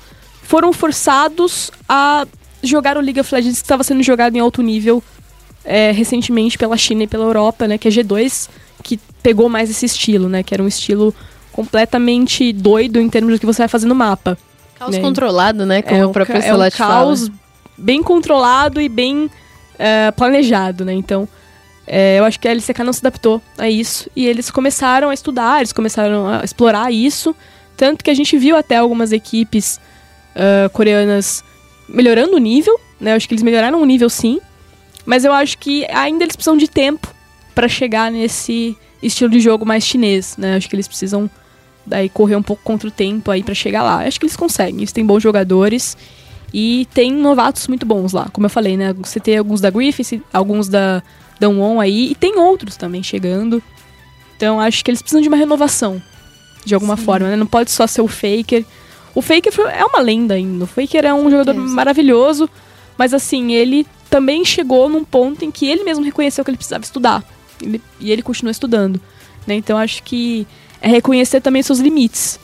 foram 0.43 0.71
forçados 0.71 1.69
a 1.87 2.25
jogar 2.63 2.97
o 2.97 3.01
League 3.01 3.19
of 3.19 3.35
Legends 3.35 3.57
que 3.57 3.65
estava 3.65 3.83
sendo 3.83 4.01
jogado 4.01 4.37
em 4.37 4.39
alto 4.39 4.61
nível 4.61 5.03
é, 5.65 5.91
recentemente 5.91 6.57
pela 6.57 6.77
China 6.77 7.03
e 7.03 7.07
pela 7.07 7.25
Europa, 7.25 7.67
né? 7.67 7.77
Que 7.77 7.89
é 7.89 7.91
G2, 7.91 8.47
que 8.81 8.97
pegou 9.21 9.49
mais 9.49 9.69
esse 9.69 9.85
estilo, 9.85 10.29
né? 10.29 10.41
Que 10.41 10.53
era 10.53 10.63
um 10.63 10.67
estilo 10.67 11.13
completamente 11.51 12.53
doido 12.53 12.97
em 12.97 13.09
termos 13.09 13.33
do 13.33 13.39
que 13.39 13.45
você 13.45 13.63
vai 13.63 13.67
fazer 13.67 13.87
no 13.87 13.95
mapa. 13.95 14.37
Caos 14.79 14.95
Né? 14.95 15.01
controlado, 15.01 15.65
né? 15.65 15.81
Como 15.81 15.99
é 15.99 16.05
o 16.05 16.11
próprio 16.11 16.37
é 16.37 16.55
um 16.55 16.69
caos 16.71 17.27
fala. 17.27 17.39
bem 17.77 18.01
controlado 18.01 18.79
e 18.79 18.87
bem 18.87 19.29
é, 19.77 20.11
planejado, 20.11 20.85
né? 20.85 20.93
Então, 20.93 21.27
é, 21.85 22.19
eu 22.19 22.25
acho 22.25 22.39
que 22.39 22.47
a 22.47 22.51
LCK 22.51 22.83
não 22.83 22.93
se 22.93 22.99
adaptou 22.99 23.41
a 23.57 23.69
isso 23.69 24.09
e 24.15 24.25
eles 24.25 24.49
começaram 24.49 25.09
a 25.09 25.13
estudar, 25.13 25.59
eles 25.59 25.73
começaram 25.73 26.27
a 26.27 26.43
explorar 26.43 26.91
isso, 26.91 27.35
tanto 27.75 28.03
que 28.03 28.09
a 28.09 28.13
gente 28.13 28.37
viu 28.37 28.55
até 28.55 28.77
algumas 28.77 29.11
equipes 29.11 29.79
ah, 30.35 30.69
coreanas 30.69 31.43
melhorando 31.87 32.35
o 32.35 32.39
nível, 32.39 32.79
né? 32.99 33.11
Eu 33.11 33.15
acho 33.15 33.27
que 33.27 33.33
eles 33.33 33.43
melhoraram 33.43 33.81
o 33.81 33.85
nível 33.85 34.09
sim, 34.09 34.39
mas 35.05 35.25
eu 35.25 35.33
acho 35.33 35.57
que 35.57 35.85
ainda 35.91 36.23
eles 36.23 36.35
precisam 36.35 36.57
de 36.57 36.67
tempo 36.67 37.13
para 37.53 37.67
chegar 37.67 38.11
nesse 38.11 38.75
estilo 39.01 39.29
de 39.29 39.39
jogo 39.39 39.65
mais 39.65 39.83
chinês, 39.83 40.37
né? 40.37 40.53
Eu 40.53 40.57
acho 40.57 40.69
que 40.69 40.75
eles 40.75 40.87
precisam 40.87 41.29
daí 41.85 42.07
correr 42.07 42.35
um 42.35 42.41
pouco 42.41 42.63
contra 42.63 42.87
o 42.87 42.91
tempo 42.91 43.29
aí 43.29 43.43
pra 43.43 43.53
chegar 43.53 43.83
lá. 43.83 43.97
Acho 44.07 44.19
que 44.19 44.25
eles 44.25 44.37
conseguem, 44.37 44.77
eles 44.77 44.91
têm 44.91 45.05
bons 45.05 45.21
jogadores 45.21 45.97
e 46.53 46.87
tem 46.93 47.11
novatos 47.11 47.67
muito 47.67 47.85
bons 47.85 48.13
lá. 48.13 48.29
Como 48.31 48.45
eu 48.45 48.49
falei, 48.49 48.77
né? 48.77 48.93
Você 48.93 49.19
tem 49.19 49.37
alguns 49.37 49.59
da 49.59 49.69
Griffith, 49.69 50.21
alguns 50.31 50.69
da 50.69 51.03
Danwon 51.39 51.79
aí 51.79 52.11
e 52.11 52.15
tem 52.15 52.37
outros 52.37 52.75
também 52.77 53.01
chegando. 53.03 53.61
Então 54.37 54.59
acho 54.59 54.83
que 54.83 54.91
eles 54.91 55.01
precisam 55.01 55.21
de 55.21 55.27
uma 55.27 55.37
renovação 55.37 56.01
de 56.65 56.73
alguma 56.73 56.95
forma, 56.97 57.27
né? 57.29 57.35
Não 57.35 57.45
pode 57.47 57.71
só 57.71 57.85
ser 57.87 58.01
o 58.01 58.07
Faker. 58.07 58.63
O 59.13 59.21
Faker 59.21 59.53
é 59.71 59.83
uma 59.85 59.99
lenda 59.99 60.33
ainda. 60.35 60.63
O 60.63 60.67
Faker 60.67 61.05
é 61.05 61.13
um 61.13 61.29
jogador 61.29 61.53
Exato. 61.55 61.69
maravilhoso, 61.69 62.49
mas 62.97 63.13
assim, 63.13 63.51
ele 63.53 63.85
também 64.09 64.43
chegou 64.45 64.87
num 64.89 65.03
ponto 65.03 65.43
em 65.43 65.51
que 65.51 65.67
ele 65.67 65.83
mesmo 65.83 66.03
reconheceu 66.03 66.43
que 66.43 66.49
ele 66.49 66.57
precisava 66.57 66.83
estudar. 66.83 67.23
Ele- 67.61 67.81
e 67.99 68.11
ele 68.11 68.21
continua 68.21 68.51
estudando. 68.51 68.99
Né? 69.45 69.55
Então 69.55 69.77
acho 69.77 70.01
que 70.03 70.47
é 70.81 70.87
reconhecer 70.87 71.41
também 71.41 71.61
seus 71.61 71.79
limites. 71.79 72.39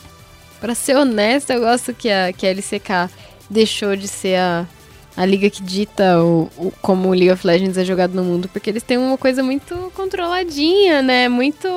Pra 0.60 0.76
ser 0.76 0.98
honesta, 0.98 1.54
eu 1.54 1.62
gosto 1.62 1.94
que 1.94 2.10
a, 2.10 2.34
que 2.34 2.46
a 2.46 2.50
LCK 2.50 3.10
deixou 3.50 3.96
de 3.96 4.08
ser 4.08 4.36
a, 4.38 4.68
a 5.22 5.26
liga 5.26 5.50
que 5.50 5.62
dita 5.62 6.24
o, 6.24 6.50
o- 6.58 6.74
como 6.82 7.10
o 7.10 7.12
League 7.12 7.32
of 7.32 7.46
Legends 7.46 7.78
é 7.78 7.84
jogado 7.84 8.14
no 8.14 8.24
mundo, 8.24 8.48
porque 8.48 8.70
eles 8.70 8.84
têm 8.84 8.98
uma 8.98 9.18
coisa 9.18 9.44
muito 9.44 9.92
controladinha, 9.94 11.02
né? 11.02 11.28
Muito. 11.28 11.68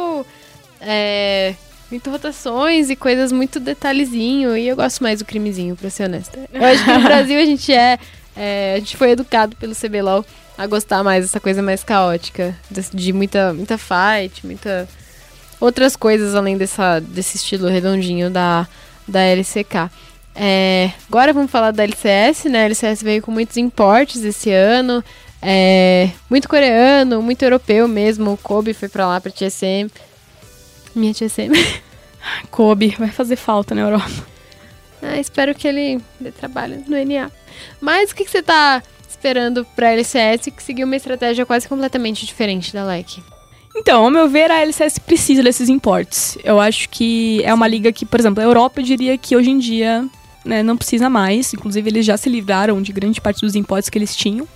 É, 0.80 1.54
muito 1.90 2.08
rotações 2.10 2.88
e 2.88 2.96
coisas 2.96 3.32
muito 3.32 3.58
detalhezinho. 3.60 4.56
E 4.56 4.68
eu 4.68 4.76
gosto 4.76 5.02
mais 5.02 5.18
do 5.18 5.24
crimezinho, 5.24 5.76
pra 5.76 5.90
ser 5.90 6.04
honesta. 6.04 6.38
Eu 6.52 6.64
acho 6.64 6.84
que 6.84 6.92
no 6.92 7.00
Brasil 7.04 7.38
a 7.38 7.44
gente 7.44 7.72
é. 7.72 7.98
é, 8.36 8.74
a 8.76 8.78
gente 8.78 8.96
foi 8.96 9.10
educado 9.10 9.56
pelo 9.56 9.74
CBLOL 9.74 10.24
a 10.56 10.66
gostar 10.66 11.02
mais 11.02 11.24
dessa 11.24 11.40
coisa 11.40 11.62
mais 11.62 11.82
caótica. 11.82 12.56
De, 12.70 12.80
de 12.94 13.12
muita, 13.12 13.52
muita 13.52 13.76
fight, 13.76 14.44
muita 14.46 14.88
outras 15.60 15.94
coisas 15.96 16.34
além 16.34 16.56
dessa, 16.56 17.00
desse 17.00 17.36
estilo 17.36 17.68
redondinho 17.68 18.30
da, 18.30 18.66
da 19.06 19.20
LCK. 19.20 19.90
É, 20.34 20.90
agora 21.08 21.32
vamos 21.32 21.50
falar 21.50 21.70
da 21.72 21.84
LCS, 21.84 22.44
né? 22.46 22.62
A 22.62 22.64
LCS 22.66 23.02
veio 23.02 23.22
com 23.22 23.30
muitos 23.30 23.56
importes 23.56 24.22
esse 24.24 24.50
ano. 24.50 25.04
é, 25.40 26.10
muito 26.30 26.48
coreano, 26.48 27.22
muito 27.22 27.42
europeu 27.42 27.86
mesmo. 27.86 28.32
O 28.32 28.36
Kobe 28.36 28.72
foi 28.72 28.88
pra 28.88 29.06
lá, 29.06 29.20
pra 29.20 29.30
TSM. 29.30 29.90
Minha 30.94 31.12
TSM. 31.14 31.52
Kobe 32.50 32.94
vai 32.98 33.08
fazer 33.08 33.36
falta 33.36 33.74
na 33.74 33.82
Europa. 33.82 34.32
Ah, 35.04 35.18
espero 35.18 35.52
que 35.52 35.66
ele 35.66 36.00
dê 36.20 36.30
trabalho 36.30 36.84
no 36.86 36.96
NA. 36.96 37.28
Mas 37.80 38.12
o 38.12 38.14
que, 38.14 38.24
que 38.24 38.30
você 38.30 38.40
tá 38.40 38.80
esperando 39.08 39.66
pra 39.74 39.90
LCS 39.90 40.44
que 40.56 40.62
seguiu 40.62 40.86
uma 40.86 40.94
estratégia 40.94 41.44
quase 41.44 41.68
completamente 41.68 42.24
diferente 42.24 42.72
da 42.72 42.84
LEC? 42.84 43.20
Então, 43.74 44.04
ao 44.04 44.10
meu 44.10 44.28
ver, 44.28 44.48
a 44.48 44.60
LCS 44.60 45.00
precisa 45.00 45.42
desses 45.42 45.68
importes. 45.68 46.38
Eu 46.44 46.60
acho 46.60 46.88
que 46.88 47.42
é 47.42 47.52
uma 47.52 47.66
liga 47.66 47.90
que, 47.90 48.06
por 48.06 48.20
exemplo, 48.20 48.40
a 48.40 48.46
Europa 48.46 48.80
eu 48.80 48.84
diria 48.84 49.18
que 49.18 49.34
hoje 49.34 49.50
em 49.50 49.58
dia 49.58 50.08
né, 50.44 50.62
não 50.62 50.76
precisa 50.76 51.08
mais. 51.08 51.52
Inclusive, 51.54 51.88
eles 51.88 52.06
já 52.06 52.16
se 52.16 52.28
livraram 52.28 52.80
de 52.82 52.92
grande 52.92 53.20
parte 53.20 53.40
dos 53.40 53.54
importes 53.54 53.88
que 53.88 53.98
eles 53.98 54.16
tinham. 54.16 54.46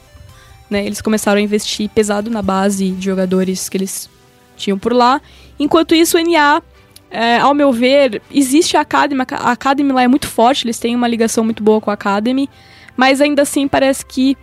Né? 0.68 0.84
Eles 0.84 1.00
começaram 1.00 1.38
a 1.38 1.42
investir 1.42 1.88
pesado 1.90 2.30
na 2.30 2.42
base 2.42 2.90
de 2.90 3.04
jogadores 3.04 3.68
que 3.68 3.76
eles 3.76 4.10
tinham 4.56 4.78
por 4.78 4.92
lá. 4.92 5.20
Enquanto 5.58 5.94
isso, 5.94 6.18
o 6.18 6.20
NA, 6.20 6.62
é, 7.10 7.38
ao 7.38 7.54
meu 7.54 7.72
ver, 7.72 8.20
existe 8.30 8.76
a 8.76 8.80
Academy. 8.80 9.22
A 9.30 9.52
Academy 9.52 9.92
lá 9.92 10.02
é 10.02 10.08
muito 10.08 10.26
forte, 10.26 10.66
eles 10.66 10.78
têm 10.78 10.94
uma 10.94 11.08
ligação 11.08 11.44
muito 11.44 11.62
boa 11.62 11.80
com 11.80 11.90
a 11.90 11.94
Academy. 11.94 12.48
Mas 12.96 13.20
ainda 13.20 13.42
assim, 13.42 13.68
parece 13.68 14.04
que 14.04 14.36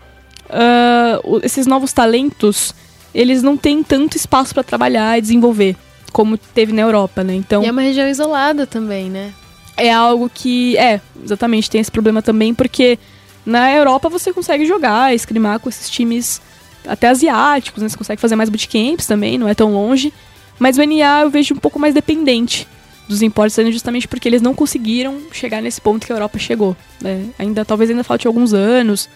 uh, 0.45 1.39
esses 1.43 1.65
novos 1.65 1.91
talentos 1.91 2.73
eles 3.13 3.43
não 3.43 3.55
têm 3.55 3.83
tanto 3.83 4.17
espaço 4.17 4.53
para 4.53 4.63
trabalhar 4.63 5.17
e 5.17 5.21
desenvolver 5.21 5.75
como 6.11 6.37
teve 6.37 6.73
na 6.73 6.81
Europa, 6.81 7.23
né? 7.23 7.35
Então 7.35 7.63
E 7.63 7.67
é 7.67 7.71
uma 7.71 7.81
região 7.81 8.07
isolada 8.07 8.65
também, 8.65 9.09
né? 9.09 9.33
É 9.77 9.91
algo 9.91 10.29
que 10.33 10.77
é 10.77 11.01
exatamente 11.23 11.69
tem 11.69 11.81
esse 11.81 11.91
problema 11.91 12.21
também 12.21 12.53
porque 12.53 12.97
na 13.45 13.71
Europa 13.73 14.09
você 14.09 14.31
consegue 14.31 14.65
jogar, 14.65 15.13
escrimar 15.13 15.59
com 15.59 15.69
esses 15.69 15.89
times 15.89 16.41
até 16.87 17.09
asiáticos, 17.09 17.81
né? 17.81 17.89
Você 17.89 17.97
consegue 17.97 18.21
fazer 18.21 18.35
mais 18.35 18.49
bootcamps 18.49 19.07
também, 19.07 19.37
não 19.37 19.47
é 19.47 19.53
tão 19.53 19.73
longe. 19.73 20.13
Mas 20.59 20.77
o 20.77 20.83
NA 20.83 21.21
eu 21.21 21.29
vejo 21.29 21.53
um 21.53 21.57
pouco 21.57 21.79
mais 21.79 21.93
dependente 21.93 22.67
dos 23.07 23.21
importes, 23.21 23.55
justamente 23.71 24.07
porque 24.07 24.29
eles 24.29 24.41
não 24.41 24.53
conseguiram 24.53 25.19
chegar 25.31 25.61
nesse 25.61 25.81
ponto 25.81 26.05
que 26.05 26.13
a 26.13 26.15
Europa 26.15 26.39
chegou. 26.39 26.75
Né? 27.01 27.25
Ainda 27.37 27.65
talvez 27.65 27.89
ainda 27.89 28.03
falte 28.03 28.27
alguns 28.27 28.53
anos, 28.53 29.09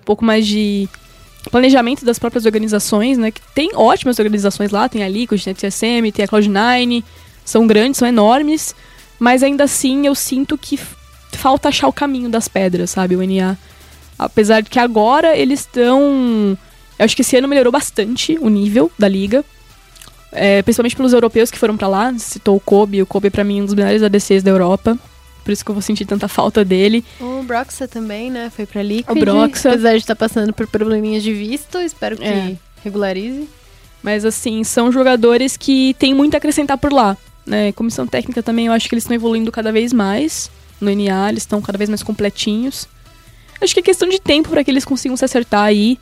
um 0.00 0.04
pouco 0.04 0.24
mais 0.24 0.46
de 0.46 0.88
planejamento 1.50 2.04
das 2.04 2.18
próprias 2.18 2.46
organizações, 2.46 3.18
né? 3.18 3.30
Que 3.30 3.40
tem 3.54 3.70
ótimas 3.74 4.18
organizações 4.18 4.70
lá, 4.70 4.88
tem 4.88 5.02
a 5.02 5.08
Liquid, 5.08 5.42
tem 5.42 5.52
a 5.52 5.54
TSM, 5.54 6.10
tem 6.12 6.24
a 6.24 6.28
Cloud9, 6.28 7.04
são 7.44 7.66
grandes, 7.66 7.98
são 7.98 8.08
enormes, 8.08 8.74
mas 9.18 9.42
ainda 9.42 9.64
assim 9.64 10.06
eu 10.06 10.14
sinto 10.14 10.56
que 10.58 10.78
falta 11.32 11.68
achar 11.68 11.88
o 11.88 11.92
caminho 11.92 12.28
das 12.28 12.48
pedras, 12.48 12.90
sabe, 12.90 13.16
o 13.16 13.22
NA. 13.26 13.56
Apesar 14.18 14.60
de 14.60 14.70
que 14.70 14.78
agora 14.78 15.36
eles 15.36 15.60
estão. 15.60 16.56
Eu 16.98 17.04
acho 17.04 17.16
que 17.16 17.22
esse 17.22 17.36
ano 17.36 17.48
melhorou 17.48 17.72
bastante 17.72 18.38
o 18.40 18.48
nível 18.48 18.90
da 18.98 19.08
liga. 19.08 19.44
É, 20.30 20.62
principalmente 20.62 20.96
pelos 20.96 21.12
europeus 21.12 21.50
que 21.50 21.58
foram 21.58 21.76
para 21.76 21.88
lá. 21.88 22.14
Citou 22.18 22.56
o 22.56 22.60
Kobe. 22.60 23.02
O 23.02 23.06
Kobe, 23.06 23.28
é 23.28 23.30
pra 23.30 23.44
mim, 23.44 23.62
um 23.62 23.64
dos 23.64 23.74
melhores 23.74 24.02
ADCs 24.02 24.42
da 24.42 24.50
Europa. 24.50 24.98
Por 25.44 25.52
isso 25.52 25.64
que 25.64 25.70
eu 25.70 25.74
vou 25.74 25.82
sentir 25.82 26.06
tanta 26.06 26.26
falta 26.28 26.64
dele. 26.64 27.04
O 27.20 27.42
Broxa 27.42 27.86
também, 27.86 28.30
né? 28.30 28.50
Foi 28.54 28.64
pra 28.66 28.82
Liquid. 28.82 29.16
O 29.16 29.20
Broxa. 29.20 29.70
Apesar 29.70 29.90
de 29.92 29.98
estar 29.98 30.16
passando 30.16 30.52
por 30.52 30.66
probleminhas 30.66 31.22
de 31.22 31.32
visto, 31.34 31.78
espero 31.78 32.16
que 32.16 32.24
É. 32.24 32.56
regularize. 32.82 33.48
Mas 34.02 34.24
assim, 34.24 34.62
são 34.64 34.90
jogadores 34.92 35.56
que 35.56 35.94
têm 35.98 36.14
muito 36.14 36.34
a 36.34 36.38
acrescentar 36.38 36.78
por 36.78 36.92
lá. 36.92 37.16
Né? 37.46 37.72
Comissão 37.72 38.06
técnica 38.06 38.42
também, 38.42 38.66
eu 38.66 38.72
acho 38.72 38.88
que 38.88 38.94
eles 38.94 39.04
estão 39.04 39.14
evoluindo 39.14 39.52
cada 39.52 39.70
vez 39.70 39.92
mais. 39.92 40.50
No 40.80 40.90
NA, 40.90 41.28
eles 41.28 41.42
estão 41.42 41.60
cada 41.60 41.78
vez 41.78 41.88
mais 41.88 42.02
completinhos. 42.02 42.88
Acho 43.60 43.74
que 43.74 43.80
é 43.80 43.82
questão 43.82 44.08
de 44.08 44.20
tempo 44.20 44.48
para 44.48 44.64
que 44.64 44.70
eles 44.70 44.84
consigam 44.84 45.16
se 45.16 45.24
acertar 45.24 45.62
aí. 45.62 45.98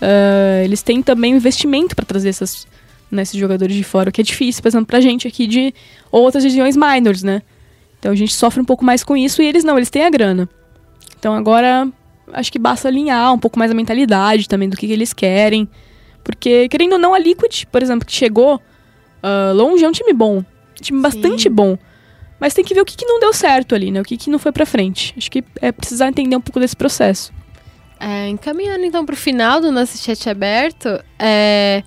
Ah, 0.00 0.62
eles 0.62 0.82
têm 0.82 1.02
também 1.02 1.34
investimento 1.34 1.94
para 1.96 2.04
trazer 2.04 2.28
essas, 2.28 2.66
né, 3.10 3.22
esses 3.22 3.38
jogadores 3.38 3.74
de 3.74 3.82
fora, 3.82 4.10
o 4.10 4.12
que 4.12 4.20
é 4.20 4.24
difícil, 4.24 4.62
por 4.62 4.68
exemplo, 4.68 4.86
pra 4.86 5.00
gente 5.00 5.26
aqui 5.26 5.46
de 5.46 5.74
outras 6.10 6.44
regiões 6.44 6.76
minors, 6.76 7.22
né? 7.22 7.42
Então 7.98 8.12
a 8.12 8.14
gente 8.14 8.34
sofre 8.34 8.60
um 8.60 8.64
pouco 8.64 8.84
mais 8.84 9.02
com 9.02 9.16
isso 9.16 9.40
e 9.40 9.46
eles 9.46 9.64
não, 9.64 9.78
eles 9.78 9.90
têm 9.90 10.04
a 10.04 10.10
grana. 10.10 10.48
Então 11.18 11.34
agora 11.34 11.88
acho 12.32 12.52
que 12.52 12.58
basta 12.58 12.88
alinhar 12.88 13.32
um 13.32 13.38
pouco 13.38 13.58
mais 13.58 13.70
a 13.70 13.74
mentalidade 13.74 14.48
também 14.48 14.68
do 14.68 14.76
que, 14.76 14.86
que 14.86 14.92
eles 14.92 15.12
querem. 15.12 15.68
Porque, 16.22 16.68
querendo 16.68 16.94
ou 16.94 16.98
não, 16.98 17.14
a 17.14 17.18
Liquid, 17.18 17.64
por 17.66 17.82
exemplo, 17.82 18.06
que 18.06 18.12
chegou 18.12 18.60
ah, 19.22 19.52
longe, 19.54 19.84
é 19.84 19.88
um 19.88 19.92
time 19.92 20.12
bom. 20.12 20.44
Time 20.84 21.00
bastante 21.00 21.48
bom. 21.48 21.76
Mas 22.38 22.52
tem 22.54 22.64
que 22.64 22.74
ver 22.74 22.80
o 22.80 22.84
que, 22.84 22.96
que 22.96 23.06
não 23.06 23.20
deu 23.20 23.32
certo 23.32 23.74
ali, 23.74 23.90
né? 23.90 24.00
O 24.00 24.04
que, 24.04 24.16
que 24.16 24.30
não 24.30 24.38
foi 24.38 24.52
pra 24.52 24.66
frente. 24.66 25.14
Acho 25.16 25.30
que 25.30 25.42
é 25.60 25.72
precisar 25.72 26.08
entender 26.08 26.36
um 26.36 26.40
pouco 26.40 26.60
desse 26.60 26.76
processo. 26.76 27.32
É, 27.98 28.28
encaminhando 28.28 28.84
então 28.84 29.06
pro 29.06 29.16
final 29.16 29.60
do 29.60 29.72
nosso 29.72 29.96
chat 29.96 30.28
aberto, 30.28 31.02
é, 31.18 31.82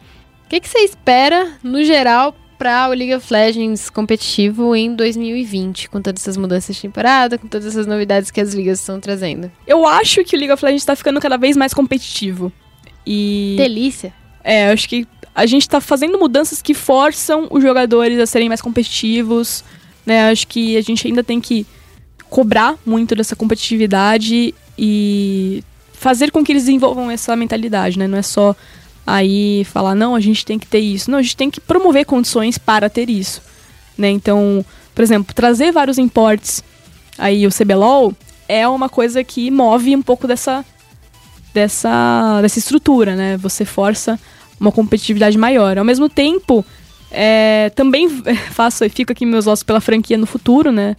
o 0.46 0.50
que, 0.50 0.60
que 0.60 0.68
você 0.68 0.80
espera, 0.80 1.60
no 1.62 1.84
geral, 1.84 2.34
para 2.58 2.90
o 2.90 2.94
League 2.94 3.14
of 3.14 3.32
Legends 3.32 3.90
competitivo 3.90 4.76
em 4.76 4.96
2020, 4.96 5.90
com 5.90 6.02
todas 6.02 6.24
essas 6.24 6.38
mudanças 6.38 6.76
de 6.76 6.82
temporada, 6.82 7.38
com 7.38 7.48
todas 7.48 7.68
essas 7.68 7.86
novidades 7.86 8.32
que 8.32 8.42
as 8.42 8.54
ligas 8.54 8.80
estão 8.80 9.00
trazendo? 9.00 9.52
Eu 9.68 9.86
acho 9.86 10.24
que 10.24 10.36
o 10.36 10.40
League 10.40 10.52
of 10.52 10.64
Legends 10.64 10.86
tá 10.86 10.96
ficando 10.96 11.20
cada 11.20 11.38
vez 11.38 11.56
mais 11.56 11.74
competitivo. 11.74 12.52
E. 13.06 13.56
Delícia. 13.58 14.14
É, 14.44 14.70
eu 14.70 14.74
acho 14.74 14.90
que 14.90 15.06
a 15.38 15.46
gente 15.46 15.70
tá 15.70 15.80
fazendo 15.80 16.18
mudanças 16.18 16.64
que 16.64 16.74
forçam 16.74 17.48
os 17.52 17.62
jogadores 17.62 18.18
a 18.20 18.26
serem 18.26 18.48
mais 18.48 18.60
competitivos, 18.60 19.64
né? 20.04 20.32
Acho 20.32 20.48
que 20.48 20.76
a 20.76 20.82
gente 20.82 21.06
ainda 21.06 21.24
tem 21.24 21.40
que 21.40 21.64
cobrar 22.28 22.76
muito 22.84 23.14
dessa 23.14 23.36
competitividade 23.36 24.52
e 24.76 25.64
fazer 25.94 26.32
com 26.32 26.44
que 26.44 26.52
eles 26.52 26.64
desenvolvam 26.64 27.12
essa 27.12 27.36
mentalidade, 27.36 28.00
né? 28.00 28.08
Não 28.08 28.18
é 28.18 28.24
só 28.24 28.56
aí 29.06 29.64
falar, 29.66 29.94
não, 29.94 30.16
a 30.16 30.20
gente 30.20 30.44
tem 30.44 30.58
que 30.58 30.66
ter 30.66 30.80
isso. 30.80 31.12
Não, 31.12 31.20
a 31.20 31.22
gente 31.22 31.38
tem 31.38 31.52
que 31.52 31.62
promover 31.62 32.04
condições 32.04 32.58
para 32.58 32.90
ter 32.90 33.08
isso, 33.08 33.40
né? 33.96 34.10
Então, 34.10 34.66
por 34.96 35.04
exemplo, 35.04 35.36
trazer 35.36 35.72
vários 35.72 36.00
importes 36.00 36.64
aí 37.16 37.46
o 37.46 37.52
CBLOL 37.52 38.12
é 38.50 38.68
uma 38.68 38.90
coisa 38.90 39.24
que 39.24 39.52
move 39.52 39.96
um 39.96 40.02
pouco 40.02 40.28
dessa 40.28 40.66
dessa, 41.54 42.42
dessa 42.42 42.58
estrutura, 42.58 43.16
né? 43.16 43.38
Você 43.38 43.66
força 43.66 44.20
uma 44.60 44.72
competitividade 44.72 45.38
maior. 45.38 45.78
Ao 45.78 45.86
mesmo 45.86 46.10
tempo, 46.10 46.66
é, 47.12 47.72
também 47.76 48.10
faço 48.52 48.84
e 48.84 48.90
fico 48.90 49.12
aqui 49.12 49.26
meus 49.26 49.48
ossos 49.48 49.64
pela 49.64 49.82
franquia 49.82 50.18
no 50.18 50.26
futuro, 50.26 50.72
né? 50.72 50.96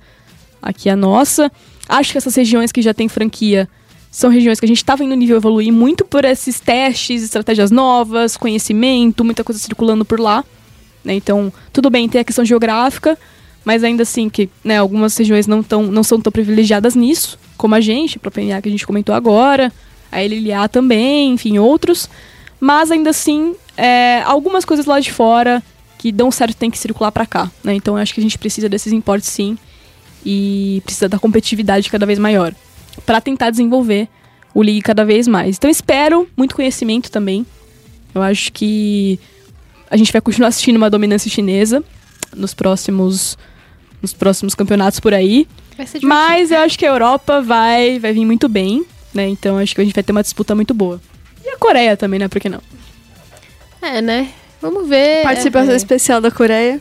Aqui 0.61 0.89
a 0.89 0.97
nossa. 0.97 1.51
Acho 1.89 2.13
que 2.13 2.19
essas 2.19 2.35
regiões 2.35 2.73
que 2.73 2.83
já 2.83 2.93
tem 2.93 3.09
franquia 3.09 3.69
são 4.11 4.31
regiões 4.31 4.59
que 4.59 4.67
a 4.67 4.69
gente 4.69 4.85
tá 4.85 4.95
vendo 4.95 5.13
o 5.13 5.17
nível 5.17 5.37
evoluir 5.37 5.73
muito 5.73 6.05
por 6.05 6.25
esses 6.25 6.61
testes, 6.61 7.23
estratégias 7.23 7.71
novas, 7.71 8.37
conhecimento, 8.37 9.25
muita 9.25 9.45
coisa 9.45 9.61
circulando 9.61 10.05
por 10.05 10.19
lá. 10.19 10.45
Né? 11.05 11.15
Então, 11.15 11.53
tudo 11.73 11.91
bem, 11.91 12.09
tem 12.09 12.21
a 12.21 12.25
questão 12.25 12.45
geográfica, 12.45 13.19
mas 13.65 13.85
ainda 13.85 14.03
assim 14.03 14.29
que 14.29 14.49
né, 14.65 14.79
algumas 14.79 15.17
regiões 15.17 15.47
não, 15.47 15.63
tão, 15.63 15.83
não 15.85 16.03
são 16.03 16.21
tão 16.21 16.33
privilegiadas 16.33 16.95
nisso, 16.95 17.39
como 17.57 17.75
a 17.75 17.81
gente, 17.81 18.17
a 18.17 18.21
própria 18.21 18.45
NA 18.45 18.63
que 18.63 18.69
a 18.69 18.73
gente 18.73 18.87
comentou 18.87 19.15
agora, 19.15 19.73
a 20.11 20.19
LLA 20.21 20.69
também, 20.69 21.33
enfim, 21.33 21.59
outros. 21.59 22.09
Mas 22.61 22.91
ainda 22.91 23.11
assim, 23.11 23.55
é, 23.77 24.23
algumas 24.23 24.65
coisas 24.65 24.87
lá 24.87 24.99
de 24.99 25.13
fora 25.13 25.63
que 25.99 26.13
dão 26.13 26.31
certo 26.31 26.57
tem 26.57 26.71
que 26.71 26.79
circular 26.79 27.13
para 27.13 27.27
cá. 27.27 27.51
Né? 27.63 27.75
Então 27.75 27.97
eu 27.97 28.03
acho 28.03 28.15
que 28.15 28.21
a 28.21 28.23
gente 28.23 28.39
precisa 28.39 28.69
desses 28.69 28.93
importes 28.93 29.29
sim 29.29 29.59
e 30.25 30.83
precisa 30.85 31.09
da 31.09 31.19
competitividade 31.19 31.91
cada 31.91 32.07
vez 32.07 32.19
maior 32.19 32.55
para 33.07 33.21
tentar 33.21 33.51
desenvolver 33.51 34.09
o 34.55 34.63
League 34.63 34.83
cada 34.83 35.05
vez 35.05 35.29
mais. 35.29 35.57
Então 35.57 35.71
espero 35.71 36.29
muito 36.37 36.55
conhecimento 36.55 37.11
também. 37.11 37.47
Eu 38.15 38.23
acho 38.23 38.53
que 38.53 39.19
a 39.91 39.97
gente 39.97 40.13
vai 40.13 40.21
continuar 40.21 40.49
assistindo 40.49 40.77
uma 40.77 40.91
dominância 40.91 41.31
chinesa 41.31 41.83
nos 42.35 42.55
próximos 42.55 43.39
nos 44.01 44.13
próximos 44.13 44.55
campeonatos 44.55 45.01
por 45.01 45.13
aí. 45.13 45.47
Mas 46.03 46.51
eu 46.51 46.59
acho 46.59 46.79
que 46.79 46.87
a 46.87 46.91
Europa 46.91 47.41
vai, 47.41 47.99
vai 47.99 48.13
vir 48.13 48.25
muito 48.25 48.49
bem, 48.49 48.85
né? 49.13 49.29
Então 49.29 49.59
acho 49.59 49.75
que 49.75 49.81
a 49.81 49.85
gente 49.85 49.95
vai 49.95 50.05
ter 50.05 50.13
uma 50.13 50.23
disputa 50.23 50.55
muito 50.55 50.73
boa. 50.73 51.01
E 51.49 51.55
a 51.55 51.57
Coreia 51.57 51.97
também, 51.97 52.21
né? 52.21 52.29
Por 52.29 52.41
que 52.41 52.49
não? 52.51 52.61
É, 53.81 54.03
né? 54.03 54.31
Vamos 54.61 54.87
ver. 54.87 55.23
Participação 55.23 55.73
é, 55.73 55.77
especial 55.77 56.21
da 56.21 56.31
Coreia. 56.31 56.81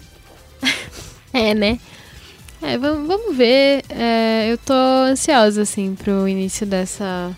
É, 1.34 1.54
né? 1.54 1.78
É, 2.64 2.78
vamos, 2.80 3.08
vamos 3.08 3.38
ver. 3.38 3.84
É, 3.90 4.48
eu 4.50 4.58
tô 4.58 4.74
ansiosa, 4.74 5.62
assim, 5.62 5.94
pro 5.94 6.28
início 6.28 6.66
dessa, 6.66 7.36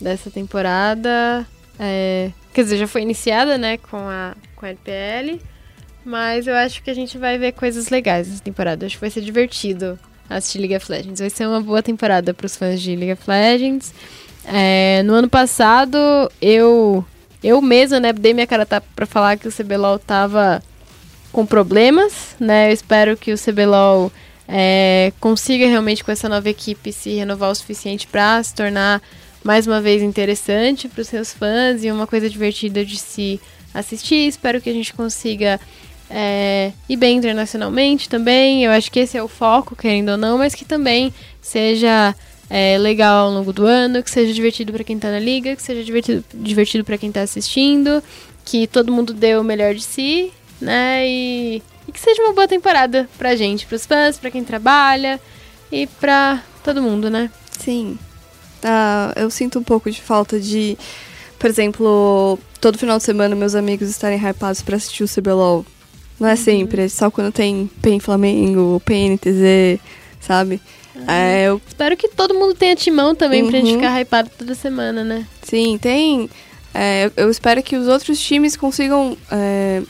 dessa 0.00 0.30
temporada. 0.30 1.44
É, 1.80 2.30
quer 2.52 2.62
dizer, 2.62 2.76
já 2.76 2.86
foi 2.86 3.02
iniciada, 3.02 3.58
né, 3.58 3.78
com 3.78 3.96
a, 3.96 4.36
com 4.54 4.66
a 4.66 4.68
LPL. 4.68 5.40
Mas 6.04 6.46
eu 6.46 6.54
acho 6.54 6.82
que 6.82 6.90
a 6.90 6.94
gente 6.94 7.18
vai 7.18 7.36
ver 7.36 7.52
coisas 7.52 7.88
legais 7.88 8.28
nessa 8.28 8.42
temporada. 8.42 8.86
Acho 8.86 8.96
que 8.96 9.00
vai 9.00 9.10
ser 9.10 9.22
divertido 9.22 9.98
assistir 10.28 10.58
League 10.58 10.76
of 10.76 10.92
Legends. 10.92 11.18
Vai 11.18 11.30
ser 11.30 11.46
uma 11.46 11.60
boa 11.60 11.82
temporada 11.82 12.32
pros 12.32 12.56
fãs 12.56 12.80
de 12.80 12.94
League 12.94 13.12
of 13.12 13.22
Legends. 13.26 13.92
É, 14.46 15.02
no 15.04 15.14
ano 15.14 15.28
passado, 15.28 15.98
eu 16.40 17.04
eu 17.42 17.60
mesma, 17.60 18.00
né, 18.00 18.12
dei 18.12 18.32
minha 18.32 18.46
cara 18.46 18.62
a 18.62 18.66
tapa 18.66 18.86
pra 18.96 19.04
falar 19.04 19.36
que 19.36 19.46
o 19.46 19.52
CBLOL 19.52 19.98
tava 19.98 20.62
com 21.30 21.44
problemas, 21.44 22.34
né? 22.40 22.70
Eu 22.70 22.72
espero 22.72 23.16
que 23.16 23.32
o 23.32 23.38
CBLOL 23.38 24.10
é, 24.48 25.12
consiga 25.20 25.66
realmente 25.66 26.02
com 26.02 26.10
essa 26.10 26.28
nova 26.28 26.48
equipe 26.48 26.92
se 26.92 27.14
renovar 27.16 27.50
o 27.50 27.54
suficiente 27.54 28.06
para 28.06 28.42
se 28.42 28.54
tornar 28.54 29.02
mais 29.42 29.66
uma 29.66 29.80
vez 29.80 30.02
interessante 30.02 30.88
para 30.88 31.02
os 31.02 31.08
seus 31.08 31.34
fãs 31.34 31.84
e 31.84 31.90
uma 31.90 32.06
coisa 32.06 32.30
divertida 32.30 32.82
de 32.84 32.96
se 32.96 33.38
assistir. 33.74 34.28
Espero 34.28 34.60
que 34.60 34.70
a 34.70 34.72
gente 34.72 34.94
consiga 34.94 35.60
é, 36.08 36.72
ir 36.88 36.96
bem 36.96 37.18
internacionalmente 37.18 38.08
também. 38.08 38.64
Eu 38.64 38.70
acho 38.70 38.90
que 38.90 39.00
esse 39.00 39.18
é 39.18 39.22
o 39.22 39.28
foco, 39.28 39.76
querendo 39.76 40.10
ou 40.10 40.16
não, 40.16 40.38
mas 40.38 40.54
que 40.54 40.64
também 40.64 41.12
seja 41.42 42.14
é, 42.56 42.78
legal 42.78 43.26
ao 43.26 43.32
longo 43.32 43.52
do 43.52 43.66
ano, 43.66 44.00
que 44.00 44.08
seja 44.08 44.32
divertido 44.32 44.72
pra 44.72 44.84
quem 44.84 44.96
tá 44.96 45.10
na 45.10 45.18
liga, 45.18 45.56
que 45.56 45.62
seja 45.62 45.82
divertido, 45.82 46.24
divertido 46.32 46.84
para 46.84 46.96
quem 46.96 47.10
tá 47.10 47.20
assistindo, 47.20 48.00
que 48.44 48.68
todo 48.68 48.92
mundo 48.92 49.12
dê 49.12 49.34
o 49.34 49.42
melhor 49.42 49.74
de 49.74 49.82
si, 49.82 50.32
né? 50.60 51.04
E, 51.04 51.60
e 51.88 51.90
que 51.90 51.98
seja 51.98 52.22
uma 52.22 52.32
boa 52.32 52.46
temporada 52.46 53.08
pra 53.18 53.34
gente, 53.34 53.66
pros 53.66 53.84
fãs, 53.84 54.18
pra 54.18 54.30
quem 54.30 54.44
trabalha 54.44 55.20
e 55.72 55.88
pra 55.98 56.44
todo 56.62 56.80
mundo, 56.80 57.10
né? 57.10 57.28
Sim. 57.58 57.98
Ah, 58.62 59.12
eu 59.16 59.28
sinto 59.30 59.58
um 59.58 59.64
pouco 59.64 59.90
de 59.90 60.00
falta 60.00 60.38
de, 60.38 60.78
por 61.40 61.50
exemplo, 61.50 62.38
todo 62.60 62.78
final 62.78 62.98
de 62.98 63.02
semana 63.02 63.34
meus 63.34 63.56
amigos 63.56 63.90
estarem 63.90 64.16
hypados 64.16 64.62
pra 64.62 64.76
assistir 64.76 65.02
o 65.02 65.08
CBLOL. 65.08 65.66
Não 66.20 66.28
é 66.28 66.36
sempre, 66.36 66.82
é 66.82 66.88
só 66.88 67.10
quando 67.10 67.32
tem 67.32 67.68
PEN 67.82 67.98
Flamengo, 67.98 68.80
PNTZ, 68.84 69.80
sabe? 70.20 70.62
É, 71.08 71.44
eu, 71.48 71.60
Espero 71.66 71.96
que 71.96 72.08
todo 72.08 72.34
mundo 72.34 72.54
tenha 72.54 72.76
timão 72.76 73.14
também 73.14 73.42
pra 73.48 73.58
gente 73.58 73.72
Uhum. 73.72 73.80
ficar 73.80 74.00
hypado 74.00 74.30
toda 74.38 74.54
semana, 74.54 75.02
né? 75.04 75.26
sim, 75.42 75.76
tem. 75.78 76.30
é, 76.72 77.10
eu 77.16 77.30
espero 77.30 77.62
que 77.62 77.76
os 77.76 77.88
outros 77.88 78.18
times 78.20 78.56
consigam. 78.56 79.16
é, 79.30 79.82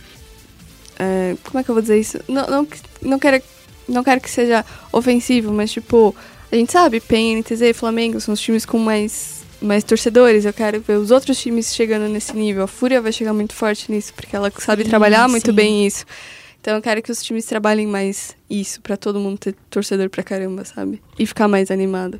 é, 0.98 1.36
como 1.44 1.58
é 1.60 1.64
que 1.64 1.70
eu 1.70 1.74
vou 1.74 1.82
dizer 1.82 1.98
isso? 1.98 2.18
Não, 2.28 2.46
não, 2.46 2.68
não, 3.02 3.18
quero, 3.18 3.42
não 3.88 4.02
quero 4.04 4.20
que 4.20 4.30
seja 4.30 4.64
ofensivo, 4.92 5.52
mas 5.52 5.70
tipo, 5.72 6.14
a 6.50 6.56
gente 6.56 6.72
sabe, 6.72 7.00
PEN, 7.00 7.38
NTZ 7.40 7.62
e 7.62 7.72
Flamengo 7.72 8.20
são 8.20 8.32
os 8.34 8.40
times 8.40 8.64
com 8.64 8.78
mais, 8.78 9.42
mais 9.60 9.82
torcedores. 9.84 10.44
Eu 10.44 10.52
quero 10.52 10.80
ver 10.80 10.98
os 10.98 11.10
outros 11.10 11.38
times 11.38 11.74
chegando 11.74 12.08
nesse 12.08 12.34
nível. 12.36 12.64
A 12.64 12.68
Fúria 12.68 13.00
vai 13.02 13.12
chegar 13.12 13.32
muito 13.34 13.54
forte 13.54 13.90
nisso, 13.90 14.12
porque 14.14 14.34
ela 14.36 14.50
sabe 14.58 14.84
Sim, 14.84 14.88
trabalhar 14.90 15.28
muito 15.28 15.50
sim. 15.50 15.52
bem 15.56 15.86
isso. 15.86 16.04
Então 16.64 16.76
eu 16.76 16.80
quero 16.80 17.02
que 17.02 17.12
os 17.12 17.22
times 17.22 17.44
trabalhem 17.44 17.86
mais 17.86 18.34
isso, 18.48 18.80
pra 18.80 18.96
todo 18.96 19.20
mundo 19.20 19.36
ter 19.36 19.54
torcedor 19.68 20.08
pra 20.08 20.22
caramba, 20.22 20.64
sabe? 20.64 21.02
E 21.18 21.26
ficar 21.26 21.46
mais 21.46 21.70
animado. 21.70 22.18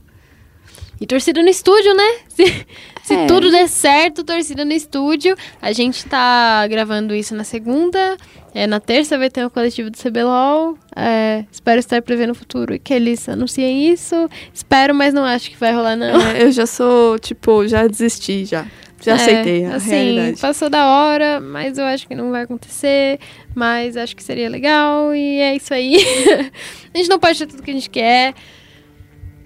E 1.01 1.07
torcida 1.07 1.43
no 1.43 1.49
estúdio, 1.49 1.95
né? 1.95 2.19
Se, 2.29 2.66
se 3.05 3.15
É. 3.15 3.27
tudo 3.27 3.51
der 3.51 3.66
certo, 3.69 4.23
torcida 4.23 4.62
no 4.62 4.73
estúdio. 4.75 5.35
A 5.62 5.73
gente 5.73 6.05
tá 6.05 6.66
gravando 6.69 7.15
isso 7.15 7.35
na 7.35 7.43
segunda. 7.43 8.19
É, 8.55 8.66
na 8.66 8.81
terça 8.81 9.16
vai 9.16 9.31
ter 9.31 9.47
o 9.47 9.51
coletivo 9.51 9.89
do 9.91 9.97
CBLOL. 9.97 10.77
É, 10.95 11.47
espero 11.51 11.81
estar 11.81 12.03
prevendo 12.03 12.29
no 12.29 12.35
futuro 12.35 12.79
que 12.79 12.93
eles 12.93 13.27
anunciem 13.27 13.91
isso. 13.91 14.29
Espero, 14.53 14.95
mas 14.95 15.15
não 15.15 15.25
acho 15.25 15.51
que 15.51 15.57
vai 15.57 15.73
rolar, 15.73 15.97
não. 15.97 16.21
É, 16.21 16.43
eu 16.43 16.53
já 16.53 16.66
sou, 16.66 17.19
tipo, 17.19 17.66
já 17.66 17.87
desisti 17.87 18.45
já. 18.45 18.66
Já 19.05 19.12
É, 19.12 19.14
aceitei 19.16 19.66
a 19.66 19.76
assim, 19.76 19.90
realidade. 19.90 20.40
Passou 20.40 20.70
da 20.70 20.86
hora, 20.86 21.40
mas 21.40 21.76
eu 21.76 21.85
acho 21.85 22.09
que 22.09 22.14
não 22.14 22.31
vai 22.31 22.43
acontecer. 22.43 23.18
Mas 23.55 23.97
acho 23.97 24.16
que 24.16 24.22
seria 24.22 24.48
legal 24.48 25.14
e 25.14 25.40
é 25.40 25.55
isso 25.56 25.74
aí. 25.74 25.97
a 26.93 26.97
gente 26.97 27.09
não 27.09 27.18
pode 27.18 27.39
ter 27.39 27.47
tudo 27.47 27.62
que 27.62 27.70
a 27.70 27.74
gente 27.74 27.90
quer. 27.90 28.35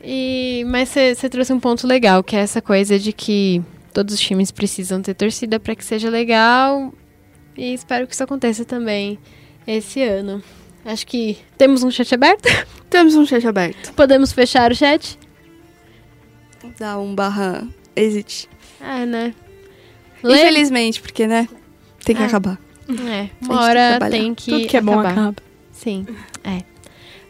E, 0.03 0.65
mas 0.69 0.91
você 0.91 1.29
trouxe 1.29 1.53
um 1.53 1.59
ponto 1.59 1.87
legal, 1.87 2.23
que 2.23 2.37
é 2.37 2.39
essa 2.39 2.63
coisa 2.63 2.99
de 2.99 3.13
que 3.13 3.61
todos 3.93 4.15
os 4.15 4.21
times 4.21 4.53
precisam 4.53 5.03
ter 5.03 5.15
torcida 5.15 5.59
para 5.59 5.75
que 5.75 5.85
seja 5.85 6.09
legal. 6.09 6.95
E 7.57 7.75
espero 7.75 8.07
que 8.07 8.15
isso 8.15 8.23
aconteça 8.23 8.65
também 8.65 9.19
esse 9.67 10.01
ano. 10.03 10.41
Acho 10.85 11.05
que 11.05 11.37
temos 11.59 11.83
um 11.83 11.91
chat 11.91 12.15
aberto. 12.15 12.49
Temos 12.89 13.15
um 13.15 13.27
chat 13.27 13.47
aberto. 13.47 13.93
Podemos 13.93 14.33
fechar 14.33 14.73
o 14.73 14.75
chat? 14.75 15.19
Dá 16.79 16.99
um 16.99 17.15
barra 17.15 17.69
exit. 17.95 18.49
Ah, 18.81 19.05
né? 19.05 19.35
Lê- 20.23 20.43
Infelizmente, 20.43 21.01
porque, 21.01 21.27
né? 21.27 21.49
Tem 22.05 22.15
que 22.17 22.23
Ah. 22.23 22.27
acabar. 22.27 22.59
É, 23.11 23.29
uma 23.43 23.61
hora 23.63 23.99
tem 24.11 24.35
que 24.35 24.51
Tudo 24.51 24.67
que 24.67 24.77
é 24.77 24.81
bom 24.81 24.93
acabar. 25.01 25.11
acaba. 25.13 25.37
Sim, 25.73 26.07
é. 26.43 26.63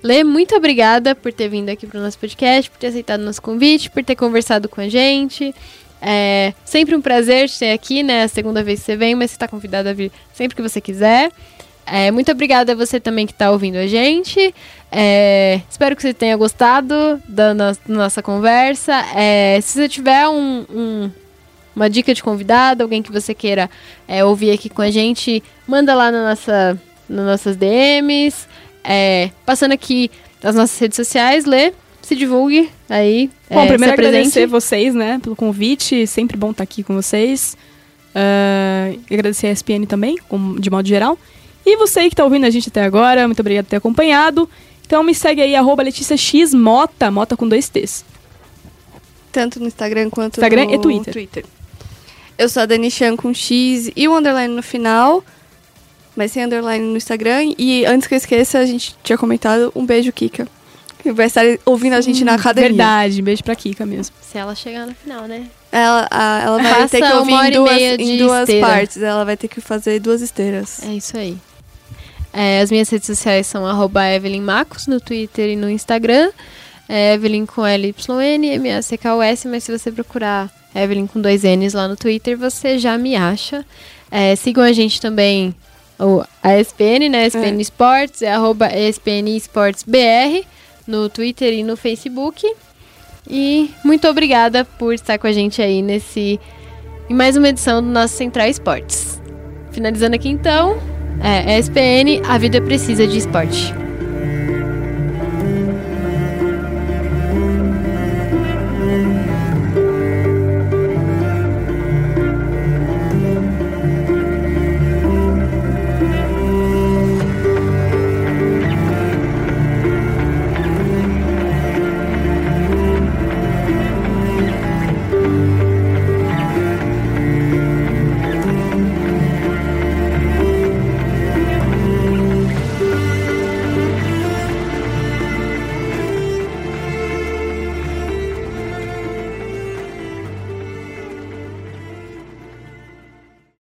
Lê, 0.03 0.23
muito 0.23 0.55
obrigada 0.55 1.15
por 1.15 1.33
ter 1.33 1.49
vindo 1.49 1.69
aqui 1.69 1.85
pro 1.87 1.99
nosso 2.01 2.17
podcast, 2.19 2.71
por 2.71 2.79
ter 2.79 2.87
aceitado 2.89 3.21
nosso 3.21 3.43
convite, 3.43 3.91
por 3.91 4.05
ter 4.05 4.15
conversado 4.15 4.69
com 4.69 4.81
a 4.81 4.89
gente. 4.89 5.53
É 6.01 6.55
sempre 6.65 6.95
um 6.95 7.01
prazer 7.01 7.49
te 7.49 7.59
ter 7.59 7.73
aqui, 7.73 8.05
né? 8.05 8.23
A 8.23 8.29
segunda 8.29 8.63
vez 8.63 8.79
que 8.79 8.87
você 8.87 8.97
vem, 8.97 9.17
mas 9.17 9.33
você 9.33 9.35
está 9.37 9.49
convidado 9.49 9.89
a 9.89 9.93
vir 9.93 10.13
sempre 10.33 10.55
que 10.55 10.63
você 10.63 10.81
quiser. 10.81 11.33
É, 11.85 12.13
muito 12.13 12.31
obrigada 12.31 12.71
a 12.73 12.75
você 12.77 13.01
também 13.01 13.27
que 13.27 13.33
está 13.33 13.51
ouvindo 13.51 13.77
a 13.77 13.87
gente. 13.89 14.55
É, 14.93 15.61
espero 15.69 15.97
que 15.97 16.03
você 16.03 16.15
tenha 16.15 16.37
gostado 16.37 17.21
da 17.29 17.53
no- 17.53 17.77
nossa 17.89 18.23
conversa. 18.23 18.95
É, 19.17 19.59
se 19.61 19.73
você 19.73 19.89
tiver 19.89 20.29
um- 20.29 20.65
um, 20.71 21.11
uma 21.79 21.89
dica 21.89 22.13
de 22.13 22.23
convidado, 22.23 22.83
alguém 22.83 23.03
que 23.03 23.13
você 23.13 23.35
queira 23.35 23.71
é, 24.07 24.25
ouvir 24.25 24.51
aqui 24.51 24.69
com 24.69 24.83
a 24.83 24.91
gente, 24.91 25.43
manda 25.67 25.95
lá 25.95 26.11
na 26.11 26.31
nossa, 26.31 26.81
nas 27.09 27.27
nossas 27.27 27.57
DMs. 27.57 28.47
É, 28.85 29.31
passando 29.47 29.73
aqui 29.73 30.11
nas 30.43 30.55
nossas 30.55 30.79
redes 30.79 30.97
sociais, 30.97 31.45
lê, 31.45 31.73
se 32.03 32.15
divulgue 32.17 32.71
aí. 32.89 33.31
Bom, 33.51 33.61
é, 33.61 33.67
primeiro 33.69 33.93
agradecer 33.95 34.47
vocês, 34.47 34.95
né, 34.95 35.19
pelo 35.23 35.37
convite. 35.37 36.07
Sempre 36.07 36.37
bom 36.37 36.51
estar 36.51 36.63
aqui 36.65 36.83
com 36.83 36.95
vocês. 36.95 37.57
E 38.15 39.15
agradecer 39.15 39.47
a 39.47 39.51
SPN 39.51 39.87
também, 39.87 40.17
como- 40.29 40.59
de 40.59 40.71
modo 40.71 40.89
geral. 40.89 41.19
E 41.65 41.77
você 41.77 42.09
que 42.09 42.17
tá 42.17 42.25
ouvindo 42.25 42.47
a 42.47 42.51
gente 42.51 42.69
até 42.69 42.83
agora, 42.83 43.27
muito 43.29 43.41
obrigado 43.41 43.67
por 43.67 43.71
ter 43.71 43.77
acompanhado. 43.77 44.49
Então 44.87 45.03
me 45.03 45.15
segue 45.15 45.43
aí, 45.43 45.55
arroba 45.55 45.83
Letícia 45.83 46.17
X 46.17 46.55
Mota, 46.55 47.11
Mota 47.11 47.37
com 47.37 47.47
dois 47.47 47.69
T's. 47.69 48.05
Tanto 49.31 49.61
no 49.61 49.67
Instagram 49.67 50.09
quanto 50.09 50.37
Instagram 50.39 50.65
no 50.65 50.75
e 50.75 50.79
Twitter. 50.79 51.45
Eu 52.39 52.49
sou 52.49 52.63
a 52.63 52.67
Dani 52.67 52.91
Chan 52.91 53.17
com 53.17 53.35
X 53.35 53.91
e 53.97 54.07
o 54.09 54.17
underline 54.17 54.55
no 54.55 54.63
final. 54.63 55.25
Mas 56.17 56.33
sem 56.33 56.45
underline 56.45 56.85
no 56.85 56.97
Instagram. 56.97 57.53
E 57.59 57.85
antes 57.85 58.07
que 58.09 58.15
eu 58.15 58.19
esqueça, 58.19 58.59
a 58.59 58.67
gente 58.67 58.95
tinha 59.03 59.19
comentado 59.19 59.71
um 59.75 59.85
beijo, 59.85 60.13
Kika. 60.13 60.47
Que 61.01 61.13
vai 61.13 61.27
estar 61.27 61.43
ouvindo 61.65 61.93
a 61.95 62.01
gente 62.01 62.25
na 62.25 62.35
academia. 62.35 62.69
Verdade, 62.71 63.23
beijo 63.23 63.43
pra 63.45 63.55
Kika 63.55 63.87
mesmo. 63.87 64.15
Se 64.21 64.37
ela 64.39 64.55
chegar 64.55 64.85
no 64.87 64.95
final, 64.95 65.27
né? 65.29 65.47
Ela, 65.71 66.09
a- 66.11 66.41
ela 66.45 66.63
vai 66.63 66.73
Faça 66.75 66.89
ter 66.99 67.07
que 67.07 67.13
ouvir 67.13 67.33
em 67.33 67.51
duas, 67.53 67.79
em 67.81 68.17
duas 68.19 68.49
partes. 68.61 68.97
Ela 69.03 69.25
vai 69.25 69.37
ter 69.37 69.47
que 69.49 69.61
fazer 69.61 70.01
duas 70.01 70.21
esteiras. 70.23 70.83
É 70.83 70.93
isso 70.93 71.17
aí. 71.17 71.37
É, 72.33 72.61
as 72.61 72.71
minhas 72.71 72.89
redes 72.89 73.07
sociais 73.07 73.47
são 73.47 73.65
arroba 73.67 74.05
Evelyn 74.09 74.41
Macos 74.43 74.87
no 74.87 75.01
Twitter 75.01 75.51
e 75.51 75.57
no 75.57 75.69
Instagram. 75.71 76.31
É 76.89 77.15
Evelyn 77.15 77.47
com 77.47 77.65
L-Y-N, 77.65 78.47
M-A-C-K-O-S, 78.49 79.47
mas 79.47 79.63
se 79.65 79.77
você 79.77 79.93
procurar 79.93 80.51
Evelyn 80.75 81.07
com 81.07 81.21
dois 81.21 81.43
N's 81.43 81.75
lá 81.75 81.89
no 81.89 81.97
Twitter, 81.97 82.37
você 82.37 82.79
já 82.79 82.97
me 82.99 83.17
acha. 83.17 83.65
É, 84.11 84.35
sigam 84.37 84.63
a 84.63 84.73
gente 84.73 85.01
também, 85.01 85.55
o, 85.99 86.23
a 86.43 86.59
ESPN, 86.59 87.09
né? 87.11 87.27
ESPN 87.27 87.59
É. 87.59 87.61
Esportes, 87.61 88.23
é 88.23 88.33
arroba 88.33 88.69
ESPN 88.73 89.29
Esportes 89.37 89.83
BR 89.83 90.47
no 90.87 91.09
Twitter 91.09 91.53
e 91.53 91.63
no 91.63 91.77
Facebook. 91.77 92.47
E 93.29 93.71
muito 93.85 94.09
obrigada 94.09 94.65
por 94.65 94.95
estar 94.95 95.19
com 95.19 95.27
a 95.27 95.33
gente 95.33 95.61
aí 95.61 95.83
nesse 95.83 96.41
em 97.11 97.15
mais 97.15 97.37
uma 97.37 97.49
edição 97.49 97.83
do 97.83 97.89
nosso 97.89 98.15
Central 98.15 98.49
Esportes. 98.49 99.21
Finalizando 99.71 100.17
aqui 100.17 100.29
então, 100.29 100.79
é, 101.23 101.59
ESPN, 101.59 102.23
a 102.27 102.39
vida 102.39 102.61
precisa 102.61 103.07
de 103.07 103.19
esporte. 103.19 103.88